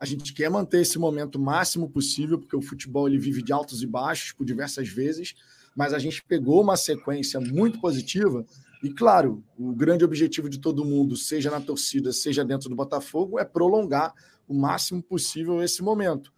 A 0.05 0.07
gente 0.07 0.34
quer 0.34 0.50
manter 0.50 0.82
esse 0.82 0.98
momento 0.98 1.38
máximo 1.38 1.88
possível, 1.88 2.38
porque 2.38 2.55
o 2.55 2.61
futebol 2.61 3.09
ele 3.09 3.18
vive 3.18 3.42
de 3.42 3.52
altos 3.52 3.82
e 3.82 3.86
baixos 3.86 4.32
por 4.32 4.44
diversas 4.44 4.86
vezes, 4.86 5.34
mas 5.74 5.94
a 5.94 5.98
gente 5.98 6.22
pegou 6.22 6.61
uma 6.61 6.76
sequência 6.76 7.40
muito 7.40 7.80
positiva. 7.80 8.44
E 8.82 8.90
claro, 8.90 9.42
o 9.59 9.72
grande 9.74 10.05
objetivo 10.05 10.48
de 10.48 10.59
todo 10.59 10.84
mundo, 10.84 11.16
seja 11.16 11.50
na 11.50 11.61
torcida, 11.61 12.12
seja 12.12 12.44
dentro 12.44 12.68
do 12.68 12.76
Botafogo, 12.76 13.38
é 13.38 13.44
prolongar 13.44 14.12
o 14.46 14.52
máximo 14.52 15.02
possível 15.02 15.62
esse 15.62 15.82
momento. 15.82 16.30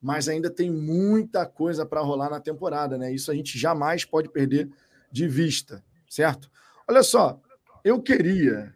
Mas 0.00 0.28
ainda 0.28 0.48
tem 0.48 0.70
muita 0.70 1.44
coisa 1.44 1.84
para 1.84 2.00
rolar 2.00 2.30
na 2.30 2.38
temporada, 2.38 2.96
né? 2.96 3.12
Isso 3.12 3.30
a 3.30 3.34
gente 3.34 3.58
jamais 3.58 4.04
pode 4.04 4.30
perder 4.30 4.70
de 5.10 5.26
vista, 5.26 5.84
certo? 6.08 6.48
Olha 6.88 7.02
só, 7.02 7.40
eu 7.84 8.00
queria 8.00 8.72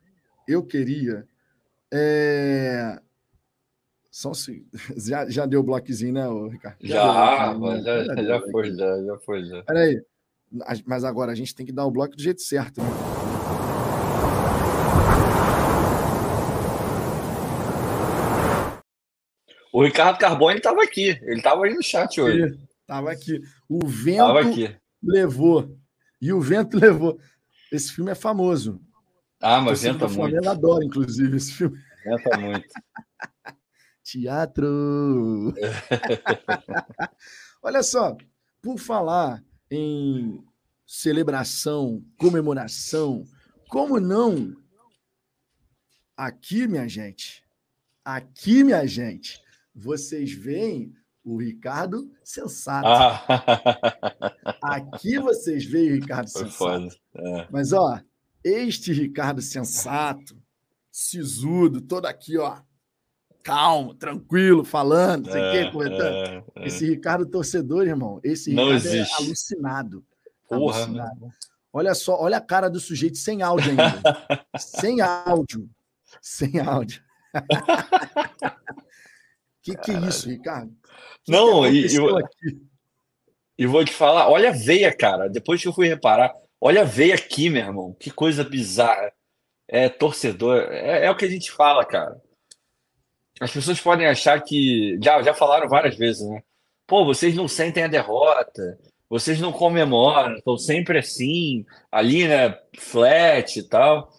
eu 0.47 0.63
queria. 0.63 1.27
É... 1.93 3.01
São, 4.15 4.31
já, 4.97 5.29
já 5.29 5.45
deu 5.45 5.59
o 5.59 5.65
bloquezinho, 5.65 6.13
né, 6.13 6.23
Ricardo? 6.49 6.77
Já, 6.81 6.95
já, 6.95 7.59
né? 7.59 7.83
já, 7.83 8.23
já, 8.23 8.41
foi, 8.43 8.73
já, 8.73 9.03
já 9.03 9.19
foi, 9.19 9.45
já. 9.45 9.63
Peraí, 9.65 10.01
mas 10.87 11.03
agora 11.03 11.33
a 11.33 11.35
gente 11.35 11.53
tem 11.53 11.67
que 11.67 11.73
dar 11.73 11.85
o 11.85 11.91
bloco 11.91 12.15
do 12.15 12.23
jeito 12.23 12.41
certo, 12.41 12.81
né? 12.81 12.89
O 19.73 19.83
Ricardo 19.83 20.17
Carbone 20.17 20.59
estava 20.59 20.85
aqui, 20.85 21.09
ele 21.23 21.39
estava 21.39 21.65
aí 21.65 21.75
no 21.75 21.83
chat 21.83 22.21
hoje. 22.21 22.57
Estava 22.83 23.11
aqui. 23.11 23.41
O 23.69 23.85
vento 23.85 24.39
aqui. 24.39 24.77
levou. 25.03 25.77
E 26.23 26.33
o 26.33 26.41
vento 26.41 26.79
levou. 26.79 27.19
Esse 27.73 27.93
filme 27.93 28.13
é 28.13 28.15
famoso. 28.15 28.81
Ah, 29.43 29.61
mas 29.61 29.83
venta 29.83 30.07
muito. 30.07 30.15
Flamengo 30.15 30.49
adora, 30.49 30.85
inclusive, 30.85 31.37
esse 31.37 31.53
filme. 31.53 31.77
Venta 32.05 32.39
muito. 32.39 32.69
Teatro! 34.05 35.55
Olha 37.63 37.83
só, 37.83 38.15
por 38.61 38.79
falar 38.79 39.43
em 39.71 40.45
celebração, 40.87 42.05
comemoração, 42.19 43.25
como 43.71 43.99
não? 43.99 44.55
Aqui, 46.15 46.69
minha 46.69 46.87
gente, 46.87 47.43
aqui, 48.05 48.63
minha 48.63 48.87
gente, 48.87 49.43
vocês 49.75 50.33
veem 50.33 50.95
o 51.25 51.39
Ricardo 51.39 52.13
sensato. 52.23 52.87
Ah. 52.87 54.61
Aqui 54.63 55.19
vocês 55.19 55.65
veem 55.65 55.93
o 55.93 55.95
Ricardo 55.95 56.31
Foi 56.31 56.45
sensato. 56.45 57.01
É. 57.17 57.49
Mas, 57.51 57.73
ó, 57.73 57.99
este 58.45 58.93
Ricardo 58.93 59.41
sensato, 59.41 60.37
sisudo, 60.91 61.81
todo 61.81 62.05
aqui, 62.05 62.37
ó, 62.37 62.61
calmo, 63.45 63.95
tranquilo, 63.95 64.65
falando, 64.65 65.31
sei 65.31 65.41
é, 65.41 65.71
comentando. 65.71 66.03
É, 66.03 66.43
é. 66.57 66.67
Esse 66.67 66.85
Ricardo 66.87 67.25
torcedor, 67.27 67.87
irmão, 67.87 68.19
esse 68.25 68.53
Não 68.53 68.65
Ricardo 68.65 68.87
é 68.87 68.91
existe. 68.91 69.13
é 69.13 69.17
alucinado. 69.25 70.05
Porra, 70.49 70.79
alucinado. 70.79 71.33
Olha 71.73 71.95
só, 71.95 72.21
olha 72.21 72.39
a 72.39 72.41
cara 72.41 72.69
do 72.69 72.81
sujeito 72.81 73.19
sem 73.19 73.43
áudio 73.43 73.71
ainda. 73.71 74.03
sem 74.59 75.01
áudio. 75.01 75.71
Sem 76.21 76.59
áudio. 76.61 77.01
que 79.63 79.77
que 79.77 79.93
é 79.93 80.01
isso, 80.09 80.29
Ricardo? 80.29 80.73
Que 81.23 81.31
Não, 81.31 81.63
que 81.63 81.71
e, 81.71 81.95
eu, 81.95 82.19
e 83.59 83.67
vou 83.67 83.85
te 83.85 83.93
falar, 83.93 84.29
olha 84.29 84.51
a 84.51 84.53
veia, 84.53 84.93
cara. 84.97 85.29
Depois 85.29 85.61
que 85.61 85.69
eu 85.69 85.73
fui 85.73 85.87
reparar, 85.87 86.35
Olha 86.67 86.81
a 86.81 86.85
veia 86.85 87.15
aqui, 87.15 87.51
meu 87.51 87.63
irmão. 87.63 87.95
Que 88.01 88.11
coisa 88.11 88.43
bizarra. 88.43 89.13
É 89.69 89.87
torcedor. 89.87 90.63
É, 90.71 91.05
é, 91.05 91.11
o 91.11 91.15
que 91.15 91.27
a 91.27 91.29
gente 91.29 91.53
fala, 91.53 91.85
cara. 91.85 92.19
As 93.41 93.51
pessoas 93.51 93.81
podem 93.81 94.07
achar 94.07 94.41
que. 94.43 94.99
Já, 95.03 95.23
já 95.23 95.35
falaram 95.35 95.69
várias 95.69 95.97
vezes, 95.97 96.29
né? 96.29 96.43
Pô, 96.87 97.05
vocês 97.05 97.35
não 97.35 97.49
sentem 97.49 97.85
a 97.85 97.89
derrota. 97.89 98.79
Vocês 99.09 99.41
não 99.41 99.53
comemoram. 99.53 100.37
Estão 100.37 100.57
sempre 100.57 100.99
assim. 100.99 101.65
Ali, 101.91 102.29
né? 102.29 102.59
Flat 102.77 103.57
e 103.59 103.63
tal. 103.63 104.13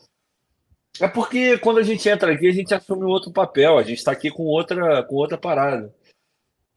É 0.99 1.07
porque 1.07 1.57
quando 1.57 1.79
a 1.79 1.83
gente 1.83 2.07
entra 2.07 2.33
aqui, 2.33 2.47
a 2.47 2.53
gente 2.53 2.73
assume 2.73 3.03
outro 3.03 3.31
papel. 3.31 3.77
A 3.77 3.83
gente 3.83 3.97
está 3.97 4.11
aqui 4.11 4.29
com 4.29 4.43
outra, 4.43 5.03
com 5.03 5.15
outra 5.15 5.37
parada. 5.37 5.93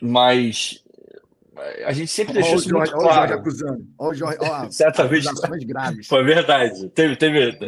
Mas 0.00 0.82
a 1.84 1.92
gente 1.92 2.10
sempre 2.10 2.34
deixou 2.34 2.56
isso 2.56 2.72
muito 2.72 2.92
claro. 2.92 3.06
Olha 3.06 3.10
o 3.10 3.14
Jorge 3.14 3.34
acusando. 3.34 3.86
Olha 3.98 4.10
o 4.10 4.14
Jorge, 4.14 4.38
ó, 4.40 4.70
Certa 4.70 5.06
vez. 5.06 5.24
graves. 5.64 6.06
Foi 6.06 6.22
verdade. 6.24 6.88
Teve, 6.90 7.16
teve. 7.16 7.58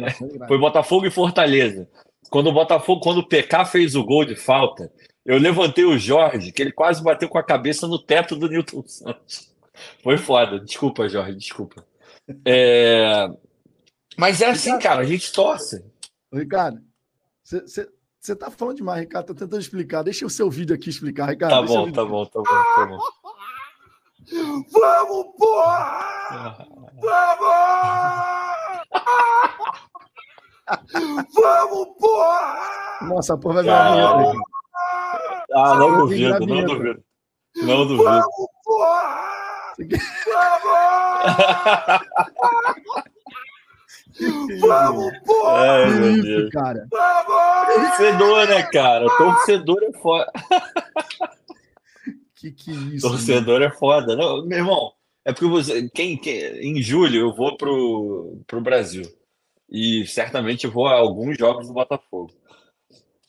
Foi 0.47 0.57
Botafogo 0.57 1.05
e 1.05 1.11
Fortaleza. 1.11 1.87
Quando 2.31 2.47
o 2.47 2.53
Botafogo, 2.53 3.01
quando 3.01 3.17
o 3.17 3.27
PK 3.27 3.65
fez 3.65 3.93
o 3.93 4.05
gol 4.05 4.23
de 4.23 4.37
falta, 4.37 4.89
eu 5.25 5.37
levantei 5.37 5.83
o 5.83 5.97
Jorge, 5.97 6.53
que 6.53 6.61
ele 6.61 6.71
quase 6.71 7.03
bateu 7.03 7.27
com 7.27 7.37
a 7.37 7.43
cabeça 7.43 7.85
no 7.89 7.99
teto 7.99 8.37
do 8.37 8.47
Newton 8.47 8.83
Santos. 8.87 9.53
Foi 10.01 10.17
foda. 10.17 10.57
Desculpa, 10.57 11.09
Jorge, 11.09 11.35
desculpa. 11.35 11.85
É... 12.45 13.29
Mas 14.17 14.41
é 14.41 14.49
assim, 14.49 14.79
cara, 14.79 15.01
a 15.01 15.05
gente 15.05 15.29
torce. 15.33 15.83
Ricardo, 16.33 16.81
você 17.43 18.33
tá 18.33 18.49
falando 18.49 18.77
demais, 18.77 19.01
Ricardo. 19.01 19.27
Tô 19.27 19.35
tentando 19.35 19.59
explicar. 19.59 20.01
Deixa 20.01 20.25
o 20.25 20.29
seu 20.29 20.49
vídeo 20.49 20.73
aqui 20.73 20.89
explicar, 20.89 21.29
Ricardo. 21.29 21.51
Tá 21.51 21.61
bom, 21.61 21.91
tá 21.91 22.05
bom, 22.05 22.25
tá 22.25 22.39
bom, 22.39 22.45
tá 22.45 22.85
bom. 22.85 22.97
Vamos, 24.71 25.35
porra! 25.37 26.65
Vamos! 27.01 27.51
Vamos, 31.33 31.87
porra! 31.99 32.59
Nossa, 33.01 33.37
porra 33.37 33.55
vai 33.55 33.63
virar 33.63 34.17
vinheta. 34.17 34.39
Ah, 35.53 35.75
não 35.75 35.97
duvido, 35.97 36.45
não 36.45 36.65
duvido. 36.65 37.03
Não 37.57 37.87
duvido. 37.87 38.03
Vamos, 38.03 38.47
porra! 38.63 39.31
Vamos! 40.27 40.71
Vamos, 44.61 45.11
porra! 45.25 45.59
Ai, 45.59 45.89
meu 45.89 46.21
Deus. 46.21 46.49
cara. 46.51 46.87
Vamos! 46.89 47.75
Torcedor, 47.75 48.47
né, 48.47 48.63
cara? 48.63 49.07
Torcedor 49.17 49.83
é 49.83 49.93
foda. 49.99 50.31
Que 52.35 52.51
que 52.51 52.71
é 52.71 52.73
isso? 52.73 53.07
Torcedor 53.07 53.59
mano? 53.59 53.65
é 53.65 53.77
foda. 53.77 54.15
Não, 54.15 54.45
meu 54.45 54.57
irmão, 54.57 54.91
é 55.25 55.31
porque 55.31 55.47
você, 55.47 55.89
quem, 55.89 56.17
quem, 56.17 56.41
em 56.59 56.81
julho 56.81 57.19
eu 57.19 57.35
vou 57.35 57.55
pro, 57.57 58.41
pro 58.47 58.61
Brasil 58.61 59.03
e 59.71 60.05
certamente 60.05 60.67
vou 60.67 60.87
a 60.87 60.93
alguns 60.93 61.37
jogos 61.37 61.67
do 61.67 61.73
Botafogo. 61.73 62.33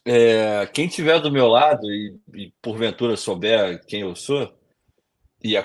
É, 0.04 0.66
quem 0.66 0.88
tiver 0.88 1.20
do 1.20 1.30
meu 1.30 1.46
lado 1.46 1.86
e, 1.86 2.18
e, 2.34 2.52
porventura 2.60 3.16
souber 3.16 3.84
quem 3.86 4.00
eu 4.00 4.16
sou, 4.16 4.52
e 5.42 5.56
a, 5.56 5.64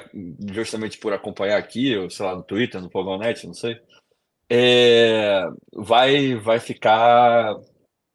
justamente 0.53 0.99
por 0.99 1.11
acompanhar 1.13 1.57
aqui, 1.57 1.95
sei 2.11 2.25
lá, 2.25 2.35
no 2.35 2.43
Twitter, 2.43 2.79
no 2.79 2.89
Pogonet, 2.89 3.47
não 3.47 3.53
sei, 3.53 3.79
é, 4.49 5.41
vai, 5.73 6.35
vai 6.35 6.59
ficar 6.59 7.55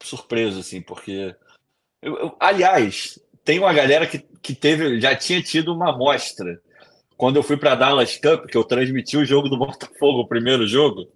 surpreso, 0.02 0.60
assim, 0.60 0.80
porque. 0.80 1.34
Eu, 2.00 2.16
eu, 2.18 2.36
aliás, 2.40 3.18
tem 3.44 3.58
uma 3.58 3.72
galera 3.72 4.06
que, 4.06 4.18
que 4.42 4.54
teve, 4.54 5.00
já 5.00 5.16
tinha 5.16 5.42
tido 5.42 5.74
uma 5.74 5.90
amostra 5.90 6.60
quando 7.16 7.36
eu 7.36 7.42
fui 7.42 7.56
para 7.56 7.76
Dallas 7.76 8.16
Cup, 8.16 8.46
que 8.46 8.56
eu 8.56 8.64
transmiti 8.64 9.16
o 9.16 9.24
jogo 9.24 9.48
do 9.48 9.58
Botafogo, 9.58 10.20
o 10.20 10.28
primeiro 10.28 10.66
jogo, 10.66 11.08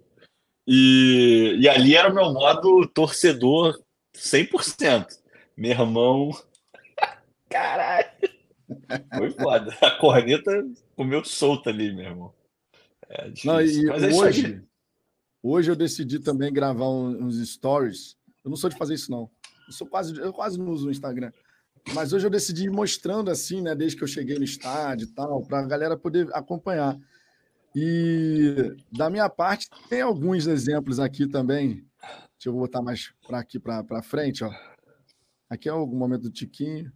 e, 0.67 1.55
e 1.59 1.69
ali 1.69 1.95
era 1.95 2.11
o 2.11 2.13
meu 2.13 2.33
modo 2.33 2.85
torcedor 2.87 3.79
100%. 4.13 5.07
Meu 5.55 5.71
irmão. 5.71 6.31
Caralho! 7.49 8.09
Foi 9.15 9.31
foda. 9.31 9.75
A 9.81 9.91
corneta 9.91 10.51
comeu 10.95 11.23
solta 11.23 11.69
ali, 11.69 11.95
meu 11.95 12.05
irmão. 12.05 12.33
É 13.09 13.31
Não, 13.45 13.61
e 13.61 13.85
Mas 13.85 14.03
é 14.03 14.09
hoje, 14.09 14.63
hoje 15.41 15.71
eu 15.71 15.75
decidi 15.75 16.19
também 16.19 16.51
gravar 16.51 16.89
uns 16.89 17.37
stories. 17.49 18.17
Eu 18.43 18.49
não 18.49 18.57
sou 18.57 18.69
de 18.69 18.77
fazer 18.77 18.95
isso, 18.95 19.09
não. 19.09 19.29
Eu, 19.67 19.73
sou 19.73 19.87
quase, 19.87 20.19
eu 20.19 20.33
quase 20.33 20.59
não 20.59 20.69
uso 20.69 20.87
o 20.87 20.91
Instagram. 20.91 21.31
Mas 21.93 22.11
hoje 22.11 22.25
eu 22.25 22.29
decidi 22.29 22.65
ir 22.65 22.71
mostrando 22.71 23.31
assim, 23.31 23.61
né, 23.61 23.73
desde 23.73 23.97
que 23.97 24.03
eu 24.03 24.07
cheguei 24.07 24.37
no 24.37 24.43
estádio 24.43 25.05
e 25.05 25.11
tal, 25.13 25.45
para 25.45 25.59
a 25.59 25.65
galera 25.65 25.95
poder 25.95 26.27
acompanhar. 26.33 26.97
E 27.75 28.75
da 28.91 29.09
minha 29.09 29.29
parte, 29.29 29.67
tem 29.89 30.01
alguns 30.01 30.47
exemplos 30.47 30.99
aqui 30.99 31.27
também. 31.27 31.85
Deixa 32.37 32.47
eu 32.49 32.53
botar 32.53 32.81
mais 32.81 33.13
para 33.27 33.39
aqui 33.39 33.59
para 33.59 34.03
frente, 34.03 34.43
ó. 34.43 34.51
Aqui 35.49 35.69
é 35.69 35.73
o 35.73 35.85
momento 35.85 36.23
do 36.23 36.31
Tiquinho. 36.31 36.91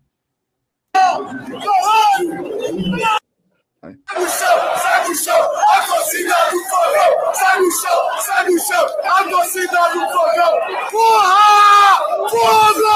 Sai 3.81 3.95
do 3.95 4.29
chão, 4.29 4.77
sai 4.77 5.07
do 5.07 5.15
chão, 5.15 5.41
a 5.67 5.85
torcida 5.87 6.35
do 6.51 6.59
fogão! 6.69 7.33
Sai 7.33 7.59
do 7.59 7.71
chão, 7.71 8.21
sai 8.21 8.45
do 8.45 8.59
chão, 8.59 8.85
a 9.03 9.23
torcida 9.23 9.89
do 9.93 9.99
fogão! 10.11 10.53
Porra! 10.91 11.97
Fogo! 12.29 12.91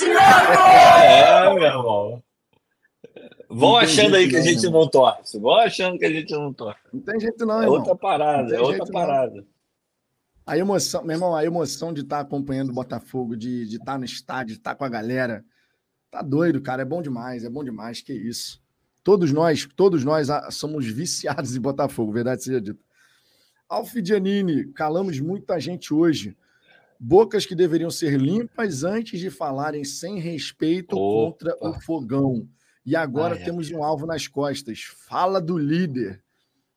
É, 0.00 1.54
meu 1.54 1.62
irmão. 1.64 2.22
Vão 3.48 3.76
achando 3.76 4.14
aí 4.16 4.28
que 4.28 4.36
a 4.36 4.42
gente 4.42 4.68
não 4.68 4.88
torce. 4.88 5.38
Vão 5.38 5.56
achando 5.56 5.98
que 5.98 6.04
a 6.04 6.12
gente 6.12 6.32
não 6.32 6.52
torce. 6.52 6.80
Não 6.92 7.00
tem 7.00 7.18
jeito, 7.18 7.46
não, 7.46 7.60
é 7.60 7.64
irmão. 7.64 7.78
outra 7.78 7.96
parada, 7.96 8.54
é 8.54 8.60
outra 8.60 8.84
parada. 8.86 9.36
Não. 9.36 9.46
A 10.46 10.56
emoção, 10.56 11.04
meu 11.04 11.14
irmão, 11.14 11.36
a 11.36 11.44
emoção 11.44 11.92
de 11.92 12.00
estar 12.00 12.20
acompanhando 12.20 12.70
o 12.70 12.74
Botafogo, 12.74 13.36
de, 13.36 13.66
de 13.66 13.76
estar 13.76 13.98
no 13.98 14.04
estádio, 14.04 14.54
de 14.54 14.60
estar 14.60 14.74
com 14.74 14.84
a 14.84 14.88
galera. 14.88 15.44
Tá 16.10 16.22
doido, 16.22 16.60
cara. 16.60 16.82
É 16.82 16.84
bom 16.84 17.02
demais, 17.02 17.44
é 17.44 17.50
bom 17.50 17.62
demais. 17.64 18.00
Que 18.00 18.12
isso. 18.12 18.60
Todos 19.02 19.32
nós, 19.32 19.68
todos 19.76 20.04
nós 20.04 20.28
somos 20.50 20.86
viciados 20.86 21.56
em 21.56 21.60
Botafogo, 21.60 22.12
verdade 22.12 22.44
seja 22.44 22.60
dita. 22.60 22.80
Alfidianini, 23.68 24.72
calamos 24.72 25.20
muita 25.20 25.60
gente 25.60 25.92
hoje. 25.92 26.36
Bocas 26.98 27.44
que 27.44 27.54
deveriam 27.54 27.90
ser 27.90 28.18
limpas 28.18 28.82
antes 28.84 29.20
de 29.20 29.30
falarem 29.30 29.84
sem 29.84 30.18
respeito 30.18 30.96
Opa. 30.96 31.32
contra 31.32 31.56
o 31.60 31.80
fogão. 31.80 32.48
E 32.88 32.96
agora 32.96 33.34
ah, 33.34 33.38
é. 33.38 33.44
temos 33.44 33.70
um 33.70 33.84
alvo 33.84 34.06
nas 34.06 34.26
costas. 34.26 34.80
Fala 34.80 35.42
do 35.42 35.58
líder. 35.58 36.22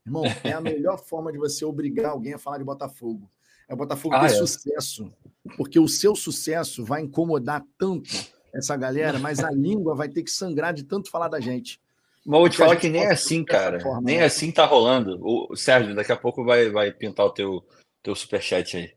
Irmão, 0.06 0.24
é 0.44 0.52
a 0.52 0.60
melhor 0.60 0.98
forma 0.98 1.32
de 1.32 1.38
você 1.38 1.64
obrigar 1.64 2.12
alguém 2.12 2.34
a 2.34 2.38
falar 2.38 2.58
de 2.58 2.66
Botafogo. 2.66 3.32
É 3.66 3.74
o 3.74 3.78
Botafogo 3.78 4.16
ah, 4.16 4.20
ter 4.20 4.26
é. 4.26 4.30
sucesso. 4.36 5.10
Porque 5.56 5.80
o 5.80 5.88
seu 5.88 6.14
sucesso 6.14 6.84
vai 6.84 7.02
incomodar 7.02 7.64
tanto 7.78 8.10
essa 8.54 8.76
galera, 8.76 9.20
mas 9.20 9.40
a 9.40 9.50
língua 9.50 9.96
vai 9.96 10.10
ter 10.10 10.22
que 10.24 10.32
sangrar 10.32 10.74
de 10.74 10.84
tanto 10.84 11.10
falar 11.10 11.30
da 11.30 11.40
gente. 11.40 11.80
Mas 12.26 12.40
vou 12.42 12.50
te 12.50 12.58
falar 12.58 12.76
que 12.76 12.90
nem 12.90 13.06
é 13.06 13.12
assim, 13.14 13.42
cara. 13.46 13.80
Forma, 13.80 14.02
nem 14.02 14.18
né? 14.18 14.26
assim 14.26 14.52
tá 14.52 14.66
rolando. 14.66 15.18
O 15.22 15.56
Sérgio, 15.56 15.96
daqui 15.96 16.12
a 16.12 16.18
pouco 16.18 16.44
vai, 16.44 16.70
vai 16.70 16.92
pintar 16.92 17.26
o 17.26 17.32
teu, 17.32 17.66
teu 18.04 18.14
superchat 18.16 18.76
aí. 18.76 18.94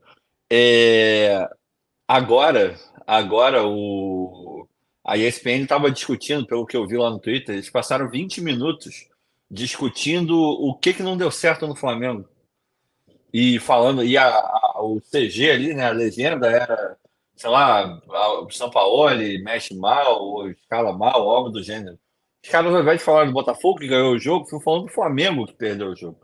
É, 0.50 1.48
agora, 2.08 2.76
agora 3.06 3.64
o, 3.64 4.53
a 5.04 5.16
ESPN 5.16 5.62
estava 5.62 5.90
discutindo, 5.90 6.46
pelo 6.46 6.66
que 6.66 6.76
eu 6.76 6.86
vi 6.86 6.96
lá 6.96 7.10
no 7.10 7.18
Twitter, 7.18 7.54
eles 7.54 7.68
passaram 7.68 8.08
20 8.08 8.40
minutos 8.40 9.08
discutindo 9.50 10.36
o 10.36 10.74
que, 10.74 10.94
que 10.94 11.02
não 11.02 11.16
deu 11.16 11.30
certo 11.30 11.66
no 11.66 11.76
Flamengo. 11.76 12.26
E 13.32 13.58
falando, 13.58 14.02
e 14.02 14.16
a, 14.16 14.28
a, 14.28 14.80
o 14.80 15.00
CG 15.00 15.50
ali, 15.50 15.74
né, 15.74 15.86
a 15.86 15.90
legenda 15.90 16.48
era, 16.48 16.96
sei 17.36 17.50
lá, 17.50 18.00
o 18.42 18.50
São 18.50 18.70
Paulo 18.70 19.10
mexe 19.42 19.74
mal, 19.74 20.22
ou 20.22 20.48
escala 20.48 20.92
mal, 20.96 21.28
algo 21.28 21.50
do 21.50 21.62
gênero. 21.62 21.98
Os 22.42 22.50
caras, 22.50 22.74
ao 22.74 22.80
invés 22.80 22.98
de 22.98 23.04
falar 23.04 23.24
do 23.24 23.32
Botafogo 23.32 23.80
que 23.80 23.88
ganhou 23.88 24.14
o 24.14 24.18
jogo, 24.18 24.46
foram 24.46 24.62
falando 24.62 24.82
do 24.86 24.92
Flamengo 24.92 25.46
que 25.46 25.54
perdeu 25.54 25.88
o 25.88 25.96
jogo. 25.96 26.18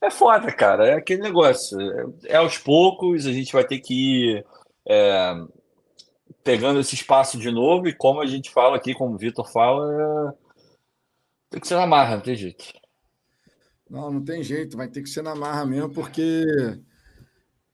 É 0.00 0.10
foda, 0.10 0.52
cara. 0.52 0.88
É 0.88 0.94
aquele 0.94 1.22
negócio. 1.22 1.80
É, 1.80 2.32
é 2.32 2.36
aos 2.36 2.58
poucos, 2.58 3.26
a 3.26 3.32
gente 3.32 3.52
vai 3.52 3.64
ter 3.64 3.78
que 3.78 3.94
ir 3.94 4.46
é, 4.86 5.34
pegando 6.42 6.80
esse 6.80 6.94
espaço 6.94 7.38
de 7.38 7.50
novo. 7.50 7.88
E 7.88 7.94
como 7.94 8.20
a 8.20 8.26
gente 8.26 8.50
fala 8.50 8.76
aqui, 8.76 8.94
como 8.94 9.14
o 9.14 9.18
Vitor 9.18 9.50
fala, 9.50 9.86
é, 9.92 10.32
tem 11.50 11.60
que 11.60 11.68
ser 11.68 11.76
na 11.76 11.86
marra, 11.86 12.16
não 12.16 12.22
tem 12.22 12.36
jeito. 12.36 12.64
Não, 13.88 14.10
não 14.10 14.24
tem 14.24 14.42
jeito. 14.42 14.76
Vai 14.76 14.88
ter 14.88 15.02
que 15.02 15.08
ser 15.08 15.22
na 15.22 15.34
marra 15.34 15.66
mesmo, 15.66 15.90
porque 15.90 16.44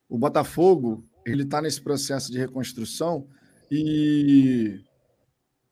o 0.08 0.18
Botafogo 0.18 1.04
ele 1.24 1.42
está 1.42 1.60
nesse 1.60 1.80
processo 1.80 2.32
de 2.32 2.38
reconstrução 2.38 3.28
e 3.70 4.80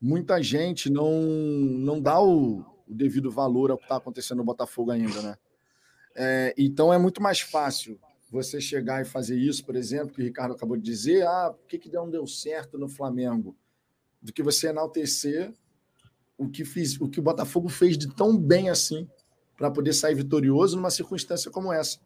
muita 0.01 0.43
gente 0.43 0.91
não, 0.91 1.23
não 1.23 2.01
dá 2.01 2.21
o, 2.21 2.61
o 2.87 2.95
devido 2.95 3.31
valor 3.31 3.71
ao 3.71 3.79
que 3.79 3.85
está 3.85 3.97
acontecendo 3.97 4.39
no 4.39 4.45
Botafogo 4.45 4.91
ainda, 4.91 5.23
né? 5.23 5.37
É, 6.15 6.55
então 6.57 6.93
é 6.93 6.99
muito 6.99 7.23
mais 7.23 7.41
fácil 7.41 7.99
você 8.31 8.61
chegar 8.61 9.03
e 9.03 9.05
fazer 9.05 9.37
isso, 9.37 9.65
por 9.65 9.77
exemplo, 9.77 10.15
que 10.15 10.21
o 10.21 10.25
Ricardo 10.25 10.55
acabou 10.55 10.77
de 10.77 10.83
dizer, 10.83 11.27
ah, 11.27 11.53
por 11.57 11.67
que, 11.67 11.79
que 11.79 11.93
não 11.93 12.11
deu 12.11 12.27
certo 12.27 12.77
no 12.77 12.89
Flamengo? 12.89 13.57
Do 14.21 14.33
que 14.33 14.43
você 14.43 14.69
enaltecer 14.69 15.53
o 16.37 16.49
que, 16.49 16.65
fiz, 16.65 17.01
o 17.01 17.09
que 17.09 17.21
o 17.21 17.23
Botafogo 17.23 17.69
fez 17.69 17.97
de 17.97 18.13
tão 18.15 18.37
bem 18.37 18.69
assim 18.69 19.09
para 19.57 19.71
poder 19.71 19.93
sair 19.93 20.15
vitorioso 20.15 20.77
numa 20.77 20.91
circunstância 20.91 21.51
como 21.51 21.73
essa. 21.73 21.99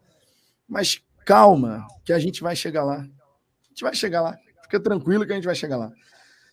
Mas 0.69 1.03
calma, 1.25 1.87
que 2.05 2.13
a 2.13 2.19
gente 2.19 2.43
vai 2.43 2.55
chegar 2.55 2.85
lá. 2.85 2.99
A 2.99 3.69
gente 3.69 3.83
vai 3.83 3.95
chegar 3.95 4.21
lá. 4.21 4.39
Fica 4.63 4.79
tranquilo 4.79 5.27
que 5.27 5.33
a 5.33 5.35
gente 5.35 5.47
vai 5.47 5.55
chegar 5.55 5.77
lá. 5.77 5.93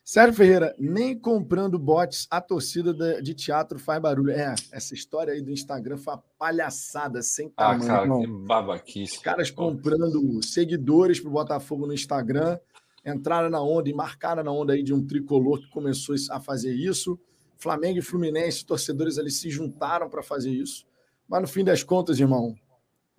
Sérgio 0.07 0.35
Ferreira, 0.35 0.73
nem 0.79 1.19
comprando 1.19 1.77
bots 1.77 2.27
a 2.31 2.39
torcida 2.39 3.21
de 3.21 3.33
teatro 3.33 3.77
faz 3.77 4.01
barulho. 4.01 4.31
É, 4.31 4.55
essa 4.71 4.93
história 4.93 5.33
aí 5.33 5.41
do 5.41 5.51
Instagram 5.51 5.97
foi 5.97 6.13
uma 6.13 6.23
palhaçada 6.39 7.21
sem 7.21 7.51
ah, 7.57 7.77
tamanho. 7.77 7.91
Ah, 7.91 8.07
cara, 8.07 8.19
que 8.21 8.27
babaquice. 8.47 9.17
Os 9.17 9.21
caras 9.21 9.51
comprando 9.51 10.41
seguidores 10.41 11.19
pro 11.19 11.29
Botafogo 11.29 11.85
no 11.85 11.93
Instagram, 11.93 12.57
entraram 13.05 13.49
na 13.49 13.61
onda 13.61 13.89
e 13.89 13.93
marcaram 13.93 14.41
na 14.45 14.49
onda 14.49 14.71
aí 14.71 14.81
de 14.81 14.93
um 14.93 15.05
tricolor 15.05 15.59
que 15.59 15.69
começou 15.71 16.15
a 16.31 16.39
fazer 16.39 16.73
isso. 16.73 17.19
Flamengo 17.57 17.99
e 17.99 18.01
Fluminense, 18.01 18.65
torcedores 18.65 19.17
ali 19.17 19.29
se 19.29 19.49
juntaram 19.49 20.09
para 20.09 20.23
fazer 20.23 20.51
isso. 20.51 20.85
Mas 21.27 21.41
no 21.41 21.47
fim 21.49 21.65
das 21.65 21.83
contas, 21.83 22.17
irmão, 22.17 22.55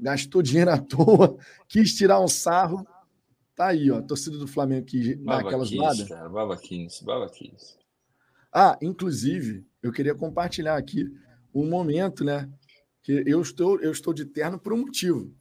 gastou 0.00 0.40
dinheiro 0.40 0.70
à 0.70 0.78
toa, 0.78 1.36
quis 1.68 1.94
tirar 1.94 2.18
um 2.18 2.28
sarro, 2.28 2.86
Tá 3.58 3.66
aí, 3.66 3.90
ó, 3.90 3.98
a 3.98 4.02
torcida 4.02 4.38
do 4.38 4.46
Flamengo 4.46 4.86
que 4.86 5.16
dá 5.16 5.40
aquela 5.40 5.64
zoada. 5.64 6.06
Cara, 6.06 6.28
babaquice, 6.28 7.04
babaquice. 7.04 7.76
Ah, 8.54 8.78
inclusive, 8.80 9.66
eu 9.82 9.90
queria 9.90 10.14
compartilhar 10.14 10.76
aqui 10.76 11.04
um 11.52 11.68
momento, 11.68 12.22
né? 12.22 12.48
Que 13.02 13.24
eu 13.26 13.42
estou, 13.42 13.80
eu 13.80 13.90
estou 13.90 14.14
de 14.14 14.24
terno 14.24 14.60
por 14.60 14.72
um 14.72 14.76
motivo. 14.76 15.34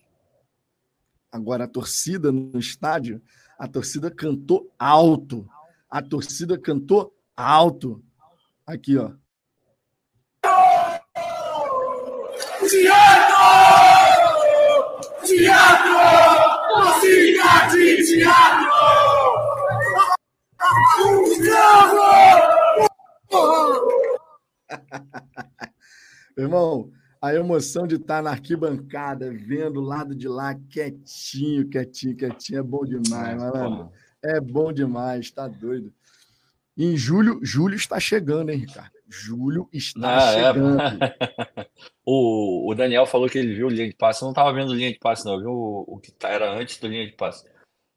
Agora, 1.32 1.66
a 1.66 1.68
torcida 1.68 2.32
no 2.32 2.58
estádio, 2.58 3.22
a 3.56 3.68
torcida 3.68 4.10
cantou 4.10 4.74
alto. 4.80 5.48
A 5.88 6.02
torcida 6.02 6.58
cantou 6.58 7.16
alto. 7.36 8.04
Aqui, 8.66 8.98
ó. 8.98 9.12
Teatro! 12.68 13.36
Teatro! 15.24 16.47
Música 16.78 17.68
de 17.72 18.06
teatro! 18.06 18.68
Irmão, 26.38 26.92
a 27.20 27.34
emoção 27.34 27.88
de 27.88 27.96
estar 27.96 28.22
na 28.22 28.30
arquibancada, 28.30 29.32
vendo 29.32 29.80
o 29.80 29.84
lado 29.84 30.14
de 30.14 30.28
lá 30.28 30.54
quietinho, 30.70 31.68
quietinho, 31.68 32.16
quietinho, 32.16 32.60
é 32.60 32.64
bom 32.64 32.86
demais, 32.86 33.34
é, 33.34 33.36
malandro. 33.36 33.92
É 34.24 34.40
bom 34.40 34.72
demais, 34.72 35.32
tá 35.32 35.48
doido. 35.48 35.92
Em 36.78 36.96
julho, 36.96 37.40
julho 37.44 37.76
está 37.76 38.00
chegando, 38.00 38.52
hein, 38.52 38.60
Ricardo? 38.60 38.92
Julho 39.10 39.68
está 39.74 40.18
ah, 40.18 40.32
é. 40.32 40.44
chegando. 40.44 40.80
É. 40.80 41.68
o, 42.06 42.70
o 42.70 42.76
Daniel 42.76 43.08
falou 43.08 43.28
que 43.28 43.40
ele 43.40 43.56
viu 43.56 43.68
linha 43.68 43.88
de 43.88 43.96
passe. 43.96 44.22
Eu 44.22 44.28
não 44.28 44.32
estava 44.32 44.54
vendo 44.54 44.76
linha 44.76 44.92
de 44.92 45.00
passe, 45.00 45.26
não. 45.26 45.34
Eu 45.34 45.40
vi 45.40 45.48
o, 45.48 45.86
o 45.88 46.00
que 46.00 46.12
tá, 46.12 46.30
era 46.30 46.52
antes 46.52 46.78
do 46.78 46.88
linha 46.88 47.08
de 47.08 47.14
passe. 47.14 47.50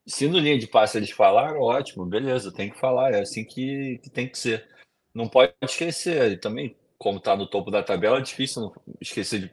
Se 0.06 0.26
no 0.26 0.38
linha 0.38 0.58
de 0.58 0.66
passe 0.66 0.96
eles 0.96 1.10
falaram, 1.10 1.60
ótimo, 1.60 2.06
beleza, 2.06 2.50
tem 2.52 2.70
que 2.70 2.80
falar. 2.80 3.12
É 3.12 3.20
assim 3.20 3.44
que, 3.44 3.98
que 4.02 4.08
tem 4.08 4.26
que 4.26 4.38
ser. 4.38 4.66
Não 5.12 5.28
pode 5.28 5.52
esquecer. 5.62 6.32
E 6.32 6.36
também, 6.38 6.74
como 6.96 7.18
está 7.18 7.36
no 7.36 7.46
topo 7.46 7.70
da 7.70 7.82
tabela, 7.82 8.18
é 8.18 8.22
difícil 8.22 8.72
esquecer 8.98 9.40
de 9.40 9.52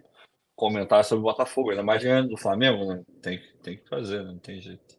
comentar 0.56 1.04
sobre 1.04 1.20
o 1.20 1.28
Botafogo. 1.28 1.72
Ainda 1.72 1.84
mais 1.84 2.02
ganhando 2.02 2.30
do 2.30 2.38
Flamengo, 2.38 2.86
né? 2.86 3.04
Tem, 3.22 3.41
tem 3.62 3.78
que 3.78 3.90
fazer, 3.90 4.24
não 4.24 4.40
tem 4.40 4.62
jeito. 4.62 4.98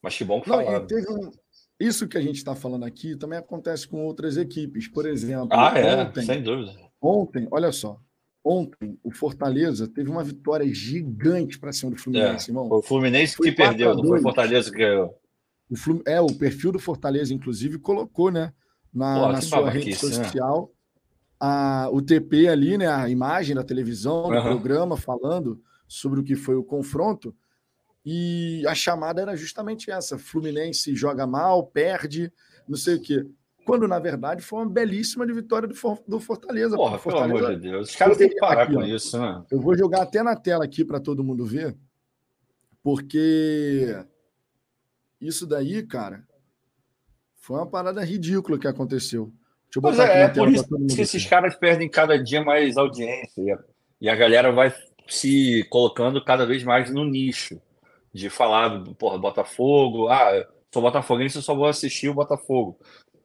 Mas 0.00 0.16
que 0.16 0.24
bom 0.24 0.40
que 0.40 0.48
falaram. 0.48 0.86
Um, 0.86 1.32
isso 1.78 2.06
que 2.06 2.16
a 2.16 2.20
gente 2.20 2.36
está 2.36 2.54
falando 2.54 2.84
aqui 2.84 3.16
também 3.16 3.38
acontece 3.38 3.86
com 3.88 4.04
outras 4.04 4.36
equipes. 4.36 4.88
Por 4.88 5.06
exemplo, 5.06 5.48
ah, 5.52 5.76
é, 5.76 6.02
ontem, 6.02 6.24
sem 6.24 6.42
dúvida. 6.42 6.74
Ontem, 7.00 7.48
olha 7.50 7.72
só, 7.72 7.98
ontem 8.44 8.98
o 9.02 9.10
Fortaleza 9.10 9.88
teve 9.88 10.10
uma 10.10 10.22
vitória 10.22 10.66
gigante 10.72 11.58
para 11.58 11.72
cima 11.72 11.90
do 11.90 11.98
Fluminense, 11.98 12.48
é, 12.48 12.52
irmão. 12.52 12.68
O 12.70 12.82
Fluminense 12.82 13.36
foi 13.36 13.50
que 13.50 13.56
perdeu, 13.56 13.94
não 13.94 14.04
foi 14.04 14.18
o 14.18 14.22
Fortaleza 14.22 14.70
que 14.70 14.78
ganhou. 14.78 15.18
O 15.70 15.76
Flum... 15.76 16.00
É, 16.06 16.20
o 16.20 16.34
perfil 16.34 16.70
do 16.72 16.78
Fortaleza, 16.78 17.32
inclusive, 17.32 17.78
colocou, 17.78 18.30
né, 18.30 18.52
na, 18.92 19.20
Pô, 19.20 19.32
na 19.32 19.40
sua 19.40 19.70
rede 19.70 19.90
né? 19.90 19.96
social, 19.96 20.70
né? 20.70 20.82
a, 21.40 21.88
o 21.90 22.02
TP 22.02 22.46
ali, 22.46 22.76
né, 22.76 22.86
a 22.86 23.08
imagem 23.08 23.56
da 23.56 23.64
televisão, 23.64 24.28
do 24.28 24.34
uhum. 24.34 24.42
programa, 24.42 24.96
falando 24.96 25.60
sobre 25.88 26.20
o 26.20 26.22
que 26.22 26.36
foi 26.36 26.56
o 26.56 26.62
confronto. 26.62 27.34
E 28.04 28.64
a 28.66 28.74
chamada 28.74 29.22
era 29.22 29.36
justamente 29.36 29.90
essa: 29.90 30.18
Fluminense 30.18 30.94
joga 30.94 31.26
mal, 31.26 31.66
perde, 31.66 32.32
não 32.68 32.76
sei 32.76 32.96
o 32.96 33.02
quê. 33.02 33.24
Quando, 33.64 33.86
na 33.86 34.00
verdade, 34.00 34.42
foi 34.42 34.60
uma 34.60 34.68
belíssima 34.68 35.24
de 35.24 35.32
vitória 35.32 35.68
do, 35.68 35.74
do 36.08 36.18
Fortaleza. 36.18 36.74
Porra, 36.74 36.98
Fortaleza, 36.98 37.34
pelo 37.34 37.46
amor 37.46 37.54
de 37.54 37.70
Deus. 37.70 37.90
Os 37.90 37.96
caras 37.96 38.16
têm 38.16 38.28
que 38.28 38.40
parar 38.40 38.64
aqui, 38.64 38.74
com 38.74 38.80
ó, 38.80 38.84
isso, 38.84 39.20
né? 39.20 39.44
Eu 39.52 39.60
vou 39.60 39.76
jogar 39.76 40.02
até 40.02 40.20
na 40.20 40.34
tela 40.34 40.64
aqui 40.64 40.84
para 40.84 40.98
todo 40.98 41.22
mundo 41.22 41.46
ver, 41.46 41.76
porque 42.82 43.96
isso 45.20 45.46
daí, 45.46 45.86
cara, 45.86 46.24
foi 47.36 47.56
uma 47.56 47.66
parada 47.66 48.04
ridícula 48.04 48.58
que 48.58 48.66
aconteceu. 48.66 49.32
Deixa 49.66 49.76
eu 49.76 49.82
botar 49.82 50.08
é, 50.08 50.24
aqui 50.24 50.40
na 50.40 50.44
é, 50.44 50.46
por 50.46 50.52
isso 50.52 50.94
que 50.96 51.00
esses 51.00 51.24
caras 51.24 51.54
perdem 51.54 51.88
cada 51.88 52.20
dia 52.20 52.42
mais 52.42 52.76
audiência 52.76 53.40
e 53.40 53.50
a, 53.52 53.58
e 54.00 54.08
a 54.08 54.16
galera 54.16 54.50
vai 54.50 54.74
se 55.06 55.64
colocando 55.70 56.22
cada 56.24 56.44
vez 56.44 56.64
mais 56.64 56.90
no 56.90 57.04
nicho 57.04 57.60
de 58.12 58.28
falar, 58.28 58.84
porra, 58.98 59.18
Botafogo, 59.18 60.08
ah, 60.08 60.46
sou 60.72 60.82
botafoguense, 60.82 61.36
eu 61.36 61.42
só 61.42 61.54
vou 61.54 61.66
assistir 61.66 62.08
o 62.08 62.14
Botafogo. 62.14 62.78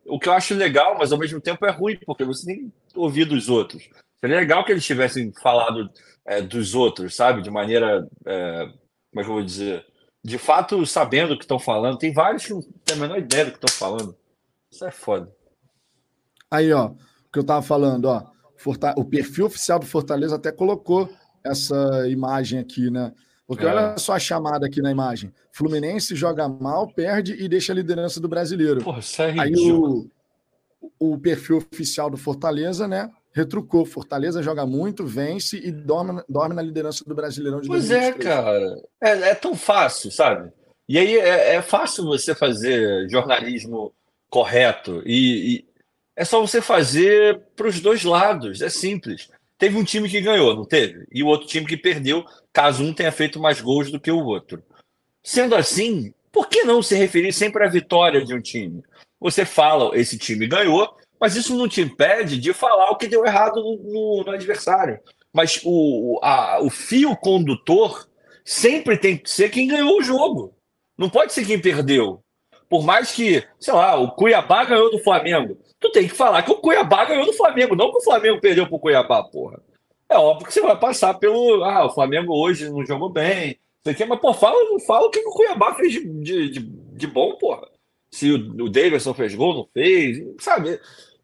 O 0.05 0.19
que 0.19 0.29
eu 0.29 0.33
acho 0.33 0.53
legal, 0.53 0.95
mas 0.97 1.11
ao 1.11 1.19
mesmo 1.19 1.41
tempo 1.41 1.65
é 1.65 1.71
ruim, 1.71 1.97
porque 2.05 2.23
você 2.23 2.45
tem 2.45 2.73
ouvir 2.95 3.25
dos 3.25 3.49
outros. 3.49 3.89
Seria 4.19 4.37
legal 4.37 4.63
que 4.65 4.71
eles 4.71 4.85
tivessem 4.85 5.31
falado 5.41 5.89
é, 6.25 6.41
dos 6.41 6.73
outros, 6.73 7.15
sabe? 7.15 7.41
De 7.41 7.51
maneira, 7.51 8.07
é, 8.25 8.65
como 9.11 9.21
é 9.21 9.23
que 9.23 9.29
eu 9.29 9.33
vou 9.33 9.43
dizer? 9.43 9.85
De 10.23 10.37
fato, 10.37 10.85
sabendo 10.85 11.33
o 11.33 11.37
que 11.37 11.43
estão 11.43 11.59
falando. 11.59 11.97
Tem 11.97 12.11
vários 12.11 12.45
que 12.45 12.53
não 12.53 12.61
têm 12.61 12.95
a 12.95 12.99
menor 12.99 13.17
ideia 13.17 13.45
do 13.45 13.51
que 13.51 13.57
estão 13.57 13.89
falando. 13.89 14.17
Isso 14.71 14.85
é 14.85 14.91
foda. 14.91 15.31
Aí, 16.49 16.71
ó, 16.73 16.87
o 16.87 16.97
que 17.31 17.39
eu 17.39 17.45
tava 17.45 17.61
falando, 17.61 18.05
ó. 18.05 18.23
O 18.95 19.05
perfil 19.05 19.45
oficial 19.45 19.77
do 19.77 19.85
Fortaleza 19.85 20.35
até 20.35 20.51
colocou 20.51 21.09
essa 21.45 22.07
imagem 22.09 22.59
aqui, 22.59 22.89
né? 22.89 23.13
Porque 23.47 23.63
é. 23.63 23.67
olha 23.69 23.97
só 23.97 24.13
a 24.13 24.19
chamada 24.19 24.65
aqui 24.65 24.81
na 24.81 24.91
imagem. 24.91 25.33
Fluminense 25.53 26.15
joga 26.15 26.47
mal, 26.49 26.87
perde 26.87 27.33
e 27.33 27.47
deixa 27.47 27.71
a 27.71 27.75
liderança 27.75 28.19
do 28.19 28.27
brasileiro. 28.27 28.83
Porra, 28.83 28.99
isso 28.99 29.21
é 29.21 29.39
Aí 29.39 29.71
o, 29.71 30.09
o 30.99 31.17
perfil 31.17 31.57
oficial 31.57 32.09
do 32.09 32.17
Fortaleza, 32.17 32.87
né? 32.87 33.09
Retrucou. 33.31 33.85
Fortaleza 33.85 34.43
joga 34.43 34.65
muito, 34.65 35.05
vence 35.05 35.57
e 35.57 35.71
dorme, 35.71 36.21
dorme 36.27 36.55
na 36.55 36.61
liderança 36.61 37.05
do 37.05 37.15
Brasileirão 37.15 37.61
de 37.61 37.67
Pois 37.67 37.87
2023. 37.87 38.25
é, 38.25 38.35
cara. 38.35 38.81
É, 39.01 39.29
é, 39.29 39.35
tão 39.35 39.55
fácil, 39.55 40.11
sabe? 40.11 40.51
E 40.89 40.97
aí 40.97 41.17
é, 41.17 41.55
é 41.55 41.61
fácil 41.61 42.05
você 42.05 42.35
fazer 42.35 43.07
jornalismo 43.09 43.93
correto. 44.29 45.01
E, 45.05 45.55
e 45.55 45.65
é 46.15 46.25
só 46.25 46.41
você 46.41 46.61
fazer 46.61 47.39
para 47.55 47.67
os 47.67 47.79
dois 47.79 48.03
lados. 48.03 48.61
É 48.61 48.69
simples. 48.69 49.29
Teve 49.57 49.77
um 49.77 49.83
time 49.83 50.09
que 50.09 50.21
ganhou, 50.21 50.55
não 50.55 50.65
teve? 50.65 51.07
E 51.11 51.23
o 51.23 51.27
outro 51.27 51.47
time 51.47 51.65
que 51.65 51.77
perdeu, 51.77 52.23
caso 52.57 52.83
um 52.83 52.91
tenha 52.91 53.11
feito 53.11 53.39
mais 53.39 53.61
gols 53.61 53.91
do 53.91 53.99
que 53.99 54.09
o 54.09 54.25
outro. 54.25 54.63
Sendo 55.23 55.53
assim, 55.53 56.11
por 56.31 56.49
que 56.49 56.63
não 56.63 56.81
se 56.81 56.95
referir 56.95 57.31
sempre 57.31 57.63
à 57.63 57.69
vitória 57.69 58.25
de 58.25 58.33
um 58.33 58.41
time? 58.41 58.81
Você 59.19 59.45
fala, 59.45 59.95
esse 59.95 60.17
time 60.17 60.47
ganhou, 60.47 60.91
mas 61.21 61.35
isso 61.35 61.55
não 61.55 61.67
te 61.67 61.81
impede 61.81 62.39
de 62.39 62.53
falar 62.53 62.89
o 62.89 62.95
que 62.95 63.05
deu 63.05 63.23
errado 63.23 63.57
no, 63.61 63.77
no, 63.83 64.23
no 64.25 64.31
adversário. 64.31 64.99
Mas 65.31 65.61
o, 65.63 66.19
a, 66.23 66.59
o 66.63 66.71
fio 66.71 67.15
condutor 67.15 68.09
sempre 68.43 68.97
tem 68.97 69.15
que 69.15 69.29
ser 69.29 69.51
quem 69.51 69.67
ganhou 69.67 69.99
o 69.99 70.03
jogo. 70.03 70.55
Não 70.97 71.11
pode 71.11 71.33
ser 71.33 71.45
quem 71.45 71.61
perdeu. 71.61 72.23
Por 72.67 72.83
mais 72.83 73.11
que, 73.11 73.43
sei 73.59 73.73
lá, 73.75 73.97
o 73.97 74.09
Cuiabá 74.13 74.65
ganhou 74.65 74.89
do 74.89 74.97
Flamengo 75.03 75.59
tu 75.79 75.91
tem 75.91 76.07
que 76.07 76.15
falar 76.15 76.43
que 76.43 76.51
o 76.51 76.55
Cuiabá 76.55 77.05
ganhou 77.05 77.25
do 77.25 77.33
Flamengo, 77.33 77.75
não 77.75 77.91
que 77.91 77.97
o 77.97 78.03
Flamengo 78.03 78.41
perdeu 78.41 78.67
pro 78.67 78.79
Cuiabá, 78.79 79.23
porra. 79.23 79.61
É 80.09 80.17
óbvio 80.17 80.47
que 80.47 80.53
você 80.53 80.61
vai 80.61 80.77
passar 80.79 81.13
pelo. 81.15 81.63
Ah, 81.63 81.85
o 81.85 81.93
Flamengo 81.93 82.33
hoje 82.33 82.69
não 82.69 82.85
jogou 82.85 83.09
bem. 83.09 83.59
Quer, 83.83 84.05
mas, 84.05 84.19
pô, 84.19 84.33
fala, 84.33 84.57
fala 84.85 85.07
o 85.07 85.09
que 85.09 85.19
o 85.19 85.31
Cuiabá 85.31 85.73
fez 85.75 85.93
de, 85.93 86.05
de, 86.05 86.49
de, 86.49 86.59
de 86.59 87.07
bom, 87.07 87.35
porra. 87.35 87.67
Se 88.11 88.31
o, 88.31 88.65
o 88.65 88.69
Davidson 88.69 89.13
fez 89.13 89.33
gol, 89.33 89.53
não 89.53 89.69
fez, 89.73 90.21
sabe? 90.39 90.79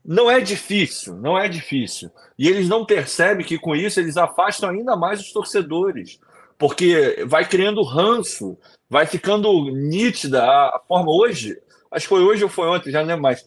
Não 0.05 0.31
é 0.31 0.39
difícil, 0.39 1.15
não 1.15 1.37
é 1.37 1.49
difícil. 1.49 2.09
E 2.37 2.47
eles 2.47 2.69
não 2.69 2.85
percebem 2.85 3.45
que 3.45 3.57
com 3.57 3.75
isso 3.75 3.99
eles 3.99 4.15
afastam 4.15 4.69
ainda 4.69 4.95
mais 4.95 5.19
os 5.19 5.31
torcedores. 5.31 6.19
Porque 6.57 7.23
vai 7.25 7.47
criando 7.47 7.83
ranço, 7.83 8.57
vai 8.89 9.05
ficando 9.05 9.65
nítida 9.71 10.43
a, 10.43 10.75
a 10.75 10.81
forma 10.87 11.11
hoje. 11.11 11.57
Acho 11.91 12.05
que 12.05 12.15
foi 12.15 12.23
hoje 12.23 12.43
ou 12.43 12.49
foi 12.49 12.67
ontem, 12.67 12.91
já 12.91 13.01
não 13.01 13.07
lembro 13.07 13.23
mais 13.23 13.45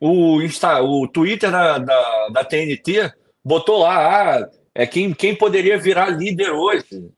o, 0.00 0.40
Insta, 0.40 0.80
o 0.82 1.06
Twitter 1.06 1.50
da, 1.50 1.78
da, 1.78 2.28
da 2.28 2.44
TNT 2.44 3.12
botou 3.44 3.80
lá, 3.80 4.38
ah, 4.38 4.50
é 4.74 4.86
quem, 4.86 5.12
quem 5.12 5.34
poderia 5.34 5.78
virar 5.78 6.08
líder 6.08 6.50
hoje. 6.50 7.10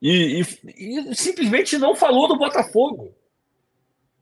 E, 0.00 0.40
e, 0.40 1.10
e, 1.10 1.14
simplesmente 1.14 1.78
não 1.78 1.94
falou 1.94 2.28
do 2.28 2.36
Botafogo. 2.36 3.14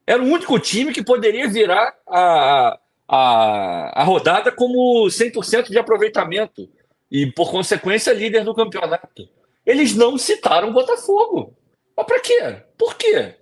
Era 0.06 0.22
o 0.22 0.26
único 0.26 0.58
time 0.58 0.92
que 0.92 1.04
poderia 1.04 1.48
virar 1.48 1.94
a, 2.06 2.78
a, 3.08 4.00
a 4.00 4.04
rodada 4.04 4.50
como 4.50 5.06
100% 5.06 5.68
de 5.68 5.78
aproveitamento 5.78 6.68
e, 7.10 7.26
por 7.26 7.50
consequência, 7.50 8.12
líder 8.12 8.44
do 8.44 8.54
campeonato. 8.54 9.28
Eles 9.64 9.94
não 9.94 10.18
citaram 10.18 10.70
o 10.70 10.72
Botafogo. 10.72 11.56
Mas 11.96 12.06
para 12.06 12.20
quê? 12.20 12.62
Por 12.76 12.96
quê? 12.96 13.36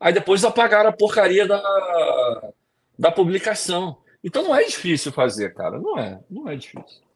Aí 0.00 0.12
depois 0.12 0.44
apagaram 0.44 0.90
a 0.90 0.92
porcaria 0.92 1.46
da, 1.46 2.52
da 2.98 3.10
publicação. 3.10 3.98
Então 4.22 4.42
não 4.42 4.54
é 4.54 4.64
difícil 4.64 5.12
fazer, 5.12 5.54
cara. 5.54 5.78
Não 5.78 5.98
é, 5.98 6.20
não 6.30 6.48
é 6.48 6.56
difícil. 6.56 7.07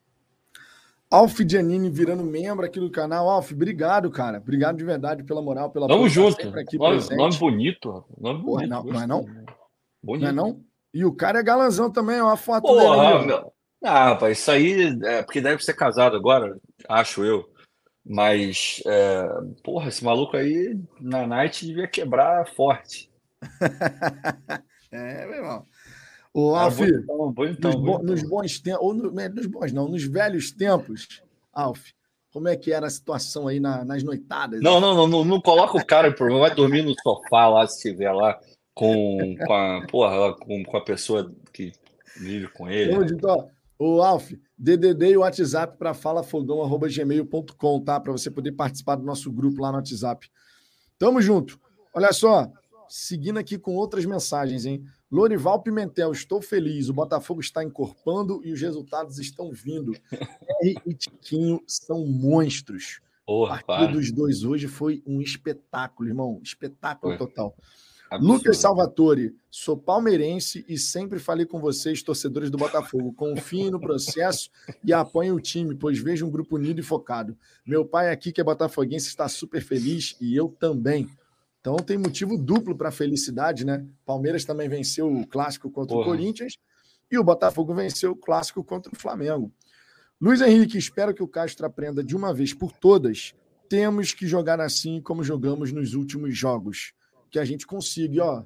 Alf 1.13 1.41
Giannini 1.47 1.91
virando 1.91 2.25
membro 2.25 2.65
aqui 2.65 2.81
do 2.81 2.91
canal. 2.91 3.29
Alf, 3.29 3.53
obrigado, 3.53 4.11
cara. 4.11 4.39
Obrigado 4.39 4.79
de 4.79 4.85
verdade 4.85 5.23
pela 5.23 5.43
moral, 5.43 5.71
pela 5.71 5.87
Tamo 5.87 6.09
junto. 6.09 6.49
Aqui 6.59 6.79
nome, 6.79 7.01
nome 7.15 7.37
bonito. 7.37 8.03
Nome 8.19 8.43
bonito. 8.43 8.71
Não, 8.71 8.83
não, 8.83 9.03
é 9.03 9.07
não? 9.07 9.27
Bonito. 10.03 10.23
Não 10.23 10.29
é 10.29 10.33
não? 10.33 10.65
E 10.95 11.05
o 11.05 11.13
cara 11.15 11.41
é 11.41 11.43
galanzão 11.43 11.93
também, 11.93 12.19
ó, 12.19 12.31
a 12.31 12.37
foto 12.39 12.63
Porra, 12.63 13.13
dele. 13.13 13.27
Meu... 13.27 13.53
Ah, 13.85 14.11
rapaz, 14.11 14.39
isso 14.39 14.51
aí 14.51 14.99
é 15.05 15.23
porque 15.23 15.43
deve 15.43 15.63
ser 15.63 15.75
casado 15.75 16.17
agora, 16.17 16.59
acho 16.89 17.23
eu. 17.23 17.45
Mas, 18.03 18.83
é... 18.87 19.29
porra, 19.63 19.89
esse 19.89 20.03
maluco 20.03 20.35
aí 20.35 20.81
na 20.99 21.27
night 21.27 21.67
devia 21.67 21.87
quebrar 21.87 22.47
forte. 22.55 23.13
é, 24.91 25.27
meu 25.27 25.37
irmão. 25.37 25.67
O 26.35 26.55
Alf, 26.55 26.79
bonitão, 26.79 27.33
bonitão, 27.33 27.71
nos, 27.73 27.81
bonitão. 27.81 28.03
nos, 28.05 28.23
bons 28.23 28.61
tempos, 28.61 28.83
ou 28.83 28.95
no, 28.95 29.11
né, 29.13 29.29
nos 29.29 29.47
bons 29.47 29.73
não, 29.73 29.87
nos 29.87 30.05
velhos 30.05 30.51
tempos, 30.51 31.23
Alf, 31.53 31.91
como 32.33 32.49
é 32.49 32.57
que 32.57 32.73
era 32.73 32.87
a 32.87 32.91
situação 32.91 33.47
aí 33.47 33.61
na, 33.61 33.85
nas 33.85 34.03
noitadas? 34.03 34.63
Não, 34.63 34.81
não, 34.81 34.95
não, 34.95 35.07
não, 35.07 35.25
não 35.25 35.41
coloca 35.41 35.77
o 35.77 35.85
cara 35.85 36.09
em 36.09 36.15
problema, 36.15 36.41
vai 36.41 36.55
dormir 36.55 36.83
no 36.83 36.95
sofá 37.03 37.49
lá, 37.49 37.67
se 37.67 37.77
estiver 37.77 38.13
lá 38.13 38.41
com, 38.75 39.37
com, 39.47 39.53
a, 39.53 39.87
porra, 39.87 40.35
com, 40.37 40.65
com 40.65 40.77
a 40.77 40.81
pessoa 40.85 41.31
que 41.53 41.73
vive 42.17 42.49
com 42.49 42.69
ele. 42.69 42.95
Então, 42.95 43.05
então 43.05 43.51
o 43.79 44.01
Alf, 44.01 44.33
DDD 44.57 45.11
e 45.11 45.17
o 45.17 45.21
WhatsApp 45.21 45.77
para 45.77 45.93
falafogão.gmail.com, 45.93 47.81
tá? 47.81 47.99
Para 48.01 48.13
você 48.13 48.31
poder 48.31 48.53
participar 48.53 48.95
do 48.95 49.05
nosso 49.05 49.31
grupo 49.31 49.61
lá 49.61 49.71
no 49.71 49.79
WhatsApp. 49.79 50.31
Tamo 50.99 51.21
junto. 51.21 51.61
Olha 51.93 52.13
só, 52.13 52.51
seguindo 52.89 53.39
aqui 53.39 53.59
com 53.59 53.75
outras 53.75 54.07
mensagens, 54.07 54.65
hein? 54.65 54.85
Lorival 55.13 55.63
Pimentel, 55.63 56.11
estou 56.11 56.41
feliz. 56.41 56.89
O 56.89 56.95
Botafogo 56.95 57.43
está 57.43 57.63
encorpando 57.63 58.41
e 58.43 58.51
os 58.51 58.63
resultados 58.63 59.19
estão 59.19 59.53
vindo. 59.53 59.93
R 60.63 60.79
e 60.87 60.95
Tiquinho 60.95 61.63
são 61.67 62.07
monstros. 62.07 63.01
Porra, 63.27 63.57
a 63.57 63.63
partida 63.63 63.93
dos 63.93 64.11
dois 64.11 64.43
hoje 64.43 64.67
foi 64.67 65.03
um 65.07 65.21
espetáculo, 65.21 66.09
irmão. 66.09 66.41
Espetáculo 66.43 67.19
foi. 67.19 67.27
total. 67.27 67.55
Absurdo. 68.11 68.33
Lucas 68.33 68.59
Salvatore, 68.59 69.37
sou 69.51 69.77
palmeirense 69.77 70.65
e 70.67 70.79
sempre 70.79 71.19
falei 71.19 71.45
com 71.45 71.61
vocês, 71.61 72.03
torcedores 72.03 72.51
do 72.51 72.57
Botafogo. 72.57 73.13
Confiem 73.13 73.71
no 73.71 73.81
processo 73.81 74.51
e 74.83 74.95
apoiem 74.95 75.33
o 75.33 75.41
time, 75.41 75.75
pois 75.75 75.99
vejo 75.99 76.27
um 76.27 76.31
grupo 76.31 76.57
unido 76.57 76.81
e 76.81 76.83
focado. 76.83 77.37
Meu 77.67 77.85
pai 77.85 78.11
aqui, 78.11 78.33
que 78.33 78.41
é 78.41 78.45
botafoguense, 78.45 79.09
está 79.09 79.29
super 79.29 79.63
feliz 79.63 80.17
e 80.21 80.35
eu 80.35 80.49
também. 80.49 81.09
Então 81.63 81.77
tem 81.77 81.97
motivo 81.97 82.37
duplo 82.37 82.77
para 82.77 82.91
felicidade, 82.91 83.65
né? 83.65 83.87
Palmeiras 84.05 84.45
também 84.45 84.69
venceu 84.69 85.11
o 85.11 85.25
clássico 85.25 85.71
contra 85.71 85.95
Porra. 85.95 86.09
o 86.09 86.11
Corinthians 86.11 86.59
e 87.09 87.17
o 87.17 87.23
Botafogo 87.23 87.73
venceu 87.73 88.11
o 88.11 88.17
clássico 88.17 88.65
contra 88.65 88.93
o 88.93 88.99
Flamengo. 88.99 89.51
Luiz 90.21 90.41
Henrique, 90.41 90.77
espero 90.77 91.15
que 91.15 91.23
o 91.23 91.29
Castro 91.29 91.65
aprenda 91.65 92.03
de 92.03 92.17
uma 92.17 92.35
vez 92.35 92.53
por 92.53 92.73
todas. 92.73 93.33
Temos 93.69 94.13
que 94.13 94.27
jogar 94.27 94.61
assim 94.61 95.01
como 95.01 95.23
jogamos 95.23 95.71
nos 95.71 95.95
últimos 95.95 96.37
jogos 96.37 96.95
que 97.31 97.39
a 97.39 97.45
gente 97.45 97.65
consiga. 97.65 98.15
E, 98.15 98.21
ó, 98.21 98.43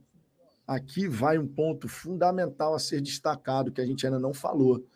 aqui 0.67 1.09
vai 1.09 1.39
um 1.39 1.49
ponto 1.49 1.89
fundamental 1.89 2.75
a 2.75 2.79
ser 2.79 3.01
destacado 3.01 3.73
que 3.73 3.81
a 3.81 3.87
gente 3.87 4.05
ainda 4.05 4.19
não 4.19 4.35
falou. 4.35 4.87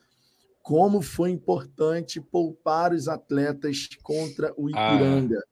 Como 0.63 1.01
foi 1.01 1.31
importante 1.31 2.21
poupar 2.21 2.93
os 2.93 3.09
atletas 3.09 3.89
contra 4.03 4.53
o 4.59 4.69
ah, 4.75 4.95
Ipiranga. 4.95 5.39
Ah, 5.39 5.49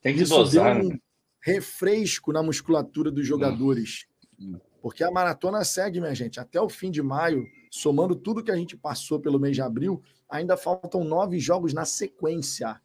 tem 0.00 0.14
que 0.14 0.22
Isso 0.22 0.34
dosar, 0.34 0.78
deu 0.78 0.86
um 0.86 0.88
né? 0.88 0.98
Refresco 1.46 2.32
na 2.32 2.42
musculatura 2.42 3.08
dos 3.08 3.24
jogadores. 3.24 4.06
Hum. 4.36 4.58
Porque 4.82 5.04
a 5.04 5.12
maratona 5.12 5.62
segue, 5.62 6.00
minha 6.00 6.12
gente, 6.12 6.40
até 6.40 6.60
o 6.60 6.68
fim 6.68 6.90
de 6.90 7.00
maio, 7.00 7.46
somando 7.70 8.16
tudo 8.16 8.42
que 8.42 8.50
a 8.50 8.56
gente 8.56 8.76
passou 8.76 9.20
pelo 9.20 9.38
mês 9.38 9.54
de 9.54 9.62
abril, 9.62 10.02
ainda 10.28 10.56
faltam 10.56 11.04
nove 11.04 11.38
jogos 11.38 11.72
na 11.72 11.84
sequência. 11.84 12.80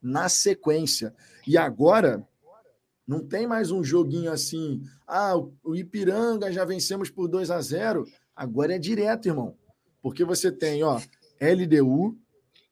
Na 0.00 0.28
sequência. 0.28 1.12
E 1.44 1.58
agora, 1.58 2.24
não 3.04 3.18
tem 3.18 3.48
mais 3.48 3.72
um 3.72 3.82
joguinho 3.82 4.30
assim, 4.30 4.80
ah, 5.08 5.34
o 5.64 5.74
Ipiranga 5.74 6.52
já 6.52 6.64
vencemos 6.64 7.10
por 7.10 7.26
2 7.26 7.50
a 7.50 7.60
0 7.60 8.06
Agora 8.36 8.76
é 8.76 8.78
direto, 8.78 9.26
irmão. 9.26 9.56
Porque 10.00 10.24
você 10.24 10.52
tem, 10.52 10.84
ó, 10.84 11.00
LDU, 11.40 12.16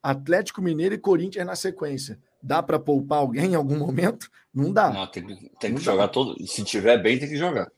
Atlético 0.01 0.61
Mineiro 0.61 0.95
e 0.95 0.97
Corinthians 0.97 1.45
na 1.45 1.55
sequência. 1.55 2.17
Dá 2.43 2.61
para 2.61 2.77
poupar 2.77 3.19
alguém 3.19 3.51
em 3.51 3.55
algum 3.55 3.77
momento? 3.79 4.29
Não 4.53 4.71
dá. 4.71 4.91
Não, 4.91 5.07
tem, 5.07 5.25
que, 5.25 5.51
tem 5.59 5.73
que 5.73 5.81
jogar 5.81 6.07
dá. 6.07 6.11
todo. 6.11 6.35
Se 6.45 6.63
tiver 6.63 7.01
bem, 7.01 7.17
tem 7.17 7.29
que 7.29 7.37
jogar. 7.37 7.71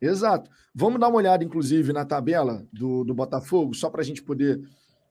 Exato. 0.00 0.50
Vamos 0.74 1.00
dar 1.00 1.08
uma 1.08 1.16
olhada, 1.16 1.42
inclusive, 1.42 1.92
na 1.92 2.04
tabela 2.04 2.66
do, 2.70 3.02
do 3.02 3.14
Botafogo, 3.14 3.74
só 3.74 3.88
para 3.88 4.02
a 4.02 4.04
gente 4.04 4.22
poder 4.22 4.60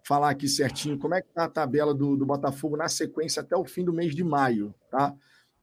falar 0.07 0.29
aqui 0.29 0.47
certinho 0.47 0.99
como 0.99 1.15
é 1.15 1.21
que 1.21 1.27
está 1.29 1.45
a 1.45 1.49
tabela 1.49 1.91
do, 1.91 2.15
do 2.15 2.25
Botafogo 2.25 2.77
na 2.77 2.87
sequência 2.87 3.41
até 3.41 3.57
o 3.57 3.65
fim 3.65 3.83
do 3.83 3.91
mês 3.91 4.13
de 4.13 4.23
maio, 4.23 4.73
tá? 4.91 5.15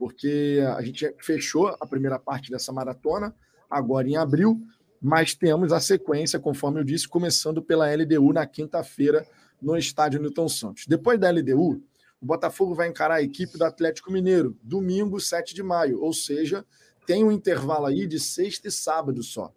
porque 0.03 0.61
a 0.77 0.83
gente 0.83 1.15
fechou 1.21 1.69
a 1.81 1.87
primeira 1.87 2.19
parte 2.19 2.51
dessa 2.51 2.73
maratona, 2.73 3.33
agora 3.71 4.09
em 4.09 4.17
abril, 4.17 4.61
mas 5.01 5.33
temos 5.33 5.73
a 5.73 5.79
sequência, 5.79 6.41
conforme 6.41 6.81
eu 6.81 6.85
disse, 6.85 7.07
começando 7.07 7.63
pela 7.63 7.87
LDU 7.89 8.33
na 8.33 8.45
quinta-feira 8.45 9.25
no 9.63 9.77
estádio 9.77 10.21
Newton 10.21 10.49
Santos. 10.49 10.89
Depois 10.89 11.21
da 11.21 11.31
LDU, 11.31 11.81
o 12.23 12.27
Botafogo 12.27 12.73
vai 12.73 12.89
encarar 12.89 13.17
a 13.17 13.23
equipe 13.23 13.59
do 13.59 13.65
Atlético 13.65 14.13
Mineiro, 14.13 14.57
domingo, 14.63 15.19
7 15.19 15.53
de 15.55 15.63
maio, 15.63 16.01
ou 16.01 16.13
seja, 16.13 16.65
tem 17.05 17.25
um 17.25 17.33
intervalo 17.33 17.87
aí 17.87 18.07
de 18.07 18.21
sexta 18.21 18.69
e 18.69 18.71
sábado 18.71 19.25
só. 19.25 19.53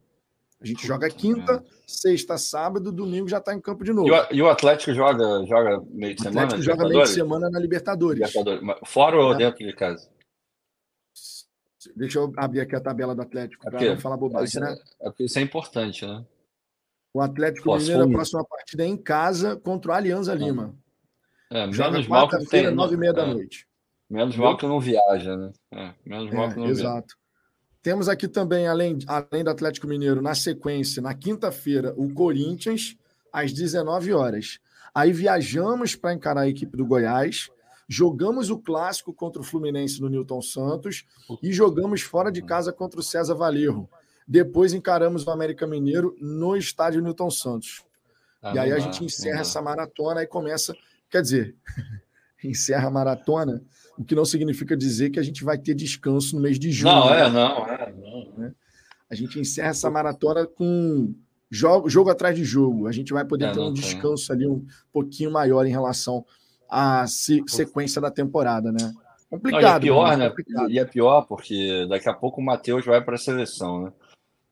A 0.59 0.65
gente 0.65 0.87
joga 0.87 1.07
quinta, 1.09 1.63
sexta, 1.85 2.39
sábado, 2.39 2.91
domingo 2.91 3.27
já 3.27 3.37
está 3.37 3.53
em 3.53 3.61
campo 3.61 3.83
de 3.83 3.93
novo. 3.93 4.09
E 4.31 4.41
o, 4.41 4.49
Atlético 4.49 4.93
joga, 4.93 5.45
joga 5.45 5.79
meio 5.91 6.15
de 6.15 6.23
semana? 6.23 6.41
O 6.41 6.43
Atlético 6.45 6.61
joga 6.63 6.89
meio 6.89 7.03
de 7.03 7.09
semana 7.09 7.49
na 7.51 7.59
Libertadores. 7.59 8.19
Libertadores. 8.19 8.79
Fora 8.85 9.17
ou 9.17 9.33
é. 9.33 9.37
dentro 9.37 9.59
de 9.59 9.73
casa? 9.73 10.09
Deixa 11.95 12.17
eu 12.17 12.33
abrir 12.35 12.61
aqui 12.61 12.75
a 12.75 12.81
tabela 12.81 13.13
do 13.13 13.21
Atlético 13.21 13.63
para 13.69 13.79
não 13.79 13.97
falar 13.99 14.17
bobagem, 14.17 14.59
né? 14.59 14.75
É, 15.01 15.11
isso 15.19 15.37
é 15.37 15.41
importante, 15.43 16.03
né? 16.03 16.25
O 17.13 17.21
Atlético 17.21 17.65
Posso 17.65 17.85
Mineiro, 17.85 18.09
a 18.09 18.11
próxima 18.11 18.43
partida 18.43 18.83
é 18.83 18.87
em 18.87 18.97
casa 18.97 19.55
contra 19.55 19.91
o 19.91 19.93
Alianza. 19.93 20.33
Lima. 20.33 20.75
É, 21.51 21.67
menos 21.67 22.07
mal 22.07 22.27
que 22.27 22.45
tem. 22.45 22.69
nove 22.71 22.95
e 22.95 22.97
meia 22.97 23.11
é, 23.11 23.13
da 23.13 23.25
noite. 23.25 23.67
Menos 24.09 24.35
mal 24.35 24.57
que 24.57 24.65
não 24.65 24.79
viaja, 24.79 25.35
né? 25.35 25.51
É, 25.71 25.93
menos 26.05 26.31
mal 26.31 26.49
que 26.49 26.57
não 26.57 26.67
exato. 26.67 27.15
viaja. 27.15 27.25
Temos 27.81 28.09
aqui 28.09 28.27
também, 28.27 28.67
além, 28.67 28.97
além 29.05 29.43
do 29.43 29.49
Atlético 29.51 29.85
Mineiro, 29.85 30.21
na 30.21 30.33
sequência, 30.33 31.01
na 31.01 31.13
quinta-feira, 31.13 31.93
o 31.95 32.11
Corinthians, 32.11 32.97
às 33.31 33.53
19 33.53 34.11
horas. 34.11 34.59
Aí 34.93 35.11
viajamos 35.11 35.95
para 35.95 36.13
encarar 36.13 36.41
a 36.41 36.47
equipe 36.47 36.75
do 36.75 36.85
Goiás. 36.85 37.49
Jogamos 37.87 38.49
o 38.49 38.57
clássico 38.57 39.13
contra 39.13 39.41
o 39.41 39.45
Fluminense 39.45 40.01
no 40.01 40.09
Newton 40.09 40.41
Santos 40.41 41.05
e 41.43 41.53
jogamos 41.53 42.01
fora 42.01 42.31
de 42.31 42.41
casa 42.41 42.73
contra 42.73 42.99
o 42.99 43.03
César 43.03 43.35
Valerro. 43.35 43.87
Depois 44.27 44.73
encaramos 44.73 45.27
o 45.27 45.29
América 45.29 45.67
Mineiro 45.67 46.15
no 46.19 46.55
estádio 46.55 47.01
Newton 47.01 47.29
Santos. 47.29 47.83
Ah, 48.41 48.55
e 48.55 48.59
aí 48.59 48.71
a 48.71 48.79
gente 48.79 49.03
encerra 49.03 49.41
essa 49.41 49.61
maratona 49.61 50.23
e 50.23 50.27
começa. 50.27 50.75
Quer 51.15 51.21
dizer, 51.21 51.55
encerra 52.43 52.89
a 52.89 52.91
maratona, 52.91 53.63
o 53.97 54.03
que 54.03 54.13
não 54.13 54.25
significa 54.25 54.75
dizer 54.75 55.11
que 55.11 55.19
a 55.19 55.23
gente 55.23 55.45
vai 55.45 55.57
ter 55.57 55.73
descanso 55.73 56.35
no 56.35 56.41
mês 56.41 56.59
de 56.59 56.73
junho. 56.73 56.93
Não, 56.93 57.13
é, 57.13 57.29
não, 57.29 57.65
é, 57.69 57.93
não. 57.93 58.33
Né? 58.37 58.53
A 59.09 59.15
gente 59.15 59.39
encerra 59.39 59.69
essa 59.69 59.89
maratona 59.89 60.45
com 60.45 61.15
jogo, 61.49 61.89
jogo 61.89 62.09
atrás 62.09 62.35
de 62.35 62.43
jogo. 62.43 62.85
A 62.85 62.91
gente 62.91 63.13
vai 63.13 63.23
poder 63.23 63.45
é, 63.45 63.51
ter 63.53 63.61
um 63.61 63.71
descanso 63.71 64.33
ali 64.33 64.45
um 64.45 64.67
pouquinho 64.91 65.31
maior 65.31 65.65
em 65.65 65.71
relação 65.71 66.25
a 66.69 67.07
se, 67.07 67.41
sequência 67.47 68.01
da 68.01 68.11
temporada, 68.11 68.69
né? 68.69 68.93
Complicado. 69.29 69.63
Não, 69.63 69.69
e 69.69 69.75
é 69.77 69.79
pior, 69.79 70.17
né? 70.17 70.29
Complicado. 70.29 70.69
E 70.69 70.79
é 70.79 70.83
pior 70.83 71.21
porque 71.21 71.85
daqui 71.87 72.09
a 72.09 72.13
pouco 72.13 72.41
o 72.41 72.43
Matheus 72.43 72.83
vai 72.83 73.01
para 73.01 73.15
a 73.15 73.17
seleção, 73.17 73.83
né? 73.85 73.93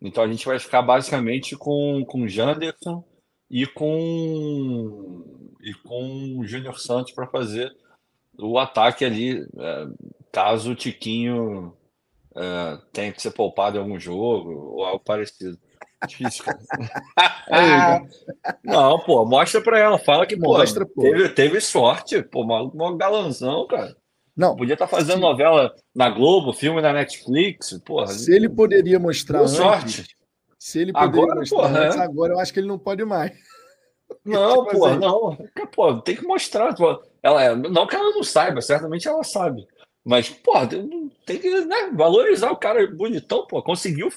Então 0.02 0.23
a 0.23 0.27
gente 0.30 0.45
vai 0.45 0.57
ficar 0.60 0.81
basicamente 0.81 1.57
com 1.57 2.06
com 2.07 2.26
Janderson 2.26 3.03
e 3.52 3.68
com 3.68 5.33
e 5.64 5.73
com 5.73 6.38
o 6.38 6.45
Júnior 6.45 6.77
Santos 6.77 7.14
para 7.14 7.26
fazer 7.26 7.73
o 8.38 8.60
ataque 8.60 9.06
ali, 9.06 9.48
é, 9.57 9.88
caso 10.31 10.72
o 10.72 10.76
Tiquinho 10.76 11.73
é, 12.35 12.77
tenha 12.91 13.11
que 13.14 13.22
ser 13.22 13.31
poupado 13.31 13.77
em 13.77 13.80
algum 13.80 13.99
jogo 13.99 14.52
ou 14.52 14.85
algo 14.85 15.03
parecido. 15.03 15.57
Difícil, 16.06 16.44
cara. 16.44 16.60
não, 18.61 18.99
pô, 18.99 19.23
mostra 19.23 19.61
pra 19.61 19.80
ela. 19.80 19.98
Fala 19.98 20.26
que, 20.26 20.35
mostra, 20.35 20.85
pô, 20.85 21.02
Teve, 21.02 21.30
teve 21.30 21.61
sorte. 21.61 22.22
Pô, 22.22 22.44
maluco, 22.44 22.76
mó 22.76 22.91
galanzão, 22.94 23.65
cara. 23.68 23.95
Não. 24.35 24.53
Podia 24.53 24.73
estar 24.73 24.88
tá 24.88 24.98
fazendo 24.98 25.22
novela 25.22 25.73
na 25.95 26.10
Globo, 26.10 26.52
filme 26.52 26.81
na 26.81 26.91
Netflix. 26.91 27.80
Porra, 27.85 28.07
se 28.07 28.34
ele 28.35 28.49
poderia 28.49 28.99
mostrar 28.99 29.41
antes, 29.41 29.53
sorte. 29.53 30.06
Se 30.60 30.80
ele 30.80 30.91
poderia 30.91 31.22
agora, 31.22 31.35
mostrar 31.40 31.57
porra, 31.57 31.80
antes, 31.80 31.98
é. 31.98 32.02
agora 32.02 32.34
eu 32.34 32.40
acho 32.40 32.52
que 32.52 32.60
ele 32.60 32.68
não 32.68 32.80
pode 32.80 33.06
mais. 33.06 33.31
Não, 34.32 34.66
pô, 34.66 34.90
não. 34.95 35.38
Pô, 35.76 36.02
tem 36.02 36.16
que 36.16 36.26
mostrar. 36.26 36.74
Pô. 36.74 37.04
Ela, 37.22 37.44
é, 37.44 37.56
não 37.56 37.86
que 37.86 37.95
ela 37.95 38.12
não 38.12 38.24
saiba, 38.24 38.62
certamente 38.62 39.06
ela 39.06 39.22
sabe. 39.24 39.68
Mas, 40.06 40.30
pô, 40.30 40.54
tem 41.26 41.40
que 41.40 41.66
né, 41.66 41.91
valorizar 41.94 42.50
o 42.50 42.56
cara 42.56 42.86
bonitão, 42.88 43.45
pô. 43.45 43.62
Conseguiu 43.62 44.10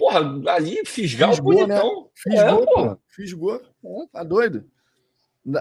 Porra, 0.00 0.20
ali 0.50 0.82
fisgar 0.86 1.28
Fisgou, 1.28 1.52
o 1.52 1.56
bonitão. 1.56 2.00
Né? 2.00 2.08
Fisgou, 2.14 2.62
é, 2.62 2.64
porra. 2.64 2.98
Fisgou. 3.08 3.56
É, 3.84 4.06
tá 4.10 4.24
doido. 4.24 4.64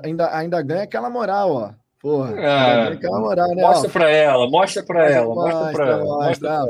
Ainda, 0.01 0.33
ainda 0.33 0.61
ganha 0.61 0.83
aquela 0.83 1.09
moral, 1.09 1.51
ó. 1.51 1.71
Porra, 1.99 2.39
é, 2.39 2.93
aquela 2.93 3.19
moral, 3.19 3.49
né? 3.49 3.61
Mostra 3.61 3.89
para 3.89 4.09
ela, 4.09 4.49
mostra 4.49 4.81
para 4.83 5.09
ela, 5.09 5.35
mostra 5.35 5.71
para 5.73 5.89
ela. 5.89 6.05
Mostra 6.05 6.49
ela. 6.49 6.69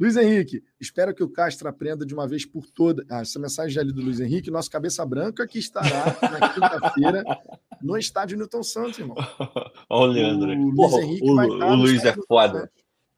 Luiz 0.00 0.16
Henrique, 0.16 0.64
espero 0.80 1.14
que 1.14 1.22
o 1.22 1.28
Castro 1.28 1.68
aprenda 1.68 2.06
de 2.06 2.14
uma 2.14 2.26
vez 2.26 2.46
por 2.46 2.64
todas. 2.70 3.04
Ah, 3.10 3.20
essa 3.20 3.38
mensagem 3.38 3.78
ali 3.78 3.92
do 3.92 4.00
Luiz 4.00 4.18
Henrique, 4.18 4.50
nosso 4.50 4.70
cabeça 4.70 5.04
branca, 5.04 5.46
que 5.46 5.58
estará 5.58 6.16
na 6.22 6.48
quinta-feira 6.48 7.22
no 7.82 7.98
estádio 7.98 8.38
Newton 8.38 8.62
Santos, 8.62 8.98
irmão. 8.98 9.14
Olha 9.90 10.10
o 10.10 10.12
Leandro. 10.14 10.68
O, 10.68 10.74
Porra, 10.74 10.96
Luiz, 10.96 11.04
Henrique 11.04 11.30
o, 11.30 11.34
vai 11.36 11.46
o 11.48 11.74
Luiz 11.74 12.04
é 12.06 12.14
foda. 12.26 12.72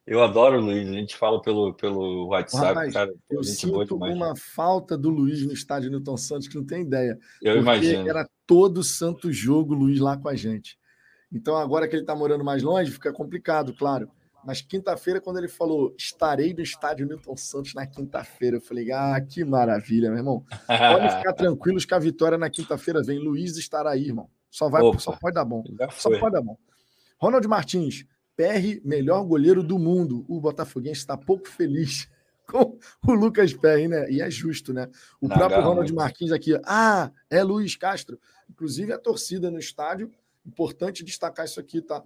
Eu 0.04 0.24
adoro 0.24 0.58
o 0.58 0.60
Luiz, 0.60 0.88
a 0.88 0.92
gente 0.92 1.16
fala 1.16 1.40
pelo, 1.40 1.72
pelo 1.74 2.26
WhatsApp, 2.26 2.66
Rapaz, 2.66 2.92
cara. 2.92 3.14
Eu 3.30 3.44
sinto 3.44 3.94
uma 3.94 4.34
falta 4.34 4.98
do 4.98 5.08
Luiz 5.08 5.46
no 5.46 5.52
estádio 5.52 5.88
Newton 5.88 6.16
Santos 6.16 6.48
que 6.48 6.56
não 6.56 6.64
tem 6.64 6.82
ideia. 6.82 7.16
Eu 7.40 7.58
imagino. 7.58 8.08
Era 8.08 8.28
todo 8.44 8.82
santo 8.82 9.32
jogo 9.32 9.72
o 9.72 9.78
Luiz 9.78 10.00
lá 10.00 10.16
com 10.16 10.28
a 10.28 10.34
gente. 10.34 10.76
Então, 11.32 11.56
agora 11.56 11.86
que 11.86 11.94
ele 11.94 12.02
está 12.02 12.16
morando 12.16 12.42
mais 12.42 12.60
longe, 12.60 12.90
fica 12.90 13.12
complicado, 13.12 13.72
claro. 13.72 14.10
Mas 14.44 14.60
quinta-feira, 14.60 15.20
quando 15.20 15.38
ele 15.38 15.48
falou, 15.48 15.94
estarei 15.96 16.52
no 16.52 16.62
estádio 16.62 17.06
Newton 17.06 17.36
Santos 17.36 17.74
na 17.74 17.86
quinta-feira, 17.86 18.56
eu 18.56 18.60
falei, 18.60 18.90
ah, 18.90 19.20
que 19.20 19.44
maravilha, 19.44 20.10
meu 20.10 20.18
irmão. 20.18 20.44
Pode 20.66 21.08
ficar 21.18 21.32
tranquilos 21.32 21.84
que 21.84 21.94
a 21.94 21.98
vitória 21.98 22.36
na 22.36 22.50
quinta-feira 22.50 23.02
vem. 23.02 23.18
Luiz 23.18 23.56
estará 23.56 23.90
aí, 23.90 24.06
irmão. 24.06 24.28
Só, 24.50 24.68
vai, 24.68 24.82
só 24.98 25.12
pode 25.12 25.34
dar 25.34 25.44
bom. 25.44 25.62
Só 25.92 26.10
pode 26.18 26.32
dar 26.32 26.42
bom. 26.42 26.58
Ronald 27.18 27.46
Martins, 27.46 28.04
Perry, 28.36 28.82
melhor 28.84 29.24
goleiro 29.24 29.62
do 29.62 29.78
mundo. 29.78 30.24
O 30.28 30.40
Botafoguense 30.40 31.00
está 31.00 31.16
pouco 31.16 31.48
feliz 31.48 32.08
com 32.50 32.78
o 33.06 33.14
Lucas 33.14 33.54
Perry, 33.54 33.88
né? 33.88 34.10
E 34.10 34.20
é 34.20 34.30
justo, 34.30 34.72
né? 34.72 34.88
O 35.20 35.28
Não, 35.28 35.36
próprio 35.36 35.62
Ronald 35.62 35.92
Marquinhos 35.92 36.32
aqui, 36.32 36.58
ah, 36.64 37.10
é 37.30 37.42
Luiz 37.42 37.76
Castro. 37.76 38.18
Inclusive 38.50 38.92
a 38.92 38.98
torcida 38.98 39.50
no 39.50 39.58
estádio, 39.58 40.10
importante 40.44 41.04
destacar 41.04 41.46
isso 41.46 41.60
aqui, 41.60 41.80
tá? 41.80 42.02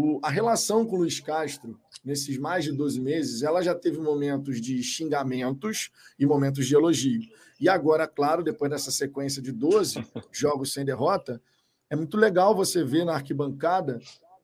O, 0.00 0.20
a 0.22 0.30
relação 0.30 0.86
com 0.86 0.94
o 0.94 0.98
Luiz 1.00 1.18
Castro 1.18 1.76
nesses 2.04 2.38
mais 2.38 2.62
de 2.62 2.70
12 2.70 3.00
meses, 3.00 3.42
ela 3.42 3.60
já 3.60 3.74
teve 3.74 3.98
momentos 3.98 4.60
de 4.60 4.80
xingamentos 4.80 5.90
e 6.16 6.24
momentos 6.24 6.68
de 6.68 6.76
elogio. 6.76 7.20
E 7.58 7.68
agora, 7.68 8.06
claro, 8.06 8.44
depois 8.44 8.70
dessa 8.70 8.92
sequência 8.92 9.42
de 9.42 9.50
12 9.50 10.06
jogos 10.30 10.72
sem 10.72 10.84
derrota, 10.84 11.42
é 11.90 11.96
muito 11.96 12.16
legal 12.16 12.54
você 12.54 12.84
ver 12.84 13.04
na 13.04 13.14
arquibancada 13.14 13.98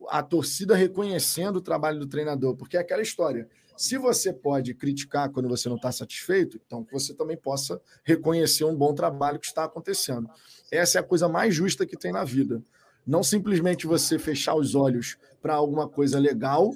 a 0.08 0.24
torcida 0.24 0.74
reconhecendo 0.74 1.58
o 1.58 1.62
trabalho 1.62 2.00
do 2.00 2.08
treinador, 2.08 2.56
porque 2.56 2.76
é 2.76 2.80
aquela 2.80 3.00
história. 3.02 3.48
Se 3.76 3.96
você 3.96 4.32
pode 4.32 4.74
criticar 4.74 5.30
quando 5.30 5.48
você 5.48 5.68
não 5.68 5.76
está 5.76 5.92
satisfeito, 5.92 6.60
então 6.66 6.82
que 6.82 6.92
você 6.92 7.14
também 7.14 7.36
possa 7.36 7.80
reconhecer 8.02 8.64
um 8.64 8.74
bom 8.74 8.92
trabalho 8.92 9.38
que 9.38 9.46
está 9.46 9.62
acontecendo. 9.62 10.28
Essa 10.68 10.98
é 10.98 11.00
a 11.00 11.04
coisa 11.04 11.28
mais 11.28 11.54
justa 11.54 11.86
que 11.86 11.96
tem 11.96 12.10
na 12.10 12.24
vida. 12.24 12.60
Não 13.06 13.22
simplesmente 13.22 13.86
você 13.86 14.18
fechar 14.18 14.56
os 14.56 14.74
olhos 14.74 15.16
para 15.44 15.56
alguma 15.56 15.86
coisa 15.86 16.18
legal, 16.18 16.74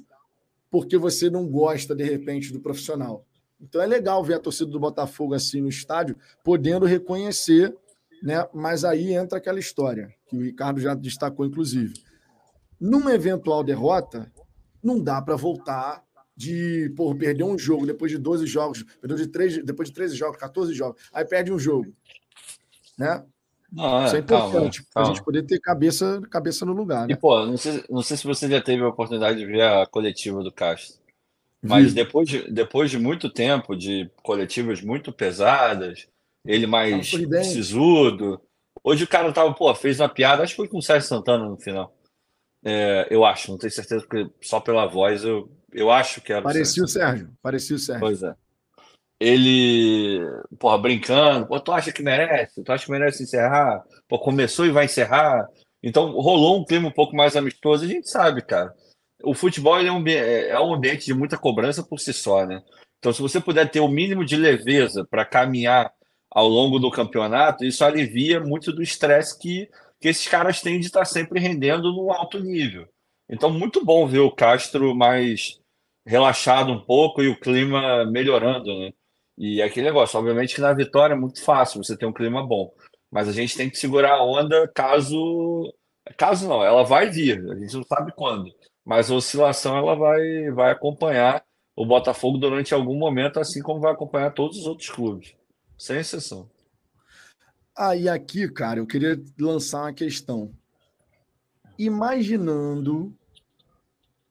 porque 0.71 0.99
você 0.99 1.31
não 1.31 1.49
gosta, 1.49 1.97
de 1.97 2.05
repente, 2.05 2.53
do 2.53 2.61
profissional. 2.61 3.25
Então 3.59 3.81
é 3.81 3.87
legal 3.87 4.23
ver 4.23 4.35
a 4.35 4.39
torcida 4.39 4.71
do 4.71 4.79
Botafogo 4.79 5.33
assim 5.33 5.63
no 5.63 5.71
estádio, 5.71 6.15
podendo 6.45 6.85
reconhecer, 6.85 7.75
né? 8.23 8.47
Mas 8.53 8.85
aí 8.85 9.15
entra 9.15 9.39
aquela 9.39 9.59
história, 9.59 10.15
que 10.27 10.37
o 10.37 10.43
Ricardo 10.43 10.83
já 10.83 10.95
destacou, 10.95 11.47
inclusive. 11.47 11.95
Numa 12.79 13.15
eventual 13.15 13.65
derrota, 13.65 14.31
não 14.83 15.03
dá 15.03 15.23
para 15.23 15.35
voltar 15.35 16.05
de 16.37 16.93
por 16.95 17.17
perder 17.17 17.45
um 17.45 17.59
jogo 17.59 17.87
depois 17.87 18.13
de 18.13 18.19
12 18.19 18.47
jogos, 18.47 18.83
perdeu 19.01 19.17
de 19.17 19.29
3, 19.29 19.65
depois 19.65 19.89
de 19.89 19.95
13 19.95 20.15
jogos, 20.15 20.37
14 20.37 20.75
jogos, 20.75 21.01
aí 21.11 21.25
perde 21.25 21.51
um 21.51 21.59
jogo. 21.59 21.91
Né? 22.99 23.25
Não, 23.71 24.01
é, 24.01 24.07
Isso 24.07 24.17
é 24.17 24.19
importante, 24.21 24.83
para 24.93 25.03
a 25.03 25.05
gente 25.07 25.23
poder 25.23 25.43
ter 25.43 25.61
cabeça, 25.61 26.23
cabeça 26.31 26.65
no 26.65 26.73
lugar. 26.73 27.07
Né? 27.07 27.13
E, 27.13 27.17
pô, 27.17 27.45
não 27.45 27.57
sei, 27.57 27.85
não 27.91 28.03
sei 28.03 28.17
se 28.17 28.27
você 28.27 28.49
já 28.49 28.61
teve 28.63 28.83
a 28.83 28.89
oportunidade 28.89 29.39
de 29.39 29.45
ver 29.45 29.63
a 29.63 29.87
coletiva 29.87 30.43
do 30.43 30.51
Castro, 30.51 30.99
mas 31.63 31.93
depois 31.93 32.29
de, 32.29 32.51
depois 32.51 32.91
de 32.91 32.99
muito 32.99 33.29
tempo 33.29 33.77
de 33.77 34.11
coletivas 34.23 34.81
muito 34.81 35.13
pesadas, 35.13 36.07
ele 36.47 36.67
mais 36.67 37.09
sisudo. 37.09 38.41
Hoje 38.83 39.05
o 39.05 39.09
cara 39.09 39.33
tava, 39.33 39.53
pô, 39.53 39.75
fez 39.75 40.01
uma 40.01 40.09
piada, 40.09 40.43
acho 40.43 40.53
que 40.53 40.57
foi 40.57 40.69
com 40.69 40.79
o 40.79 40.83
Sérgio 40.83 41.09
Santana 41.09 41.47
no 41.47 41.59
final. 41.59 41.95
É, 42.65 43.07
eu 43.11 43.25
acho, 43.25 43.51
não 43.51 43.59
tenho 43.59 43.71
certeza, 43.71 44.03
porque 44.03 44.31
só 44.41 44.61
pela 44.61 44.87
voz 44.87 45.25
eu, 45.25 45.51
eu 45.73 45.91
acho 45.91 46.21
que 46.23 46.33
era. 46.33 46.43
Parecia 46.43 46.83
o 46.83 46.89
Sérgio, 46.89 47.31
parecia 47.43 47.77
o 47.77 47.79
Sérgio. 47.79 48.01
Pois 48.01 48.23
é 48.23 48.35
ele, 49.21 50.21
porra, 50.59 50.79
brincando, 50.79 51.47
pô, 51.47 51.59
tu 51.61 51.73
acha 51.73 51.93
que 51.93 52.03
merece? 52.03 52.63
Tu 52.63 52.73
acha 52.73 52.85
que 52.85 52.91
merece 52.91 53.23
encerrar? 53.23 53.83
Pô, 54.09 54.19
começou 54.19 54.67
e 54.67 54.71
vai 54.71 54.85
encerrar. 54.85 55.47
Então 55.83 56.13
rolou 56.13 56.61
um 56.61 56.65
clima 56.65 56.89
um 56.89 56.93
pouco 56.93 57.17
mais 57.17 57.37
amistoso. 57.37 57.85
A 57.85 57.89
gente 57.89 58.09
sabe, 58.09 58.43
cara. 58.43 58.73
O 59.23 59.35
futebol 59.35 59.81
é, 59.81 59.91
um, 59.91 60.07
é, 60.07 60.51
é 60.51 60.61
um 60.61 60.73
ambiente 60.75 61.07
de 61.07 61.15
muita 61.15 61.37
cobrança 61.37 61.83
por 61.83 61.99
si 61.99 62.13
só, 62.13 62.47
né? 62.47 62.63
Então, 62.99 63.13
se 63.13 63.23
você 63.23 63.41
puder 63.41 63.71
ter 63.71 63.81
o 63.81 63.89
mínimo 63.89 64.25
de 64.25 64.37
leveza 64.37 65.07
para 65.09 65.25
caminhar 65.25 65.93
ao 66.31 66.49
longo 66.49 66.79
do 66.79 66.91
campeonato, 66.91 67.65
isso 67.65 67.85
alivia 67.85 68.41
muito 68.41 68.73
do 68.73 68.83
estresse 68.83 69.39
que, 69.39 69.69
que 70.01 70.09
esses 70.09 70.27
caras 70.27 70.61
têm 70.61 70.79
de 70.79 70.87
estar 70.87 71.05
sempre 71.05 71.41
rendendo 71.41 71.93
no 71.93 72.13
alto 72.13 72.41
nível. 72.41 72.87
Então, 73.29 73.51
muito 73.51 73.85
bom 73.85 74.07
ver 74.07 74.21
o 74.21 74.31
Castro 74.31 74.95
mais 74.95 75.61
relaxado 76.07 76.73
um 76.73 76.81
pouco 76.81 77.23
e 77.23 77.29
o 77.29 77.39
clima 77.39 78.05
melhorando, 78.07 78.77
né? 78.79 78.93
E 79.39 79.63
aquele 79.63 79.87
negócio, 79.87 80.19
obviamente 80.19 80.57
que 80.57 80.61
na 80.61 80.73
vitória 80.73 81.15
é 81.15 81.17
muito 81.17 81.41
fácil 81.45 81.83
você 81.83 81.97
ter 81.97 82.07
um 82.07 82.13
clima 82.13 82.45
bom, 82.45 82.75
mas 83.09 83.29
a 83.29 83.33
gente 83.33 83.57
tem 83.57 83.71
que 83.71 83.79
segurar 83.79 84.15
a 84.15 84.25
onda 84.25 84.67
caso. 84.75 85.73
Caso 86.17 86.49
não, 86.49 86.65
ela 86.65 86.83
vai 86.83 87.09
vir, 87.09 87.39
a 87.49 87.55
gente 87.55 87.75
não 87.77 87.85
sabe 87.85 88.13
quando, 88.17 88.51
mas 88.85 89.11
a 89.11 89.15
oscilação 89.15 89.77
ela 89.77 89.95
vai, 89.95 90.51
vai 90.51 90.73
acompanhar 90.73 91.45
o 91.77 91.87
Botafogo 91.87 92.39
durante 92.39 92.75
algum 92.75 92.97
momento, 92.97 93.39
assim 93.39 93.63
como 93.63 93.81
vai 93.81 93.93
acompanhar 93.93 94.33
todos 94.33 94.59
os 94.59 94.67
outros 94.67 94.91
clubes, 94.91 95.37
sem 95.79 95.99
exceção. 95.99 96.51
Ah, 97.77 97.95
e 97.95 98.09
aqui, 98.09 98.49
cara, 98.49 98.81
eu 98.81 98.87
queria 98.87 99.23
lançar 99.39 99.83
uma 99.83 99.93
questão. 99.93 100.51
Imaginando, 101.79 103.15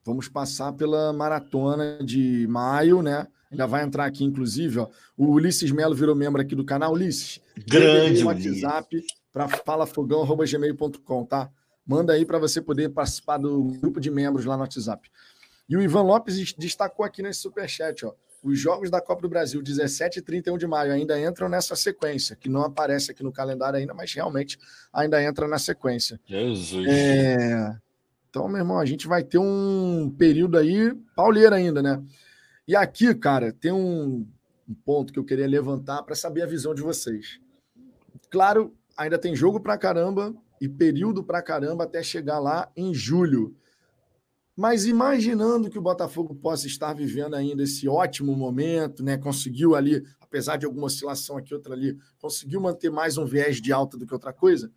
vamos 0.04 0.28
passar 0.28 0.74
pela 0.74 1.14
maratona 1.14 2.00
de 2.04 2.46
maio, 2.50 3.02
né? 3.02 3.26
Ainda 3.52 3.66
vai 3.66 3.84
entrar 3.84 4.06
aqui, 4.06 4.24
inclusive, 4.24 4.80
ó. 4.80 4.88
O 5.16 5.32
Ulisses 5.32 5.72
Melo 5.72 5.96
virou 5.96 6.16
membro 6.16 6.42
aqui 6.42 6.56
do 6.56 6.66
canal. 6.66 6.94
Ulisses, 6.94 7.40
grande 7.66 8.24
um 8.24 8.28
WhatsApp 8.28 9.04
para 9.32 9.48
falafogão.gmail.com, 9.48 11.26
tá? 11.26 11.50
Manda 11.86 12.14
aí 12.14 12.26
para 12.26 12.38
você 12.38 12.62
poder 12.62 12.90
participar 12.90 13.38
do 13.38 13.64
grupo 13.80 14.02
de 14.02 14.12
membros 14.12 14.46
lá 14.46 14.56
no 14.56 14.64
WhatsApp. 14.64 15.10
E 15.70 15.76
o 15.78 15.82
Ivan 15.82 16.02
Lopes 16.02 16.54
destacou 16.54 17.06
aqui 17.06 17.22
nesse 17.22 17.42
superchat, 17.42 18.06
ó. 18.06 18.14
Os 18.44 18.60
jogos 18.60 18.90
da 18.90 19.02
Copa 19.02 19.24
do 19.24 19.30
Brasil, 19.30 19.62
17 19.62 20.20
e 20.20 20.22
31 20.22 20.58
de 20.58 20.68
maio, 20.68 20.94
ainda 20.94 21.20
entram 21.20 21.50
nessa 21.50 21.76
sequência, 21.76 22.36
que 22.36 22.48
não 22.48 22.62
aparece 22.62 23.12
aqui 23.12 23.24
no 23.24 23.32
calendário 23.32 23.80
ainda, 23.80 23.94
mas 23.94 24.14
realmente 24.14 24.60
ainda 24.94 25.22
entra 25.22 25.48
na 25.48 25.58
sequência. 25.58 26.20
Jesus. 26.26 26.88
É... 26.88 27.76
Então, 28.30 28.48
meu 28.48 28.60
irmão, 28.60 28.78
a 28.78 28.86
gente 28.86 29.08
vai 29.08 29.24
ter 29.24 29.40
um 29.40 30.14
período 30.18 30.58
aí 30.58 30.94
pauleiro 31.16 31.56
ainda, 31.56 31.82
né? 31.82 32.02
E 32.68 32.76
aqui, 32.76 33.16
cara, 33.16 33.54
tem 33.54 33.72
um, 33.72 34.28
um 34.68 34.74
ponto 34.74 35.14
que 35.14 35.18
eu 35.18 35.24
queria 35.24 35.48
levantar 35.48 36.04
para 36.04 36.16
saber 36.16 36.42
a 36.42 36.48
visão 36.48 36.76
de 36.76 36.82
vocês. 36.82 37.40
Claro, 38.30 38.76
ainda 38.98 39.18
tem 39.18 39.34
jogo 39.34 39.62
para 39.62 39.78
caramba 39.78 40.36
e 40.60 40.68
período 40.68 41.24
para 41.24 41.42
caramba 41.42 41.86
até 41.86 42.04
chegar 42.04 42.40
lá 42.40 42.70
em 42.76 42.94
julho. 42.94 43.56
Mas 44.54 44.86
imaginando 44.86 45.70
que 45.70 45.80
o 45.80 45.82
Botafogo 45.82 46.36
possa 46.36 46.68
estar 46.68 46.94
vivendo 46.94 47.36
ainda 47.36 47.64
esse 47.64 47.88
ótimo 47.88 48.36
momento, 48.36 49.02
né? 49.02 49.18
Conseguiu 49.18 49.74
ali, 49.74 50.04
apesar 50.20 50.58
de 50.58 50.66
alguma 50.66 50.88
oscilação 50.88 51.38
aqui 51.38 51.54
outra 51.54 51.74
ali, 51.74 51.98
conseguiu 52.20 52.60
manter 52.60 52.90
mais 52.90 53.18
um 53.18 53.26
viés 53.26 53.62
de 53.62 53.72
alta 53.72 53.98
do 53.98 54.06
que 54.06 54.14
outra 54.14 54.34
coisa. 54.34 54.70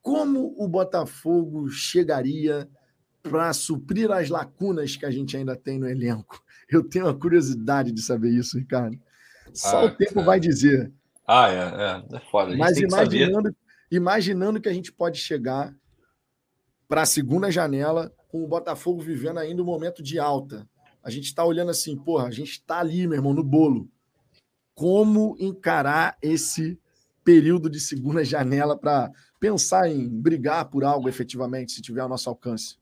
Como 0.00 0.54
o 0.56 0.68
Botafogo 0.68 1.68
chegaria 1.70 2.68
para 3.22 3.52
suprir 3.52 4.12
as 4.12 4.28
lacunas 4.28 4.94
que 4.94 5.06
a 5.06 5.10
gente 5.10 5.36
ainda 5.36 5.56
tem 5.56 5.78
no 5.80 5.88
elenco? 5.88 6.40
Eu 6.70 6.82
tenho 6.88 7.06
uma 7.06 7.18
curiosidade 7.18 7.92
de 7.92 8.02
saber 8.02 8.30
isso, 8.30 8.58
Ricardo. 8.58 8.98
Só 9.52 9.80
ah, 9.80 9.84
o 9.84 9.90
tempo 9.96 10.22
vai 10.22 10.40
dizer. 10.40 10.92
Ah, 11.26 11.48
é, 11.48 12.14
é, 12.14 12.16
é 12.16 12.20
foda. 12.30 12.56
Mas 12.56 12.78
imaginando, 12.78 13.56
imaginando 13.90 14.60
que 14.60 14.68
a 14.68 14.72
gente 14.72 14.92
pode 14.92 15.18
chegar 15.18 15.74
para 16.88 17.02
a 17.02 17.06
segunda 17.06 17.50
janela 17.50 18.12
com 18.28 18.44
o 18.44 18.48
Botafogo 18.48 19.00
vivendo 19.00 19.38
ainda 19.38 19.62
um 19.62 19.66
momento 19.66 20.02
de 20.02 20.18
alta. 20.18 20.68
A 21.02 21.10
gente 21.10 21.24
está 21.26 21.44
olhando 21.44 21.70
assim, 21.70 21.96
porra, 21.96 22.26
a 22.26 22.30
gente 22.30 22.52
está 22.52 22.80
ali, 22.80 23.06
meu 23.06 23.16
irmão, 23.16 23.32
no 23.32 23.44
bolo. 23.44 23.88
Como 24.74 25.36
encarar 25.38 26.16
esse 26.20 26.78
período 27.24 27.70
de 27.70 27.80
segunda 27.80 28.22
janela 28.24 28.76
para 28.76 29.10
pensar 29.40 29.88
em 29.88 30.08
brigar 30.08 30.68
por 30.68 30.84
algo 30.84 31.08
efetivamente, 31.08 31.72
se 31.72 31.82
tiver 31.82 32.00
ao 32.00 32.08
nosso 32.08 32.28
alcance? 32.28 32.76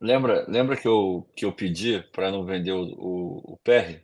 Lembra, 0.00 0.44
lembra 0.48 0.76
que 0.76 0.86
eu, 0.86 1.28
que 1.34 1.44
eu 1.44 1.52
pedi 1.52 2.00
para 2.12 2.30
não 2.30 2.44
vender 2.44 2.72
o, 2.72 2.82
o, 2.82 3.54
o 3.54 3.58
PR? 3.58 4.00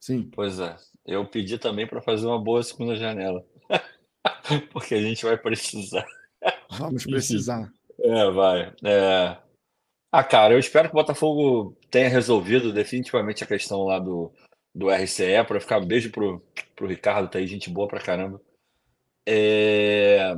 Sim. 0.00 0.30
Pois 0.30 0.58
é. 0.58 0.76
Eu 1.04 1.26
pedi 1.26 1.58
também 1.58 1.86
para 1.86 2.00
fazer 2.00 2.26
uma 2.26 2.42
boa 2.42 2.62
segunda 2.62 2.96
janela. 2.96 3.44
Porque 4.72 4.94
a 4.94 5.00
gente 5.00 5.24
vai 5.24 5.36
precisar. 5.36 6.06
Vamos 6.70 7.04
precisar. 7.04 7.70
É, 7.96 8.28
vai. 8.32 8.74
É... 8.84 9.38
Ah, 10.10 10.24
cara, 10.24 10.52
eu 10.52 10.58
espero 10.58 10.88
que 10.88 10.94
o 10.94 11.00
Botafogo 11.00 11.78
tenha 11.88 12.08
resolvido 12.08 12.72
definitivamente 12.72 13.44
a 13.44 13.46
questão 13.46 13.84
lá 13.84 14.00
do, 14.00 14.32
do 14.74 14.90
RCE, 14.90 15.44
para 15.46 15.60
ficar 15.60 15.78
um 15.78 15.86
beijo 15.86 16.10
pro, 16.10 16.44
pro 16.74 16.88
Ricardo, 16.88 17.30
tá 17.30 17.38
aí, 17.38 17.46
gente 17.46 17.70
boa 17.70 17.86
pra 17.86 18.00
caramba. 18.00 18.42
É... 19.24 20.36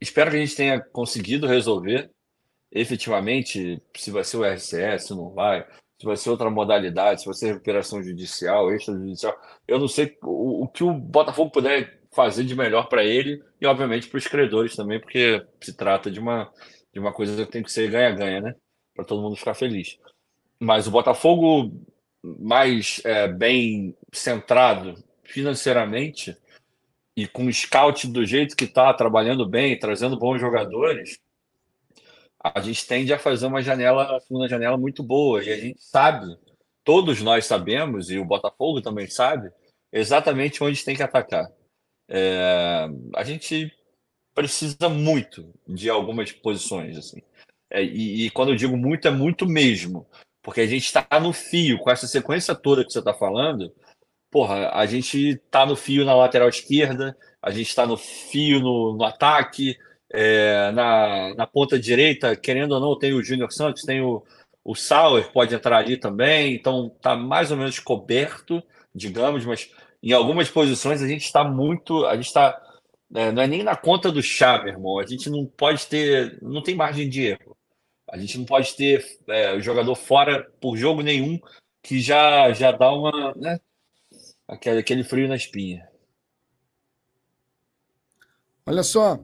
Espero 0.00 0.32
que 0.32 0.36
a 0.36 0.40
gente 0.40 0.56
tenha 0.56 0.80
conseguido 0.80 1.46
resolver 1.46 2.10
efetivamente 2.72 3.82
se 3.96 4.10
vai 4.10 4.24
ser 4.24 4.36
o 4.36 4.44
RCS, 4.44 5.06
se 5.06 5.14
não 5.14 5.30
vai, 5.30 5.66
se 5.98 6.06
vai 6.06 6.16
ser 6.16 6.30
outra 6.30 6.50
modalidade, 6.50 7.20
se 7.20 7.26
vai 7.26 7.34
ser 7.34 7.48
recuperação 7.48 8.02
judicial, 8.02 8.72
extrajudicial. 8.72 9.36
Eu 9.66 9.78
não 9.78 9.88
sei 9.88 10.16
o, 10.22 10.64
o 10.64 10.68
que 10.68 10.84
o 10.84 10.92
Botafogo 10.92 11.50
puder 11.50 12.00
fazer 12.12 12.44
de 12.44 12.56
melhor 12.56 12.88
para 12.88 13.04
ele 13.04 13.42
e, 13.60 13.66
obviamente, 13.66 14.08
para 14.08 14.18
os 14.18 14.26
credores 14.26 14.74
também, 14.74 15.00
porque 15.00 15.44
se 15.60 15.76
trata 15.76 16.10
de 16.10 16.18
uma, 16.18 16.50
de 16.92 16.98
uma 16.98 17.12
coisa 17.12 17.44
que 17.44 17.52
tem 17.52 17.62
que 17.62 17.72
ser 17.72 17.90
ganha-ganha, 17.90 18.40
né? 18.40 18.54
Para 18.94 19.04
todo 19.04 19.22
mundo 19.22 19.36
ficar 19.36 19.54
feliz. 19.54 19.98
Mas 20.58 20.86
o 20.86 20.90
Botafogo 20.90 21.72
mais 22.22 23.00
é, 23.04 23.28
bem 23.28 23.96
centrado 24.12 24.94
financeiramente 25.24 26.36
e 27.16 27.26
com 27.26 27.46
o 27.46 27.52
scout 27.52 28.06
do 28.08 28.24
jeito 28.24 28.56
que 28.56 28.64
está, 28.64 28.92
trabalhando 28.92 29.48
bem, 29.48 29.78
trazendo 29.78 30.18
bons 30.18 30.40
jogadores, 30.40 31.18
a 32.42 32.60
gente 32.60 32.86
tende 32.86 33.12
a 33.12 33.18
fazer 33.18 33.46
uma 33.46 33.60
janela, 33.60 34.18
uma 34.30 34.48
janela 34.48 34.78
muito 34.78 35.02
boa. 35.02 35.44
E 35.44 35.52
a 35.52 35.56
gente 35.56 35.82
sabe, 35.82 36.26
todos 36.82 37.20
nós 37.20 37.44
sabemos, 37.44 38.10
e 38.10 38.18
o 38.18 38.24
Botafogo 38.24 38.80
também 38.80 39.06
sabe, 39.06 39.52
exatamente 39.92 40.64
onde 40.64 40.84
tem 40.84 40.96
que 40.96 41.02
atacar. 41.02 41.46
É, 42.08 42.88
a 43.14 43.22
gente 43.24 43.72
precisa 44.34 44.88
muito 44.88 45.52
de 45.68 45.90
algumas 45.90 46.32
posições. 46.32 46.96
assim. 46.96 47.22
É, 47.70 47.84
e, 47.84 48.26
e, 48.26 48.30
quando 48.30 48.50
eu 48.50 48.56
digo 48.56 48.76
muito, 48.76 49.06
é 49.06 49.10
muito 49.10 49.46
mesmo. 49.46 50.06
Porque 50.42 50.62
a 50.62 50.66
gente 50.66 50.84
está 50.84 51.06
no 51.20 51.34
fio, 51.34 51.78
com 51.78 51.90
essa 51.90 52.06
sequência 52.06 52.54
toda 52.54 52.84
que 52.84 52.90
você 52.90 53.00
está 53.00 53.12
falando, 53.12 53.70
porra, 54.30 54.70
a 54.70 54.86
gente 54.86 55.32
está 55.32 55.66
no 55.66 55.76
fio 55.76 56.04
na 56.04 56.14
lateral 56.14 56.48
esquerda, 56.48 57.16
a 57.42 57.50
gente 57.50 57.68
está 57.68 57.86
no 57.86 57.98
fio 57.98 58.60
no, 58.60 58.96
no 58.96 59.04
ataque, 59.04 59.76
é, 60.12 60.70
na, 60.72 61.34
na 61.34 61.46
ponta 61.46 61.78
direita, 61.78 62.36
querendo 62.36 62.72
ou 62.72 62.80
não, 62.80 62.98
tem 62.98 63.12
o 63.12 63.22
Júnior 63.22 63.52
Santos, 63.52 63.82
tem 63.82 64.00
o, 64.00 64.24
o 64.64 64.74
Sauer, 64.74 65.30
pode 65.32 65.54
entrar 65.54 65.78
ali 65.78 65.96
também, 65.96 66.54
então 66.54 66.90
tá 67.00 67.16
mais 67.16 67.50
ou 67.50 67.56
menos 67.56 67.78
coberto, 67.78 68.62
digamos, 68.94 69.44
mas 69.44 69.70
em 70.02 70.12
algumas 70.12 70.48
posições 70.50 71.02
a 71.02 71.08
gente 71.08 71.24
está 71.24 71.44
muito. 71.44 72.06
A 72.06 72.16
gente 72.16 72.26
está. 72.26 72.60
É, 73.14 73.32
não 73.32 73.42
é 73.42 73.46
nem 73.46 73.62
na 73.62 73.76
conta 73.76 74.10
do 74.10 74.22
chá, 74.22 74.58
meu 74.62 74.72
irmão. 74.72 74.98
A 74.98 75.06
gente 75.06 75.28
não 75.28 75.46
pode 75.46 75.86
ter. 75.86 76.38
Não 76.42 76.62
tem 76.62 76.74
margem 76.74 77.08
de 77.08 77.26
erro. 77.26 77.56
A 78.08 78.18
gente 78.18 78.38
não 78.38 78.44
pode 78.44 78.74
ter 78.74 79.04
é, 79.28 79.52
o 79.54 79.60
jogador 79.60 79.94
fora 79.94 80.50
por 80.60 80.76
jogo 80.76 81.02
nenhum 81.02 81.38
que 81.82 82.00
já, 82.00 82.52
já 82.52 82.72
dá 82.72 82.92
uma. 82.92 83.34
Né, 83.36 83.60
aquele, 84.48 84.80
aquele 84.80 85.04
frio 85.04 85.28
na 85.28 85.36
espinha. 85.36 85.88
Olha 88.66 88.82
só. 88.82 89.18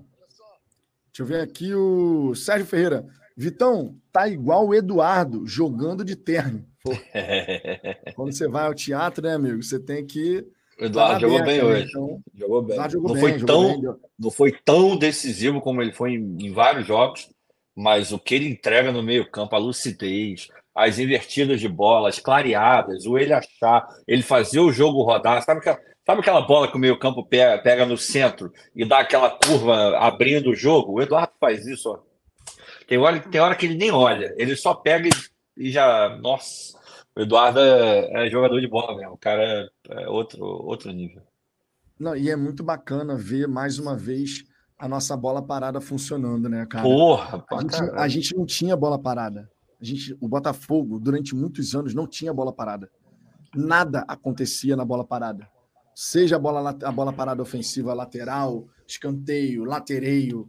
Deixa 1.17 1.23
eu 1.23 1.39
ver 1.39 1.41
aqui 1.43 1.75
o 1.75 2.35
Sérgio 2.35 2.67
Ferreira. 2.67 3.07
Vitão, 3.35 3.97
tá 4.13 4.29
igual 4.29 4.67
o 4.67 4.75
Eduardo 4.75 5.47
jogando 5.47 6.05
de 6.05 6.15
terno. 6.15 6.67
Quando 8.15 8.33
você 8.33 8.47
vai 8.47 8.67
ao 8.67 8.75
teatro, 8.75 9.23
né, 9.23 9.33
amigo? 9.33 9.63
Você 9.63 9.81
tem 9.81 10.05
que 10.05 10.47
o 10.79 10.85
Eduardo 10.85 11.21
jogou 11.21 11.43
bem 11.43 11.63
hoje. 11.63 11.89
Então, 11.89 12.21
jogou 12.35 12.61
bem. 12.61 12.91
Jogou 12.91 13.09
não, 13.09 13.15
bem, 13.15 13.23
foi 13.23 13.47
tão, 13.47 13.81
bem. 13.81 13.95
não 14.19 14.31
foi 14.31 14.53
tão 14.63 14.95
decisivo 14.95 15.59
como 15.63 15.81
ele 15.81 15.93
foi 15.93 16.17
em, 16.17 16.37
em, 16.39 16.53
vários 16.53 16.87
jogos, 16.87 17.31
mas 17.75 18.13
o 18.13 18.19
que 18.19 18.35
ele 18.35 18.51
entrega 18.51 18.93
no 18.93 19.03
meio-campo, 19.03 19.57
a 19.57 19.59
lucidez, 19.59 20.49
as 20.75 20.99
invertidas 20.99 21.61
de 21.61 21.69
bola, 21.69 22.11
as 22.11 22.19
clareadas, 22.19 23.07
o 23.07 23.17
ele 23.17 23.33
achar, 23.33 23.89
ele 24.07 24.21
fazer 24.21 24.61
o 24.61 24.71
jogo 24.71 25.03
rodar. 25.03 25.43
Sabe 25.43 25.61
aquela, 25.61 25.81
sabe 26.07 26.21
aquela 26.21 26.41
bola 26.41 26.69
que 26.69 26.77
o 26.77 26.81
meio-campo 26.81 27.25
pega, 27.27 27.61
pega 27.61 27.85
no 27.85 27.99
centro 27.99 28.53
e 28.75 28.85
dá 28.85 29.01
aquela 29.01 29.31
curva 29.31 29.99
abrindo 29.99 30.51
o 30.51 30.55
jogo? 30.55 30.93
O 30.93 31.03
Eduardo 31.03 31.33
faz 31.41 31.67
isso. 31.67 31.91
Ó. 31.91 31.99
Tem, 32.87 32.97
hora, 32.97 33.19
tem 33.21 33.41
hora 33.41 33.55
que 33.55 33.67
ele 33.67 33.75
nem 33.77 33.91
olha, 33.91 34.33
ele 34.39 34.55
só 34.57 34.75
pega 34.75 35.09
e, 35.09 35.67
e 35.67 35.71
já. 35.71 36.17
Nossa 36.21 36.77
o 37.17 37.23
Eduardo 37.23 37.59
é, 37.59 38.27
é, 38.27 38.31
jogador 38.31 38.61
de 38.61 38.69
bola 38.69 38.95
mesmo. 38.95 39.15
O 39.15 39.19
cara 39.19 39.71
é 39.89 40.09
outro, 40.09 40.45
outro 40.45 40.93
nível. 40.93 41.23
Não, 41.99 42.15
e 42.15 42.29
é 42.29 42.37
muito 42.37 42.63
bacana 42.63 43.17
ver 43.17 43.49
mais 43.49 43.79
uma 43.79 43.97
vez 43.97 44.45
a 44.79 44.87
nossa 44.87 45.17
bola 45.17 45.41
parada 45.41 45.81
funcionando, 45.81 46.47
né, 46.47 46.67
cara? 46.67 46.85
Porra, 46.85 47.43
a 47.51 47.63
gente, 47.63 47.91
a 47.95 48.09
gente 48.09 48.37
não 48.37 48.45
tinha 48.45 48.77
bola 48.77 48.99
parada. 48.99 49.51
A 49.81 49.85
gente, 49.85 50.15
o 50.21 50.29
Botafogo, 50.29 50.99
durante 50.99 51.35
muitos 51.35 51.75
anos, 51.75 51.95
não 51.95 52.07
tinha 52.07 52.35
bola 52.35 52.53
parada. 52.53 52.91
Nada 53.55 54.05
acontecia 54.07 54.77
na 54.77 54.85
bola 54.85 55.03
parada. 55.03 55.49
Seja 55.99 56.37
a 56.37 56.39
bola, 56.39 56.77
a 56.83 56.93
bola 56.93 57.11
parada 57.11 57.41
ofensiva 57.41 57.95
lateral, 57.95 58.69
escanteio, 58.87 59.65
latereio, 59.65 60.47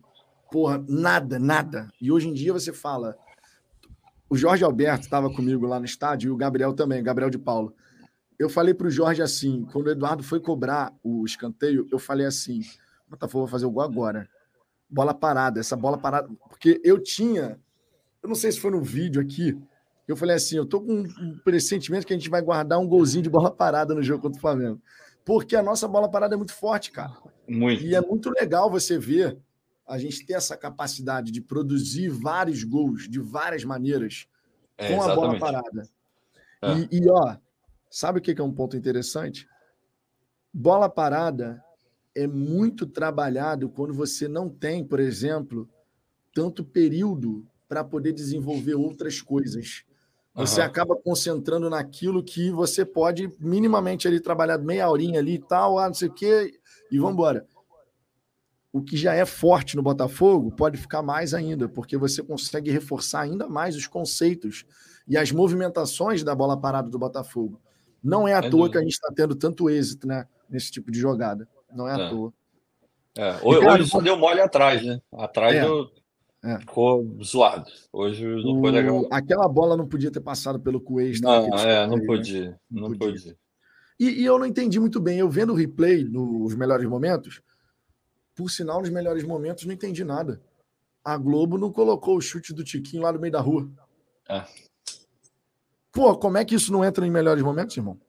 porra, 0.52 0.84
nada, 0.90 1.40
nada. 1.40 1.90
E 2.02 2.12
hoje 2.12 2.28
em 2.28 2.34
dia 2.34 2.52
você 2.52 2.74
fala, 2.74 3.18
o 4.30 4.36
Jorge 4.36 4.66
Alberto 4.66 5.06
estava 5.06 5.34
comigo 5.34 5.66
lá 5.66 5.80
no 5.80 5.86
estádio 5.86 6.28
e 6.28 6.32
o 6.32 6.36
Gabriel 6.36 6.74
também, 6.74 7.02
Gabriel 7.02 7.30
de 7.30 7.38
Paulo. 7.38 7.74
Eu 8.38 8.50
falei 8.50 8.74
para 8.74 8.88
o 8.88 8.92
Jorge 8.92 9.22
assim, 9.22 9.66
quando 9.72 9.88
o 9.88 9.92
Eduardo 9.92 10.22
foi 10.22 10.42
cobrar 10.42 10.94
o 11.02 11.24
escanteio, 11.24 11.88
eu 11.90 11.98
falei 11.98 12.26
assim: 12.26 12.60
o 13.08 13.12
Botafogo 13.12 13.46
vai 13.46 13.52
fazer 13.52 13.68
o 13.68 13.72
gol 13.72 13.84
agora. 13.84 14.28
Bola 14.90 15.14
parada, 15.14 15.62
essa 15.62 15.78
bola 15.78 15.98
parada. 15.98 16.28
Porque 16.50 16.82
eu 16.84 17.02
tinha, 17.02 17.58
eu 18.22 18.28
não 18.28 18.36
sei 18.36 18.52
se 18.52 18.60
foi 18.60 18.72
no 18.72 18.82
vídeo 18.82 19.22
aqui, 19.22 19.58
eu 20.06 20.18
falei 20.18 20.36
assim: 20.36 20.58
eu 20.58 20.66
tô 20.66 20.82
com 20.82 20.92
um 20.92 21.40
pressentimento 21.46 22.06
que 22.06 22.12
a 22.12 22.18
gente 22.18 22.30
vai 22.30 22.42
guardar 22.42 22.80
um 22.80 22.88
golzinho 22.88 23.24
de 23.24 23.30
bola 23.30 23.50
parada 23.50 23.96
no 23.96 24.04
jogo 24.04 24.24
contra 24.24 24.38
o 24.38 24.42
Flamengo. 24.42 24.82
Porque 25.28 25.58
a 25.58 25.62
nossa 25.62 25.90
bola 25.90 26.10
parada 26.10 26.36
é 26.36 26.38
muito 26.38 26.54
forte, 26.54 26.90
cara. 26.90 27.12
Muito. 27.46 27.84
E 27.84 27.94
é 27.94 28.00
muito 28.00 28.30
legal 28.30 28.72
você 28.72 28.98
ver 28.98 29.38
a 29.86 29.98
gente 29.98 30.26
ter 30.26 30.36
essa 30.36 30.56
capacidade 30.56 31.34
de 31.34 31.42
produzir 31.42 32.08
vários 32.08 32.64
gols 32.64 33.10
de 33.10 33.20
várias 33.20 33.66
maneiras 33.66 34.26
é, 34.78 34.88
com 34.88 35.02
a 35.02 35.14
bola 35.14 35.38
parada. 35.38 35.84
É. 36.62 36.78
E, 36.78 37.00
e, 37.00 37.10
ó, 37.10 37.36
sabe 37.92 38.20
o 38.20 38.22
que 38.22 38.40
é 38.40 38.44
um 38.44 38.54
ponto 38.54 38.78
interessante? 38.78 39.46
Bola 40.54 40.88
parada 40.88 41.62
é 42.16 42.26
muito 42.26 42.88
trabalhado 42.88 43.68
quando 43.68 43.94
você 43.94 44.30
não 44.30 44.48
tem, 44.48 44.82
por 44.82 44.98
exemplo, 44.98 45.70
tanto 46.34 46.64
período 46.64 47.46
para 47.68 47.84
poder 47.84 48.14
desenvolver 48.14 48.76
outras 48.76 49.22
coisas. 49.22 49.84
Você 50.38 50.62
uhum. 50.62 50.68
acaba 50.68 50.96
concentrando 50.96 51.70
naquilo 51.70 52.24
que 52.24 52.52
você 52.52 52.86
pode 52.86 53.30
minimamente 53.40 54.08
ali 54.08 54.20
trabalhar 54.20 54.58
meia 54.60 54.90
horinha 54.90 55.20
ali 55.20 55.34
e 55.34 55.40
tal, 55.40 55.80
ah, 55.80 55.88
não 55.88 55.94
sei 55.94 56.08
o 56.08 56.14
quê, 56.14 56.54
e 56.92 56.98
vamos 56.98 57.14
embora 57.14 57.46
o 58.78 58.82
que 58.82 58.96
já 58.96 59.14
é 59.14 59.26
forte 59.26 59.76
no 59.76 59.82
Botafogo 59.82 60.52
pode 60.52 60.78
ficar 60.78 61.02
mais 61.02 61.34
ainda, 61.34 61.68
porque 61.68 61.98
você 61.98 62.22
consegue 62.22 62.70
reforçar 62.70 63.22
ainda 63.22 63.48
mais 63.48 63.76
os 63.76 63.88
conceitos 63.88 64.66
e 65.08 65.18
as 65.18 65.32
movimentações 65.32 66.24
da 66.24 66.36
bola 66.36 66.60
parada 66.60 66.90
do 66.90 67.00
Botafogo. 67.00 67.60
Não 68.04 68.28
é 68.28 68.34
à 68.34 68.40
é 68.40 68.50
toa 68.50 68.70
que 68.70 68.78
a 68.78 68.82
gente 68.82 68.94
está 68.94 69.12
tendo 69.16 69.36
tanto 69.36 69.70
êxito 69.70 70.08
né, 70.08 70.28
nesse 70.50 70.72
tipo 70.72 70.92
de 70.92 71.00
jogada. 71.00 71.48
Não 71.74 71.88
é, 71.88 72.00
é. 72.00 72.06
à 72.06 72.10
toa. 72.10 72.34
É. 73.18 73.40
Hoje, 73.42 73.60
cara, 73.62 73.74
hoje 73.82 73.90
só 73.90 74.00
deu 74.00 74.16
mole 74.16 74.42
atrás, 74.42 74.86
né? 74.86 75.02
Atrás 75.12 75.56
é. 75.56 75.66
do. 75.66 75.92
É. 76.44 76.60
Ficou 76.60 77.18
zoado. 77.24 77.66
Hoje 77.92 78.26
não 78.26 78.62
foi 78.62 78.72
legal. 78.72 79.08
Aquela 79.12 79.48
bola 79.48 79.76
não 79.76 79.88
podia 79.88 80.12
ter 80.12 80.22
passado 80.22 80.60
pelo 80.60 80.80
Cuesta. 80.80 81.28
Não, 81.28 81.58
é, 81.58 81.88
não, 81.88 82.00
podia, 82.06 82.52
né? 82.52 82.60
não, 82.70 82.90
não 82.90 82.98
podia. 82.98 83.14
podia. 83.14 83.38
E, 84.00 84.22
e, 84.22 84.26
eu 84.26 84.38
não 84.38 84.46
entendi 84.46 84.80
muito 84.80 85.00
bem. 85.00 85.20
Eu 85.20 85.30
vendo 85.30 85.54
o 85.54 85.56
replay 85.56 86.04
nos 86.04 86.56
melhores 86.56 86.88
momentos, 86.88 87.42
por 88.36 88.50
sinal, 88.50 88.80
nos 88.80 88.90
melhores 88.90 89.24
momentos, 89.24 89.66
não 89.66 89.74
entendi 89.74 90.04
nada. 90.04 90.40
A 91.04 91.18
Globo 91.18 91.58
não 91.58 91.72
colocou 91.72 92.18
o 92.18 92.22
chute 92.22 92.54
do 92.54 92.64
Tiquinho 92.64 93.04
lá 93.04 93.12
no 93.12 93.20
meio 93.20 93.32
da 93.32 93.42
rua. 93.42 93.70
É. 94.30 94.46
Pô, 95.92 96.16
como 96.16 96.38
é 96.38 96.46
que 96.46 96.54
isso 96.54 96.72
não 96.72 96.86
entra 96.86 97.08
em 97.08 97.10
melhores 97.10 97.42
momentos, 97.44 97.76
irmão? 97.76 98.00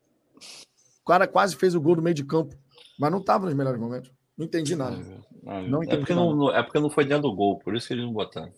O 1.03 1.07
cara 1.07 1.27
quase 1.27 1.57
fez 1.57 1.75
o 1.75 1.81
gol 1.81 1.97
no 1.97 2.03
meio 2.03 2.15
de 2.15 2.25
campo, 2.25 2.55
mas 2.99 3.11
não 3.11 3.19
estava 3.21 3.47
nos 3.47 3.55
melhores 3.55 3.81
momentos. 3.81 4.13
Não 4.37 4.45
entendi 4.45 4.77
nada. 4.77 4.97
É, 4.97 5.21
não 5.43 5.83
é, 5.83 5.97
porque. 5.97 6.15
Não, 6.15 6.55
é 6.55 6.63
porque 6.63 6.79
não 6.79 6.91
foi 6.91 7.05
dentro 7.05 7.29
do 7.29 7.35
gol, 7.35 7.59
por 7.59 7.75
isso 7.75 7.87
que 7.89 7.95
eles 7.95 8.05
não 8.05 8.13
botaram. 8.13 8.53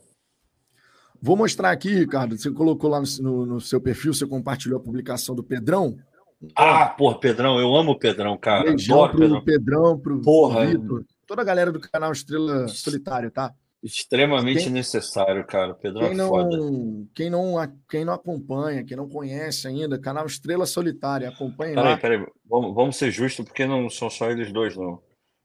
Vou 1.23 1.37
mostrar 1.37 1.71
aqui, 1.71 1.95
Ricardo. 1.95 2.37
Você 2.37 2.51
colocou 2.51 2.89
lá 2.89 3.01
no, 3.01 3.07
no, 3.23 3.47
no 3.47 3.61
seu 3.61 3.81
perfil, 3.81 4.15
você 4.15 4.27
compartilhou 4.27 4.79
a 4.79 4.83
publicação 4.83 5.35
do 5.35 5.43
Pedrão. 5.43 5.99
Ah, 6.57 6.87
porra, 6.87 7.19
Pedrão, 7.19 7.61
eu 7.61 7.77
amo 7.77 7.93
o 7.93 7.99
Pedrão, 7.99 8.39
cara. 8.39 8.65
Beijão 8.65 9.05
Adoro 9.05 9.11
pro 9.11 9.21
Pedrão, 9.21 9.45
Pedrão 9.45 9.99
pro 9.99 10.23
porra, 10.23 10.67
Vitor 10.67 11.05
toda 11.31 11.43
a 11.43 11.45
galera 11.45 11.71
do 11.71 11.79
canal 11.79 12.11
Estrela 12.11 12.67
Solitário, 12.67 13.31
tá? 13.31 13.55
Extremamente 13.81 14.65
quem, 14.65 14.73
necessário, 14.73 15.47
cara. 15.47 15.73
Pedro 15.75 16.01
quem 16.01 16.11
é 16.11 16.15
não, 16.15 16.29
foda. 16.29 16.59
Quem 17.15 17.31
não, 17.31 17.55
quem 17.89 18.05
não 18.05 18.13
acompanha, 18.13 18.83
quem 18.83 18.97
não 18.97 19.09
conhece 19.09 19.69
ainda, 19.69 19.97
canal 19.97 20.27
Estrela 20.27 20.67
Solitária, 20.67 21.29
acompanha 21.29 21.77
peraí, 21.77 21.93
lá. 21.93 21.97
Peraí, 21.97 22.27
vamos, 22.45 22.75
vamos 22.75 22.97
ser 22.97 23.13
justos, 23.13 23.45
porque 23.45 23.65
não 23.65 23.89
são 23.89 24.11
só 24.11 24.29
eles 24.29 24.53
dois, 24.53 24.77
não. 24.77 25.01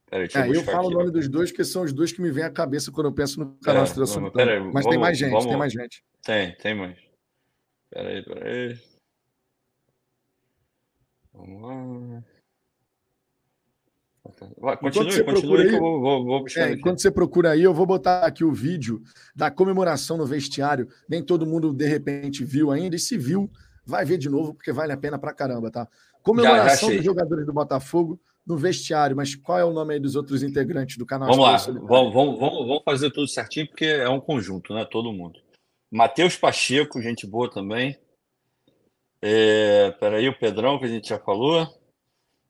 Peraí, 0.10 0.28
é, 0.36 0.56
eu, 0.56 0.64
falo 0.64 0.90
o 0.90 0.92
nome 0.92 1.12
dos 1.12 1.28
dois, 1.28 1.52
porque 1.52 1.64
são 1.64 1.84
os 1.84 1.92
dois 1.92 2.12
que 2.12 2.22
me 2.22 2.32
vêm 2.32 2.44
à 2.44 2.50
cabeça 2.50 2.92
quando 2.92 3.08
eu 3.08 3.14
penso 3.14 3.40
no 3.40 3.56
canal 3.58 3.82
é, 3.82 3.86
Estrela 3.86 4.06
Solitária. 4.06 4.60
Mas 4.62 4.84
vamos, 4.84 4.90
tem 4.90 5.00
mais 5.00 5.18
gente, 5.18 5.32
vamos, 5.32 5.46
tem 5.48 5.58
mais 5.58 5.74
gente. 5.74 6.04
Tem, 6.24 6.56
tem 6.58 6.76
mais. 6.76 6.98
Peraí, 7.90 8.24
peraí. 8.24 8.80
Vamos 11.34 12.24
lá. 14.62 14.78
continue, 14.78 15.12
você 15.12 15.24
continue 15.24 15.62
aí, 15.62 15.70
que 15.70 15.76
eu 15.76 15.80
vou, 15.80 16.00
vou, 16.00 16.24
vou 16.24 16.46
é, 16.56 16.74
Enquanto 16.74 17.02
você 17.02 17.10
procura 17.10 17.52
aí, 17.52 17.64
eu 17.64 17.74
vou 17.74 17.86
botar 17.86 18.26
aqui 18.26 18.44
o 18.44 18.52
vídeo 18.54 19.02
da 19.36 19.50
comemoração 19.50 20.18
no 20.18 20.26
vestiário. 20.26 20.88
Nem 21.10 21.24
todo 21.24 21.48
mundo, 21.48 21.74
de 21.74 21.88
repente, 21.88 22.46
viu 22.46 22.72
ainda. 22.72 22.96
E 22.96 23.00
se 23.00 23.18
viu, 23.18 23.50
vai 23.84 24.06
ver 24.06 24.20
de 24.20 24.30
novo, 24.30 24.54
porque 24.54 24.72
vale 24.72 24.94
a 24.94 24.98
pena 24.98 25.18
pra 25.18 25.34
caramba, 25.34 25.72
tá? 25.72 25.88
Comemoração 26.22 26.90
já, 26.90 26.96
já 26.96 26.98
dos 26.98 27.06
jogadores 27.06 27.46
do 27.46 27.54
Botafogo 27.54 28.20
no 28.46 28.58
vestiário. 28.58 29.16
Mas 29.16 29.36
qual 29.36 29.60
é 29.60 29.66
o 29.66 29.74
nome 29.74 29.96
aí 29.96 30.00
dos 30.00 30.16
outros 30.16 30.44
integrantes 30.44 30.98
do 30.98 31.06
canal? 31.06 31.30
Vamos 31.30 31.46
lá, 31.46 31.58
vamos, 31.88 32.14
vamos, 32.14 32.40
vamos 32.40 32.84
fazer 32.84 33.12
tudo 33.12 33.28
certinho, 33.28 33.68
porque 33.68 33.86
é 33.86 34.10
um 34.10 34.20
conjunto, 34.20 34.74
né? 34.74 34.86
Todo 34.90 35.14
mundo. 35.14 35.40
Matheus 35.92 36.36
Pacheco, 36.36 37.02
gente 37.02 37.26
boa 37.26 37.50
também. 37.50 37.98
É, 39.22 39.92
peraí, 40.00 40.28
o 40.28 40.38
Pedrão, 40.38 40.78
que 40.78 40.86
a 40.86 40.90
gente 40.90 41.10
já 41.10 41.18
falou. 41.18 41.68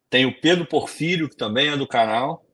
Tem 0.09 0.25
o 0.25 0.39
Pedro 0.39 0.65
Porfírio, 0.65 1.29
que 1.29 1.35
também 1.37 1.69
é 1.69 1.77
do 1.77 1.87
canal. 1.87 2.45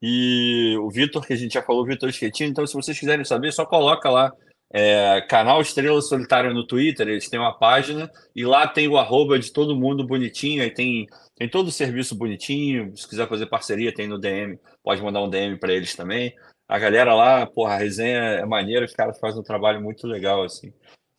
E 0.00 0.76
o 0.80 0.90
Vitor, 0.90 1.26
que 1.26 1.32
a 1.32 1.36
gente 1.36 1.54
já 1.54 1.62
falou, 1.62 1.82
o 1.82 1.86
Vitor 1.86 2.08
Esquetinho. 2.08 2.48
Então, 2.48 2.66
se 2.66 2.74
vocês 2.74 2.98
quiserem 2.98 3.24
saber, 3.24 3.52
só 3.52 3.66
coloca 3.66 4.08
lá. 4.10 4.32
É, 4.70 5.22
canal 5.22 5.62
Estrela 5.62 6.00
Solitária 6.02 6.52
no 6.52 6.66
Twitter, 6.66 7.08
eles 7.08 7.28
têm 7.28 7.40
uma 7.40 7.58
página 7.58 8.10
e 8.36 8.44
lá 8.44 8.68
tem 8.68 8.86
o 8.86 8.98
arroba 8.98 9.38
de 9.38 9.50
todo 9.50 9.74
mundo 9.74 10.06
bonitinho, 10.06 10.62
aí 10.62 10.70
tem, 10.70 11.06
tem 11.38 11.48
todo 11.48 11.68
o 11.68 11.72
serviço 11.72 12.16
bonitinho. 12.16 12.94
Se 12.96 13.08
quiser 13.08 13.28
fazer 13.28 13.46
parceria, 13.46 13.94
tem 13.94 14.08
no 14.08 14.18
DM, 14.18 14.58
pode 14.82 15.00
mandar 15.00 15.22
um 15.22 15.30
DM 15.30 15.58
para 15.58 15.72
eles 15.72 15.94
também. 15.94 16.34
A 16.66 16.78
galera 16.78 17.14
lá, 17.14 17.46
porra, 17.46 17.74
a 17.74 17.78
resenha 17.78 18.20
é 18.20 18.44
maneira, 18.44 18.84
os 18.84 18.92
caras 18.92 19.18
fazem 19.18 19.40
um 19.40 19.44
trabalho 19.44 19.80
muito 19.80 20.06
legal, 20.06 20.44
assim. 20.44 20.72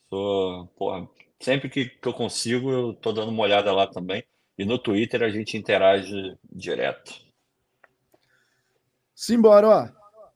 Porra, 0.10 1.08
Sempre 1.42 1.70
que, 1.70 1.86
que 1.86 2.08
eu 2.08 2.14
consigo, 2.14 2.70
eu 2.70 2.94
tô 2.94 3.14
dando 3.14 3.32
uma 3.32 3.44
olhada 3.44 3.72
lá 3.72 3.88
também. 3.88 4.24
E 4.58 4.66
no 4.66 4.78
Twitter 4.78 5.24
a 5.24 5.30
gente 5.30 5.58
interage 5.58 6.38
direto. 6.52 7.14
Simbora, 9.16 9.68
ó. 9.68 9.90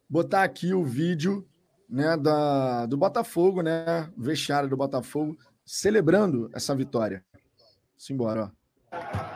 Botar 0.09 0.43
aqui 0.43 0.73
o 0.73 0.83
vídeo 0.83 1.45
né, 1.89 2.15
da, 2.15 2.85
do 2.85 2.95
Botafogo, 2.95 3.61
né? 3.61 4.09
Vestiário 4.17 4.69
do 4.69 4.77
Botafogo, 4.77 5.37
celebrando 5.65 6.49
essa 6.53 6.73
vitória. 6.73 7.25
Simbora, 7.97 8.49
ó. 8.91 9.32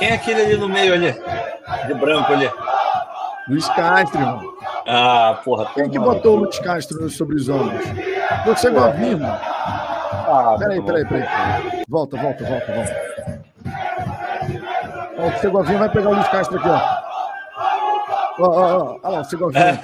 Quem 0.00 0.08
é 0.08 0.14
aquele 0.14 0.40
ali 0.40 0.56
no 0.56 0.66
meio 0.66 0.94
ali? 0.94 1.12
De 1.86 1.92
branco 1.92 2.32
ali. 2.32 2.50
Luiz 3.46 3.68
Castro, 3.68 4.18
irmão. 4.18 4.56
Ah, 4.86 5.38
porra. 5.44 5.70
Quem 5.74 5.90
que 5.90 5.98
botou 5.98 6.38
o 6.38 6.40
Luiz 6.40 6.58
Castro 6.58 7.10
sobre 7.10 7.36
os 7.36 7.50
ombros? 7.50 7.84
Você 8.46 8.70
Govinho, 8.70 9.10
irmão. 9.10 9.30
Ah, 9.30 10.56
peraí, 10.58 10.82
peraí, 10.82 11.06
peraí. 11.06 11.84
Volta, 11.86 12.16
volta, 12.16 12.42
volta, 12.44 12.72
volta. 12.72 12.96
Ó, 15.18 15.28
o 15.28 15.38
Segovinho 15.38 15.78
vai 15.78 15.90
pegar 15.90 16.08
o 16.08 16.14
Luiz 16.14 16.28
Castro 16.28 16.58
aqui, 16.58 16.68
ó. 16.68 16.80
Ó, 18.38 18.46
ó, 18.46 18.78
ó. 18.78 18.98
Olha 19.02 19.16
lá, 19.16 19.20
o 19.20 19.24
Segovinho. 19.24 19.64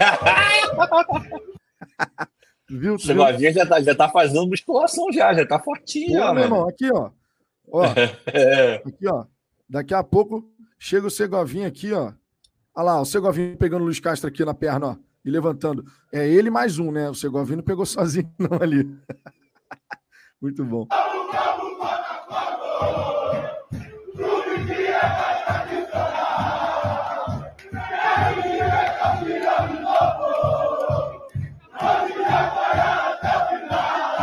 Viu? 2.71 2.95
O 2.95 2.99
Segovinho 2.99 3.53
já 3.53 3.67
tá, 3.67 3.83
já 3.83 3.95
tá 3.95 4.09
fazendo 4.09 4.47
musculação 4.47 5.13
já, 5.13 5.35
já 5.35 5.45
tá 5.47 5.59
fortinho, 5.59 6.23
Pô, 6.23 6.27
ó, 6.27 6.33
meu 6.33 6.45
irmão. 6.45 6.67
Aqui, 6.67 6.91
ó. 6.91 7.11
Ó. 7.71 7.83
aqui, 8.87 9.07
ó. 9.09 9.27
Daqui 9.69 9.95
a 9.95 10.03
pouco 10.03 10.49
chega 10.79 11.07
o 11.07 11.11
Segovinho 11.11 11.67
aqui, 11.67 11.93
ó. 11.93 12.13
Olha 12.75 12.85
lá, 12.85 13.01
o 13.01 13.05
Segovinho 13.05 13.57
pegando 13.57 13.83
o 13.83 13.85
Luiz 13.87 13.99
Castro 13.99 14.29
aqui 14.29 14.45
na 14.45 14.55
perna, 14.55 14.87
ó. 14.89 14.97
E 15.25 15.31
levantando. 15.31 15.85
É 16.13 16.29
ele 16.29 16.51
mais 16.51 16.79
um, 16.79 16.93
né? 16.93 17.11
O 17.11 17.15
Segovinho 17.15 17.57
não 17.57 17.65
pegou 17.65 17.85
sozinho, 17.85 18.33
não, 18.39 18.59
ali. 18.63 18.89
Muito 20.41 20.65
bom. 20.65 20.87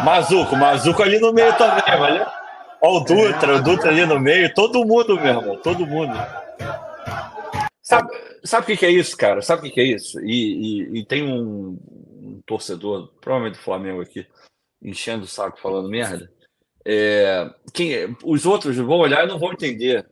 Mazuco, 0.03 0.55
Mazuco 0.55 1.01
ali 1.01 1.19
no 1.19 1.33
meio 1.33 1.57
também, 1.57 1.97
valeu? 1.97 2.42
Olha 2.85 2.97
o 2.97 2.99
Dutra, 3.05 3.55
o 3.55 3.63
Dutra 3.63 3.89
ali 3.91 4.05
no 4.05 4.19
meio, 4.19 4.53
todo 4.53 4.83
mundo 4.83 5.15
mesmo, 5.15 5.55
todo 5.59 5.87
mundo. 5.87 6.13
Sabe, 7.81 8.09
sabe 8.43 8.63
o 8.63 8.65
que, 8.65 8.75
que 8.75 8.85
é 8.85 8.91
isso, 8.91 9.15
cara? 9.15 9.41
Sabe 9.41 9.61
o 9.61 9.63
que, 9.63 9.71
que 9.71 9.79
é 9.79 9.85
isso? 9.85 10.19
E, 10.19 10.89
e, 10.91 10.99
e 10.99 11.05
tem 11.05 11.23
um, 11.23 11.79
um, 11.79 12.41
torcedor, 12.45 13.07
provavelmente 13.21 13.57
do 13.57 13.63
Flamengo 13.63 14.01
aqui, 14.01 14.27
enchendo 14.81 15.23
o 15.23 15.27
saco 15.27 15.61
falando 15.61 15.87
merda. 15.87 16.29
É, 16.85 17.49
quem, 17.73 18.17
os 18.21 18.45
outros 18.45 18.75
vão 18.75 18.97
olhar 18.97 19.23
e 19.23 19.29
não 19.29 19.39
vão 19.39 19.53
entender. 19.53 20.05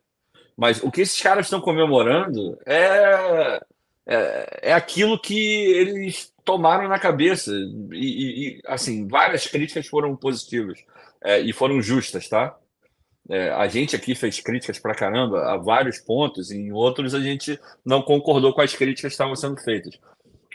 Mas 0.56 0.82
o 0.82 0.90
que 0.90 1.02
esses 1.02 1.22
caras 1.22 1.48
estão 1.48 1.60
comemorando 1.60 2.58
é, 2.66 3.62
é, 4.06 4.60
é 4.70 4.74
aquilo 4.74 5.20
que 5.20 5.66
eles 5.74 6.34
tomaram 6.46 6.88
na 6.88 6.98
cabeça. 6.98 7.52
E, 7.92 8.60
e 8.60 8.62
assim, 8.66 9.10
várias 9.10 9.46
críticas 9.46 9.88
foram 9.88 10.16
positivas 10.16 10.80
é, 11.22 11.42
e 11.42 11.52
foram 11.52 11.82
justas, 11.82 12.30
tá? 12.30 12.58
É, 13.32 13.50
a 13.52 13.66
gente 13.68 13.96
aqui 13.96 14.14
fez 14.14 14.42
críticas 14.42 14.78
para 14.78 14.94
caramba 14.94 15.54
a 15.54 15.58
vários 15.58 16.00
pontos, 16.00 16.52
e 16.52 16.58
em 16.58 16.72
outros 16.72 17.16
a 17.16 17.20
gente 17.22 17.58
não 17.86 18.02
concordou 18.02 18.54
com 18.54 18.62
as 18.62 18.76
críticas 18.76 19.12
que 19.12 19.14
estavam 19.14 19.36
sendo 19.36 19.58
feitas. 19.62 19.98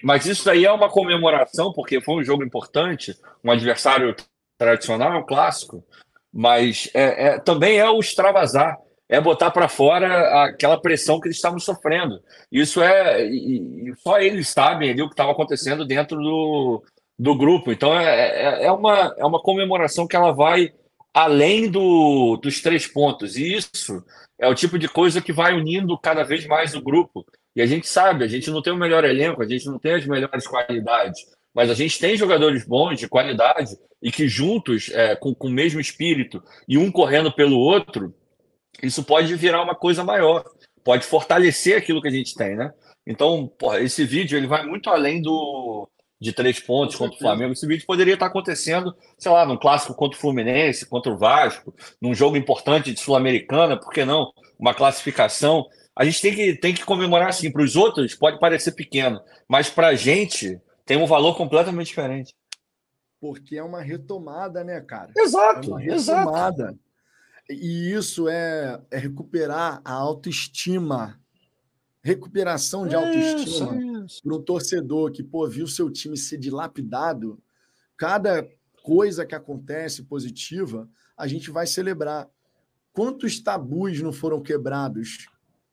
Mas 0.02 0.26
isso 0.26 0.44
daí 0.44 0.66
é 0.66 0.70
uma 0.70 0.90
comemoração, 0.90 1.72
porque 1.72 2.02
foi 2.02 2.16
um 2.16 2.24
jogo 2.24 2.44
importante, 2.44 3.16
um 3.42 3.50
adversário 3.50 4.14
tradicional, 4.58 5.24
clássico, 5.24 5.82
mas 6.30 6.90
é, 6.92 7.28
é 7.28 7.38
também 7.38 7.78
é 7.78 7.88
o 7.88 7.98
extravasar 7.98 8.78
é 9.08 9.20
botar 9.20 9.50
para 9.50 9.68
fora 9.68 10.44
aquela 10.44 10.80
pressão 10.80 11.20
que 11.20 11.28
eles 11.28 11.36
estavam 11.36 11.58
sofrendo. 11.58 12.20
Isso 12.50 12.82
é. 12.82 13.24
E, 13.26 13.90
e 13.90 13.94
só 13.96 14.18
eles 14.18 14.48
sabem 14.48 14.90
ali 14.90 15.02
o 15.02 15.06
que 15.06 15.12
estava 15.12 15.32
acontecendo 15.32 15.84
dentro 15.84 16.18
do, 16.18 16.82
do 17.18 17.36
grupo. 17.36 17.70
Então 17.70 17.98
é, 17.98 18.64
é, 18.64 18.64
é, 18.64 18.72
uma, 18.72 19.14
é 19.16 19.24
uma 19.24 19.40
comemoração 19.40 20.06
que 20.06 20.16
ela 20.16 20.32
vai 20.32 20.72
além 21.16 21.70
do, 21.70 22.36
dos 22.36 22.60
três 22.60 22.86
pontos. 22.86 23.38
E 23.38 23.54
isso 23.54 24.04
é 24.38 24.46
o 24.46 24.54
tipo 24.54 24.78
de 24.78 24.86
coisa 24.86 25.22
que 25.22 25.32
vai 25.32 25.54
unindo 25.54 25.98
cada 25.98 26.22
vez 26.22 26.46
mais 26.46 26.74
o 26.74 26.82
grupo. 26.82 27.24
E 27.56 27.62
a 27.62 27.66
gente 27.66 27.88
sabe, 27.88 28.22
a 28.22 28.28
gente 28.28 28.50
não 28.50 28.60
tem 28.60 28.70
o 28.70 28.76
melhor 28.76 29.02
elenco, 29.02 29.42
a 29.42 29.48
gente 29.48 29.64
não 29.64 29.78
tem 29.78 29.94
as 29.94 30.04
melhores 30.04 30.46
qualidades, 30.46 31.18
mas 31.54 31.70
a 31.70 31.74
gente 31.74 31.98
tem 31.98 32.18
jogadores 32.18 32.66
bons, 32.66 33.00
de 33.00 33.08
qualidade, 33.08 33.70
e 34.02 34.12
que 34.12 34.28
juntos, 34.28 34.90
é, 34.92 35.16
com, 35.16 35.34
com 35.34 35.48
o 35.48 35.50
mesmo 35.50 35.80
espírito, 35.80 36.42
e 36.68 36.76
um 36.76 36.92
correndo 36.92 37.32
pelo 37.32 37.58
outro, 37.58 38.14
isso 38.82 39.02
pode 39.02 39.34
virar 39.36 39.62
uma 39.62 39.74
coisa 39.74 40.04
maior, 40.04 40.44
pode 40.84 41.06
fortalecer 41.06 41.78
aquilo 41.78 42.02
que 42.02 42.08
a 42.08 42.12
gente 42.12 42.34
tem, 42.34 42.56
né? 42.56 42.74
Então, 43.06 43.50
porra, 43.58 43.80
esse 43.80 44.04
vídeo 44.04 44.36
ele 44.36 44.46
vai 44.46 44.66
muito 44.66 44.90
além 44.90 45.22
do 45.22 45.88
de 46.20 46.32
três 46.32 46.58
pontos 46.58 46.96
contra 46.96 47.16
o 47.16 47.18
Flamengo. 47.18 47.52
Esse 47.52 47.66
vídeo 47.66 47.86
poderia 47.86 48.14
estar 48.14 48.26
acontecendo, 48.26 48.94
sei 49.18 49.30
lá, 49.30 49.44
num 49.44 49.56
clássico 49.56 49.94
contra 49.94 50.16
o 50.16 50.20
Fluminense, 50.20 50.86
contra 50.86 51.12
o 51.12 51.18
Vasco, 51.18 51.74
num 52.00 52.14
jogo 52.14 52.36
importante 52.36 52.92
de 52.92 53.00
Sul-Americana, 53.00 53.78
por 53.78 53.92
que 53.92 54.04
não? 54.04 54.32
Uma 54.58 54.74
classificação. 54.74 55.66
A 55.94 56.04
gente 56.04 56.20
tem 56.20 56.34
que, 56.34 56.54
tem 56.54 56.74
que 56.74 56.84
comemorar 56.84 57.28
assim. 57.28 57.50
Para 57.50 57.62
os 57.62 57.76
outros 57.76 58.14
pode 58.14 58.38
parecer 58.38 58.72
pequeno, 58.72 59.20
mas 59.48 59.68
para 59.68 59.88
a 59.88 59.94
gente 59.94 60.60
tem 60.84 60.96
um 60.96 61.06
valor 61.06 61.36
completamente 61.36 61.88
diferente. 61.88 62.34
Porque 63.20 63.56
é 63.56 63.62
uma 63.62 63.82
retomada, 63.82 64.62
né, 64.62 64.80
cara? 64.80 65.12
Exato, 65.16 65.68
é 65.68 65.72
uma 65.72 65.80
retomada. 65.80 66.64
Exato. 66.64 66.86
E 67.48 67.92
isso 67.92 68.28
é, 68.28 68.80
é 68.90 68.98
recuperar 68.98 69.80
a 69.84 69.92
autoestima. 69.92 71.20
Recuperação 72.02 72.86
de 72.86 72.94
autoestima 72.94 73.72
para 74.22 74.34
um 74.34 74.42
torcedor 74.42 75.12
que 75.12 75.22
pô, 75.22 75.48
viu 75.48 75.66
seu 75.66 75.90
time 75.90 76.16
ser 76.16 76.38
dilapidado. 76.38 77.40
Cada 77.96 78.46
coisa 78.82 79.26
que 79.26 79.34
acontece 79.34 80.04
positiva, 80.04 80.88
a 81.16 81.26
gente 81.26 81.50
vai 81.50 81.66
celebrar. 81.66 82.28
Quantos 82.92 83.40
tabus 83.40 84.00
não 84.00 84.12
foram 84.12 84.40
quebrados 84.40 85.28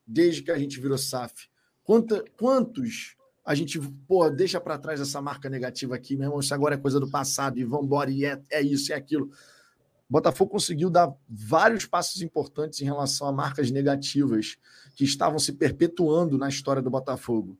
desde 0.05 0.41
que 0.41 0.51
a 0.51 0.57
gente 0.57 0.79
virou 0.79 0.97
SAF? 0.97 1.47
Quanta, 1.83 2.23
quantos 2.37 3.15
a 3.45 3.53
gente 3.53 3.79
pô, 4.07 4.29
deixa 4.29 4.59
para 4.59 4.77
trás 4.77 5.01
essa 5.01 5.21
marca 5.21 5.49
negativa 5.49 5.95
aqui, 5.95 6.15
meu 6.15 6.27
irmão? 6.27 6.39
Isso 6.39 6.53
agora 6.53 6.75
é 6.75 6.77
coisa 6.77 6.99
do 6.99 7.09
passado 7.09 7.59
e 7.59 7.63
vamos 7.63 7.85
embora, 7.85 8.09
e 8.09 8.25
é, 8.25 8.41
é 8.49 8.61
isso, 8.61 8.91
é 8.91 8.95
aquilo. 8.95 9.29
Botafogo 10.13 10.51
conseguiu 10.51 10.91
dar 10.91 11.11
vários 11.27 11.87
passos 11.87 12.21
importantes 12.21 12.79
em 12.81 12.85
relação 12.85 13.27
a 13.27 13.31
marcas 13.31 13.71
negativas 13.71 14.57
que 14.95 15.03
estavam 15.03 15.39
se 15.39 15.53
perpetuando 15.53 16.37
na 16.37 16.47
história 16.47 16.83
do 16.83 16.89
Botafogo. 16.89 17.57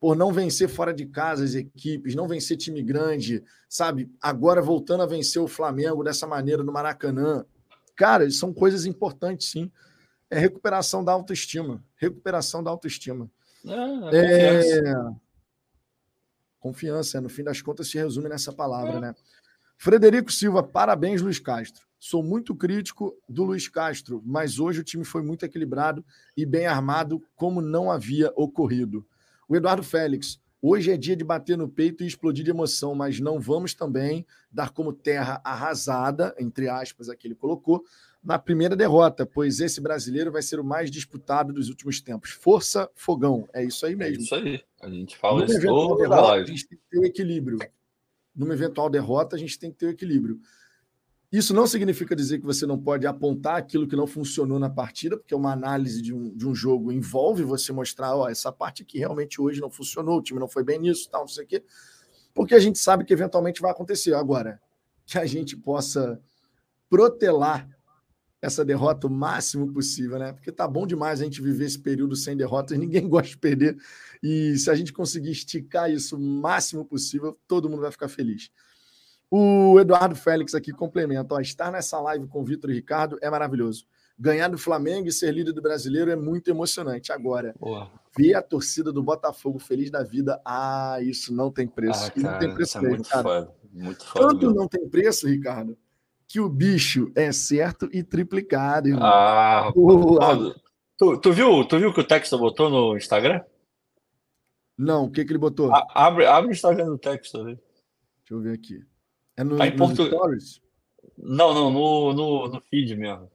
Por 0.00 0.16
não 0.16 0.32
vencer 0.32 0.68
fora 0.68 0.94
de 0.94 1.04
casa 1.04 1.44
as 1.44 1.54
equipes, 1.54 2.14
não 2.14 2.26
vencer 2.26 2.56
time 2.56 2.82
grande, 2.82 3.44
sabe? 3.68 4.10
Agora 4.20 4.62
voltando 4.62 5.02
a 5.02 5.06
vencer 5.06 5.42
o 5.42 5.46
Flamengo 5.46 6.02
dessa 6.02 6.26
maneira 6.26 6.64
no 6.64 6.72
Maracanã. 6.72 7.44
Cara, 7.94 8.28
são 8.30 8.52
coisas 8.52 8.86
importantes, 8.86 9.50
sim. 9.50 9.70
É 10.30 10.38
recuperação 10.38 11.04
da 11.04 11.12
autoestima. 11.12 11.84
Recuperação 11.96 12.62
da 12.62 12.70
autoestima. 12.70 13.30
Ah, 13.66 14.10
é, 14.10 14.54
confiança. 14.54 15.20
confiança, 16.58 17.20
no 17.20 17.28
fim 17.28 17.44
das 17.44 17.60
contas, 17.60 17.90
se 17.90 17.98
resume 17.98 18.30
nessa 18.30 18.52
palavra, 18.52 18.96
é. 18.96 19.00
né? 19.00 19.14
Frederico 19.76 20.32
Silva, 20.32 20.62
parabéns, 20.62 21.20
Luiz 21.20 21.38
Castro. 21.38 21.86
Sou 21.98 22.22
muito 22.22 22.54
crítico 22.54 23.14
do 23.28 23.44
Luiz 23.44 23.68
Castro, 23.68 24.22
mas 24.24 24.58
hoje 24.58 24.80
o 24.80 24.84
time 24.84 25.04
foi 25.04 25.22
muito 25.22 25.44
equilibrado 25.44 26.02
e 26.34 26.46
bem 26.46 26.66
armado, 26.66 27.22
como 27.36 27.60
não 27.60 27.90
havia 27.90 28.32
ocorrido. 28.34 29.06
O 29.50 29.56
Eduardo 29.56 29.82
Félix, 29.82 30.40
hoje 30.62 30.92
é 30.92 30.96
dia 30.96 31.16
de 31.16 31.24
bater 31.24 31.58
no 31.58 31.68
peito 31.68 32.04
e 32.04 32.06
explodir 32.06 32.44
de 32.44 32.52
emoção, 32.52 32.94
mas 32.94 33.18
não 33.18 33.40
vamos 33.40 33.74
também 33.74 34.24
dar 34.48 34.70
como 34.70 34.92
terra 34.92 35.40
arrasada, 35.42 36.32
entre 36.38 36.68
aspas, 36.68 37.08
aqui 37.08 37.26
ele 37.26 37.34
colocou, 37.34 37.82
na 38.22 38.38
primeira 38.38 38.76
derrota, 38.76 39.26
pois 39.26 39.58
esse 39.58 39.80
brasileiro 39.80 40.30
vai 40.30 40.40
ser 40.40 40.60
o 40.60 40.64
mais 40.64 40.88
disputado 40.88 41.52
dos 41.52 41.68
últimos 41.68 42.00
tempos. 42.00 42.30
Força, 42.30 42.88
fogão. 42.94 43.48
É 43.52 43.64
isso 43.64 43.84
aí 43.84 43.96
mesmo. 43.96 44.18
É 44.18 44.22
isso 44.22 44.34
aí. 44.36 44.62
A 44.80 44.88
gente 44.88 45.16
fala 45.16 45.44
isso 45.44 45.60
toda 45.60 46.08
derrota, 46.08 46.32
A 46.34 46.44
gente 46.44 46.68
tem 46.68 46.78
que 46.78 46.84
ter 46.88 46.98
o 47.00 47.04
equilíbrio 47.04 47.58
numa 48.32 48.54
eventual 48.54 48.88
derrota, 48.88 49.34
a 49.34 49.38
gente 49.38 49.58
tem 49.58 49.72
que 49.72 49.78
ter 49.78 49.86
o 49.86 49.90
equilíbrio. 49.90 50.40
Isso 51.32 51.54
não 51.54 51.64
significa 51.64 52.16
dizer 52.16 52.40
que 52.40 52.44
você 52.44 52.66
não 52.66 52.76
pode 52.76 53.06
apontar 53.06 53.56
aquilo 53.56 53.86
que 53.86 53.94
não 53.94 54.06
funcionou 54.06 54.58
na 54.58 54.68
partida, 54.68 55.16
porque 55.16 55.34
uma 55.34 55.52
análise 55.52 56.02
de 56.02 56.12
um, 56.12 56.34
de 56.34 56.46
um 56.46 56.54
jogo 56.54 56.90
envolve 56.90 57.44
você 57.44 57.72
mostrar, 57.72 58.16
ó, 58.16 58.28
essa 58.28 58.50
parte 58.50 58.82
aqui 58.82 58.98
realmente 58.98 59.40
hoje 59.40 59.60
não 59.60 59.70
funcionou, 59.70 60.18
o 60.18 60.22
time 60.22 60.40
não 60.40 60.48
foi 60.48 60.64
bem 60.64 60.80
nisso, 60.80 61.08
tal, 61.08 61.20
não 61.20 61.28
sei 61.28 61.44
o 61.44 61.46
quê, 61.46 61.64
porque 62.34 62.54
a 62.54 62.58
gente 62.58 62.80
sabe 62.80 63.04
que 63.04 63.12
eventualmente 63.12 63.60
vai 63.60 63.70
acontecer. 63.70 64.12
Agora, 64.14 64.60
que 65.06 65.18
a 65.18 65.26
gente 65.26 65.56
possa 65.56 66.20
protelar 66.88 67.68
essa 68.42 68.64
derrota 68.64 69.06
o 69.06 69.10
máximo 69.10 69.72
possível, 69.72 70.18
né? 70.18 70.32
Porque 70.32 70.50
tá 70.50 70.66
bom 70.66 70.86
demais 70.86 71.20
a 71.20 71.24
gente 71.24 71.42
viver 71.42 71.66
esse 71.66 71.78
período 71.78 72.16
sem 72.16 72.36
derrotas, 72.36 72.78
ninguém 72.78 73.06
gosta 73.08 73.28
de 73.28 73.38
perder. 73.38 73.76
E 74.22 74.56
se 74.56 74.70
a 74.70 74.74
gente 74.74 74.92
conseguir 74.92 75.30
esticar 75.30 75.90
isso 75.90 76.16
o 76.16 76.20
máximo 76.20 76.84
possível, 76.84 77.38
todo 77.46 77.68
mundo 77.68 77.82
vai 77.82 77.92
ficar 77.92 78.08
feliz. 78.08 78.50
O 79.30 79.78
Eduardo 79.78 80.16
Félix 80.16 80.54
aqui 80.54 80.72
complementa: 80.72 81.34
ó, 81.34 81.40
estar 81.40 81.70
nessa 81.70 82.00
live 82.00 82.26
com 82.26 82.40
o 82.40 82.44
Vitor 82.44 82.70
e 82.70 82.74
Ricardo 82.74 83.16
é 83.22 83.30
maravilhoso. 83.30 83.86
Ganhar 84.18 84.48
do 84.48 84.58
Flamengo 84.58 85.08
e 85.08 85.12
ser 85.12 85.32
líder 85.32 85.52
do 85.52 85.62
brasileiro 85.62 86.10
é 86.10 86.16
muito 86.16 86.50
emocionante. 86.50 87.12
Agora, 87.12 87.54
Boa. 87.58 87.90
ver 88.18 88.34
a 88.34 88.42
torcida 88.42 88.92
do 88.92 89.02
Botafogo 89.02 89.58
feliz 89.58 89.90
da 89.90 90.02
vida, 90.02 90.38
ah, 90.44 90.98
isso 91.00 91.32
não 91.32 91.50
tem 91.50 91.66
preço. 91.66 92.04
Ah, 92.06 92.10
cara, 92.10 92.32
não 92.32 92.38
tem 92.38 92.54
preço 92.54 92.78
é 92.78 92.80
muito 92.82 93.08
foda, 93.08 93.54
muito 93.72 94.04
foda. 94.04 94.26
Tanto 94.26 94.46
mesmo. 94.46 94.60
não 94.60 94.68
tem 94.68 94.86
preço, 94.88 95.26
Ricardo, 95.26 95.78
que 96.26 96.38
o 96.38 96.48
bicho 96.48 97.10
é 97.14 97.32
certo 97.32 97.88
e 97.92 98.02
triplicado. 98.02 98.88
Irmão. 98.88 99.06
Ah, 99.06 99.72
uh, 99.74 100.54
tu, 100.98 101.16
tu, 101.18 101.32
viu, 101.32 101.64
tu 101.64 101.78
viu 101.78 101.94
que 101.94 102.00
o 102.00 102.06
Texto 102.06 102.36
botou 102.36 102.68
no 102.68 102.96
Instagram? 102.96 103.40
Não, 104.76 105.04
o 105.04 105.10
que, 105.10 105.24
que 105.24 105.32
ele 105.32 105.38
botou? 105.38 105.72
A, 105.72 105.86
abre, 105.94 106.26
abre 106.26 106.50
o 106.50 106.52
Instagram 106.52 106.86
do 106.86 106.98
Texto 106.98 107.38
ali. 107.38 107.54
Deixa 107.54 108.34
eu 108.34 108.40
ver 108.40 108.52
aqui. 108.52 108.84
É 109.40 109.44
no, 109.44 109.56
tá 109.56 109.66
em 109.66 109.74
português. 109.74 110.60
Não, 111.16 111.54
não, 111.54 111.70
no, 111.70 112.12
no, 112.12 112.48
no 112.48 112.60
feed 112.60 112.94
mesmo. 112.94 113.30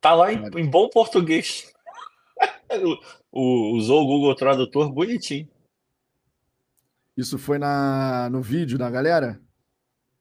Tá 0.00 0.14
lá 0.14 0.32
em, 0.32 0.42
em 0.56 0.68
bom 0.68 0.88
português. 0.88 1.72
o, 3.30 3.76
usou 3.76 4.02
o 4.02 4.06
Google 4.06 4.34
Tradutor 4.34 4.90
bonitinho. 4.92 5.48
Isso 7.16 7.38
foi 7.38 7.56
na, 7.56 8.28
no 8.30 8.42
vídeo 8.42 8.76
da 8.76 8.90
galera? 8.90 9.40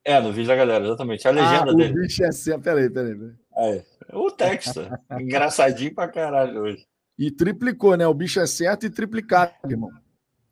É, 0.06 0.20
no 0.22 0.32
vídeo 0.32 0.50
da 0.50 0.56
galera, 0.56 0.86
exatamente. 0.86 1.28
A 1.28 1.32
legenda 1.32 1.72
ah, 1.72 1.74
dele. 1.74 1.94
O 1.94 2.02
bicho 2.04 2.24
é 2.24 2.28
assim. 2.28 2.60
Peraí, 2.60 2.88
peraí. 2.88 3.16
peraí. 3.16 3.36
É, 3.58 3.86
o 4.14 4.30
texto. 4.30 4.82
Engraçadinho 5.20 5.96
pra 5.96 6.08
caralho 6.08 6.62
hoje. 6.62 6.86
E 7.18 7.32
triplicou, 7.32 7.98
né? 7.98 8.06
O 8.06 8.14
bicho 8.14 8.40
é 8.40 8.46
certo 8.46 8.86
e 8.86 8.90
triplicado, 8.92 9.52
irmão. 9.66 9.90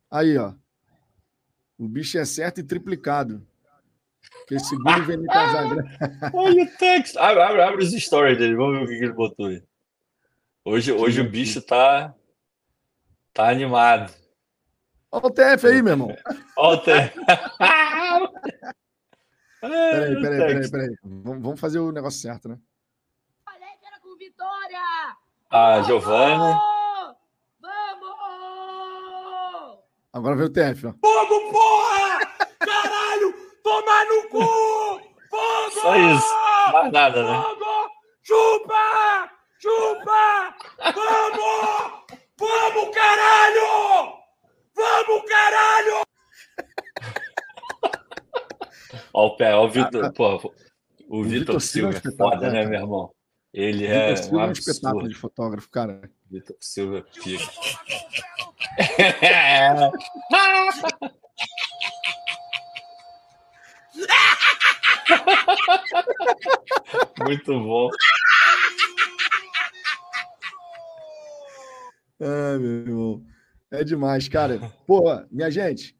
Aí, 0.09 0.35
ó. 0.39 0.55
O 1.77 1.87
bicho 1.87 2.17
é 2.17 2.25
certo 2.25 2.59
e 2.61 2.63
triplicado. 2.63 3.45
Que 4.47 4.59
segundo 4.59 5.05
vem 5.05 5.25
Casagrande. 5.25 5.89
Olha 6.33 6.63
o 6.63 6.77
texto. 6.77 7.17
Abre, 7.17 7.41
abre, 7.43 7.61
abre 7.61 7.83
os 7.83 7.91
stories 7.91 8.37
dele. 8.37 8.55
Vamos 8.55 8.79
ver 8.79 8.95
o 8.95 8.99
que 8.99 9.05
ele 9.05 9.13
botou 9.13 9.45
aí. 9.47 9.63
Hoje, 10.65 10.91
hoje 10.91 11.21
o 11.21 11.29
bicho 11.29 11.61
tá, 11.61 12.13
tá 13.33 13.49
animado. 13.49 14.13
Olha 15.11 15.25
o 15.25 15.31
TF 15.31 15.67
aí, 15.67 15.81
meu 15.81 15.93
irmão. 15.93 16.15
Olha 16.57 16.77
o 16.77 16.81
TF. 16.83 17.19
peraí, 19.61 20.21
peraí, 20.21 20.39
peraí, 20.39 20.71
peraí. 20.71 20.95
Vamos, 21.03 21.59
fazer 21.59 21.79
o 21.79 21.91
negócio 21.91 22.19
certo, 22.19 22.49
né? 22.49 22.59
era 23.83 23.99
com 23.99 24.15
vitória! 24.17 24.79
A 25.49 25.81
Giovana. 25.81 26.59
Vamos! 27.59 28.19
Agora 30.11 30.35
veio 30.35 30.49
o 30.49 30.53
TF, 30.53 30.87
ó. 30.87 30.93
Vamos, 31.01 31.51
porra! 31.51 32.19
Caralho! 32.59 32.98
Tomar 33.63 34.05
no 34.05 34.27
cu! 34.29 34.39
Fogo! 35.29 35.81
Só 35.81 35.95
isso. 35.95 36.33
Mais 36.73 36.91
nada, 36.91 37.23
né? 37.23 37.41
Fogo! 37.41 37.89
Chupa! 38.23 39.31
Chupa! 39.59 40.55
Vamos! 40.93 42.03
Vamos, 42.39 42.95
caralho! 42.95 44.19
Vamos, 44.75 45.23
caralho! 45.29 46.01
Ó, 49.13 49.27
o 49.27 49.35
pé, 49.35 49.53
ó, 49.55 49.65
o 49.65 49.69
Vitor, 49.69 50.13
pô, 50.13 50.53
o, 51.07 51.23
Vitor 51.23 51.59
Silva 51.59 51.97
é 51.97 52.11
foda, 52.15 52.51
né, 52.51 52.65
meu 52.65 52.79
irmão? 52.79 53.11
Ele 53.51 53.85
é 53.85 54.13
um, 54.31 54.39
é 54.39 54.45
um 54.45 54.51
espetáculo 54.51 55.09
de 55.09 55.15
fotógrafo, 55.15 55.67
cara. 55.69 56.09
Vitor 56.29 56.55
Silva 56.59 57.03
pica. 57.23 57.43
Muito 67.25 67.59
bom. 67.59 67.89
Ai, 72.19 72.57
meu 72.57 72.69
irmão. 72.69 73.25
É 73.71 73.83
demais, 73.83 74.27
cara. 74.27 74.59
Porra, 74.85 75.27
minha 75.31 75.49
gente, 75.49 75.95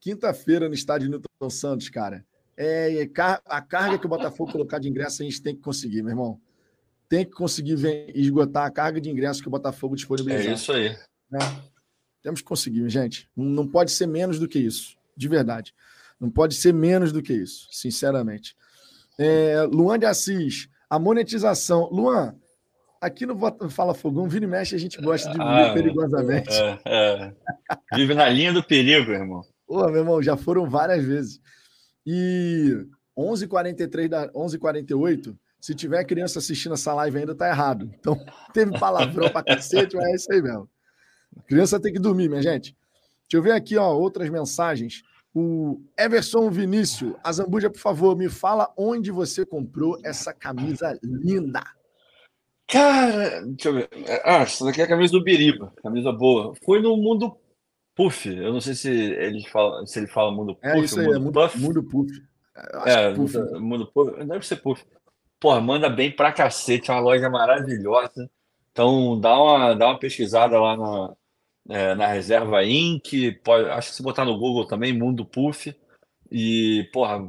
quinta-feira 0.00 0.68
no 0.68 0.74
estádio 0.74 1.10
Newton 1.10 1.50
Santos, 1.50 1.88
cara. 1.88 2.24
É, 2.56 3.08
a 3.46 3.62
carga 3.62 3.98
que 3.98 4.06
o 4.06 4.08
Botafogo 4.08 4.52
colocar 4.52 4.78
de 4.78 4.88
ingresso 4.88 5.22
a 5.22 5.24
gente 5.24 5.42
tem 5.42 5.54
que 5.54 5.62
conseguir, 5.62 6.02
meu 6.02 6.10
irmão. 6.10 6.40
Tem 7.08 7.24
que 7.24 7.32
conseguir 7.32 7.74
esgotar 8.14 8.66
a 8.66 8.70
carga 8.70 9.00
de 9.00 9.10
ingresso 9.10 9.42
que 9.42 9.48
o 9.48 9.50
Botafogo 9.50 9.96
disponibilizar. 9.96 10.52
É 10.52 10.54
isso 10.54 10.72
aí. 10.72 10.96
Né? 11.30 11.38
Temos 12.22 12.40
que 12.40 12.46
conseguir, 12.46 12.88
gente. 12.88 13.28
Não 13.34 13.66
pode 13.66 13.90
ser 13.90 14.06
menos 14.06 14.38
do 14.38 14.46
que 14.46 14.58
isso, 14.58 14.96
de 15.16 15.26
verdade. 15.26 15.74
Não 16.20 16.30
pode 16.30 16.54
ser 16.54 16.74
menos 16.74 17.12
do 17.12 17.22
que 17.22 17.32
isso, 17.32 17.66
sinceramente. 17.70 18.54
É, 19.18 19.62
Luan 19.62 19.98
de 19.98 20.06
Assis, 20.06 20.68
a 20.88 20.98
monetização. 20.98 21.88
Luan, 21.90 22.34
aqui 23.00 23.24
no 23.24 23.38
Fala 23.70 23.94
Fogão, 23.94 24.28
vira 24.28 24.44
e 24.44 24.48
mexe, 24.48 24.74
a 24.74 24.78
gente 24.78 25.00
gosta 25.00 25.30
de 25.30 25.38
viver 25.38 25.70
ah, 25.70 25.72
perigosamente. 25.72 26.52
É, 26.52 26.78
é. 26.86 27.34
Vive 27.94 28.14
na 28.14 28.28
linha 28.28 28.52
do 28.52 28.62
perigo, 28.62 29.12
irmão. 29.12 29.42
Pô, 29.66 29.86
meu 29.86 29.98
irmão, 29.98 30.22
já 30.22 30.36
foram 30.36 30.68
várias 30.68 31.04
vezes. 31.04 31.40
E 32.06 32.86
11h43 33.16 34.08
da 34.08 34.28
11h48, 34.32 35.36
se 35.60 35.74
tiver 35.74 36.04
criança 36.04 36.38
assistindo 36.38 36.74
essa 36.74 36.92
live 36.94 37.18
ainda, 37.18 37.34
tá 37.34 37.48
errado. 37.48 37.90
Então, 37.98 38.18
teve 38.52 38.78
palavrão 38.78 39.30
pra 39.30 39.42
cacete, 39.42 39.96
mas 39.96 40.06
é 40.06 40.14
isso 40.14 40.32
aí 40.32 40.42
mesmo. 40.42 40.68
A 41.36 41.42
criança 41.42 41.80
tem 41.80 41.92
que 41.92 41.98
dormir, 41.98 42.28
minha 42.28 42.42
gente. 42.42 42.76
Deixa 43.22 43.36
eu 43.36 43.42
ver 43.42 43.52
aqui, 43.52 43.76
ó, 43.76 43.92
outras 43.92 44.28
mensagens. 44.28 45.02
O 45.34 45.80
Everson 45.96 46.50
Vinícius, 46.50 47.14
Azambuja, 47.22 47.70
por 47.70 47.78
favor, 47.78 48.16
me 48.16 48.28
fala 48.28 48.72
onde 48.76 49.12
você 49.12 49.46
comprou 49.46 49.98
essa 50.02 50.34
camisa 50.34 50.98
linda. 51.02 51.62
Cara, 52.66 53.42
deixa 53.46 53.68
eu 53.68 53.74
ver. 53.74 53.88
Ah, 54.24 54.38
essa 54.38 54.64
daqui 54.64 54.80
é 54.80 54.84
a 54.84 54.88
camisa 54.88 55.12
do 55.12 55.22
Biriba, 55.22 55.72
camisa 55.82 56.12
boa. 56.12 56.54
Foi 56.64 56.80
no 56.80 56.96
Mundo 56.96 57.36
Puff. 57.94 58.28
Eu 58.28 58.52
não 58.52 58.60
sei 58.60 58.74
se 58.74 58.88
ele 58.90 59.46
fala, 59.48 59.86
se 59.86 59.98
ele 59.98 60.06
fala 60.06 60.32
Mundo 60.32 60.56
é 60.62 60.72
Puff. 60.72 60.80
É 60.80 60.84
isso 60.84 61.00
aí, 61.00 61.06
mundo 61.06 61.16
é 61.16 61.18
mundo 61.18 61.32
Puff. 61.32 61.60
Mundo 61.60 61.82
Puff. 61.84 62.12
É, 62.86 63.14
Puff. 63.14 63.38
Mundo 63.60 63.86
Puff. 63.92 64.24
Deve 64.24 64.46
ser 64.46 64.56
Puff. 64.56 64.84
Porra, 65.38 65.60
manda 65.60 65.88
bem 65.88 66.10
pra 66.10 66.32
cacete, 66.32 66.90
é 66.90 66.94
uma 66.94 67.00
loja 67.00 67.30
maravilhosa. 67.30 68.30
Então 68.72 69.18
dá 69.18 69.40
uma, 69.40 69.74
dá 69.74 69.86
uma 69.88 69.98
pesquisada 69.98 70.60
lá 70.60 70.76
na, 70.76 71.16
é, 71.70 71.94
na 71.94 72.08
reserva 72.08 72.64
Inc. 72.64 73.32
Pode, 73.44 73.70
acho 73.70 73.90
que 73.90 73.96
se 73.96 74.02
botar 74.02 74.24
no 74.24 74.36
Google 74.36 74.66
também, 74.66 74.92
Mundo 74.92 75.24
Puff. 75.24 75.72
E, 76.30 76.88
porra, 76.92 77.20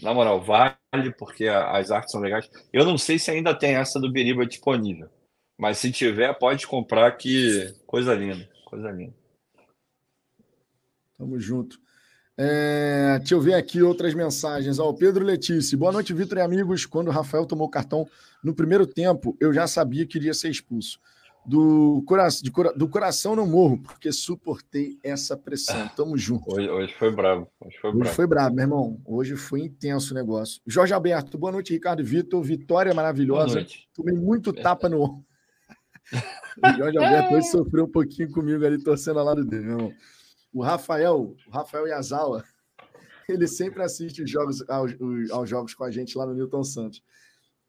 na 0.00 0.14
moral, 0.14 0.40
vale, 0.40 1.12
porque 1.18 1.48
as 1.48 1.90
artes 1.90 2.12
são 2.12 2.20
legais. 2.20 2.48
Eu 2.72 2.84
não 2.84 2.96
sei 2.96 3.18
se 3.18 3.30
ainda 3.30 3.52
tem 3.52 3.74
essa 3.74 4.00
do 4.00 4.10
Biriba 4.10 4.46
disponível. 4.46 5.08
Mas 5.58 5.78
se 5.78 5.90
tiver, 5.90 6.32
pode 6.38 6.66
comprar, 6.66 7.10
que 7.16 7.74
coisa 7.86 8.14
linda. 8.14 8.48
Coisa 8.64 8.90
linda. 8.90 9.14
Tamo 11.18 11.38
junto. 11.38 11.78
É, 12.38 13.18
deixa 13.18 13.34
eu 13.34 13.40
ver 13.40 13.54
aqui 13.54 13.82
outras 13.82 14.14
mensagens. 14.14 14.78
Ó, 14.78 14.92
Pedro 14.92 15.24
Letícia. 15.24 15.76
Boa 15.76 15.92
noite, 15.92 16.14
Vitor 16.14 16.38
e 16.38 16.40
amigos. 16.40 16.86
Quando 16.86 17.08
o 17.08 17.10
Rafael 17.10 17.44
tomou 17.44 17.68
cartão 17.68 18.08
no 18.42 18.54
primeiro 18.54 18.86
tempo, 18.86 19.36
eu 19.40 19.52
já 19.52 19.66
sabia 19.66 20.06
que 20.06 20.16
iria 20.16 20.32
ser 20.32 20.50
expulso 20.50 20.98
do, 21.44 22.02
cora 22.06 22.28
de 22.28 22.50
do 22.76 22.88
coração 22.88 23.34
no 23.34 23.46
morro, 23.46 23.78
porque 23.78 24.12
suportei 24.12 24.98
essa 25.02 25.36
pressão. 25.36 25.88
Tamo 25.88 26.16
junto. 26.16 26.52
Hoje, 26.52 26.68
hoje 26.68 26.94
foi 26.94 27.10
bravo. 27.10 27.48
Hoje 27.60 27.78
foi 27.80 27.90
bravo. 27.90 28.04
Hoje 28.04 28.14
foi 28.14 28.26
bravo, 28.26 28.54
meu 28.54 28.64
irmão. 28.64 29.00
Hoje 29.04 29.36
foi 29.36 29.60
intenso 29.60 30.12
o 30.12 30.16
negócio. 30.16 30.60
Jorge 30.66 30.92
Alberto, 30.92 31.38
boa 31.38 31.52
noite, 31.52 31.72
Ricardo 31.72 32.04
Vitor. 32.04 32.42
Vitória 32.42 32.94
maravilhosa. 32.94 33.66
Tomei 33.94 34.14
muito 34.14 34.52
tapa 34.52 34.88
no 34.88 35.02
ombro. 35.02 35.24
o 36.64 36.76
Jorge 36.76 36.98
Alberto 36.98 37.34
hoje 37.34 37.48
sofreu 37.48 37.84
um 37.84 37.90
pouquinho 37.90 38.30
comigo 38.30 38.64
ali, 38.64 38.82
torcendo 38.82 39.18
ao 39.18 39.24
lado 39.24 39.44
dele, 39.44 39.64
meu 39.64 39.78
irmão. 39.78 39.92
O 40.52 40.62
Rafael, 40.62 41.36
o 41.46 41.50
Rafael 41.50 41.86
Yazawa, 41.86 42.44
ele 43.28 43.46
sempre 43.46 43.82
assiste 43.82 44.22
os 44.22 44.30
jogos, 44.30 44.68
aos, 44.68 44.92
aos 45.30 45.48
jogos 45.48 45.74
com 45.74 45.84
a 45.84 45.90
gente 45.90 46.18
lá 46.18 46.26
no 46.26 46.34
Newton 46.34 46.64
Santos. 46.64 47.02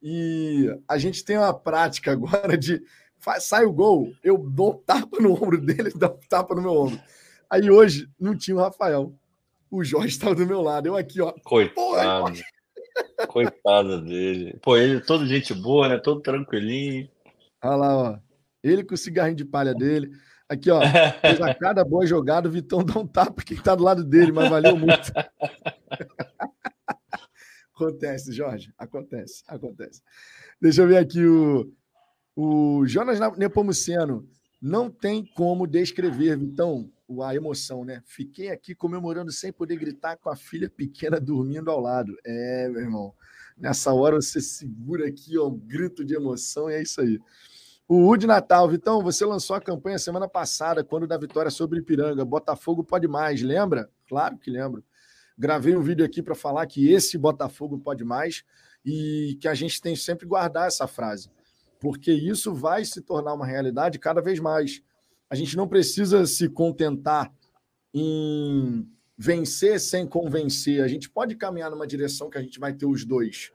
E 0.02 0.68
a 0.88 0.98
gente 0.98 1.24
tem 1.24 1.38
uma 1.38 1.54
prática 1.54 2.12
agora 2.12 2.58
de 2.58 2.82
faz, 3.22 3.46
sai 3.46 3.64
o 3.66 3.72
gol, 3.72 4.12
eu 4.24 4.38
dou 4.38 4.74
um 4.74 4.78
tapa 4.78 5.20
no 5.20 5.34
ombro 5.34 5.60
dele, 5.62 5.90
ele 5.90 5.98
dá 5.98 6.08
um 6.10 6.20
tapa 6.28 6.54
no 6.56 6.62
meu 6.62 6.74
ombro. 6.74 7.00
Aí 7.50 7.70
hoje 7.70 8.10
não 8.20 8.36
tinha 8.36 8.58
o 8.58 8.60
Rafael. 8.60 9.14
O 9.70 9.84
Jorge 9.84 10.10
estava 10.10 10.36
do 10.36 10.46
meu 10.46 10.62
lado. 10.62 10.88
Eu 10.88 10.96
aqui, 10.98 11.22
ó. 11.22 11.34
Coitado. 11.44 12.40
Coitado 13.28 14.02
dele. 14.02 14.58
Pô, 14.62 14.76
ele 14.76 15.00
todo 15.00 15.26
gente 15.26 15.54
boa, 15.54 15.88
né? 15.88 15.98
Todo 15.98 16.22
tranquilinho. 16.22 17.10
Olha 17.64 17.76
lá, 17.76 17.98
ó. 17.98 18.18
Ele 18.64 18.84
com 18.84 18.96
o 18.96 18.98
cigarrinho 18.98 19.38
de 19.38 19.46
palha 19.46 19.74
dele. 19.74 20.12
Aqui, 20.48 20.70
ó. 20.70 20.82
Fez 21.22 21.42
a 21.42 21.54
cada 21.54 21.84
boa 21.84 22.06
jogada, 22.06 22.50
o 22.50 22.52
Vitão 22.52 22.84
dá 22.84 23.00
um 23.00 23.08
tapa 23.08 23.42
que 23.44 23.56
tá 23.56 23.76
do 23.76 23.84
lado 23.84 24.04
dele, 24.04 24.32
mas 24.32 24.50
valeu 24.50 24.76
muito. 24.76 25.12
Acontece, 27.74 28.32
Jorge. 28.32 28.72
Acontece, 28.78 29.44
acontece. 29.48 30.04
Deixa 30.62 30.84
eu 30.84 30.88
ver 30.88 30.98
aqui 30.98 31.26
o, 31.26 31.74
o 32.44 32.88
Jonas 32.88 33.20
Nepomuceno. 33.38 34.28
Não 34.60 34.90
tem 34.90 35.24
como 35.36 35.68
descrever, 35.68 36.38
então, 36.40 36.92
a 37.24 37.36
emoção, 37.36 37.84
né? 37.84 38.02
Fiquei 38.06 38.50
aqui 38.50 38.74
comemorando 38.74 39.32
sem 39.32 39.52
poder 39.52 39.76
gritar 39.76 40.18
com 40.18 40.30
a 40.30 40.36
filha 40.36 40.70
pequena 40.70 41.20
dormindo 41.20 41.70
ao 41.70 41.80
lado. 41.80 42.16
É, 42.26 42.70
meu 42.70 42.82
irmão. 42.82 43.14
Nessa 43.58 43.94
hora 43.94 44.16
você 44.16 44.42
segura 44.42 45.08
aqui, 45.08 45.38
ó, 45.38 45.50
um 45.50 45.58
grito 45.58 46.04
de 46.04 46.16
emoção 46.16 46.70
e 46.70 46.74
é 46.74 46.82
isso 46.82 47.02
aí. 47.02 47.20
O 47.88 48.08
Wood 48.08 48.26
Natal, 48.26 48.68
Vitão, 48.70 49.04
você 49.04 49.26
lançou 49.26 49.56
a 49.56 49.62
campanha 49.62 50.00
semana 50.00 50.28
passada, 50.28 50.84
quando 50.84 51.06
da 51.06 51.18
vitória 51.18 51.52
sobre 51.52 51.80
Ipiranga. 51.80 52.24
Botafogo 52.24 52.84
pode 52.84 53.08
mais, 53.08 53.42
lembra? 53.42 53.90
Claro 54.08 54.38
que 54.38 54.50
lembro. 54.50 54.84
Gravei 55.38 55.76
um 55.76 55.82
vídeo 55.82 56.06
aqui 56.06 56.24
para 56.24 56.34
falar 56.34 56.66
que 56.68 56.90
esse 56.90 57.18
Botafogo 57.18 57.78
pode 57.80 58.04
mais 58.04 58.44
e 58.86 59.38
que 59.42 59.48
a 59.48 59.54
gente 59.54 59.82
tem 59.82 59.96
sempre 59.96 60.26
guardar 60.26 60.68
essa 60.68 60.88
frase, 60.88 61.30
porque 61.82 62.14
isso 62.14 62.54
vai 62.54 62.86
se 62.86 63.02
tornar 63.02 63.34
uma 63.34 63.46
realidade 63.46 63.98
cada 63.98 64.22
vez 64.22 64.40
mais. 64.40 64.84
A 65.28 65.36
gente 65.36 65.58
não 65.58 65.68
precisa 65.68 66.28
se 66.28 66.48
contentar 66.48 67.34
em 67.92 68.88
vencer 69.18 69.80
sem 69.80 70.06
convencer. 70.06 70.84
A 70.84 70.88
gente 70.88 71.10
pode 71.10 71.36
caminhar 71.36 71.72
numa 71.72 71.88
direção 71.88 72.30
que 72.30 72.38
a 72.38 72.42
gente 72.42 72.60
vai 72.60 72.72
ter 72.72 72.86
os 72.86 73.04
dois. 73.04 73.52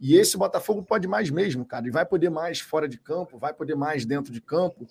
E 0.00 0.16
esse 0.16 0.36
Botafogo 0.36 0.82
pode 0.82 1.06
mais 1.06 1.30
mesmo, 1.30 1.64
cara. 1.64 1.86
E 1.86 1.90
vai 1.90 2.04
poder 2.04 2.30
mais 2.30 2.58
fora 2.58 2.88
de 2.88 2.98
campo, 2.98 3.38
vai 3.38 3.54
poder 3.54 3.76
mais 3.76 4.04
dentro 4.04 4.32
de 4.32 4.40
campo. 4.40 4.84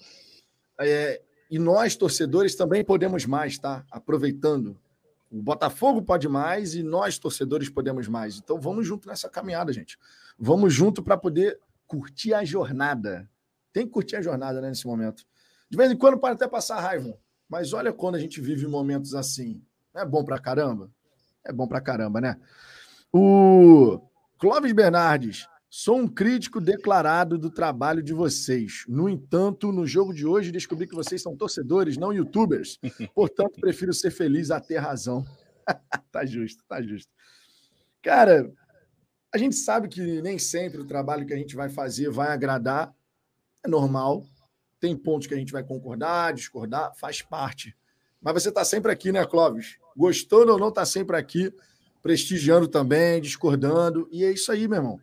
É, 0.80 1.22
e 1.51 1.59
nós, 1.59 1.97
torcedores, 1.97 2.55
também 2.55 2.85
podemos 2.85 3.26
mais, 3.26 3.59
tá? 3.59 3.85
Aproveitando 3.91 4.80
o 5.30 5.41
Botafogo 5.41 6.01
pode 6.01 6.27
mais 6.27 6.73
e 6.73 6.81
nós, 6.81 7.19
torcedores, 7.19 7.69
podemos 7.69 8.07
mais. 8.07 8.38
Então 8.38 8.59
vamos 8.59 8.88
junto 8.88 9.07
nessa 9.07 9.30
caminhada, 9.30 9.73
gente. 9.73 9.97
Vamos 10.39 10.73
junto 10.73 11.03
para 11.03 11.18
poder 11.18 11.59
curtir 11.88 12.34
a 12.34 12.43
jornada. 12.43 13.30
Tem 13.73 13.85
que 13.85 13.91
curtir 13.91 14.18
a 14.18 14.22
jornada 14.22 14.61
né, 14.61 14.69
nesse 14.69 14.85
momento. 14.85 15.26
De 15.69 15.77
vez 15.77 15.91
em 15.91 15.97
quando 15.97 16.19
pode 16.19 16.35
até 16.35 16.47
passar 16.47 16.80
raiva, 16.80 17.18
mas 17.49 17.73
olha 17.73 17.93
quando 17.93 18.15
a 18.15 18.19
gente 18.19 18.41
vive 18.41 18.68
momentos 18.68 19.15
assim. 19.15 19.64
É 19.95 20.05
bom 20.05 20.23
pra 20.23 20.39
caramba? 20.39 20.91
É 21.45 21.51
bom 21.51 21.68
pra 21.68 21.81
caramba, 21.81 22.22
né? 22.22 22.38
O 23.11 23.99
Clóvis 24.38 24.73
Bernardes. 24.73 25.47
Sou 25.69 25.97
um 25.97 26.07
crítico 26.07 26.61
declarado 26.61 27.38
do 27.38 27.49
trabalho 27.49 28.01
de 28.01 28.14
vocês. 28.14 28.85
No 28.88 29.09
entanto, 29.09 29.72
no 29.72 29.85
jogo 29.85 30.14
de 30.14 30.26
hoje 30.26 30.51
descobri 30.51 30.88
que 30.88 30.95
vocês 30.95 31.22
são 31.22 31.35
torcedores, 31.35 31.97
não 31.97 32.14
youtubers. 32.14 32.80
Portanto, 33.14 33.59
prefiro 33.59 33.93
ser 33.93 34.11
feliz 34.11 34.49
a 34.49 34.61
ter 34.61 34.77
razão. 34.77 35.26
tá 36.11 36.26
justo, 36.26 36.64
tá 36.68 36.81
justo. 36.81 37.11
Cara, 38.01 38.49
a 39.33 39.37
gente 39.37 39.55
sabe 39.55 39.87
que 39.87 40.21
nem 40.21 40.39
sempre 40.39 40.79
o 40.79 40.85
trabalho 40.85 41.25
que 41.25 41.33
a 41.33 41.37
gente 41.37 41.55
vai 41.55 41.69
fazer 41.69 42.09
vai 42.09 42.29
agradar. 42.29 42.93
É 43.63 43.67
normal. 43.67 44.25
Tem 44.79 44.95
pontos 44.95 45.27
que 45.27 45.33
a 45.33 45.37
gente 45.37 45.51
vai 45.51 45.63
concordar, 45.63 46.33
discordar, 46.33 46.93
faz 46.95 47.21
parte. 47.21 47.75
Mas 48.21 48.33
você 48.33 48.49
está 48.49 48.63
sempre 48.63 48.91
aqui, 48.91 49.11
né, 49.11 49.25
Clóvis? 49.25 49.77
Gostando 49.95 50.51
ou 50.51 50.59
não, 50.59 50.69
está 50.69 50.85
sempre 50.85 51.17
aqui, 51.17 51.53
prestigiando 52.01 52.67
também, 52.67 53.21
discordando. 53.21 54.07
E 54.11 54.23
é 54.23 54.31
isso 54.31 54.51
aí, 54.51 54.67
meu 54.67 54.77
irmão. 54.77 54.99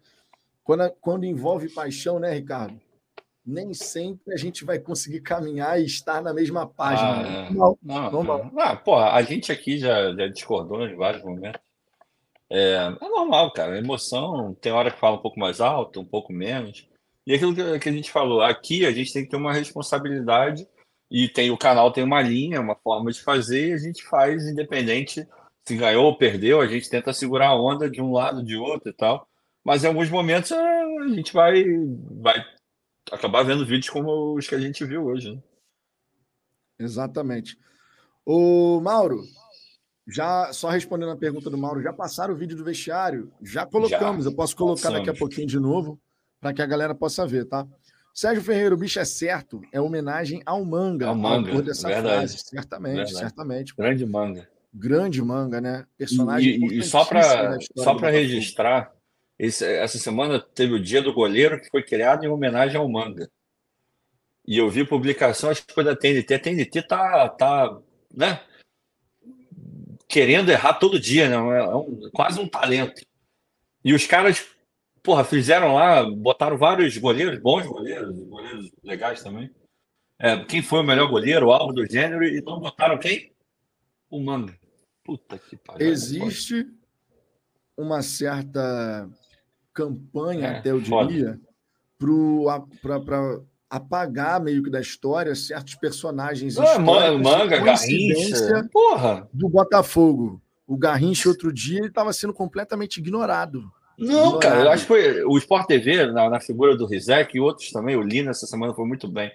Quando, 0.63 0.91
quando 1.01 1.25
envolve 1.25 1.69
paixão, 1.69 2.19
né, 2.19 2.33
Ricardo? 2.33 2.81
Nem 3.45 3.75
sempre 3.75 4.33
a 4.33 4.39
gente 4.39 4.65
vai 4.65 4.79
conseguir 4.79 5.21
caminhar 5.21 5.79
e 5.79 5.85
estar 5.85 6.23
na 6.23 6.33
mesma 6.33 6.67
página. 6.67 7.11
Ah, 7.11 7.23
né? 7.23 7.49
não, 7.51 7.79
não, 7.83 8.25
não. 8.25 8.53
Ah, 8.59 8.75
pô, 8.75 8.97
a 8.97 9.21
gente 9.21 9.53
aqui 9.53 9.77
já, 9.77 10.15
já 10.15 10.29
discordou 10.29 10.87
em 10.87 10.97
vários 10.97 11.23
momentos. 11.23 11.61
É, 12.51 12.75
é, 13.01 13.09
normal, 13.09 13.53
cara. 13.53 13.75
A 13.75 13.79
emoção 13.79 14.55
tem 14.61 14.73
hora 14.73 14.91
que 14.91 15.01
fala 15.01 15.17
um 15.17 15.23
pouco 15.23 15.39
mais 15.39 15.61
alto, 15.61 16.01
um 16.01 16.05
pouco 16.05 16.33
menos. 16.33 16.89
E 17.27 17.35
aquilo 17.35 17.55
que, 17.55 17.79
que 17.79 17.89
a 17.89 17.93
gente 17.93 18.11
falou, 18.11 18.43
aqui 18.43 18.85
a 18.85 18.93
gente 18.93 19.13
tem 19.13 19.25
que 19.25 19.31
ter 19.31 19.37
uma 19.37 19.53
responsabilidade 19.53 20.67
e 21.11 21.29
tem 21.29 21.51
o 21.51 21.59
canal 21.59 21.93
tem 21.93 22.05
uma 22.05 22.21
linha, 22.21 22.61
uma 22.61 22.77
forma 22.77 23.11
de 23.11 23.23
fazer, 23.23 23.71
e 23.71 23.73
a 23.73 23.79
gente 23.79 24.03
faz 24.05 24.47
independente 24.47 25.27
se 25.67 25.77
ganhou 25.77 26.05
ou 26.05 26.19
perdeu, 26.19 26.61
a 26.61 26.67
gente 26.67 26.91
tenta 26.91 27.13
segurar 27.13 27.49
a 27.49 27.59
onda 27.59 27.89
de 27.89 28.01
um 28.01 28.13
lado, 28.13 28.45
de 28.45 28.57
outro 28.57 28.91
e 28.91 28.93
tal. 28.93 29.27
Mas 29.65 29.83
em 29.83 29.87
alguns 29.87 30.11
momentos 30.11 30.51
é, 30.51 30.83
a 31.01 31.09
gente 31.09 31.33
vai, 31.33 31.65
vai 32.21 32.45
acabar 33.11 33.43
vendo 33.43 33.65
vídeos 33.65 33.89
como 33.89 34.35
os 34.35 34.47
que 34.47 34.55
a 34.55 34.61
gente 34.61 34.85
viu 34.85 35.07
hoje. 35.07 35.35
Né? 35.35 35.43
Exatamente. 36.79 37.59
O 38.27 38.81
Mauro, 38.81 39.23
já 40.07 40.53
só 40.53 40.69
respondendo 40.69 41.13
a 41.13 41.17
pergunta 41.17 41.49
do 41.49 41.57
Mauro, 41.57 41.83
já 41.83 41.93
passaram 41.93 42.35
o 42.35 42.37
vídeo 42.37 42.57
do 42.57 42.65
vestiário? 42.65 43.33
Já 43.43 43.65
colocamos. 43.65 44.25
Já, 44.25 44.31
Eu 44.31 44.37
posso 44.37 44.57
colocar 44.57 44.83
passamos. 44.83 44.99
daqui 45.07 45.11
a 45.11 45.19
pouquinho 45.19 45.47
de 45.47 45.59
novo 45.59 45.99
para 46.41 46.53
que 46.53 46.61
a 46.61 46.67
galera 46.67 46.95
possa 46.95 47.27
ver, 47.27 47.47
tá? 47.47 47.67
Sérgio 48.15 48.45
Ferreira, 48.45 48.75
o 48.75 48.79
bicho 48.79 49.01
é 49.01 49.05
certo, 49.05 49.61
é 49.73 49.81
homenagem 49.81 50.41
ao 50.47 50.65
manga, 50.65 51.09
ao 51.09 51.17
manga, 51.17 51.63
dessa 51.63 51.89
verdade. 51.89 52.29
frase. 52.29 52.39
Certamente, 52.39 52.97
verdade. 52.97 53.19
certamente. 53.19 53.75
Grande 53.77 54.07
manga. 54.07 54.49
Grande 54.73 55.23
manga, 55.23 55.61
né? 55.61 55.85
Personagem. 55.97 56.65
E, 56.65 56.79
e 56.79 56.83
só 56.83 57.05
para 57.05 57.59
só 57.77 57.95
para 57.95 58.11
registrar, 58.11 58.93
esse, 59.39 59.65
essa 59.65 59.99
semana 59.99 60.39
teve 60.39 60.75
o 60.75 60.83
Dia 60.83 61.03
do 61.03 61.13
Goleiro, 61.13 61.61
que 61.61 61.69
foi 61.71 61.83
criado 61.83 62.25
em 62.25 62.29
homenagem 62.29 62.77
ao 62.77 62.89
manga. 62.89 63.29
E 64.47 64.59
eu 64.59 64.69
vi 64.69 64.87
publicação, 64.87 65.51
acho 65.51 65.67
que 65.67 65.75
foi 65.75 65.83
da 65.83 65.97
TNT. 65.97 66.35
A 66.35 66.39
TNT 66.39 66.83
tá, 66.83 67.29
tá 67.31 67.79
né, 68.15 68.41
querendo 70.15 70.53
errar 70.53 70.75
todo 70.75 71.01
dia, 71.01 71.29
né? 71.29 71.35
É 71.35 71.75
um, 71.75 72.09
quase 72.13 72.39
um 72.39 72.47
talento. 72.47 73.05
E 73.85 73.93
os 73.93 74.07
caras, 74.07 74.47
porra, 75.03 75.25
fizeram 75.25 75.75
lá, 75.75 76.09
botaram 76.09 76.57
vários 76.57 76.97
goleiros, 76.97 77.37
bons 77.41 77.67
goleiros, 77.67 78.15
goleiros 78.29 78.71
legais 78.85 79.25
também. 79.25 79.51
É, 80.17 80.39
quem 80.45 80.63
foi 80.63 80.79
o 80.79 80.85
melhor 80.85 81.09
goleiro, 81.09 81.51
algo 81.51 81.73
do 81.73 81.85
gênero, 81.85 82.25
e 82.25 82.41
não 82.43 82.61
botaram 82.61 82.97
quem? 82.97 83.33
O 84.09 84.21
manga. 84.21 84.57
Puta 85.03 85.37
que 85.37 85.57
pariu. 85.57 85.89
Existe 85.89 86.65
uma 87.77 88.01
certa 88.01 89.11
campanha, 89.73 90.47
é, 90.47 90.59
até 90.59 90.71
eu 90.71 90.81
diria, 90.81 91.41
para 91.99 93.43
apagar 93.75 94.41
meio 94.41 94.63
que 94.63 94.71
da 94.71 94.81
história 94.81 95.35
certos 95.35 95.75
personagens 95.75 96.57
ah, 96.59 96.79
manga, 96.79 97.59
Garrincha, 97.59 98.69
porra. 98.73 99.29
do 99.33 99.49
Botafogo. 99.49 100.41
O 100.65 100.77
Garrincha 100.77 101.29
outro 101.29 101.53
dia 101.53 101.79
ele 101.79 101.89
estava 101.89 102.13
sendo 102.13 102.33
completamente 102.33 102.99
ignorado. 102.99 103.65
Não, 103.99 104.07
ignorado. 104.07 104.39
cara, 104.39 104.61
eu 104.61 104.71
acho 104.71 104.83
que 104.83 104.89
foi 104.89 105.25
o 105.25 105.37
Sport 105.39 105.67
TV, 105.67 106.07
na, 106.07 106.31
na 106.31 106.39
figura 106.39 106.77
do 106.77 106.87
Rizek 106.87 107.37
e 107.37 107.41
outros 107.41 107.73
também, 107.73 107.97
o 107.97 108.03
Lina 108.03 108.31
essa 108.31 108.47
semana 108.47 108.73
foi 108.73 108.87
muito 108.87 109.09
bem. 109.09 109.33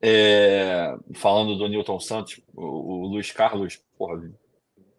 É, 0.00 0.96
falando 1.14 1.56
do 1.56 1.68
Newton 1.68 2.00
Santos, 2.00 2.40
o, 2.54 3.04
o 3.04 3.06
Luiz 3.08 3.30
Carlos, 3.30 3.78
porra, 3.98 4.22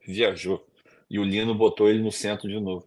viajou. 0.05 0.63
E 1.09 1.17
o 1.17 1.23
Lino 1.23 1.55
botou 1.55 1.89
ele 1.89 2.03
no 2.03 2.11
centro 2.11 2.47
de 2.47 2.59
novo. 2.59 2.85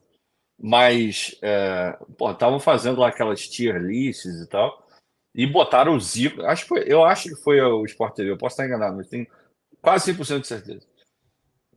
Mas, 0.56 1.36
é, 1.42 1.98
estavam 2.30 2.60
fazendo 2.60 3.00
lá 3.00 3.08
aquelas 3.08 3.48
tier 3.48 3.80
lists 3.80 4.40
e 4.40 4.46
tal, 4.46 4.86
e 5.34 5.46
botaram 5.46 5.94
o 5.94 6.00
Zico. 6.00 6.42
Acho 6.42 6.66
foi, 6.66 6.84
eu 6.86 7.04
acho 7.04 7.28
que 7.30 7.42
foi 7.42 7.60
o 7.60 7.84
Sport 7.84 8.14
TV, 8.14 8.30
eu 8.30 8.38
posso 8.38 8.54
estar 8.54 8.66
enganado, 8.66 8.96
mas 8.96 9.08
tenho 9.08 9.26
quase 9.80 10.12
100% 10.12 10.40
de 10.40 10.46
certeza. 10.46 10.86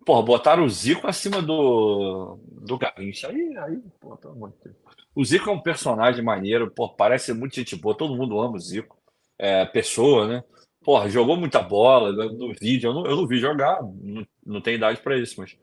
Porra, 0.06 0.22
botaram 0.22 0.66
o 0.66 0.70
Zico 0.70 1.08
acima 1.08 1.42
do, 1.42 2.38
do 2.48 2.78
Garrincha. 2.78 3.30
Aí, 3.30 3.58
aí, 3.58 3.82
pô, 4.00 4.18
pelo 4.18 4.34
amor 4.34 4.52
de 4.52 4.56
Deus. 4.66 4.76
O 5.16 5.24
Zico 5.24 5.50
é 5.50 5.54
um 5.54 5.62
personagem 5.62 6.24
maneiro, 6.24 6.70
pô, 6.72 6.90
parece 6.90 7.34
muito 7.34 7.56
gente 7.56 7.76
boa, 7.76 7.96
todo 7.96 8.16
mundo 8.16 8.40
ama 8.40 8.56
o 8.56 8.60
Zico. 8.60 8.98
É, 9.38 9.66
pessoa, 9.66 10.28
né? 10.28 10.44
Porra, 10.84 11.10
jogou 11.10 11.38
muita 11.38 11.62
bola 11.62 12.12
no 12.12 12.54
vídeo. 12.54 12.90
Eu 12.90 12.94
não, 12.94 13.06
eu 13.06 13.16
não 13.16 13.28
vi 13.28 13.38
jogar, 13.38 13.82
não, 13.82 14.26
não 14.46 14.62
tenho 14.62 14.76
idade 14.76 15.02
para 15.02 15.18
isso, 15.18 15.40
mas 15.40 15.58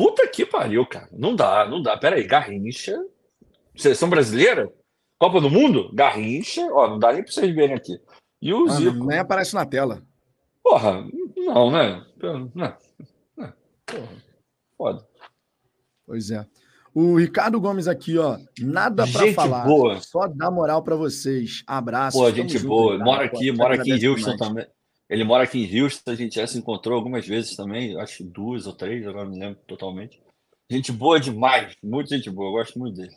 Puta 0.00 0.26
que 0.26 0.46
pariu, 0.46 0.86
cara. 0.86 1.10
Não 1.12 1.36
dá, 1.36 1.68
não 1.68 1.82
dá. 1.82 1.94
Pera 1.94 2.16
aí, 2.16 2.24
Garrincha. 2.24 2.98
Seleção 3.76 4.08
brasileira? 4.08 4.72
Copa 5.20 5.40
do 5.40 5.50
Mundo? 5.50 5.90
Garrincha. 5.92 6.66
Ó, 6.72 6.88
não 6.88 6.98
dá 6.98 7.12
nem 7.12 7.22
pra 7.22 7.30
vocês 7.30 7.54
verem 7.54 7.76
aqui. 7.76 8.00
E 8.40 8.54
o 8.54 8.66
ah, 8.66 8.70
Zico. 8.70 9.04
Nem 9.04 9.18
aparece 9.18 9.54
na 9.54 9.66
tela. 9.66 10.02
Porra, 10.62 11.06
não, 11.36 11.70
né? 11.70 12.04
Não, 12.22 12.50
não. 12.54 12.76
Porra, 13.86 14.08
foda. 14.78 15.06
Pois 16.06 16.30
é. 16.30 16.46
O 16.94 17.16
Ricardo 17.16 17.60
Gomes 17.60 17.86
aqui, 17.86 18.16
ó. 18.16 18.38
Nada 18.60 19.06
para 19.06 19.32
falar. 19.32 19.64
Boa. 19.64 20.00
Só 20.00 20.26
dá 20.26 20.50
moral 20.50 20.82
para 20.82 20.96
vocês. 20.96 21.62
Abraço. 21.66 22.18
Pô, 22.18 22.30
gente 22.30 22.58
boa. 22.58 22.98
Mora 22.98 23.26
aqui, 23.26 23.52
mora 23.52 23.74
aqui 23.74 23.92
em 23.92 24.08
Houston 24.08 24.36
também. 24.36 24.66
Ele 25.08 25.24
mora 25.24 25.42
aqui 25.42 25.58
em 25.58 25.82
Houston, 25.82 26.12
a 26.12 26.14
gente 26.14 26.36
já 26.36 26.46
se 26.46 26.56
encontrou 26.56 26.96
algumas 26.96 27.26
vezes 27.26 27.56
também, 27.56 28.00
acho 28.00 28.22
duas 28.22 28.68
ou 28.68 28.72
três, 28.72 29.04
agora 29.04 29.28
não 29.28 29.36
lembro 29.36 29.58
totalmente. 29.66 30.22
Gente 30.70 30.92
boa 30.92 31.18
demais, 31.18 31.74
muita 31.82 32.16
gente 32.16 32.30
boa, 32.30 32.48
eu 32.48 32.52
gosto 32.52 32.78
muito 32.78 32.96
dele. 32.96 33.12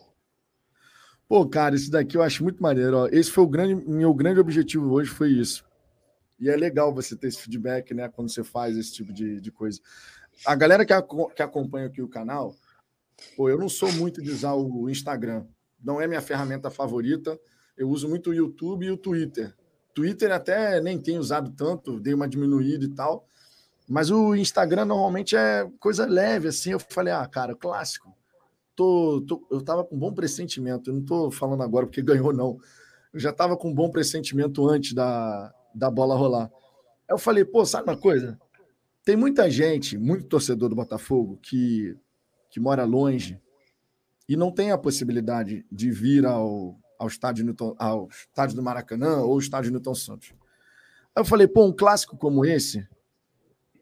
Pô, 1.33 1.47
cara, 1.47 1.73
isso 1.73 1.89
daqui 1.89 2.15
eu 2.15 2.21
acho 2.21 2.43
muito 2.43 2.61
maneiro. 2.61 2.95
Ó. 2.95 3.07
Esse 3.11 3.31
foi 3.31 3.43
o 3.43 3.47
grande, 3.47 3.73
meu 3.89 4.13
grande 4.13 4.39
objetivo 4.39 4.91
hoje, 4.91 5.09
foi 5.09 5.31
isso. 5.31 5.65
E 6.39 6.47
é 6.47 6.55
legal 6.55 6.93
você 6.93 7.15
ter 7.15 7.25
esse 7.25 7.41
feedback, 7.41 7.91
né, 7.91 8.07
quando 8.07 8.29
você 8.29 8.43
faz 8.43 8.77
esse 8.77 8.93
tipo 8.93 9.11
de, 9.11 9.41
de 9.41 9.51
coisa. 9.51 9.79
A 10.45 10.53
galera 10.53 10.85
que, 10.85 10.93
que 11.35 11.41
acompanha 11.41 11.87
aqui 11.87 12.03
o 12.03 12.07
canal 12.07 12.53
Pô, 13.35 13.49
eu 13.49 13.57
não 13.57 13.67
sou 13.67 13.91
muito 13.93 14.21
de 14.21 14.29
usar 14.29 14.53
o 14.53 14.87
Instagram. 14.87 15.43
Não 15.83 15.99
é 15.99 16.05
minha 16.05 16.21
ferramenta 16.21 16.69
favorita. 16.69 17.35
Eu 17.75 17.89
uso 17.89 18.07
muito 18.07 18.29
o 18.29 18.33
YouTube 18.35 18.85
e 18.85 18.91
o 18.91 18.97
Twitter. 18.97 19.55
Twitter 19.91 20.31
até 20.31 20.79
nem 20.81 21.01
tenho 21.01 21.19
usado 21.19 21.49
tanto, 21.49 21.99
dei 21.99 22.13
uma 22.13 22.27
diminuída 22.27 22.85
e 22.85 22.89
tal. 22.89 23.27
Mas 23.89 24.11
o 24.11 24.35
Instagram 24.35 24.85
normalmente 24.85 25.35
é 25.35 25.67
coisa 25.79 26.05
leve, 26.05 26.49
assim. 26.49 26.73
Eu 26.73 26.79
falei, 26.79 27.11
ah, 27.11 27.25
cara, 27.25 27.55
clássico. 27.55 28.15
Tô, 28.75 29.23
tô, 29.27 29.47
eu 29.51 29.61
tava 29.61 29.83
com 29.83 29.97
bom 29.97 30.13
pressentimento. 30.13 30.89
Eu 30.89 30.95
não 30.95 31.03
tô 31.03 31.31
falando 31.31 31.63
agora 31.63 31.85
porque 31.85 32.01
ganhou, 32.03 32.33
não. 32.33 32.57
Eu 33.13 33.19
já 33.19 33.31
tava 33.31 33.55
com 33.55 33.73
bom 33.73 33.89
pressentimento 33.89 34.67
antes 34.67 34.93
da, 34.93 35.53
da 35.73 35.89
bola 35.89 36.15
rolar. 36.15 36.51
Aí 37.07 37.13
eu 37.13 37.17
falei, 37.17 37.45
pô, 37.45 37.65
sabe 37.65 37.89
uma 37.89 37.97
coisa? 37.97 38.39
Tem 39.05 39.15
muita 39.15 39.49
gente, 39.49 39.97
muito 39.97 40.25
torcedor 40.25 40.69
do 40.69 40.75
Botafogo, 40.75 41.37
que, 41.41 41.97
que 42.49 42.59
mora 42.59 42.85
longe 42.85 43.39
e 44.27 44.35
não 44.35 44.51
tem 44.51 44.71
a 44.71 44.77
possibilidade 44.77 45.65
de 45.71 45.91
vir 45.91 46.25
ao, 46.25 46.79
ao, 46.97 47.07
estádio, 47.07 47.43
Newton, 47.45 47.75
ao 47.77 48.07
estádio 48.07 48.55
do 48.55 48.63
Maracanã 48.63 49.17
ou 49.17 49.37
estádio 49.37 49.71
Newton 49.71 49.93
Santos. 49.93 50.33
Aí 51.15 51.21
eu 51.21 51.25
falei, 51.25 51.47
pô, 51.47 51.65
um 51.65 51.75
clássico 51.75 52.17
como 52.17 52.45
esse, 52.45 52.87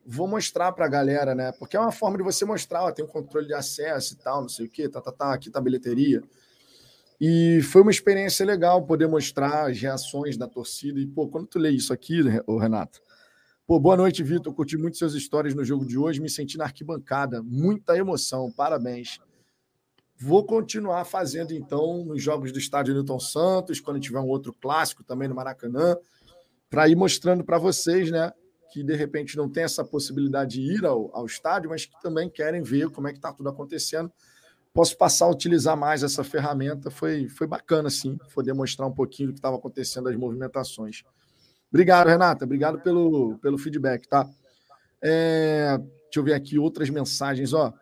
vou 0.06 0.28
mostrar 0.28 0.72
para 0.72 0.86
a 0.86 0.90
galera, 0.90 1.36
né? 1.36 1.52
Porque 1.54 1.78
é 1.78 1.80
uma 1.80 1.92
forma 1.92 2.18
de 2.18 2.24
você 2.24 2.46
mostrar, 2.46 2.84
ó, 2.84 2.92
tem 2.92 3.06
um 3.06 3.08
controle 3.08 3.48
de 3.48 3.54
acesso 3.54 4.14
e 4.14 4.18
tal, 4.18 4.42
não 4.42 4.50
sei 4.50 4.66
o 4.66 4.70
quê, 4.70 4.90
tá, 4.90 5.02
tá, 5.02 5.12
tá, 5.12 5.34
aqui 5.34 5.50
tá 5.50 5.60
a 5.60 5.62
bilheteria. 5.62 6.24
E 7.20 7.62
foi 7.62 7.84
uma 7.84 7.92
experiência 7.92 8.44
legal 8.44 8.84
poder 8.84 9.08
mostrar 9.08 9.70
as 9.70 9.80
reações 9.80 10.38
da 10.38 10.48
torcida. 10.48 11.00
E, 11.00 11.06
pô, 11.06 11.28
quando 11.28 11.46
tu 11.46 11.60
lê 11.60 11.70
isso 11.70 11.94
aqui, 11.94 12.20
Renato, 12.60 13.00
pô, 13.68 13.80
boa 13.80 13.96
noite, 13.96 14.24
Vitor. 14.24 14.52
Curti 14.54 14.76
muito 14.76 14.98
suas 14.98 15.14
histórias 15.14 15.54
no 15.54 15.64
jogo 15.64 15.86
de 15.86 16.00
hoje, 16.00 16.20
me 16.20 16.30
senti 16.30 16.58
na 16.58 16.64
arquibancada. 16.64 17.44
Muita 17.44 17.96
emoção, 17.96 18.52
parabéns. 18.52 19.20
Vou 20.18 20.44
continuar 20.44 21.06
fazendo, 21.06 21.54
então, 21.54 22.06
nos 22.06 22.24
jogos 22.24 22.52
do 22.52 22.58
estádio 22.58 22.96
Newton 22.96 23.20
Santos, 23.20 23.80
quando 23.80 24.00
tiver 24.00 24.20
um 24.20 24.28
outro 24.28 24.52
clássico 24.54 25.04
também 25.04 25.28
no 25.28 25.36
Maracanã, 25.36 25.96
para 26.72 26.88
ir 26.88 26.96
mostrando 26.96 27.44
para 27.44 27.60
vocês, 27.60 28.10
né, 28.10 28.34
que 28.72 28.84
de 28.84 28.96
repente 28.96 29.36
não 29.36 29.50
tem 29.50 29.64
essa 29.64 29.84
possibilidade 29.84 30.54
de 30.54 30.62
ir 30.62 30.86
ao, 30.86 31.10
ao 31.14 31.26
estádio, 31.26 31.70
mas 31.70 31.86
que 31.86 32.02
também 32.02 32.30
querem 32.30 32.64
ver 32.64 32.90
como 32.90 33.08
é 33.08 33.12
que 33.12 33.18
está 33.18 33.34
tudo 33.34 33.50
acontecendo. 33.50 34.12
Posso 34.74 34.98
passar 34.98 35.26
a 35.26 35.30
utilizar 35.30 35.76
mais 35.76 36.02
essa 36.02 36.24
ferramenta. 36.24 36.90
Foi, 36.90 37.28
foi 37.28 37.46
bacana, 37.46 37.90
sim, 37.90 38.18
poder 38.34 38.54
mostrar 38.54 38.88
um 38.88 38.94
pouquinho 38.94 39.30
do 39.30 39.34
que 39.34 39.40
estava 39.40 39.58
acontecendo, 39.58 40.08
as 40.08 40.16
movimentações. 40.16 41.04
Obrigado, 41.70 42.08
Renata. 42.08 42.46
Obrigado 42.46 42.80
pelo, 42.80 43.38
pelo 43.40 43.58
feedback, 43.58 44.08
tá? 44.08 44.30
É, 45.02 45.78
deixa 45.78 46.20
eu 46.20 46.24
ver 46.24 46.34
aqui 46.34 46.58
outras 46.58 46.90
mensagens. 46.90 47.54
Ó, 47.54 47.74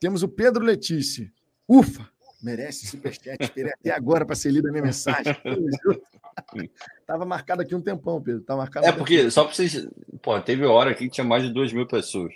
temos 0.00 0.22
o 0.22 0.28
Pedro 0.28 0.64
Letícia. 0.64 1.30
Ufa! 1.68 2.08
Merece 2.42 2.86
superchat. 2.86 3.36
Esperei 3.44 3.72
até 3.72 3.90
agora 3.90 4.24
para 4.24 4.36
ser 4.36 4.50
lida 4.50 4.68
a 4.68 4.72
minha 4.72 4.84
mensagem. 4.84 5.36
Tava 7.08 7.24
marcado 7.24 7.62
aqui 7.62 7.74
um 7.74 7.80
tempão, 7.80 8.22
Pedro. 8.22 8.42
Tava 8.42 8.58
marcado 8.58 8.84
é, 8.84 8.90
um 8.90 8.96
porque, 8.96 9.16
tempão. 9.16 9.30
só 9.30 9.44
para 9.44 9.54
vocês. 9.54 9.88
Pô, 10.20 10.38
teve 10.42 10.66
hora 10.66 10.90
aqui 10.90 11.06
que 11.06 11.14
tinha 11.14 11.24
mais 11.26 11.42
de 11.42 11.50
2 11.50 11.72
mil 11.72 11.86
pessoas. 11.86 12.34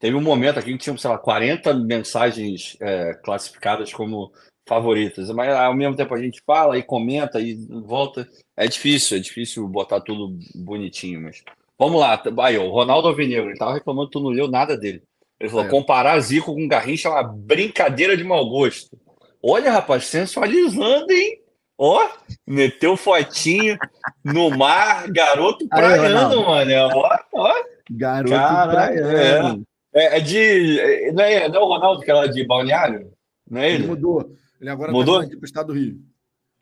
Teve 0.00 0.16
um 0.16 0.20
momento 0.20 0.58
aqui 0.58 0.72
que 0.72 0.78
tinha, 0.78 0.98
sei 0.98 1.08
lá, 1.08 1.16
40 1.16 1.72
mensagens 1.74 2.76
é, 2.80 3.14
classificadas 3.14 3.92
como 3.92 4.32
favoritas. 4.66 5.30
Mas 5.30 5.54
ao 5.54 5.72
mesmo 5.72 5.94
tempo 5.94 6.12
a 6.12 6.20
gente 6.20 6.42
fala 6.44 6.76
e 6.76 6.82
comenta 6.82 7.40
e 7.40 7.54
volta. 7.84 8.28
É 8.56 8.66
difícil, 8.66 9.18
é 9.18 9.20
difícil 9.20 9.68
botar 9.68 10.00
tudo 10.00 10.36
bonitinho, 10.52 11.20
mas. 11.20 11.44
Vamos 11.78 12.00
lá. 12.00 12.20
Aí, 12.40 12.58
o 12.58 12.70
Ronaldo 12.70 13.06
Alvinegro, 13.06 13.50
ele 13.50 13.58
tava 13.58 13.74
reclamando 13.74 14.08
que 14.08 14.18
tu 14.18 14.20
não 14.20 14.30
leu 14.30 14.48
nada 14.48 14.76
dele. 14.76 15.00
Ele 15.38 15.48
falou: 15.48 15.66
é. 15.66 15.68
comparar 15.68 16.18
Zico 16.18 16.52
com 16.52 16.66
Garrincha 16.66 17.06
é 17.06 17.12
uma 17.12 17.22
brincadeira 17.22 18.16
de 18.16 18.24
mau 18.24 18.44
gosto. 18.50 18.98
Olha, 19.40 19.70
rapaz, 19.70 20.06
sensualizando, 20.06 21.12
hein? 21.12 21.40
Ó, 21.78 22.10
meteu 22.44 22.96
fotinho 22.96 23.78
no 24.24 24.50
mar, 24.50 25.08
garoto 25.12 25.68
praiano, 25.68 26.44
mano. 26.44 26.72
Ó, 26.92 27.18
ó. 27.34 27.54
Garoto 27.88 28.70
praiano. 28.70 29.64
É, 29.94 30.16
é, 30.16 30.18
é 30.18 30.20
de. 30.20 31.12
Não 31.12 31.22
é, 31.22 31.48
não 31.48 31.60
é 31.60 31.62
o 31.62 31.68
Ronaldo 31.68 32.02
que 32.02 32.10
é 32.10 32.14
lá 32.14 32.26
de 32.26 32.44
Balneário? 32.44 33.12
Não 33.48 33.60
é 33.60 33.68
ele? 33.68 33.84
ele 33.84 33.86
mudou. 33.86 34.32
Ele 34.60 34.70
agora 34.70 34.90
mudou? 34.90 35.20
tá 35.20 35.26
aqui 35.26 35.36
pro 35.36 35.46
estado 35.46 35.68
do 35.68 35.72
Rio. 35.72 36.00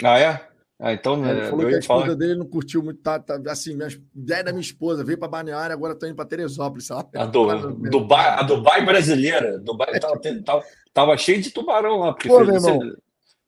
Ah, 0.04 0.18
é? 0.18 0.46
Ah, 0.78 0.92
então, 0.92 1.14
ele 1.24 1.40
né, 1.40 1.48
falou 1.48 1.66
que 1.66 1.74
a 1.74 1.78
esposa 1.78 2.02
falar... 2.02 2.14
dele 2.16 2.34
não 2.34 2.44
curtiu 2.44 2.82
muito, 2.82 3.00
tá, 3.00 3.18
tá 3.18 3.40
assim, 3.46 3.74
minha 3.74 3.88
ideia 4.14 4.44
da 4.44 4.52
minha 4.52 4.60
esposa, 4.60 5.02
veio 5.02 5.16
para 5.16 5.26
Balneário, 5.26 5.72
agora 5.72 5.94
tô 5.94 6.06
indo 6.06 6.14
para 6.14 6.26
Teresópolis, 6.26 6.86
sabe? 6.86 7.08
A, 7.16 7.24
do, 7.24 7.72
Dubai, 7.88 8.38
a 8.38 8.42
Dubai 8.42 8.84
brasileira, 8.84 9.58
Dubai 9.58 9.98
tava, 9.98 10.20
tava, 10.44 10.64
tava, 10.92 11.16
cheio 11.16 11.40
de 11.40 11.50
tubarão 11.50 12.00
lá, 12.00 12.12
porque 12.12 12.28
Pô, 12.28 12.44
fez, 12.44 12.62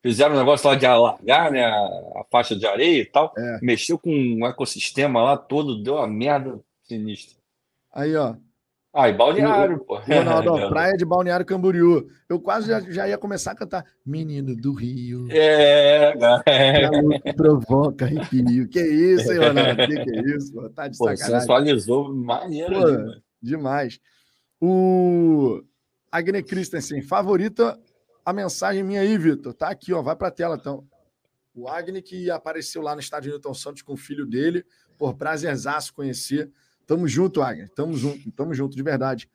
fizeram 0.01 0.35
um 0.35 0.39
negócio 0.39 0.69
lá 0.69 0.75
de 0.75 0.85
alargar, 0.85 1.51
né, 1.51 1.65
a, 1.65 1.75
a 1.75 2.25
faixa 2.31 2.55
de 2.55 2.65
areia 2.65 3.01
e 3.01 3.05
tal, 3.05 3.33
é. 3.37 3.59
mexeu 3.61 3.97
com 3.97 4.11
um 4.11 4.45
ecossistema 4.45 5.21
lá 5.21 5.37
todo, 5.37 5.81
deu 5.81 5.95
uma 5.95 6.07
merda 6.07 6.59
sinistra. 6.83 7.37
Aí, 7.91 8.15
ó, 8.15 8.35
ah, 8.91 9.07
e 9.07 9.13
Balneário, 9.13 9.75
o, 9.75 9.79
pô. 9.79 9.99
Ronaldo, 9.99 10.51
praia 10.69 10.97
de 10.97 11.05
Balneário 11.05 11.45
Camboriú. 11.45 12.09
Eu 12.27 12.39
quase 12.39 12.67
já, 12.67 12.79
já, 12.79 13.07
ia 13.07 13.19
começar 13.19 13.51
a 13.51 13.55
cantar 13.55 13.85
Menino 14.03 14.55
do 14.55 14.73
Rio. 14.73 15.27
É, 15.29 16.13
é. 16.47 17.33
provoca 17.33 18.05
arrepio. 18.05 18.67
Que 18.67 18.81
isso, 18.81 19.31
hein, 19.31 19.37
Ronaldo? 19.45 19.75
Que 19.75 20.03
que 20.03 20.17
é 20.17 20.35
isso? 20.35 20.53
Pô? 20.53 20.69
Tá 20.69 20.87
de 20.87 20.97
pô, 20.97 21.05
sacanagem. 21.05 21.39
sensualizou 21.39 22.13
maneiro. 22.13 22.73
Pô, 22.73 22.85
demais. 22.87 23.21
demais. 23.41 23.99
O 24.59 25.61
Agne 26.11 26.41
Christensen, 26.41 27.03
favorita 27.03 27.79
a 28.29 28.33
mensagem 28.33 28.83
minha 28.83 29.01
aí, 29.01 29.17
Vitor. 29.17 29.53
Tá 29.53 29.69
aqui, 29.69 29.93
ó. 29.93 30.01
Vai 30.01 30.15
pra 30.15 30.31
tela, 30.31 30.55
então. 30.55 30.87
O 31.53 31.67
Agni 31.67 32.01
que 32.01 32.29
apareceu 32.29 32.81
lá 32.81 32.93
no 32.93 33.01
estádio 33.01 33.31
Newton 33.31 33.53
Santos 33.53 33.81
com 33.81 33.93
o 33.93 33.97
filho 33.97 34.25
dele. 34.25 34.65
Por 34.97 35.15
prazerzaço 35.15 35.93
conhecer. 35.93 36.51
Tamo 36.85 37.07
junto, 37.07 37.41
Agner. 37.41 37.69
Tamo 37.69 37.95
junto, 37.95 38.31
tamo 38.31 38.53
junto, 38.53 38.75
de 38.75 38.83
verdade. 38.83 39.29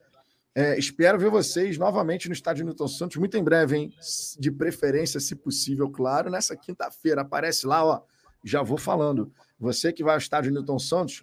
É, 0.55 0.79
espero 0.79 1.19
ver 1.19 1.31
vocês 1.31 1.77
novamente 1.77 2.29
no 2.29 2.33
estádio 2.33 2.65
Newton 2.65 2.87
Santos, 2.87 3.17
muito 3.17 3.37
em 3.37 3.43
breve, 3.43 3.77
hein? 3.77 3.95
De 4.39 4.53
preferência, 4.53 5.19
se 5.19 5.35
possível, 5.35 5.91
claro, 5.91 6.31
nessa 6.31 6.57
quinta-feira. 6.57 7.23
Aparece 7.23 7.67
lá, 7.67 7.85
ó. 7.85 8.03
Já 8.45 8.63
vou 8.63 8.79
falando. 8.79 9.33
Você 9.59 9.93
que 9.93 10.05
vai 10.05 10.15
ao 10.15 10.19
estádio 10.19 10.53
Newton 10.53 10.79
Santos, 10.79 11.23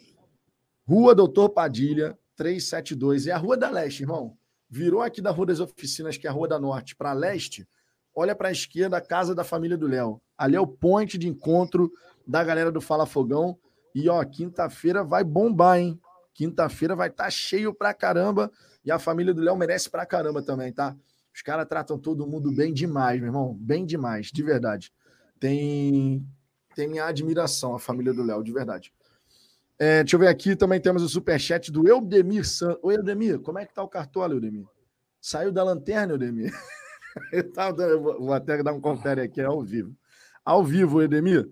Rua 0.86 1.16
Doutor 1.16 1.50
Padilha, 1.50 2.18
372. 2.36 3.28
É 3.28 3.32
a 3.32 3.38
Rua 3.38 3.56
da 3.56 3.70
Leste, 3.70 4.04
irmão. 4.04 4.38
Virou 4.74 5.02
aqui 5.02 5.22
da 5.22 5.32
Rua 5.32 5.48
das 5.48 5.60
Oficinas, 5.60 6.16
que 6.16 6.26
é 6.26 6.30
a 6.30 6.34
Rua 6.34 6.48
da 6.48 6.58
Norte, 6.58 6.96
para 6.96 7.12
leste. 7.12 7.68
Olha 8.16 8.34
para 8.34 8.48
a 8.48 8.52
esquerda, 8.54 8.96
a 8.96 9.02
casa 9.02 9.36
da 9.36 9.44
família 9.44 9.78
do 9.78 9.86
Léo. 9.86 10.22
Ali 10.38 10.56
é 10.56 10.62
o 10.62 10.66
ponte 10.66 11.18
de 11.18 11.28
encontro 11.28 11.92
da 12.26 12.42
galera 12.42 12.72
do 12.72 12.80
Fala 12.80 13.06
Fogão. 13.06 13.60
E, 13.94 14.08
ó, 14.08 14.24
quinta-feira 14.24 15.04
vai 15.04 15.26
bombar, 15.26 15.78
hein? 15.78 16.00
Quinta-feira 16.34 16.96
vai 16.96 17.10
estar 17.10 17.26
tá 17.26 17.30
cheio 17.30 17.74
pra 17.74 17.94
caramba. 17.94 18.50
E 18.86 18.90
a 18.90 18.98
família 18.98 19.34
do 19.34 19.42
Léo 19.42 19.58
merece 19.58 19.90
pra 19.90 20.06
caramba 20.06 20.42
também, 20.42 20.72
tá? 20.72 20.96
Os 21.36 21.42
caras 21.42 21.68
tratam 21.68 22.00
todo 22.00 22.26
mundo 22.26 22.50
bem 22.50 22.74
demais, 22.74 23.20
meu 23.20 23.28
irmão. 23.28 23.54
Bem 23.60 23.86
demais, 23.86 24.28
de 24.28 24.42
verdade. 24.42 24.90
Tem, 25.38 26.26
tem 26.76 26.88
minha 26.88 27.06
admiração, 27.06 27.76
a 27.76 27.80
família 27.80 28.14
do 28.14 28.24
Léo, 28.24 28.42
de 28.42 28.54
verdade. 28.54 28.94
É, 29.82 30.04
deixa 30.04 30.16
eu 30.16 30.20
ver 30.20 30.28
aqui, 30.28 30.56
também 30.56 30.80
temos 30.80 31.02
o 31.02 31.10
superchat 31.10 31.72
do 31.72 31.88
Eudemir 31.88 32.48
Santos. 32.48 32.78
Oi, 32.84 32.98
Eudemir, 32.98 33.40
como 33.40 33.58
é 33.58 33.66
que 33.66 33.74
tá 33.74 33.82
o 33.82 33.88
cartola, 33.88 34.36
Eudemir? 34.36 34.64
Saiu 35.20 35.52
da 35.52 35.64
lanterna, 35.64 36.14
Eudemir? 36.14 36.54
eu, 37.34 37.52
tava, 37.52 37.82
eu 37.82 38.00
vou 38.00 38.32
até 38.32 38.62
dar 38.62 38.74
um 38.74 38.80
confere 38.80 39.22
aqui 39.22 39.42
ao 39.42 39.60
vivo. 39.64 39.98
Ao 40.46 40.64
vivo, 40.64 41.02
Eudemir. 41.02 41.50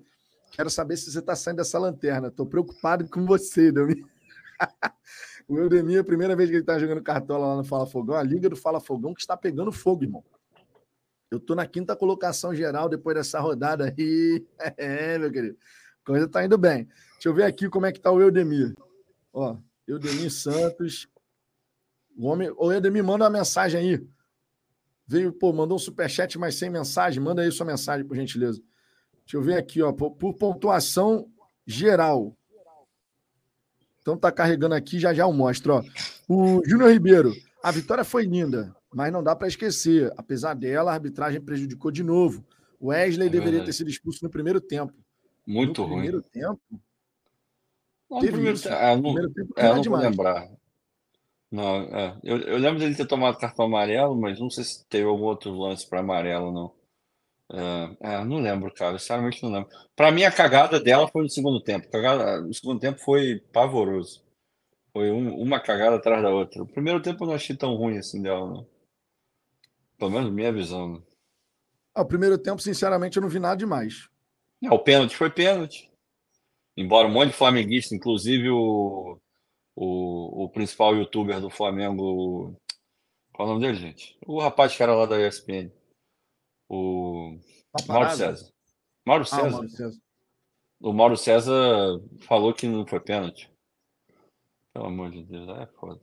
Quero 0.52 0.70
saber 0.70 0.96
se 0.98 1.12
você 1.12 1.18
está 1.18 1.36
saindo 1.36 1.58
dessa 1.58 1.80
lanterna. 1.80 2.28
Estou 2.28 2.46
preocupado 2.46 3.10
com 3.10 3.26
você, 3.26 3.70
Eudemir 3.70 4.06
o 5.50 5.58
Eudemir, 5.58 6.02
a 6.02 6.04
primeira 6.04 6.36
vez 6.36 6.52
que 6.52 6.56
ele 6.58 6.62
está 6.62 6.78
jogando 6.78 7.02
cartola 7.02 7.48
lá 7.48 7.56
no 7.56 7.64
Fala 7.64 7.88
Fogão, 7.88 8.16
a 8.16 8.22
Liga 8.22 8.48
do 8.48 8.56
Fala 8.56 8.80
Fogão 8.80 9.12
que 9.12 9.22
está 9.22 9.36
pegando 9.36 9.72
fogo, 9.72 10.04
irmão. 10.04 10.24
Eu 11.32 11.40
tô 11.40 11.56
na 11.56 11.66
quinta 11.66 11.96
colocação 11.96 12.54
geral 12.54 12.88
depois 12.88 13.18
dessa 13.18 13.40
rodada 13.40 13.86
aí. 13.86 14.46
É, 14.78 15.18
meu 15.18 15.32
querido. 15.32 15.58
Coisa 16.06 16.28
tá 16.28 16.46
indo 16.46 16.60
bem. 16.60 16.88
Deixa 17.20 17.28
eu 17.28 17.34
ver 17.34 17.44
aqui 17.44 17.68
como 17.68 17.86
é 17.86 17.92
que 17.92 18.00
tá 18.00 18.10
o 18.10 18.22
Eudemir. 18.22 18.74
Ó, 19.34 19.58
Eudemir 19.86 20.32
Santos. 20.32 21.06
O 22.18 22.26
homem. 22.28 22.50
Ô, 22.56 22.72
Eudemir, 22.72 23.04
manda 23.04 23.26
uma 23.26 23.30
mensagem 23.30 23.78
aí. 23.78 24.08
Veio, 25.06 25.34
pô, 25.34 25.52
mandou 25.52 25.76
um 25.76 25.80
superchat, 25.80 26.40
mas 26.40 26.56
sem 26.56 26.70
mensagem. 26.70 27.22
Manda 27.22 27.42
aí 27.42 27.52
sua 27.52 27.66
mensagem, 27.66 28.08
por 28.08 28.16
gentileza. 28.16 28.62
Deixa 29.26 29.36
eu 29.36 29.42
ver 29.42 29.58
aqui, 29.58 29.82
ó. 29.82 29.92
Por, 29.92 30.12
por 30.12 30.34
pontuação 30.36 31.30
geral. 31.68 32.34
Então 34.02 34.16
tá 34.16 34.32
carregando 34.32 34.76
aqui, 34.76 34.98
já 34.98 35.14
já 35.14 35.24
eu 35.24 35.34
mostro. 35.34 35.74
Ó. 35.74 35.84
O 36.26 36.62
Júnior 36.66 36.90
Ribeiro, 36.90 37.34
a 37.62 37.70
vitória 37.70 38.06
foi 38.06 38.24
linda, 38.24 38.74
mas 38.94 39.12
não 39.12 39.22
dá 39.22 39.36
para 39.36 39.50
esquecer. 39.50 40.10
Apesar 40.16 40.54
dela, 40.54 40.92
a 40.92 40.94
arbitragem 40.94 41.42
prejudicou 41.42 41.92
de 41.92 42.02
novo. 42.02 42.46
O 42.80 42.88
Wesley 42.88 43.28
é 43.28 43.30
deveria 43.30 43.66
ter 43.66 43.74
sido 43.74 43.90
expulso 43.90 44.24
no 44.24 44.30
primeiro 44.30 44.62
tempo. 44.62 44.94
Muito 45.46 45.82
no 45.82 45.88
ruim. 45.88 46.04
Primeiro 46.04 46.22
tempo. 46.22 46.62
Não, 48.10 48.20
teve 48.20 48.34
primeiro, 48.34 48.58
isso. 48.58 48.70
É, 48.70 48.96
não, 48.96 49.02
primeiro 49.04 49.34
tempo 49.34 49.54
é, 49.58 49.64
não 49.74 49.84
vou 49.84 49.96
lembrar. 49.98 50.50
Não, 51.52 51.76
é. 51.84 52.20
Eu, 52.24 52.38
eu 52.42 52.58
lembro 52.58 52.80
dele 52.80 52.96
ter 52.96 53.08
tomado 53.08 53.38
cartão 53.38 53.66
amarelo, 53.66 54.16
mas 54.16 54.40
não 54.40 54.50
sei 54.50 54.64
se 54.64 54.86
teve 54.88 55.06
algum 55.06 55.24
outro 55.24 55.52
lance 55.52 55.88
para 55.88 56.00
amarelo, 56.00 56.52
não. 56.52 56.74
É, 57.52 58.14
é, 58.16 58.24
não 58.24 58.38
lembro, 58.40 58.72
cara. 58.74 59.00
Sinceramente 59.00 59.42
não 59.42 59.52
lembro. 59.52 59.70
Para 59.96 60.12
mim, 60.12 60.24
a 60.24 60.32
cagada 60.32 60.80
dela 60.80 61.08
foi 61.08 61.24
no 61.24 61.30
segundo 61.30 61.60
tempo. 61.62 61.90
Cagada, 61.90 62.46
o 62.48 62.54
segundo 62.54 62.80
tempo 62.80 63.00
foi 63.00 63.40
pavoroso. 63.52 64.24
Foi 64.94 65.12
um- 65.12 65.36
uma 65.40 65.60
cagada 65.60 65.96
atrás 65.96 66.22
da 66.22 66.30
outra. 66.30 66.62
O 66.62 66.68
primeiro 66.68 67.02
tempo 67.02 67.24
eu 67.24 67.28
não 67.28 67.34
achei 67.36 67.56
tão 67.56 67.76
ruim 67.76 67.98
assim 67.98 68.22
dela, 68.22 68.48
não. 68.48 68.68
Pelo 69.98 70.12
menos 70.12 70.32
minha 70.32 70.52
visão. 70.54 70.94
né? 70.94 71.02
Ah, 71.96 72.02
o 72.02 72.06
primeiro 72.06 72.38
tempo, 72.38 72.62
sinceramente, 72.62 73.18
eu 73.18 73.22
não 73.22 73.30
vi 73.30 73.40
nada 73.40 73.58
demais. 73.58 74.08
É, 74.64 74.70
o 74.72 74.80
pênalti 74.80 75.16
foi 75.16 75.30
pênalti. 75.30 75.89
Embora 76.80 77.08
um 77.08 77.12
monte 77.12 77.28
de 77.32 77.34
flamenguista, 77.38 77.94
inclusive 77.94 78.50
o, 78.50 79.20
o, 79.76 80.44
o 80.46 80.50
principal 80.50 80.96
youtuber 80.96 81.42
do 81.42 81.50
Flamengo. 81.50 82.56
Qual 83.34 83.48
é 83.48 83.52
o 83.52 83.54
nome 83.56 83.66
dele, 83.68 83.78
gente? 83.78 84.18
O 84.26 84.40
rapaz 84.40 84.76
que 84.76 84.82
era 84.82 84.96
lá 84.96 85.06
da 85.06 85.20
ESPN. 85.20 85.70
O 86.70 87.38
Mauro? 87.88 88.10
César. 88.16 88.50
Mauro 89.06 89.24
Ah, 89.24 89.26
César. 89.26 89.48
o 89.48 89.52
Mauro 89.52 89.70
César. 89.70 90.00
O 90.82 90.94
Mauro 90.94 91.18
César 91.18 92.02
falou 92.22 92.54
que 92.54 92.66
não 92.68 92.88
foi 92.88 93.02
pênalti. 93.02 93.52
Pelo 94.74 94.86
amor 94.86 95.12
de 95.12 95.24
Deus, 95.26 95.50
é 95.50 95.66
foda. 95.78 96.00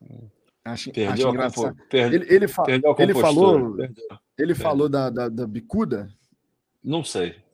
Acho, 0.00 0.30
acho 0.64 0.92
Perdeu 0.92 1.28
a, 1.28 1.30
engraçado. 1.32 1.76
compo... 1.76 1.96
Ele, 1.96 2.34
ele, 2.34 2.48
fa- 2.48 2.64
ele 2.68 3.14
falou, 3.14 3.76
Perdeu. 3.76 4.06
ele 4.38 4.54
falou 4.54 4.88
da, 4.88 5.10
da, 5.10 5.28
da 5.28 5.46
bicuda? 5.46 6.10
Não 6.82 7.04
sei. 7.04 7.44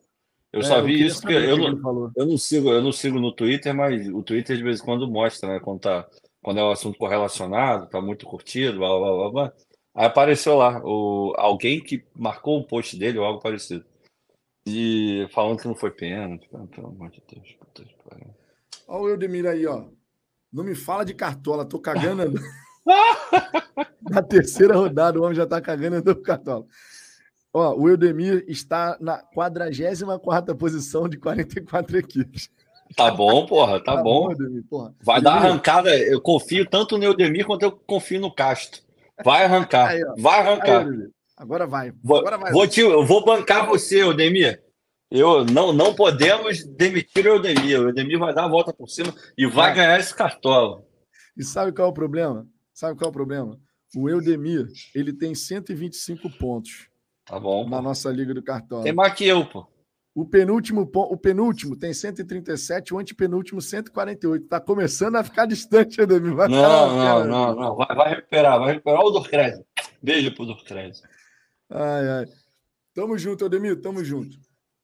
Eu 0.53 0.61
É, 0.61 0.65
só 0.65 0.83
vi 0.83 0.93
queria 0.93 1.07
isso 1.07 1.21
porque 1.23 1.35
eu 1.35 1.57
não, 1.57 2.13
eu 2.15 2.27
não 2.27 2.37
sigo, 2.37 2.71
eu 2.71 2.83
não 2.83 2.93
sigo 2.93 3.19
no 3.19 3.33
Twitter, 3.33 3.75
mas 3.75 4.07
o 4.09 4.23
Twitter 4.23 4.57
de 4.57 4.63
vez 4.63 4.81
em 4.81 4.85
quando 4.85 5.11
mostra, 5.11 5.49
né? 5.49 5.61
Quando, 5.61 5.81
tá, 5.81 6.07
quando 6.43 6.59
é 6.59 6.65
um 6.65 6.71
assunto 6.71 6.99
correlacionado, 6.99 7.89
tá 7.89 8.01
muito 8.01 8.27
curtido, 8.27 8.79
blá 8.79 8.89
blá 8.89 9.13
blá 9.13 9.31
blá. 9.31 9.53
Aí 9.95 10.07
apareceu 10.07 10.57
lá 10.57 10.81
o, 10.85 11.35
alguém 11.37 11.83
que 11.83 12.05
marcou 12.15 12.59
um 12.59 12.63
post 12.63 12.99
dele 12.99 13.19
ou 13.19 13.25
algo 13.25 13.41
parecido. 13.41 13.85
E 14.67 15.27
falando 15.33 15.59
que 15.59 15.67
não 15.67 15.75
foi 15.75 15.91
pênalti. 15.91 16.49
Pelo 16.49 16.89
amor 16.89 17.11
de 17.11 17.23
Deus. 17.33 17.57
puta 17.59 17.85
pariu. 18.09 18.35
Olha 18.87 19.03
o 19.03 19.09
Eudemir 19.09 19.47
aí, 19.47 19.67
ó. 19.67 19.87
Não 20.53 20.63
me 20.63 20.75
fala 20.75 21.05
de 21.05 21.15
cartola, 21.15 21.65
tô 21.65 21.79
cagando. 21.79 22.39
na 24.11 24.23
terceira 24.23 24.77
rodada, 24.77 25.19
o 25.19 25.23
homem 25.23 25.35
já 25.35 25.47
tá 25.47 25.61
cagando 25.61 26.03
do 26.03 26.21
cartola. 26.21 26.67
Ó, 27.53 27.75
o 27.75 27.89
Eudemir 27.89 28.45
está 28.49 28.97
na 28.99 29.19
44 29.19 30.57
posição 30.57 31.09
de 31.09 31.19
44 31.19 31.99
equipes. 31.99 32.49
Tá 32.97 33.11
bom, 33.11 33.47
porra, 33.47 33.83
tá, 33.83 33.97
bom. 33.97 34.31
Eudemir, 34.31 34.65
porra. 34.69 34.95
Vai 35.03 35.21
dar 35.21 35.33
Eudemir, 35.33 35.51
arrancada. 35.51 35.99
Eu 35.99 36.21
confio 36.21 36.69
tanto 36.69 36.97
no 36.97 37.05
Eudemir 37.05 37.47
quanto 37.47 37.63
eu 37.63 37.73
confio 37.73 38.21
no 38.21 38.35
Castro. 38.35 38.81
Vai 39.23 39.45
arrancar. 39.45 39.89
Aí. 39.89 40.03
Vai 40.19 40.41
aí, 40.41 40.47
arrancar. 40.47 40.83
Eudemir. 40.83 41.11
Agora 41.37 41.67
vai. 41.67 41.93
Vou, 42.03 42.19
Agora 42.19 42.39
vai. 42.39 42.53
vou, 42.53 42.67
te, 42.67 42.81
eu 42.81 43.05
vou 43.05 43.25
bancar 43.25 43.67
você, 43.67 44.03
Eudemir. 44.03 44.63
Eu, 45.11 45.45
não, 45.45 45.75
não 45.75 45.95
podemos 45.95 46.65
demitir 46.65 47.27
o 47.27 47.37
Eudemir. 47.37 47.81
O 47.81 47.89
Eudemir 47.89 48.19
vai 48.19 48.35
dar 48.35 48.45
a 48.45 48.49
volta 48.49 48.73
por 48.73 48.89
cima 48.89 49.15
e 49.37 49.45
vai 49.47 49.69
Vai. 49.69 49.75
ganhar 49.75 50.01
esse 50.01 50.15
cartola. 50.15 50.83
E 51.37 51.45
sabe 51.45 51.73
qual 51.73 51.89
é 51.89 51.91
o 51.91 51.95
problema? 51.95 52.47
Sabe 52.73 52.97
qual 52.99 53.09
é 53.09 53.11
o 53.11 53.13
problema? 53.13 53.59
O 53.95 54.09
Eudemir, 54.09 54.69
ele 54.95 55.13
tem 55.13 55.35
125 55.35 56.31
pontos 56.39 56.92
Tá 57.25 57.39
bom. 57.39 57.69
na 57.69 57.77
pô. 57.79 57.83
nossa 57.83 58.11
Liga 58.11 58.35
do 58.35 58.43
Cartola. 58.43 58.85
Tem 58.85 58.93
mais 58.93 59.15
que 59.15 59.27
eu, 59.27 59.47
pô. 59.47 59.67
O 60.15 60.27
penúltimo, 60.27 60.91
o 60.95 61.17
penúltimo 61.17 61.75
tem 61.75 61.95
137, 61.95 62.93
o 62.93 62.99
antepenúltimo 62.99 63.63
148. 63.63 64.47
Tá 64.47 64.61
começando 64.61 65.17
a 65.17 65.25
ficar 65.25 65.47
distante, 65.47 65.99
Eudemir. 65.99 66.35
Vai 66.35 66.49
Não, 66.49 66.97
não, 66.97 67.25
não, 67.25 67.55
não. 67.55 67.77
Vai, 67.77 67.97
vai 67.97 68.09
recuperar, 68.17 68.59
vai 68.59 68.73
recuperar. 68.75 69.01
Olha 69.01 69.09
o 69.09 69.11
Dorcrez. 69.13 69.63
Beijo 70.03 70.35
pro 70.35 70.45
Dorcrez. 70.45 71.03
Ai, 71.71 72.09
ai. 72.09 72.27
Tamo 72.95 73.17
junto, 73.17 73.43
Eudemir, 73.43 73.81
tamo 73.81 74.05
junto. 74.05 74.37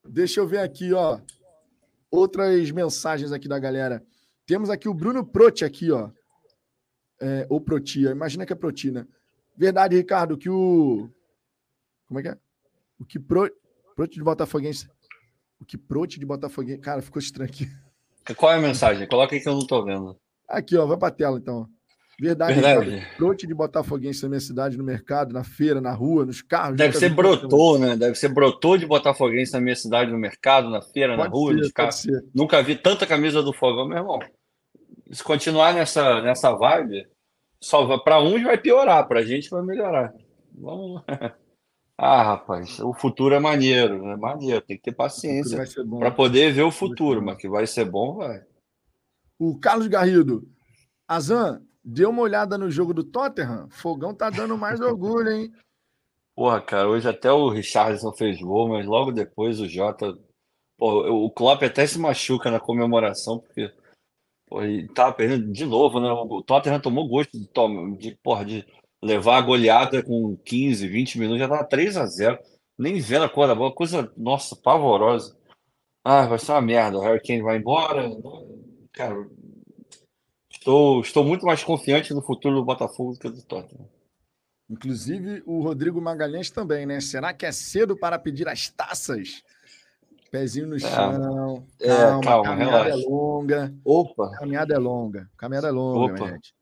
Deixa 0.08 0.40
eu 0.40 0.48
ver 0.48 0.60
aqui, 0.60 0.94
ó. 0.94 1.20
Outras 2.10 2.70
mensagens 2.70 3.30
aqui 3.30 3.46
da 3.46 3.58
galera. 3.58 4.02
Temos 4.46 4.70
aqui 4.70 4.88
o 4.88 4.94
Bruno 4.94 5.26
Proti 5.26 5.62
aqui, 5.62 5.90
ó. 5.90 6.10
É, 7.20 7.46
ou 7.50 7.60
Protia, 7.60 8.12
imagina 8.12 8.46
que 8.46 8.52
é 8.54 8.56
Proti, 8.56 8.90
né? 8.90 9.06
Verdade, 9.54 9.94
Ricardo, 9.94 10.38
que 10.38 10.48
o. 10.48 11.10
Como 12.08 12.18
é 12.18 12.22
que 12.22 12.28
é? 12.30 12.36
O 12.98 13.04
que 13.04 13.18
Pro... 13.18 13.48
Proti 13.94 14.14
de 14.14 14.24
Botafoguense. 14.24 14.88
O 15.60 15.64
que 15.64 15.76
Proti 15.76 16.18
de 16.18 16.26
Botafoguense. 16.26 16.80
Cara, 16.80 17.02
ficou 17.02 17.20
estranho 17.20 17.50
aqui. 17.50 17.68
Qual 18.34 18.52
é 18.52 18.56
a 18.56 18.60
mensagem? 18.60 19.06
Coloca 19.06 19.34
aí 19.34 19.40
que 19.40 19.48
eu 19.48 19.54
não 19.54 19.66
tô 19.66 19.84
vendo. 19.84 20.16
Aqui, 20.48 20.76
ó, 20.76 20.86
vai 20.86 20.96
pra 20.96 21.10
tela 21.10 21.38
então. 21.38 21.68
Verdade, 22.20 22.54
Verdade. 22.60 23.06
Proti 23.16 23.46
de 23.46 23.54
Botafoguense 23.54 24.22
na 24.24 24.28
minha 24.28 24.40
cidade, 24.40 24.76
no 24.76 24.82
mercado, 24.82 25.32
na 25.32 25.44
feira, 25.44 25.80
na 25.80 25.92
rua, 25.92 26.26
nos 26.26 26.42
carros. 26.42 26.76
Deve 26.76 26.98
ser 26.98 27.10
brotou, 27.10 27.78
né? 27.78 27.96
Deve 27.96 28.16
ser 28.16 28.28
brotou 28.28 28.76
de 28.76 28.86
Botafoguense 28.86 29.52
na 29.52 29.60
minha 29.60 29.76
cidade, 29.76 30.10
no 30.10 30.18
mercado, 30.18 30.68
na 30.68 30.82
feira, 30.82 31.16
na 31.16 31.24
Pode 31.24 31.34
rua, 31.34 31.52
ser, 31.52 31.58
nos 31.58 31.72
carros. 31.72 31.94
ser. 31.94 32.24
Nunca 32.34 32.60
vi 32.60 32.74
tanta 32.74 33.06
camisa 33.06 33.40
do 33.40 33.52
Fogão, 33.52 33.86
meu 33.86 33.98
irmão. 33.98 34.18
Se 35.12 35.22
continuar 35.22 35.72
nessa, 35.72 36.20
nessa 36.20 36.52
vibe, 36.52 37.06
só 37.60 37.98
para 37.98 38.20
uns 38.20 38.42
vai 38.42 38.58
piorar, 38.58 39.06
para 39.06 39.20
a 39.20 39.24
gente 39.24 39.48
vai 39.48 39.62
melhorar. 39.62 40.12
Vamos 40.52 41.02
lá. 41.06 41.36
Ah, 42.00 42.22
rapaz, 42.22 42.78
o 42.78 42.94
futuro 42.94 43.34
é 43.34 43.40
maneiro, 43.40 44.06
é 44.06 44.16
maneiro, 44.16 44.60
tem 44.60 44.76
que 44.76 44.84
ter 44.84 44.92
paciência 44.92 45.58
para 45.98 46.12
poder 46.12 46.52
ver 46.52 46.62
o 46.62 46.70
futuro, 46.70 47.20
mas 47.20 47.36
que 47.36 47.48
vai 47.48 47.66
ser 47.66 47.84
bom, 47.86 48.14
vai. 48.14 48.40
O 49.36 49.58
Carlos 49.58 49.88
Garrido. 49.88 50.48
Azan, 51.08 51.60
deu 51.84 52.10
uma 52.10 52.22
olhada 52.22 52.56
no 52.56 52.70
jogo 52.70 52.94
do 52.94 53.02
Tottenham? 53.02 53.68
Fogão 53.70 54.14
tá 54.14 54.30
dando 54.30 54.56
mais 54.56 54.80
orgulho, 54.80 55.28
hein? 55.28 55.52
Porra, 56.36 56.60
cara, 56.60 56.88
hoje 56.88 57.08
até 57.08 57.32
o 57.32 57.48
Richardson 57.48 58.12
fez 58.12 58.40
gol, 58.40 58.68
mas 58.68 58.86
logo 58.86 59.10
depois 59.10 59.58
o 59.58 59.66
Jota. 59.66 60.16
Pô, 60.76 61.24
o 61.24 61.28
Klopp 61.28 61.64
até 61.64 61.84
se 61.84 61.98
machuca 61.98 62.48
na 62.48 62.60
comemoração, 62.60 63.40
porque 63.40 63.74
pô, 64.46 64.62
ele 64.62 64.86
tava 64.94 65.12
perdendo 65.12 65.50
de 65.50 65.64
novo, 65.64 65.98
né? 65.98 66.08
O 66.12 66.40
Tottenham 66.44 66.78
tomou 66.78 67.08
gosto 67.08 67.32
de, 67.36 67.48
de, 67.96 68.16
porra, 68.22 68.44
de 68.44 68.64
levar 69.02 69.38
a 69.38 69.42
goleada 69.42 70.02
com 70.02 70.36
15, 70.44 70.86
20 70.86 71.18
minutos, 71.18 71.40
já 71.40 71.48
tava 71.48 71.64
3 71.64 71.96
a 71.96 72.06
0 72.06 72.38
Nem 72.76 73.00
vendo 73.00 73.24
a 73.24 73.28
cor 73.28 73.46
da 73.46 73.54
bola, 73.54 73.72
coisa, 73.72 74.12
nossa, 74.16 74.56
pavorosa. 74.56 75.36
Ah, 76.04 76.26
vai 76.26 76.38
ser 76.38 76.52
uma 76.52 76.62
merda. 76.62 76.98
O 76.98 77.02
Harry 77.02 77.20
Kane 77.22 77.42
vai 77.42 77.58
embora. 77.58 78.10
Cara, 78.92 79.28
estou, 80.50 81.00
estou 81.00 81.24
muito 81.24 81.44
mais 81.44 81.62
confiante 81.62 82.14
no 82.14 82.22
futuro 82.22 82.56
do 82.56 82.64
Botafogo 82.64 83.12
do 83.12 83.18
que 83.18 83.28
do 83.28 83.42
Tottenham. 83.42 83.88
Inclusive 84.70 85.42
o 85.46 85.62
Rodrigo 85.62 86.00
Magalhães 86.00 86.50
também, 86.50 86.84
né? 86.84 87.00
Será 87.00 87.32
que 87.32 87.46
é 87.46 87.52
cedo 87.52 87.96
para 87.96 88.18
pedir 88.18 88.48
as 88.48 88.68
taças? 88.68 89.42
Pezinho 90.30 90.66
no 90.66 90.78
chão. 90.78 91.66
É, 91.80 91.88
calma, 91.88 92.20
calma, 92.20 92.44
caminhada 92.44 92.84
relaxa. 92.84 93.02
é 93.02 93.08
longa. 93.08 93.74
Opa! 93.82 94.30
Caminhada 94.38 94.74
é 94.74 94.78
longa. 94.78 95.30
Caminhada 95.38 95.68
é 95.68 95.70
longa, 95.70 96.14
Opa. 96.14 96.30
gente. 96.32 96.54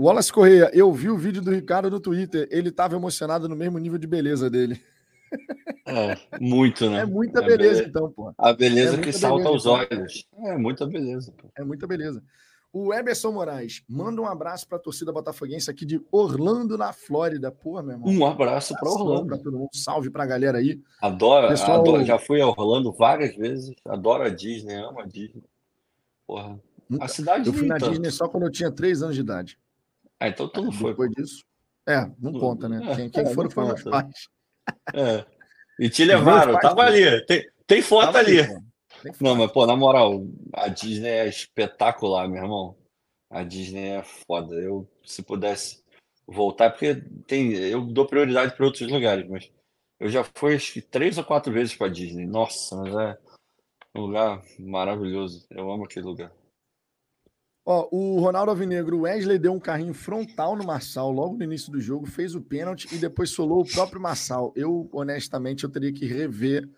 Wallace 0.00 0.32
Correia, 0.32 0.70
eu 0.72 0.90
vi 0.92 1.10
o 1.10 1.16
vídeo 1.16 1.42
do 1.42 1.50
Ricardo 1.50 1.90
no 1.90 2.00
Twitter. 2.00 2.48
Ele 2.50 2.70
estava 2.70 2.96
emocionado 2.96 3.48
no 3.48 3.54
mesmo 3.56 3.78
nível 3.78 3.98
de 3.98 4.06
beleza 4.06 4.48
dele. 4.48 4.80
É, 5.86 6.16
muito, 6.40 6.88
né? 6.88 7.00
É 7.00 7.04
muita 7.04 7.40
É 7.42 7.46
beleza, 7.46 7.82
be- 7.82 7.88
então, 7.88 8.10
pô. 8.10 8.32
A 8.38 8.52
beleza 8.52 8.96
É 8.96 9.00
que 9.00 9.12
salta 9.12 9.44
beleza, 9.44 9.48
aos 9.52 9.66
olhos. 9.66 10.26
É 10.44 10.56
muita 10.56 10.86
beleza, 10.86 11.32
pô. 11.36 11.48
É 11.56 11.62
muita 11.62 11.86
beleza. 11.86 12.22
O 12.72 12.94
Eberson 12.94 13.32
Moraes, 13.32 13.82
manda 13.88 14.22
um 14.22 14.26
abraço 14.26 14.66
para 14.66 14.78
a 14.78 14.80
torcida 14.80 15.12
botafoguense 15.12 15.68
aqui 15.70 15.84
de 15.84 16.00
Orlando, 16.10 16.78
na 16.78 16.92
Flórida. 16.92 17.50
Pô, 17.50 17.82
meu 17.82 17.92
irmão. 17.96 18.08
Um 18.08 18.24
abraço 18.26 18.74
para 18.78 18.88
Orlando. 18.88 19.26
pra 19.26 19.38
todo 19.38 19.58
mundo. 19.58 19.70
Salve 19.74 20.08
pra 20.08 20.24
galera 20.24 20.58
aí. 20.58 20.80
Adoro, 21.02 21.48
Pessoal- 21.48 21.80
adoro, 21.80 22.04
já 22.04 22.18
fui 22.18 22.40
a 22.40 22.46
Orlando 22.46 22.92
várias 22.92 23.34
vezes. 23.36 23.74
Adoro 23.84 24.22
a 24.22 24.28
Disney, 24.28 24.74
amo 24.76 25.00
a 25.00 25.04
Disney. 25.04 25.42
Porra. 26.26 26.58
Nunca- 26.88 27.04
A 27.04 27.08
cidade 27.08 27.48
Eu 27.48 27.52
fui 27.52 27.66
na 27.66 27.76
tanto. 27.78 27.90
Disney 27.90 28.10
só 28.10 28.28
quando 28.28 28.44
eu 28.44 28.50
tinha 28.50 28.70
três 28.70 29.02
anos 29.02 29.14
de 29.16 29.20
idade. 29.20 29.58
Ah, 30.20 30.28
então 30.28 30.46
tu 30.48 30.62
não 30.62 30.70
foi. 30.70 30.90
Depois 30.90 31.10
disso. 31.12 31.42
É, 31.88 32.08
não 32.20 32.32
conta, 32.38 32.68
né? 32.68 32.92
é, 32.92 32.96
Quem, 32.96 33.10
quem 33.10 33.22
é, 33.24 33.34
foram 33.34 33.50
foram 33.50 33.68
conta. 33.70 33.90
pais. 33.90 34.28
É. 34.94 35.24
E 35.80 35.88
te 35.88 36.04
levaram, 36.04 36.52
pais 36.52 36.62
tava 36.62 36.82
ali. 36.82 37.26
Tem, 37.26 37.48
tem 37.66 37.82
foto 37.82 38.12
Tava 38.12 38.18
ali. 38.18 38.42
Nem 39.02 39.14
Não, 39.20 39.34
mas, 39.34 39.50
pô, 39.50 39.66
na 39.66 39.74
moral, 39.74 40.26
a 40.52 40.68
Disney 40.68 41.08
é 41.08 41.26
espetacular, 41.26 42.28
meu 42.28 42.42
irmão. 42.42 42.76
A 43.30 43.42
Disney 43.42 43.88
é 43.88 44.02
foda. 44.02 44.54
Eu, 44.56 44.86
se 45.04 45.22
pudesse 45.22 45.82
voltar, 46.26 46.70
porque 46.70 46.96
tem, 47.26 47.54
eu 47.54 47.80
dou 47.80 48.06
prioridade 48.06 48.54
para 48.54 48.66
outros 48.66 48.88
lugares, 48.90 49.28
mas 49.28 49.50
eu 49.98 50.08
já 50.08 50.22
fui 50.34 50.54
acho 50.54 50.72
que 50.72 50.82
três 50.82 51.18
ou 51.18 51.24
quatro 51.24 51.52
vezes 51.52 51.74
para 51.74 51.88
Disney. 51.88 52.26
Nossa, 52.26 52.76
mas 52.76 52.94
é 52.94 53.18
um 53.94 54.02
lugar 54.02 54.42
maravilhoso. 54.58 55.46
Eu 55.50 55.70
amo 55.72 55.84
aquele 55.84 56.06
lugar. 56.06 56.30
Ó, 57.64 57.88
o 57.92 58.18
Ronaldo 58.20 58.50
Alvinegro, 58.50 58.96
o 58.96 59.00
Wesley 59.02 59.38
deu 59.38 59.52
um 59.52 59.60
carrinho 59.60 59.92
frontal 59.94 60.56
no 60.56 60.64
Marçal 60.64 61.10
logo 61.12 61.36
no 61.36 61.44
início 61.44 61.70
do 61.70 61.80
jogo, 61.80 62.06
fez 62.06 62.34
o 62.34 62.40
pênalti 62.40 62.88
e 62.92 62.98
depois 62.98 63.30
solou 63.30 63.60
o 63.60 63.66
próprio 63.70 64.00
Marçal. 64.00 64.52
Eu, 64.56 64.88
honestamente, 64.92 65.64
eu 65.64 65.70
teria 65.70 65.92
que 65.92 66.06
rever 66.06 66.68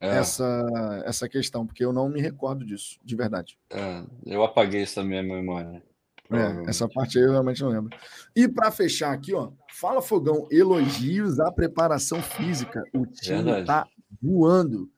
É, 0.00 0.18
essa, 0.18 1.02
essa 1.04 1.28
questão, 1.28 1.66
porque 1.66 1.84
eu 1.84 1.92
não 1.92 2.08
me 2.08 2.20
recordo 2.20 2.64
disso, 2.64 2.98
de 3.04 3.16
verdade. 3.16 3.58
é, 3.70 4.04
eu 4.24 4.42
apaguei 4.44 4.82
isso 4.82 4.96
da 4.96 5.04
minha 5.04 5.22
memória. 5.22 5.82
É, 6.30 6.68
essa 6.70 6.86
parte 6.88 7.18
aí 7.18 7.24
eu 7.24 7.32
realmente 7.32 7.62
não 7.62 7.70
lembro. 7.70 7.96
E 8.36 8.46
para 8.46 8.70
fechar 8.70 9.12
aqui, 9.12 9.34
ó, 9.34 9.50
fala 9.72 10.00
Fogão, 10.00 10.46
elogios 10.52 11.40
à 11.40 11.50
preparação 11.50 12.20
física. 12.22 12.84
O 12.94 13.06
time 13.06 13.42
Verdade. 13.42 13.66
tá 13.66 13.86
voando. 14.22 14.88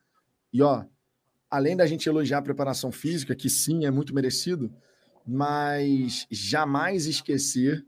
E 0.53 0.61
ó, 0.61 0.85
além 1.49 1.77
da 1.77 1.87
gente 1.87 2.09
elogiar 2.09 2.39
a 2.39 2.43
preparação 2.43 2.91
física, 2.93 3.35
que 3.35 3.49
sim, 3.49 3.87
é 3.87 3.91
muito 3.93 4.13
merecido, 4.15 4.71
mas 5.27 6.27
jamais 6.31 7.07
esquecer 7.07 7.85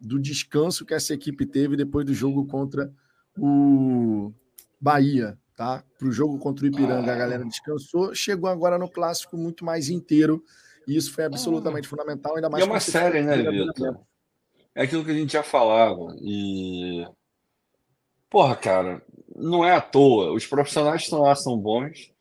do 0.00 0.18
descanso 0.18 0.84
que 0.84 0.94
essa 0.94 1.14
equipe 1.14 1.46
teve 1.46 1.76
depois 1.76 2.04
do 2.04 2.14
jogo 2.14 2.46
contra 2.46 2.92
o 3.38 4.32
Bahia, 4.80 5.38
tá? 5.56 5.82
Para 5.98 6.08
o 6.08 6.12
jogo 6.12 6.38
contra 6.38 6.64
o 6.64 6.68
Ipiranga, 6.68 7.12
a 7.12 7.16
galera 7.16 7.44
descansou, 7.44 8.14
chegou 8.14 8.48
agora 8.48 8.78
no 8.78 8.88
clássico 8.88 9.36
muito 9.36 9.64
mais 9.64 9.88
inteiro, 9.88 10.42
e 10.86 10.96
isso 10.96 11.12
foi 11.12 11.24
absolutamente 11.24 11.88
fundamental, 11.88 12.36
ainda 12.36 12.48
mais. 12.48 12.62
É 12.62 12.66
uma 12.66 12.80
série, 12.80 13.22
né, 13.22 13.36
Vitor? 13.36 14.00
É 14.74 14.82
aquilo 14.82 15.04
que 15.04 15.10
a 15.10 15.14
gente 15.14 15.32
já 15.32 15.42
falava, 15.42 16.14
e. 16.20 17.06
Porra, 18.28 18.56
cara, 18.56 19.02
não 19.34 19.64
é 19.64 19.74
à 19.74 19.80
toa. 19.80 20.32
Os 20.32 20.46
profissionais 20.46 21.02
estão 21.02 21.20
lá 21.22 21.34
são 21.34 21.56
bons, 21.56 22.12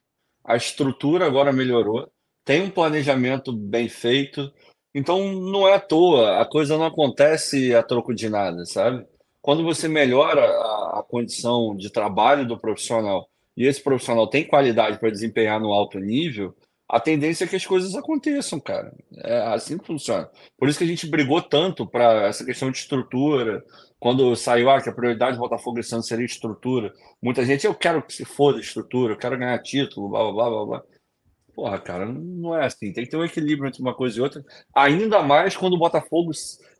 a 0.43 0.55
estrutura 0.55 1.25
agora 1.25 1.51
melhorou, 1.51 2.09
tem 2.45 2.61
um 2.61 2.69
planejamento 2.69 3.51
bem 3.51 3.89
feito, 3.89 4.53
então 4.93 5.33
não 5.33 5.67
é 5.67 5.73
à 5.73 5.79
toa, 5.79 6.39
a 6.39 6.45
coisa 6.45 6.77
não 6.77 6.85
acontece 6.85 7.75
a 7.75 7.83
troco 7.83 8.13
de 8.13 8.29
nada, 8.29 8.65
sabe? 8.65 9.05
Quando 9.41 9.63
você 9.63 9.87
melhora 9.87 10.41
a, 10.41 10.99
a 10.99 11.03
condição 11.03 11.75
de 11.75 11.89
trabalho 11.91 12.47
do 12.47 12.57
profissional 12.57 13.27
e 13.57 13.65
esse 13.65 13.81
profissional 13.81 14.27
tem 14.27 14.47
qualidade 14.47 14.99
para 14.99 15.09
desempenhar 15.09 15.59
no 15.59 15.73
alto 15.73 15.99
nível, 15.99 16.55
a 16.87 16.99
tendência 16.99 17.45
é 17.45 17.47
que 17.47 17.55
as 17.55 17.65
coisas 17.65 17.95
aconteçam, 17.95 18.59
cara. 18.59 18.93
É 19.17 19.41
assim 19.53 19.77
que 19.77 19.87
funciona. 19.87 20.29
Por 20.57 20.69
isso 20.69 20.77
que 20.77 20.83
a 20.83 20.87
gente 20.87 21.07
brigou 21.07 21.41
tanto 21.41 21.85
para 21.85 22.27
essa 22.27 22.45
questão 22.45 22.69
de 22.69 22.77
estrutura. 22.77 23.63
Quando 23.99 24.35
saiu 24.35 24.69
ah, 24.69 24.79
que 24.81 24.89
a 24.89 24.93
prioridade 24.93 25.35
do 25.35 25.39
Botafogo 25.41 25.79
esse 25.79 25.93
ano 25.93 26.03
seria 26.03 26.25
estrutura, 26.25 26.93
muita 27.21 27.43
gente, 27.43 27.65
eu 27.65 27.73
quero 27.73 28.03
que 28.03 28.13
se 28.13 28.23
foda 28.23 28.59
estrutura, 28.59 29.13
eu 29.13 29.17
quero 29.17 29.37
ganhar 29.37 29.57
título, 29.63 30.09
blá 30.09 30.31
blá 30.31 30.49
blá 30.49 30.65
blá. 30.65 30.83
Porra, 31.55 31.79
cara, 31.79 32.05
não 32.05 32.53
é 32.53 32.65
assim. 32.65 32.91
Tem 32.91 33.05
que 33.05 33.09
ter 33.09 33.17
um 33.17 33.23
equilíbrio 33.23 33.69
entre 33.69 33.81
uma 33.81 33.95
coisa 33.95 34.17
e 34.17 34.21
outra. 34.21 34.43
Ainda 34.75 35.23
mais 35.23 35.55
quando 35.55 35.73
o 35.73 35.79
Botafogo 35.79 36.31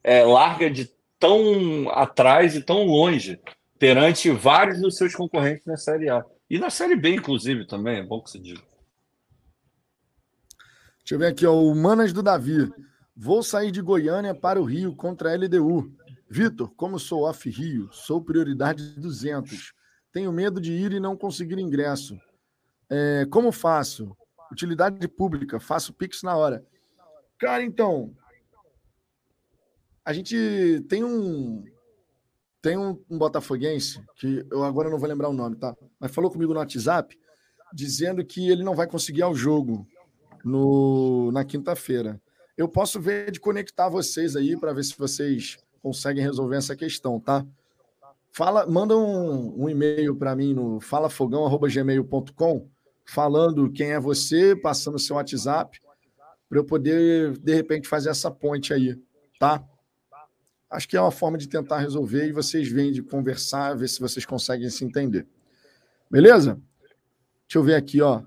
é, 0.04 0.24
larga 0.24 0.70
de 0.70 0.92
tão 1.18 1.90
atrás 1.92 2.56
e 2.56 2.62
tão 2.62 2.86
longe 2.86 3.40
perante 3.80 4.30
vários 4.32 4.82
dos 4.82 4.98
seus 4.98 5.16
concorrentes 5.16 5.66
na 5.66 5.78
Série 5.78 6.10
A. 6.10 6.26
E 6.50 6.60
na 6.60 6.70
Série 6.70 6.96
B, 6.96 7.16
inclusive, 7.16 7.66
também, 7.66 8.00
é 8.00 8.04
bom 8.04 8.22
que 8.22 8.30
se 8.30 8.38
diga. 8.38 8.62
Deixa 11.00 11.16
eu 11.16 11.20
ver 11.20 11.28
aqui, 11.28 11.46
ó, 11.46 11.54
o 11.54 11.74
Manas 11.74 12.12
do 12.12 12.22
Davi. 12.22 12.70
Vou 13.16 13.42
sair 13.42 13.72
de 13.72 13.82
Goiânia 13.82 14.36
para 14.36 14.60
o 14.60 14.66
Rio 14.66 14.94
contra 14.94 15.32
a 15.32 15.36
LDU. 15.36 15.90
Vitor, 16.30 16.70
como 16.76 17.00
sou 17.00 17.24
off-Rio, 17.24 17.88
sou 17.94 18.22
prioridade 18.22 19.00
200. 19.00 19.74
Tenho 20.12 20.34
medo 20.34 20.60
de 20.60 20.74
ir 20.74 20.92
e 20.92 21.00
não 21.00 21.16
conseguir 21.16 21.60
ingresso. 21.60 22.20
É, 22.90 23.26
como 23.30 23.52
faço? 23.52 24.16
Utilidade 24.56 25.06
pública, 25.10 25.60
faço 25.60 25.92
Pix 25.94 26.24
na 26.24 26.34
hora. 26.34 26.66
Cara, 27.38 27.62
então. 27.62 28.16
A 30.04 30.14
gente 30.14 30.82
tem 30.88 31.04
um. 31.04 31.66
Tem 32.62 32.78
um, 32.78 32.98
um 33.10 33.18
botafoguense, 33.18 34.02
que 34.16 34.46
eu 34.50 34.64
agora 34.64 34.90
não 34.90 34.98
vou 34.98 35.10
lembrar 35.10 35.28
o 35.30 35.34
nome, 35.34 35.58
tá? 35.58 35.76
Mas 36.00 36.16
falou 36.16 36.32
comigo 36.32 36.54
no 36.54 36.60
WhatsApp, 36.60 37.20
dizendo 37.74 38.26
que 38.26 38.50
ele 38.50 38.64
não 38.64 38.74
vai 38.74 38.88
conseguir 38.88 39.22
ao 39.22 39.36
jogo 39.36 39.86
no, 40.44 41.32
na 41.34 41.44
quinta-feira. 41.44 42.20
Eu 42.58 42.70
posso 42.70 43.00
ver 43.00 43.30
de 43.30 43.40
conectar 43.40 43.90
vocês 43.90 44.36
aí 44.36 44.58
para 44.58 44.74
ver 44.74 44.84
se 44.84 44.98
vocês 44.98 45.58
conseguem 45.84 46.24
resolver 46.24 46.56
essa 46.56 46.76
questão, 46.76 47.20
tá? 47.20 47.46
Fala, 48.32 48.66
manda 48.66 48.98
um, 48.98 49.64
um 49.64 49.70
e-mail 49.70 50.16
para 50.16 50.36
mim 50.36 50.54
no 50.54 50.80
falafogão@gmail.com 50.80 52.75
falando 53.06 53.72
quem 53.72 53.92
é 53.92 54.00
você, 54.00 54.56
passando 54.56 55.00
seu 55.00 55.16
WhatsApp, 55.16 55.80
para 56.50 56.60
eu 56.60 56.66
poder, 56.66 57.38
de 57.38 57.54
repente, 57.54 57.88
fazer 57.88 58.10
essa 58.10 58.32
ponte 58.32 58.74
aí, 58.74 59.00
tá? 59.40 59.64
Acho 60.70 60.88
que 60.88 60.98
é 60.98 61.02
uma 61.02 61.12
forma 61.12 61.38
de 61.38 61.48
tentar 61.48 61.80
resolver 61.80 62.28
e 62.28 62.32
vocês 62.32 62.68
vêm 62.68 62.92
de 62.92 63.02
conversar, 63.02 63.76
ver 63.76 63.88
se 63.88 64.00
vocês 64.00 64.26
conseguem 64.26 64.70
se 64.70 64.84
entender. 64.84 65.28
Beleza? 66.10 66.60
Deixa 67.48 67.58
eu 67.58 67.64
ver 67.64 67.76
aqui, 67.76 68.02
ó. 68.02 68.24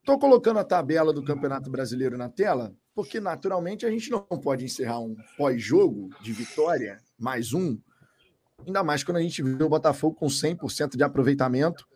Estou 0.00 0.18
colocando 0.18 0.58
a 0.58 0.64
tabela 0.64 1.12
do 1.12 1.24
Campeonato 1.24 1.70
Brasileiro 1.70 2.16
na 2.16 2.28
tela, 2.28 2.74
porque 2.94 3.20
naturalmente 3.20 3.84
a 3.84 3.90
gente 3.90 4.10
não 4.10 4.20
pode 4.22 4.64
encerrar 4.64 5.00
um 5.00 5.16
pós-jogo 5.36 6.10
de 6.22 6.32
vitória, 6.32 6.98
mais 7.18 7.52
um, 7.52 7.78
ainda 8.66 8.82
mais 8.82 9.02
quando 9.02 9.18
a 9.18 9.22
gente 9.22 9.42
vê 9.42 9.62
o 9.62 9.68
Botafogo 9.68 10.16
com 10.16 10.26
100% 10.26 10.96
de 10.96 11.02
aproveitamento 11.02 11.86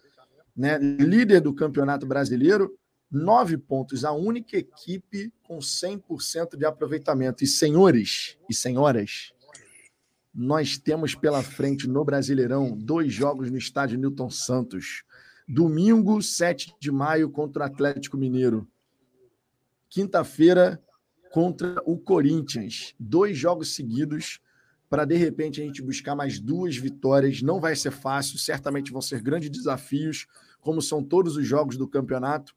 né, 0.57 0.79
líder 0.79 1.41
do 1.41 1.55
Campeonato 1.55 2.07
Brasileiro, 2.07 2.79
nove 3.11 3.57
pontos, 3.59 4.05
a 4.05 4.13
única 4.13 4.57
equipe 4.57 5.33
com 5.43 5.59
100% 5.59 6.57
de 6.57 6.65
aproveitamento. 6.65 7.45
E 7.45 7.47
senhores 7.47 8.39
e 8.49 8.55
senhoras, 8.55 9.33
nós 10.35 10.79
temos 10.79 11.15
pela 11.15 11.43
frente 11.43 11.87
no 11.87 12.05
Brasileirão 12.05 12.77
dois 12.77 13.13
jogos 13.13 13.51
no 13.51 13.59
estádio 13.59 13.99
Newton 13.99 14.31
Santos. 14.31 15.05
Domingo, 15.47 16.23
7 16.23 16.75
de 16.81 16.91
maio, 16.91 17.29
contra 17.29 17.63
o 17.63 17.67
Atlético 17.67 18.17
Mineiro. 18.17 18.67
Quinta-feira, 19.91 20.83
contra 21.31 21.83
o 21.85 21.99
Corinthians. 21.99 22.95
Dois 22.99 23.37
jogos 23.37 23.75
seguidos 23.75 24.41
para 24.93 25.07
de 25.07 25.17
repente 25.17 25.59
a 25.59 25.65
gente 25.65 25.81
buscar 25.81 26.15
mais 26.15 26.39
duas 26.39 26.77
vitórias. 26.77 27.41
Não 27.41 27.59
vai 27.59 27.75
ser 27.75 27.91
fácil, 27.91 28.39
certamente 28.39 28.93
vão 28.93 29.01
ser 29.01 29.23
grandes 29.23 29.49
desafios, 29.49 30.27
como 30.61 30.83
são 30.83 31.03
todos 31.03 31.35
os 31.35 31.47
jogos 31.47 31.79
do 31.79 31.89
campeonato, 31.89 32.55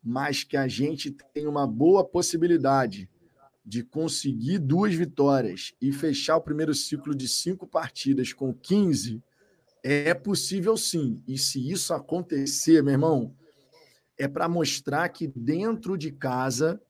mas 0.00 0.44
que 0.44 0.56
a 0.56 0.68
gente 0.68 1.10
tem 1.10 1.48
uma 1.48 1.66
boa 1.66 2.04
possibilidade 2.04 3.10
de 3.64 3.82
conseguir 3.82 4.60
duas 4.60 4.94
vitórias 4.94 5.74
e 5.82 5.90
fechar 5.90 6.36
o 6.36 6.40
primeiro 6.40 6.72
ciclo 6.72 7.12
de 7.12 7.26
cinco 7.26 7.66
partidas 7.66 8.32
com 8.32 8.54
15, 8.54 9.20
é 9.82 10.14
possível 10.14 10.76
sim. 10.76 11.20
E 11.26 11.36
se 11.36 11.68
isso 11.68 11.92
acontecer, 11.92 12.80
meu 12.80 12.92
irmão, 12.92 13.34
é 14.16 14.28
para 14.28 14.48
mostrar 14.48 15.08
que 15.08 15.26
dentro 15.26 15.98
de 15.98 16.12
casa 16.12 16.80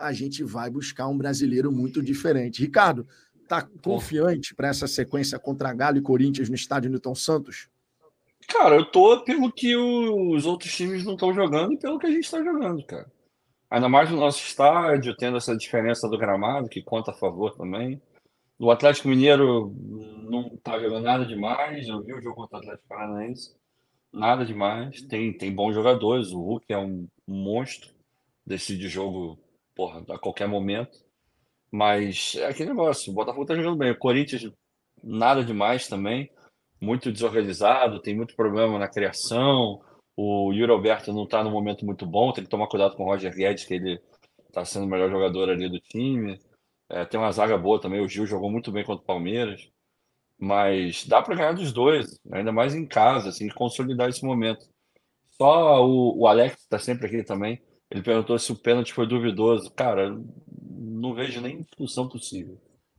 a 0.00 0.12
gente 0.12 0.42
vai 0.42 0.70
buscar 0.70 1.06
um 1.06 1.16
brasileiro 1.16 1.70
muito 1.70 2.02
diferente. 2.02 2.62
Ricardo, 2.62 3.06
Está 3.50 3.68
confiante 3.82 4.54
para 4.54 4.68
essa 4.68 4.86
sequência 4.86 5.36
contra 5.36 5.74
Galo 5.74 5.98
e 5.98 6.00
Corinthians 6.00 6.48
no 6.48 6.54
estádio 6.54 6.88
Newton 6.88 7.16
Santos? 7.16 7.68
Cara, 8.46 8.76
eu 8.76 8.84
tô 8.84 9.24
pelo 9.24 9.50
que 9.50 9.74
os 9.74 10.46
outros 10.46 10.72
times 10.72 11.04
não 11.04 11.14
estão 11.14 11.34
jogando 11.34 11.72
e 11.72 11.76
pelo 11.76 11.98
que 11.98 12.06
a 12.06 12.10
gente 12.10 12.22
está 12.22 12.40
jogando, 12.44 12.80
cara. 12.84 13.10
Ainda 13.68 13.88
mais 13.88 14.08
no 14.08 14.18
nosso 14.18 14.38
estádio, 14.38 15.16
tendo 15.16 15.36
essa 15.36 15.56
diferença 15.56 16.08
do 16.08 16.16
gramado, 16.16 16.68
que 16.68 16.80
conta 16.80 17.10
a 17.10 17.14
favor 17.14 17.56
também. 17.56 18.00
O 18.56 18.70
Atlético 18.70 19.08
Mineiro 19.08 19.74
não 20.30 20.56
tá 20.62 20.78
jogando 20.78 21.02
nada 21.02 21.26
demais. 21.26 21.88
Eu 21.88 22.04
vi 22.04 22.14
o 22.14 22.22
jogo 22.22 22.36
contra 22.36 22.58
o 22.58 22.60
Atlético 22.60 22.86
Paranaense. 22.88 23.56
Nada 24.12 24.44
demais. 24.44 25.02
Tem, 25.02 25.36
tem 25.36 25.52
bons 25.52 25.74
jogadores. 25.74 26.30
O 26.30 26.40
Hulk 26.40 26.72
é 26.72 26.78
um, 26.78 27.08
um 27.26 27.34
monstro. 27.34 27.90
Decide 28.46 28.86
jogo 28.86 29.36
porra, 29.74 30.04
a 30.08 30.18
qualquer 30.20 30.46
momento. 30.46 31.09
Mas 31.70 32.34
é 32.36 32.46
aquele 32.46 32.70
negócio, 32.70 33.12
o 33.12 33.14
Botafogo 33.14 33.46
tá 33.46 33.54
jogando 33.54 33.76
bem. 33.76 33.92
O 33.92 33.98
Corinthians, 33.98 34.50
nada 35.02 35.44
demais 35.44 35.88
também. 35.88 36.30
Muito 36.80 37.12
desorganizado, 37.12 38.00
tem 38.00 38.16
muito 38.16 38.34
problema 38.34 38.78
na 38.78 38.88
criação. 38.88 39.80
O 40.16 40.52
Yuri 40.52 40.72
Alberto 40.72 41.12
não 41.12 41.24
está 41.24 41.44
no 41.44 41.50
momento 41.50 41.84
muito 41.84 42.04
bom, 42.06 42.32
tem 42.32 42.44
que 42.44 42.50
tomar 42.50 42.68
cuidado 42.68 42.96
com 42.96 43.04
o 43.04 43.06
Roger 43.06 43.34
Guedes, 43.34 43.64
que 43.64 43.74
ele 43.74 44.00
está 44.48 44.64
sendo 44.64 44.86
o 44.86 44.88
melhor 44.88 45.10
jogador 45.10 45.50
ali 45.50 45.68
do 45.68 45.78
time. 45.80 46.38
É, 46.88 47.04
tem 47.04 47.20
uma 47.20 47.30
zaga 47.30 47.56
boa 47.56 47.80
também, 47.80 48.00
o 48.00 48.08
Gil 48.08 48.26
jogou 48.26 48.50
muito 48.50 48.72
bem 48.72 48.84
contra 48.84 49.02
o 49.02 49.06
Palmeiras. 49.06 49.70
Mas 50.38 51.06
dá 51.06 51.22
para 51.22 51.36
ganhar 51.36 51.52
dos 51.52 51.72
dois, 51.72 52.18
ainda 52.32 52.50
mais 52.50 52.74
em 52.74 52.86
casa, 52.86 53.28
assim, 53.28 53.48
consolidar 53.50 54.08
esse 54.08 54.24
momento. 54.24 54.66
Só 55.32 55.86
o, 55.86 56.20
o 56.20 56.26
Alex 56.26 56.60
está 56.62 56.78
sempre 56.78 57.06
aqui 57.06 57.22
também. 57.22 57.62
Ele 57.90 58.02
perguntou 58.02 58.38
se 58.38 58.52
o 58.52 58.56
pênalti 58.56 58.92
foi 58.92 59.06
duvidoso. 59.06 59.70
Cara, 59.72 60.16
não 60.80 61.14
vejo 61.14 61.40
nem 61.40 61.62
discussão 61.62 62.08
possível 62.08 62.58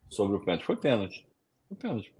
sobre 0.09 0.37
o 0.37 0.39
pênalti. 0.39 0.65
Foi 0.65 0.75
pênalti. 0.75 1.27
Foi 1.67 1.77
pênalti. 1.77 2.13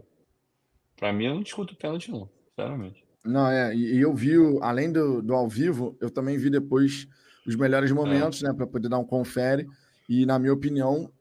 Para 0.97 1.13
mim, 1.13 1.25
eu 1.25 1.35
não 1.35 1.43
discuto 1.43 1.75
pênalti, 1.75 2.09
não, 2.09 2.29
sinceramente. 2.49 3.03
Não, 3.23 3.47
é, 3.47 3.75
e 3.75 3.99
eu 3.99 4.13
vi, 4.15 4.33
além 4.61 4.91
do, 4.91 5.21
do 5.21 5.35
ao 5.35 5.47
vivo, 5.47 5.95
eu 6.01 6.09
também 6.09 6.37
vi 6.37 6.49
depois 6.49 7.07
os 7.45 7.55
melhores 7.55 7.91
momentos, 7.91 8.43
é. 8.43 8.47
né, 8.47 8.53
para 8.53 8.65
poder 8.65 8.89
dar 8.89 8.97
um 8.97 9.05
confere. 9.05 9.67
E, 10.09 10.25
na 10.25 10.39
minha 10.39 10.53
opinião, 10.53 11.11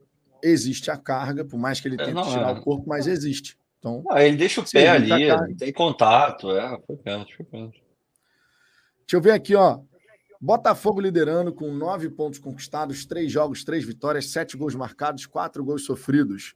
existe 0.43 0.91
a 0.91 0.97
carga, 0.97 1.45
por 1.45 1.59
mais 1.59 1.81
que 1.81 1.89
ele 1.89 2.01
é, 2.01 2.05
tente 2.05 2.19
é, 2.19 2.33
tirar 2.33 2.57
é. 2.57 2.59
o 2.59 2.63
corpo, 2.63 2.89
mas 2.89 3.07
existe. 3.07 3.59
Então, 3.79 4.05
ah, 4.11 4.23
ele 4.23 4.37
deixa 4.37 4.61
o 4.61 4.71
pé 4.71 4.89
ali, 4.91 5.57
tem 5.57 5.73
contato, 5.73 6.51
é, 6.51 6.79
foi 6.87 6.97
pênalti, 6.97 7.37
foi 7.37 7.47
pênalti. 7.47 7.83
Deixa 9.01 9.17
eu 9.17 9.21
ver 9.21 9.33
aqui, 9.33 9.55
ó. 9.55 9.81
Botafogo 10.41 11.03
liderando 11.03 11.53
com 11.53 11.71
nove 11.71 12.09
pontos 12.09 12.39
conquistados, 12.39 13.05
três 13.05 13.31
jogos, 13.31 13.63
três 13.63 13.85
vitórias, 13.85 14.31
sete 14.31 14.57
gols 14.57 14.75
marcados, 14.75 15.27
quatro 15.27 15.63
gols 15.63 15.85
sofridos. 15.85 16.55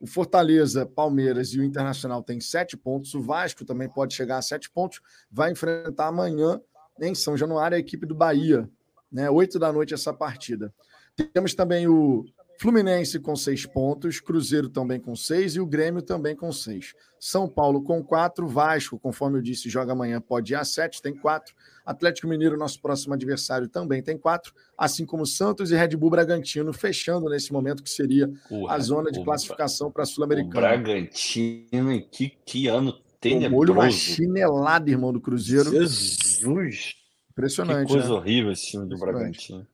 O 0.00 0.06
Fortaleza, 0.06 0.84
Palmeiras 0.84 1.50
e 1.50 1.60
o 1.60 1.62
Internacional 1.62 2.24
têm 2.24 2.40
sete 2.40 2.76
pontos. 2.76 3.14
O 3.14 3.20
Vasco 3.20 3.64
também 3.64 3.88
pode 3.88 4.14
chegar 4.14 4.38
a 4.38 4.42
sete 4.42 4.68
pontos. 4.68 5.00
Vai 5.30 5.52
enfrentar 5.52 6.08
amanhã 6.08 6.60
em 7.00 7.14
São 7.14 7.36
Januário 7.36 7.76
a 7.76 7.80
equipe 7.80 8.04
do 8.04 8.16
Bahia. 8.16 8.68
Né? 9.12 9.30
Oito 9.30 9.60
da 9.60 9.72
noite 9.72 9.94
essa 9.94 10.12
partida. 10.12 10.74
Temos 11.32 11.54
também 11.54 11.86
o 11.86 12.24
Fluminense 12.60 13.18
com 13.18 13.34
seis 13.34 13.64
pontos, 13.64 14.20
Cruzeiro 14.20 14.68
também 14.68 15.00
com 15.00 15.16
seis 15.16 15.56
e 15.56 15.60
o 15.60 15.64
Grêmio 15.64 16.02
também 16.02 16.36
com 16.36 16.52
seis. 16.52 16.92
São 17.18 17.48
Paulo 17.48 17.82
com 17.82 18.04
quatro, 18.04 18.46
Vasco, 18.46 18.98
conforme 18.98 19.38
eu 19.38 19.42
disse, 19.42 19.70
joga 19.70 19.92
amanhã, 19.92 20.20
pode 20.20 20.52
ir 20.52 20.56
a 20.56 20.62
sete, 20.62 21.00
tem 21.00 21.16
quatro. 21.16 21.54
Atlético 21.86 22.28
Mineiro, 22.28 22.58
nosso 22.58 22.78
próximo 22.78 23.14
adversário, 23.14 23.66
também 23.66 24.02
tem 24.02 24.18
quatro, 24.18 24.52
assim 24.76 25.06
como 25.06 25.24
Santos 25.24 25.70
e 25.70 25.74
Red 25.74 25.96
Bull 25.96 26.10
Bragantino, 26.10 26.70
fechando 26.74 27.30
nesse 27.30 27.50
momento 27.50 27.82
que 27.82 27.88
seria 27.88 28.30
a 28.68 28.78
zona 28.78 29.10
de 29.10 29.24
classificação 29.24 29.90
para 29.90 30.02
a 30.02 30.06
Sul-Americana. 30.06 30.60
Bragantino, 30.60 32.02
que, 32.10 32.36
que 32.44 32.66
ano 32.66 32.92
tenebroso. 33.18 33.56
Olho 33.56 33.72
uma 33.72 33.90
chinelada, 33.90 34.90
irmão, 34.90 35.14
do 35.14 35.20
Cruzeiro. 35.22 35.70
Jesus! 35.70 36.94
Impressionante. 37.30 37.86
Que 37.86 37.94
coisa 37.94 38.08
né? 38.10 38.14
horrível 38.14 38.52
esse 38.52 38.66
time 38.66 38.86
do 38.86 38.98
Bragantino. 38.98 39.66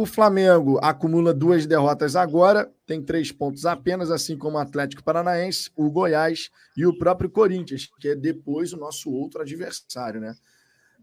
O 0.00 0.06
Flamengo 0.06 0.78
acumula 0.82 1.34
duas 1.34 1.66
derrotas 1.66 2.16
agora, 2.16 2.72
tem 2.86 3.02
três 3.02 3.30
pontos 3.30 3.66
apenas, 3.66 4.10
assim 4.10 4.34
como 4.34 4.56
o 4.56 4.58
Atlético 4.58 5.04
Paranaense, 5.04 5.70
o 5.76 5.90
Goiás 5.90 6.48
e 6.74 6.86
o 6.86 6.96
próprio 6.96 7.28
Corinthians, 7.28 7.86
que 8.00 8.08
é 8.08 8.14
depois 8.14 8.72
o 8.72 8.78
nosso 8.78 9.12
outro 9.12 9.42
adversário, 9.42 10.18
né? 10.18 10.34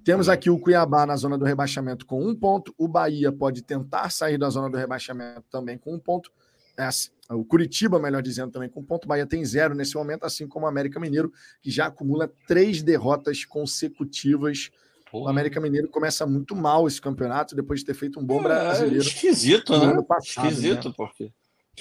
Temos 0.03 0.27
aqui 0.27 0.49
o 0.49 0.57
Cuiabá 0.57 1.05
na 1.05 1.15
zona 1.15 1.37
do 1.37 1.45
rebaixamento 1.45 2.07
com 2.07 2.27
um 2.27 2.35
ponto, 2.35 2.73
o 2.75 2.87
Bahia 2.87 3.31
pode 3.31 3.61
tentar 3.61 4.09
sair 4.09 4.39
da 4.39 4.49
zona 4.49 4.67
do 4.67 4.77
rebaixamento 4.77 5.45
também 5.51 5.77
com 5.77 5.93
um 5.93 5.99
ponto, 5.99 6.31
é, 6.75 6.89
o 7.35 7.45
Curitiba, 7.45 7.99
melhor 7.99 8.23
dizendo, 8.23 8.51
também 8.51 8.67
com 8.67 8.79
um 8.79 8.83
ponto, 8.83 9.05
o 9.05 9.07
Bahia 9.07 9.27
tem 9.27 9.45
zero 9.45 9.75
nesse 9.75 9.93
momento, 9.93 10.23
assim 10.23 10.47
como 10.47 10.65
o 10.65 10.69
América 10.69 10.99
Mineiro, 10.99 11.31
que 11.61 11.69
já 11.69 11.85
acumula 11.85 12.33
três 12.47 12.81
derrotas 12.81 13.45
consecutivas 13.45 14.71
Porra. 15.11 15.25
O 15.25 15.29
América 15.29 15.59
Mineiro 15.59 15.87
começa 15.87 16.25
muito 16.25 16.55
mal 16.55 16.87
esse 16.87 17.01
campeonato 17.01 17.55
depois 17.55 17.79
de 17.79 17.85
ter 17.85 17.93
feito 17.93 18.19
um 18.19 18.25
bom 18.25 18.39
é, 18.39 18.43
brasileiro. 18.43 18.99
Esquisito, 18.99 19.77
né? 19.77 20.01
Passado, 20.07 20.47
esquisito, 20.47 20.89
né? 20.89 20.93
porque 20.95 21.31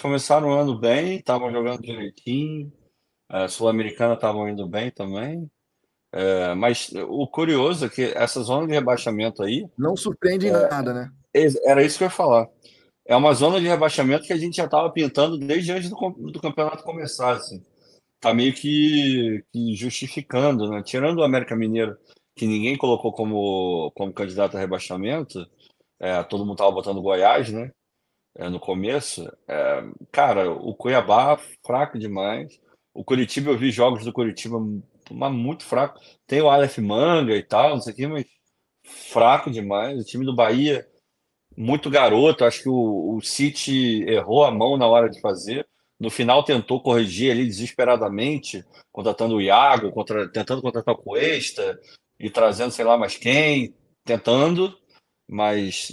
começaram 0.00 0.48
o 0.48 0.52
ano 0.54 0.78
bem, 0.78 1.16
estavam 1.16 1.50
jogando 1.50 1.82
direitinho, 1.82 2.72
a 3.28 3.48
Sul-Americana 3.48 4.14
estavam 4.14 4.48
indo 4.48 4.66
bem 4.68 4.90
também. 4.90 5.50
É, 6.12 6.54
mas 6.54 6.90
o 7.08 7.26
curioso 7.26 7.86
é 7.86 7.88
que 7.88 8.04
essa 8.14 8.40
zona 8.42 8.66
de 8.66 8.72
rebaixamento 8.72 9.42
aí. 9.42 9.66
Não 9.76 9.96
surpreende 9.96 10.46
em 10.46 10.50
é, 10.50 10.68
nada, 10.68 10.94
né? 10.94 11.10
Era 11.64 11.82
isso 11.82 11.98
que 11.98 12.04
eu 12.04 12.06
ia 12.06 12.10
falar. 12.10 12.48
É 13.04 13.14
uma 13.14 13.34
zona 13.34 13.60
de 13.60 13.66
rebaixamento 13.66 14.26
que 14.26 14.32
a 14.32 14.36
gente 14.36 14.56
já 14.56 14.64
estava 14.64 14.90
pintando 14.90 15.36
desde 15.38 15.72
antes 15.72 15.90
do, 15.90 15.96
do 15.96 16.40
campeonato 16.40 16.82
começar. 16.82 17.32
Assim. 17.32 17.62
Tá 18.20 18.32
meio 18.32 18.54
que, 18.54 19.44
que 19.52 19.74
justificando, 19.74 20.70
né? 20.70 20.82
Tirando 20.82 21.18
o 21.18 21.22
América 21.22 21.54
Mineiro 21.54 21.96
que 22.36 22.46
ninguém 22.46 22.76
colocou 22.76 23.12
como, 23.12 23.90
como 23.92 24.12
candidato 24.12 24.56
a 24.56 24.60
rebaixamento, 24.60 25.46
é, 25.98 26.22
todo 26.22 26.44
mundo 26.44 26.54
estava 26.54 26.70
botando 26.70 27.02
Goiás, 27.02 27.50
né? 27.50 27.72
É, 28.36 28.48
no 28.48 28.60
começo. 28.60 29.26
É, 29.48 29.82
cara, 30.12 30.50
o 30.52 30.74
Cuiabá, 30.74 31.38
fraco 31.64 31.98
demais. 31.98 32.60
O 32.94 33.02
Curitiba, 33.04 33.50
eu 33.50 33.58
vi 33.58 33.70
jogos 33.70 34.04
do 34.04 34.12
Curitiba 34.12 34.58
mas 35.10 35.32
muito 35.32 35.64
fraco. 35.64 36.00
Tem 36.26 36.40
o 36.40 36.48
Aleph 36.48 36.78
Manga 36.78 37.34
e 37.34 37.42
tal, 37.42 37.70
não 37.70 37.80
sei 37.80 37.92
o 37.92 37.96
que, 37.96 38.06
mas 38.06 38.24
fraco 38.84 39.50
demais. 39.50 40.00
O 40.00 40.04
time 40.04 40.24
do 40.24 40.34
Bahia, 40.34 40.86
muito 41.56 41.90
garoto. 41.90 42.44
Acho 42.44 42.62
que 42.62 42.68
o, 42.68 43.16
o 43.16 43.22
City 43.22 44.04
errou 44.08 44.44
a 44.44 44.50
mão 44.50 44.76
na 44.76 44.86
hora 44.86 45.08
de 45.08 45.20
fazer. 45.20 45.66
No 45.98 46.10
final 46.10 46.44
tentou 46.44 46.82
corrigir 46.82 47.30
ali 47.30 47.46
desesperadamente, 47.46 48.64
contratando 48.92 49.36
o 49.36 49.40
Iago, 49.40 49.92
contra, 49.92 50.30
tentando 50.30 50.60
contratar 50.60 50.94
o 50.94 50.98
Cuesta, 50.98 51.78
e 52.18 52.30
trazendo 52.30 52.70
sei 52.70 52.84
lá 52.84 52.96
mais 52.96 53.16
quem, 53.16 53.74
tentando, 54.04 54.76
mas, 55.28 55.88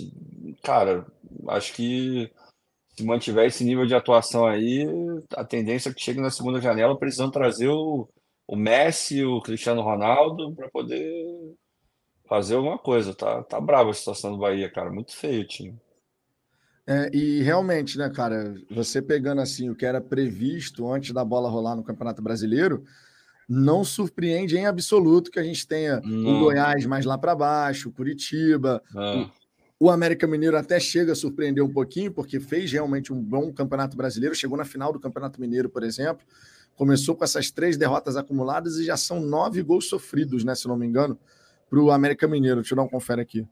cara, 0.62 1.06
acho 1.50 1.74
que 1.74 2.32
se 2.96 3.04
mantiver 3.04 3.48
esse 3.48 3.64
nível 3.64 3.86
de 3.86 3.96
atuação 3.96 4.46
aí, 4.46 4.86
a 5.36 5.44
tendência 5.44 5.90
é 5.90 5.94
que 5.94 6.02
chegue 6.02 6.22
na 6.22 6.30
segunda 6.30 6.62
janela 6.62 6.98
precisando 6.98 7.32
trazer 7.32 7.68
o, 7.68 8.08
o 8.48 8.56
Messi, 8.56 9.24
o 9.24 9.42
Cristiano 9.42 9.82
Ronaldo 9.82 10.54
para 10.54 10.70
poder 10.70 11.56
fazer 12.28 12.56
alguma 12.56 12.78
coisa. 12.78 13.14
Tá, 13.16 13.44
tá 13.44 13.60
brava 13.60 13.90
a 13.90 13.94
situação 13.94 14.32
do 14.32 14.38
Bahia, 14.38 14.72
cara, 14.72 14.92
muito 14.92 15.16
feio 15.16 15.42
o 15.42 15.48
time. 15.48 15.76
É, 16.86 17.10
e 17.16 17.42
realmente, 17.42 17.98
né, 17.98 18.10
cara, 18.10 18.54
você 18.70 19.02
pegando 19.02 19.42
assim 19.42 19.70
o 19.70 19.76
que 19.76 19.86
era 19.86 20.02
previsto 20.02 20.92
antes 20.92 21.14
da 21.14 21.24
bola 21.24 21.50
rolar 21.50 21.76
no 21.76 21.84
Campeonato 21.84 22.22
Brasileiro, 22.22 22.84
não 23.48 23.84
surpreende 23.84 24.58
em 24.58 24.66
absoluto 24.66 25.32
que 25.32 25.40
a 25.40 25.44
gente 25.44 25.68
tenha 25.68 26.02
não. 26.02 26.38
o 26.38 26.40
Goiás 26.40 26.86
mais 26.86 27.06
lá 27.06 27.18
para 27.18 27.36
baixo, 27.36 27.90
o 27.90 27.92
Curitiba, 27.92 28.82
ah. 28.96 29.30
o, 29.80 29.88
o 29.88 29.90
América 29.90 30.26
Mineiro 30.26 30.58
até 30.58 30.80
chega 30.80 31.12
a 31.12 31.16
surpreender 31.16 31.64
um 31.64 31.72
pouquinho, 31.72 32.12
porque 32.12 32.40
fez 32.40 32.72
realmente 32.72 33.12
um 33.12 33.22
bom 33.22 33.52
campeonato 33.52 33.98
brasileiro, 33.98 34.36
chegou 34.36 34.58
na 34.58 34.66
final 34.66 34.94
do 34.94 35.00
Campeonato 35.00 35.40
Mineiro, 35.40 35.70
por 35.70 35.84
exemplo, 35.84 36.26
começou 36.76 37.16
com 37.16 37.24
essas 37.24 37.52
três 37.52 37.78
derrotas 37.78 38.16
acumuladas 38.16 38.78
e 38.78 38.86
já 38.86 38.98
são 38.98 39.20
nove 39.20 39.62
gols 39.62 39.88
sofridos, 39.88 40.44
né, 40.44 40.56
se 40.56 40.68
não 40.68 40.78
me 40.78 40.86
engano, 40.86 41.18
para 41.70 41.80
o 41.80 41.92
América 41.92 42.28
Mineiro. 42.28 42.62
Deixa 42.62 42.74
eu 42.74 42.78
dar 42.78 42.84
um 42.84 42.90
confere 42.90 43.22
aqui. 43.22 43.48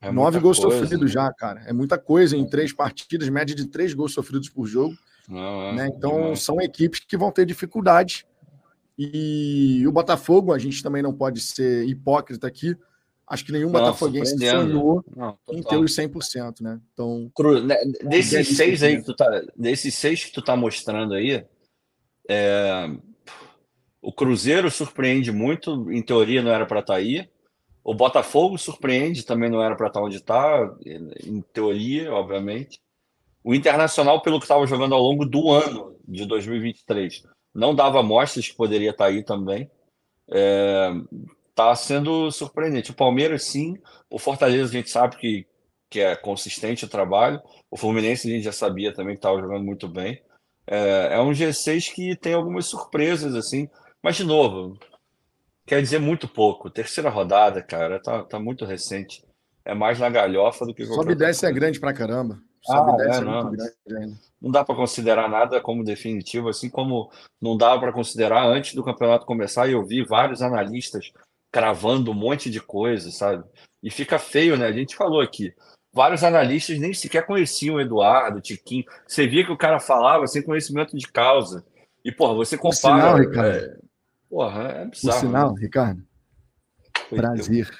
É 0.00 0.10
nove 0.10 0.40
gols 0.40 0.58
coisa, 0.58 0.80
sofridos 0.80 1.14
né? 1.14 1.22
já, 1.22 1.32
cara. 1.32 1.62
É 1.66 1.72
muita 1.72 1.96
coisa 1.96 2.36
em 2.36 2.44
três 2.44 2.72
partidas, 2.72 3.28
média 3.28 3.54
de 3.54 3.66
três 3.66 3.94
gols 3.94 4.12
sofridos 4.12 4.48
por 4.48 4.66
jogo. 4.66 4.96
Não, 5.28 5.62
é, 5.62 5.74
né? 5.74 5.88
Então, 5.96 6.16
demais. 6.16 6.42
são 6.42 6.60
equipes 6.60 7.00
que 7.00 7.16
vão 7.16 7.30
ter 7.30 7.46
dificuldades 7.46 8.24
e 8.98 9.86
o 9.86 9.92
Botafogo, 9.92 10.52
a 10.52 10.58
gente 10.58 10.82
também 10.82 11.02
não 11.02 11.12
pode 11.12 11.40
ser 11.40 11.86
hipócrita 11.88 12.46
aqui. 12.46 12.76
Acho 13.26 13.46
que 13.46 13.52
nenhum 13.52 13.70
não, 13.70 13.80
botafoguense 13.80 14.36
sonhou 14.36 15.02
não, 15.16 15.38
em 15.50 15.62
ter 15.62 15.76
os 15.76 15.96
100%, 15.96 16.60
né? 16.60 16.80
Então, 16.92 17.30
né, 17.64 17.76
desses 18.02 18.56
seis 18.56 18.82
aí 18.82 18.98
que 18.98 19.04
tu 19.04 19.14
tá, 19.14 19.42
desses 19.56 19.94
seis 19.94 20.24
que 20.24 20.32
tu 20.32 20.42
tá 20.42 20.54
mostrando 20.54 21.14
aí, 21.14 21.42
é, 22.28 22.90
o 24.02 24.12
Cruzeiro 24.12 24.70
surpreende 24.70 25.32
muito, 25.32 25.90
em 25.90 26.02
teoria 26.02 26.42
não 26.42 26.50
era 26.50 26.66
para 26.66 26.80
estar 26.80 26.94
tá 26.94 26.98
aí. 26.98 27.28
O 27.84 27.94
Botafogo 27.94 28.58
surpreende, 28.58 29.24
também 29.24 29.50
não 29.50 29.62
era 29.62 29.74
para 29.76 29.86
estar 29.86 30.00
tá 30.00 30.06
onde 30.06 30.16
está, 30.16 30.76
em 31.24 31.40
teoria, 31.52 32.12
obviamente. 32.12 32.80
O 33.42 33.54
Internacional, 33.54 34.20
pelo 34.22 34.38
que 34.38 34.44
estava 34.44 34.66
jogando 34.66 34.94
ao 34.94 35.00
longo 35.00 35.24
do 35.24 35.50
ano 35.50 35.96
de 36.06 36.26
2023, 36.26 37.24
não 37.54 37.74
dava 37.74 38.00
amostras 38.00 38.48
que 38.48 38.56
poderia 38.56 38.90
estar 38.90 39.06
aí 39.06 39.22
também. 39.22 39.70
Está 40.28 41.70
é, 41.70 41.74
sendo 41.74 42.30
surpreendente. 42.30 42.90
O 42.90 42.94
Palmeiras, 42.94 43.44
sim. 43.44 43.76
O 44.10 44.18
Fortaleza, 44.18 44.70
a 44.70 44.72
gente 44.72 44.90
sabe 44.90 45.16
que, 45.16 45.46
que 45.90 46.00
é 46.00 46.16
consistente 46.16 46.84
o 46.84 46.88
trabalho. 46.88 47.40
O 47.70 47.76
Fluminense, 47.76 48.28
a 48.28 48.34
gente 48.34 48.44
já 48.44 48.52
sabia 48.52 48.92
também 48.92 49.14
que 49.14 49.18
estava 49.18 49.40
jogando 49.40 49.64
muito 49.64 49.88
bem. 49.88 50.22
É, 50.66 51.14
é, 51.14 51.20
um 51.20 51.32
G6 51.32 51.92
que 51.92 52.16
tem 52.16 52.34
algumas 52.34 52.66
surpresas, 52.66 53.34
assim. 53.34 53.68
Mas, 54.02 54.16
de 54.16 54.24
novo, 54.24 54.78
quer 55.66 55.82
dizer 55.82 55.98
muito 55.98 56.26
pouco. 56.26 56.70
Terceira 56.70 57.10
rodada, 57.10 57.62
cara, 57.62 58.00
tá, 58.00 58.24
tá 58.24 58.38
muito 58.38 58.64
recente. 58.64 59.24
É 59.64 59.74
mais 59.74 59.98
na 59.98 60.08
galhofa 60.08 60.64
do 60.64 60.74
que 60.74 60.84
Sobe 60.86 61.14
10 61.14 61.42
é 61.42 61.52
grande 61.52 61.78
pra 61.78 61.92
caramba. 61.92 62.40
Ah, 62.68 62.92
10 62.96 63.16
é, 63.16 63.20
não. 63.20 63.50
grande 63.50 63.74
ainda 63.88 64.18
não 64.42 64.50
dá 64.50 64.64
para 64.64 64.74
considerar 64.74 65.28
nada 65.28 65.60
como 65.60 65.84
definitivo, 65.84 66.48
assim 66.48 66.68
como 66.68 67.12
não 67.40 67.56
dava 67.56 67.78
para 67.78 67.92
considerar 67.92 68.44
antes 68.44 68.74
do 68.74 68.82
campeonato 68.82 69.24
começar. 69.24 69.68
E 69.68 69.72
eu 69.72 69.84
vi 69.84 70.04
vários 70.04 70.42
analistas 70.42 71.12
cravando 71.52 72.10
um 72.10 72.14
monte 72.14 72.50
de 72.50 72.60
coisa, 72.60 73.12
sabe? 73.12 73.44
E 73.80 73.88
fica 73.88 74.18
feio, 74.18 74.56
né? 74.56 74.66
A 74.66 74.72
gente 74.72 74.96
falou 74.96 75.20
aqui. 75.20 75.54
Vários 75.94 76.24
analistas 76.24 76.78
nem 76.78 76.92
sequer 76.92 77.24
conheciam 77.24 77.76
o 77.76 77.80
Eduardo, 77.80 78.38
o 78.38 78.40
Tiquinho. 78.40 78.84
Você 79.06 79.28
via 79.28 79.44
que 79.44 79.52
o 79.52 79.58
cara 79.58 79.78
falava 79.78 80.26
sem 80.26 80.42
conhecimento 80.42 80.96
de 80.96 81.06
causa. 81.06 81.64
E, 82.04 82.10
porra, 82.10 82.34
você 82.34 82.56
compara. 82.56 82.74
sinal, 82.76 83.16
Ricardo. 83.16 83.56
É... 83.56 83.76
Porra, 84.28 84.62
é 84.62 84.84
bizarro. 84.86 85.18
O 85.18 85.20
sinal, 85.20 85.54
né? 85.54 85.60
Ricardo. 85.60 86.02
Prazer. 87.10 87.70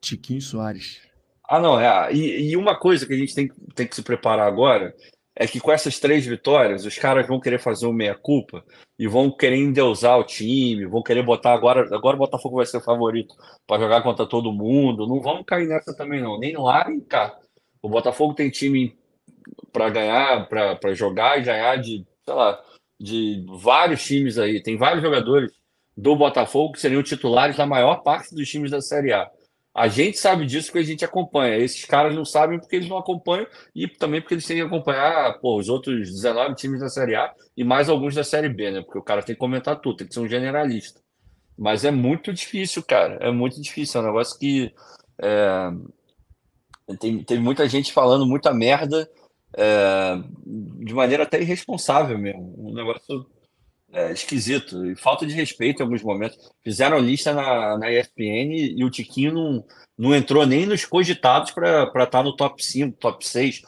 Tiquinho 0.00 0.40
Soares. 0.40 1.07
Ah, 1.48 1.58
não, 1.58 1.80
é. 1.80 2.12
E, 2.12 2.50
e, 2.50 2.56
uma 2.56 2.78
coisa 2.78 3.06
que 3.06 3.14
a 3.14 3.16
gente 3.16 3.34
tem, 3.34 3.48
tem 3.74 3.86
que 3.86 3.94
se 3.96 4.02
preparar 4.02 4.46
agora 4.46 4.94
é 5.34 5.46
que 5.46 5.60
com 5.60 5.72
essas 5.72 5.98
três 5.98 6.26
vitórias, 6.26 6.84
os 6.84 6.98
caras 6.98 7.26
vão 7.26 7.40
querer 7.40 7.58
fazer 7.58 7.86
uma 7.86 7.94
meia-culpa 7.94 8.62
e 8.98 9.06
vão 9.06 9.30
querer 9.30 9.56
endeusar 9.56 10.18
o 10.18 10.24
time, 10.24 10.84
vão 10.84 11.02
querer 11.02 11.22
botar 11.22 11.54
agora. 11.54 11.82
Agora 11.94 12.16
o 12.16 12.18
Botafogo 12.18 12.56
vai 12.56 12.66
ser 12.66 12.78
o 12.78 12.82
favorito 12.82 13.34
para 13.66 13.80
jogar 13.80 14.02
contra 14.02 14.26
todo 14.26 14.52
mundo. 14.52 15.06
Não 15.06 15.20
vamos 15.22 15.44
cair 15.46 15.66
nessa 15.66 15.96
também, 15.96 16.20
não. 16.20 16.38
Nem 16.38 16.56
lá, 16.56 16.86
nem 16.88 17.00
cá. 17.00 17.38
O 17.80 17.88
Botafogo 17.88 18.34
tem 18.34 18.50
time 18.50 18.98
para 19.72 19.88
ganhar, 19.88 20.48
para 20.48 20.92
jogar 20.94 21.38
e 21.38 21.44
ganhar 21.44 21.76
de, 21.76 22.04
sei 22.24 22.34
lá, 22.34 22.60
de 23.00 23.46
vários 23.62 24.04
times 24.04 24.38
aí. 24.38 24.62
Tem 24.62 24.76
vários 24.76 25.02
jogadores 25.02 25.52
do 25.96 26.16
Botafogo 26.16 26.72
que 26.72 26.80
seriam 26.80 27.02
titulares 27.02 27.56
da 27.56 27.64
maior 27.64 28.02
parte 28.02 28.34
dos 28.34 28.48
times 28.48 28.70
da 28.70 28.80
Série 28.80 29.12
A. 29.12 29.30
A 29.78 29.86
gente 29.86 30.18
sabe 30.18 30.44
disso 30.44 30.66
porque 30.66 30.80
a 30.80 30.84
gente 30.84 31.04
acompanha. 31.04 31.56
Esses 31.56 31.84
caras 31.84 32.12
não 32.12 32.24
sabem 32.24 32.58
porque 32.58 32.74
eles 32.74 32.88
não 32.88 32.98
acompanham 32.98 33.46
e 33.72 33.86
também 33.86 34.20
porque 34.20 34.34
eles 34.34 34.44
têm 34.44 34.56
que 34.56 34.62
acompanhar 34.64 35.38
pô, 35.38 35.56
os 35.56 35.68
outros 35.68 36.10
19 36.10 36.56
times 36.56 36.80
da 36.80 36.88
Série 36.88 37.14
A 37.14 37.32
e 37.56 37.62
mais 37.62 37.88
alguns 37.88 38.12
da 38.12 38.24
Série 38.24 38.48
B, 38.48 38.72
né? 38.72 38.82
Porque 38.82 38.98
o 38.98 39.02
cara 39.04 39.22
tem 39.22 39.36
que 39.36 39.38
comentar 39.38 39.80
tudo, 39.80 39.98
tem 39.98 40.08
que 40.08 40.14
ser 40.14 40.18
um 40.18 40.28
generalista. 40.28 41.00
Mas 41.56 41.84
é 41.84 41.92
muito 41.92 42.32
difícil, 42.32 42.82
cara. 42.82 43.18
É 43.20 43.30
muito 43.30 43.62
difícil. 43.62 44.00
É 44.00 44.02
um 44.02 44.06
negócio 44.08 44.36
que. 44.36 44.74
É... 45.22 45.70
Tem, 46.98 47.22
tem 47.22 47.38
muita 47.38 47.68
gente 47.68 47.92
falando 47.92 48.26
muita 48.26 48.52
merda 48.52 49.08
é... 49.56 50.20
de 50.44 50.92
maneira 50.92 51.22
até 51.22 51.40
irresponsável 51.40 52.18
mesmo. 52.18 52.52
Um 52.58 52.74
negócio 52.74 53.24
é, 53.98 54.12
esquisito 54.12 54.86
e 54.86 54.94
falta 54.94 55.26
de 55.26 55.34
respeito 55.34 55.80
em 55.80 55.82
alguns 55.82 56.02
momentos. 56.02 56.38
Fizeram 56.62 57.00
lista 57.00 57.32
na, 57.32 57.76
na 57.76 57.90
ESPN 57.90 58.54
e 58.76 58.84
o 58.84 58.90
Tiquinho 58.90 59.32
não, 59.32 59.64
não 59.98 60.14
entrou 60.14 60.46
nem 60.46 60.64
nos 60.64 60.84
cogitados 60.84 61.50
para 61.50 61.84
estar 61.84 62.06
tá 62.06 62.22
no 62.22 62.36
top 62.36 62.64
5, 62.64 62.96
top 62.96 63.26
6. 63.26 63.62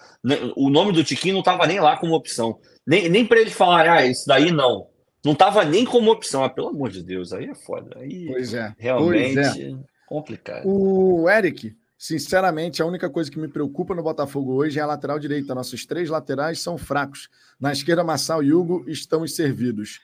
O 0.55 0.71
nome 0.71 0.93
do 0.93 1.03
Tiquinho 1.03 1.35
não 1.35 1.41
estava 1.41 1.67
nem 1.67 1.81
lá 1.81 1.97
como 1.97 2.15
opção. 2.15 2.59
Nem, 2.87 3.09
nem 3.09 3.27
para 3.27 3.41
eles 3.41 3.53
falarem, 3.53 3.91
ah, 3.91 4.07
isso 4.07 4.25
daí 4.27 4.53
não. 4.53 4.87
Não 5.25 5.33
estava 5.33 5.65
nem 5.65 5.85
como 5.85 6.13
opção. 6.13 6.45
Ah, 6.45 6.49
pelo 6.49 6.69
amor 6.69 6.91
de 6.91 7.03
Deus, 7.03 7.33
aí 7.33 7.47
é 7.47 7.55
foda. 7.55 7.99
Aí 7.99 8.27
pois 8.27 8.55
é. 8.55 8.73
Realmente 8.79 9.35
pois 9.35 9.59
é. 9.59 9.73
complicado. 10.07 10.63
O 10.65 11.29
Eric, 11.29 11.75
sinceramente, 11.99 12.81
a 12.81 12.87
única 12.87 13.11
coisa 13.11 13.31
que 13.31 13.39
me 13.39 13.49
preocupa 13.49 13.97
no 13.97 14.03
Botafogo 14.03 14.55
hoje 14.55 14.79
é 14.79 14.83
a 14.83 14.87
lateral 14.87 15.19
direita. 15.19 15.57
Nossos 15.57 15.85
três 15.85 16.09
laterais 16.09 16.61
são 16.61 16.79
fracos. 16.79 17.29
Na 17.61 17.73
esquerda, 17.73 18.05
Massal 18.05 18.45
e 18.45 18.53
Hugo 18.53 18.85
estamos 18.87 19.35
servidos 19.35 19.99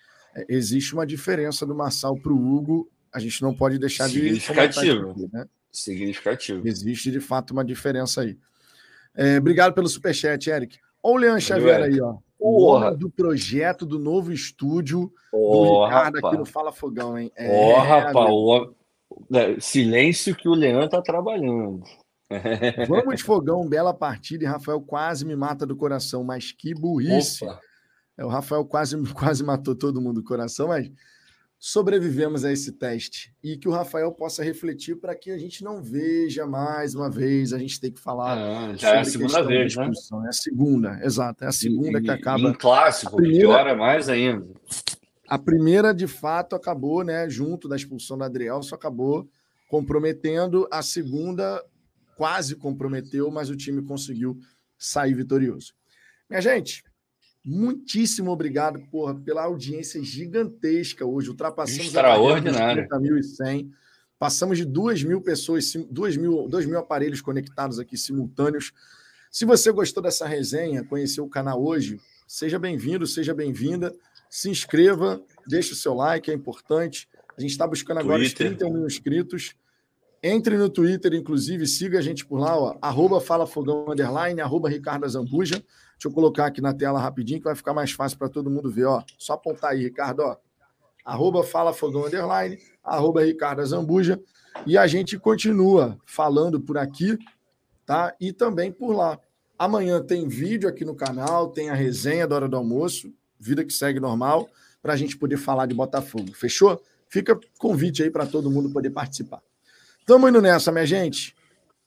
existe 0.49 0.95
uma 0.95 1.07
diferença 1.07 1.65
do 1.65 1.75
Marçal 1.75 2.17
para 2.17 2.33
o 2.33 2.55
Hugo, 2.55 2.91
a 3.13 3.19
gente 3.19 3.41
não 3.43 3.55
pode 3.55 3.79
deixar 3.79 4.09
de. 4.09 4.21
Significativo. 4.21 5.11
Aqui, 5.11 5.29
né? 5.33 5.47
Significativo. 5.73 6.67
Existe 6.67 7.11
de 7.11 7.21
fato 7.21 7.53
uma 7.53 7.65
diferença 7.65 8.23
aí. 8.23 8.39
É, 9.15 9.39
obrigado 9.39 9.73
pelo 9.73 9.89
superchat, 9.89 10.51
Eric. 10.51 10.79
Olha 11.03 11.15
o 11.15 11.19
Leandro 11.19 11.41
Xavier 11.41 11.83
aí, 11.83 12.01
ó. 12.01 12.17
O 12.39 12.79
nome 12.79 12.97
do 12.99 13.09
projeto 13.09 13.87
do 13.87 13.99
novo 13.99 14.33
estúdio 14.33 15.11
do 15.33 15.85
Ricardo 15.85 16.19
aqui 16.19 16.37
no 16.37 16.45
Fala 16.45 16.71
Fogão, 16.71 17.19
hein? 17.19 17.33
É, 17.35 17.49
oh, 17.51 17.79
rapaz, 17.79 18.29
o... 18.31 18.75
É, 19.33 19.59
silêncio 19.59 20.35
que 20.35 20.49
o 20.49 20.55
Leandro 20.55 20.91
tá 20.91 21.01
trabalhando. 21.01 21.83
Vamos, 22.87 23.21
Fogão, 23.23 23.67
bela 23.67 23.95
partida 23.95 24.45
e 24.45 24.47
Rafael 24.47 24.81
quase 24.81 25.25
me 25.25 25.35
mata 25.35 25.65
do 25.65 25.77
coração, 25.77 26.23
mas 26.25 26.53
que 26.53 26.75
burrice. 26.75 27.45
Opa. 27.45 27.61
É, 28.17 28.25
o 28.25 28.29
Rafael 28.29 28.65
quase, 28.65 28.97
quase 29.15 29.45
matou 29.45 29.75
todo 29.75 30.01
mundo 30.01 30.21
do 30.21 30.25
coração, 30.25 30.69
mas 30.69 30.91
sobrevivemos 31.59 32.45
a 32.45 32.53
esse 32.53 32.73
teste. 32.73 33.35
E 33.43 33.57
que 33.57 33.69
o 33.69 33.73
Rafael 33.73 34.13
possa 34.13 34.43
refletir 34.43 34.97
para 34.97 35.15
que 35.15 35.31
a 35.31 35.39
gente 35.39 35.65
não 35.65 35.83
veja 35.83 36.47
mais 36.47 36.95
uma 36.95 37.11
vez, 37.11 37.53
a 37.53 37.59
gente 37.59 37.81
tem 37.81 37.91
que 37.91 38.01
falar. 38.01 38.39
É, 38.39 38.77
já 38.77 38.97
é 38.97 39.01
a 39.01 39.05
segunda 39.05 39.43
vez, 39.43 39.77
né? 39.77 39.91
É 40.25 40.29
a 40.29 40.33
segunda, 40.33 41.01
exato. 41.03 41.45
É 41.45 41.49
a 41.49 41.53
segunda 41.53 41.99
e, 41.99 42.03
que 42.03 42.11
acaba. 42.11 42.41
Em 42.41 42.53
clássico, 42.53 43.17
primeira, 43.17 43.49
pior 43.49 43.67
é 43.67 43.75
mais 43.75 44.09
ainda. 44.09 44.47
A 45.29 45.39
primeira, 45.39 45.93
de 45.93 46.07
fato, 46.07 46.55
acabou, 46.55 47.03
né? 47.03 47.29
Junto 47.29 47.69
da 47.69 47.77
expulsão 47.77 48.17
da 48.17 48.27
Adriel, 48.27 48.63
só 48.63 48.77
acabou 48.77 49.29
comprometendo. 49.69 50.69
A 50.71 50.83
segunda 50.83 51.63
quase 52.17 52.55
comprometeu, 52.55 53.31
mas 53.31 53.51
o 53.51 53.57
time 53.57 53.83
conseguiu 53.83 54.39
sair 54.79 55.15
vitorioso. 55.15 55.75
Minha 56.29 56.41
gente, 56.41 56.85
Muitíssimo 57.49 58.33
obrigado 58.33 58.81
porra, 58.91 59.15
pela 59.15 59.45
audiência 59.45 60.03
gigantesca 60.03 61.07
hoje. 61.07 61.31
Ultrapassamos 61.31 61.87
Extraordinário. 61.87 62.89
30.100. 62.89 63.71
Passamos 64.19 64.59
de 64.59 64.65
2 64.65 65.05
mil 65.05 65.21
pessoas, 65.21 65.73
2 65.89 66.17
mil, 66.17 66.49
2 66.49 66.67
mil 66.67 66.77
aparelhos 66.77 67.21
conectados 67.21 67.79
aqui 67.79 67.97
simultâneos. 67.97 68.73
Se 69.31 69.45
você 69.45 69.71
gostou 69.71 70.03
dessa 70.03 70.27
resenha, 70.27 70.83
conheceu 70.83 71.25
o 71.25 71.29
canal 71.29 71.63
hoje, 71.63 72.01
seja 72.27 72.59
bem-vindo, 72.59 73.07
seja 73.07 73.33
bem-vinda. 73.33 73.95
Se 74.29 74.51
inscreva, 74.51 75.23
deixe 75.47 75.73
o 75.73 75.77
seu 75.77 75.95
like, 75.95 76.29
é 76.29 76.35
importante. 76.35 77.09
A 77.39 77.41
gente 77.41 77.51
está 77.51 77.65
buscando 77.65 78.01
agora 78.01 78.19
Twitter. 78.19 78.51
os 78.51 78.57
31 78.57 78.73
mil 78.73 78.87
inscritos. 78.87 79.55
Entre 80.21 80.57
no 80.57 80.69
Twitter, 80.69 81.15
inclusive, 81.15 81.65
siga 81.69 82.01
a 82.01 82.03
gente 82.03 82.27
por 82.27 82.41
lá, 82.41 82.59
ó, 82.59 82.77
arroba 82.83 83.21
Fala 83.21 83.47
Fogão 83.47 83.87
Underline, 83.89 84.41
arroba 84.41 84.69
Ricardo 84.69 85.09
Zambuja. 85.09 85.63
Deixa 85.97 86.09
eu 86.09 86.13
colocar 86.13 86.47
aqui 86.47 86.61
na 86.61 86.75
tela 86.75 87.01
rapidinho, 87.01 87.41
que 87.41 87.47
vai 87.47 87.55
ficar 87.55 87.73
mais 87.73 87.91
fácil 87.91 88.19
para 88.19 88.29
todo 88.29 88.51
mundo 88.51 88.71
ver. 88.71 88.85
Ó. 88.85 89.03
Só 89.19 89.33
apontar 89.33 89.71
aí, 89.71 89.85
Ricardo. 89.85 90.21
Ó. 90.21 90.37
Arroba 91.05 91.43
Fala 91.43 91.73
Fogão 91.73 92.05
Underline, 92.05 92.59
arroba 92.83 93.25
Ricardo 93.25 93.65
Zambuja. 93.65 94.21
E 94.67 94.77
a 94.77 94.87
gente 94.87 95.19
continua 95.19 95.97
falando 96.05 96.61
por 96.61 96.77
aqui, 96.77 97.17
tá? 97.85 98.15
E 98.21 98.33
também 98.33 98.73
por 98.73 98.93
lá. 98.93 99.19
Amanhã 99.59 100.03
tem 100.03 100.27
vídeo 100.29 100.69
aqui 100.69 100.85
no 100.85 100.95
canal, 100.95 101.49
tem 101.49 101.71
a 101.71 101.75
resenha 101.75 102.27
da 102.27 102.35
hora 102.35 102.49
do 102.49 102.57
almoço, 102.57 103.13
vida 103.39 103.65
que 103.65 103.73
segue 103.73 104.01
normal, 104.01 104.49
para 104.83 104.93
a 104.93 104.97
gente 104.97 105.17
poder 105.17 105.37
falar 105.37 105.67
de 105.67 105.75
Botafogo. 105.75 106.35
Fechou? 106.35 106.83
Fica 107.09 107.39
convite 107.59 108.03
aí 108.03 108.11
para 108.11 108.27
todo 108.27 108.51
mundo 108.51 108.71
poder 108.71 108.91
participar. 108.91 109.41
Tamo 110.05 110.29
indo 110.29 110.43
nessa, 110.43 110.73
minha 110.73 110.87
gente 110.87 111.36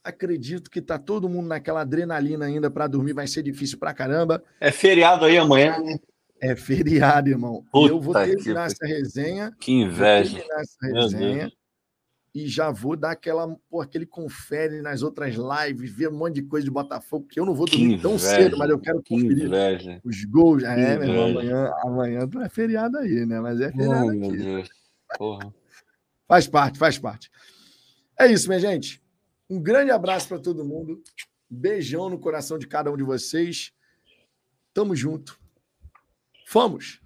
acredito 0.02 0.70
que 0.70 0.80
tá 0.80 0.98
todo 0.98 1.28
mundo 1.28 1.48
naquela 1.48 1.82
adrenalina 1.82 2.46
ainda 2.46 2.70
para 2.70 2.86
dormir, 2.86 3.12
vai 3.12 3.26
ser 3.26 3.42
difícil 3.42 3.78
pra 3.78 3.94
caramba. 3.94 4.42
É 4.60 4.70
feriado 4.70 5.24
aí 5.24 5.38
amanhã, 5.38 5.78
né? 5.78 5.98
É 6.40 6.56
feriado, 6.56 7.28
irmão. 7.28 7.64
Puta 7.70 7.92
eu 7.92 8.00
vou 8.00 8.14
terminar 8.14 8.66
que... 8.66 8.72
essa 8.72 8.86
resenha. 8.86 9.54
Que 9.60 9.72
inveja. 9.72 10.30
Vou 10.30 10.40
terminar 10.40 10.60
essa 10.60 10.86
resenha. 10.86 11.52
E 12.32 12.46
já 12.46 12.70
vou 12.70 12.96
dar 12.96 13.10
aquela, 13.10 13.56
pô, 13.68 13.80
aquele 13.80 14.06
confere 14.06 14.80
nas 14.80 15.02
outras 15.02 15.34
lives, 15.34 15.90
ver 15.90 16.08
um 16.08 16.16
monte 16.16 16.36
de 16.36 16.42
coisa 16.42 16.64
de 16.64 16.70
Botafogo, 16.70 17.26
que 17.26 17.40
eu 17.40 17.44
não 17.44 17.54
vou 17.54 17.66
dormir 17.66 18.00
tão 18.00 18.16
cedo, 18.16 18.56
mas 18.56 18.70
eu 18.70 18.78
quero 18.78 19.02
conferir 19.02 19.46
inveja. 19.46 20.00
os 20.04 20.24
gols. 20.24 20.62
é, 20.62 20.96
meu 20.96 21.08
irmão, 21.08 21.30
amanhã, 21.30 21.72
amanhã 21.82 22.28
é 22.44 22.48
feriado 22.48 22.96
aí, 22.98 23.26
né? 23.26 23.40
Mas 23.40 23.60
é 23.60 23.72
feriado 23.72 24.06
oh, 25.18 25.34
aqui. 25.34 25.50
Faz 26.28 26.46
parte, 26.46 26.78
faz 26.78 26.98
parte. 26.98 27.28
É 28.16 28.28
isso, 28.28 28.46
minha 28.46 28.60
gente. 28.60 29.02
Um 29.50 29.60
grande 29.60 29.90
abraço 29.90 30.28
para 30.28 30.38
todo 30.38 30.64
mundo. 30.64 31.02
Beijão 31.50 32.08
no 32.08 32.20
coração 32.20 32.56
de 32.56 32.68
cada 32.68 32.92
um 32.92 32.96
de 32.96 33.02
vocês. 33.02 33.72
Tamo 34.72 34.94
junto. 34.94 35.40
Vamos! 36.52 37.00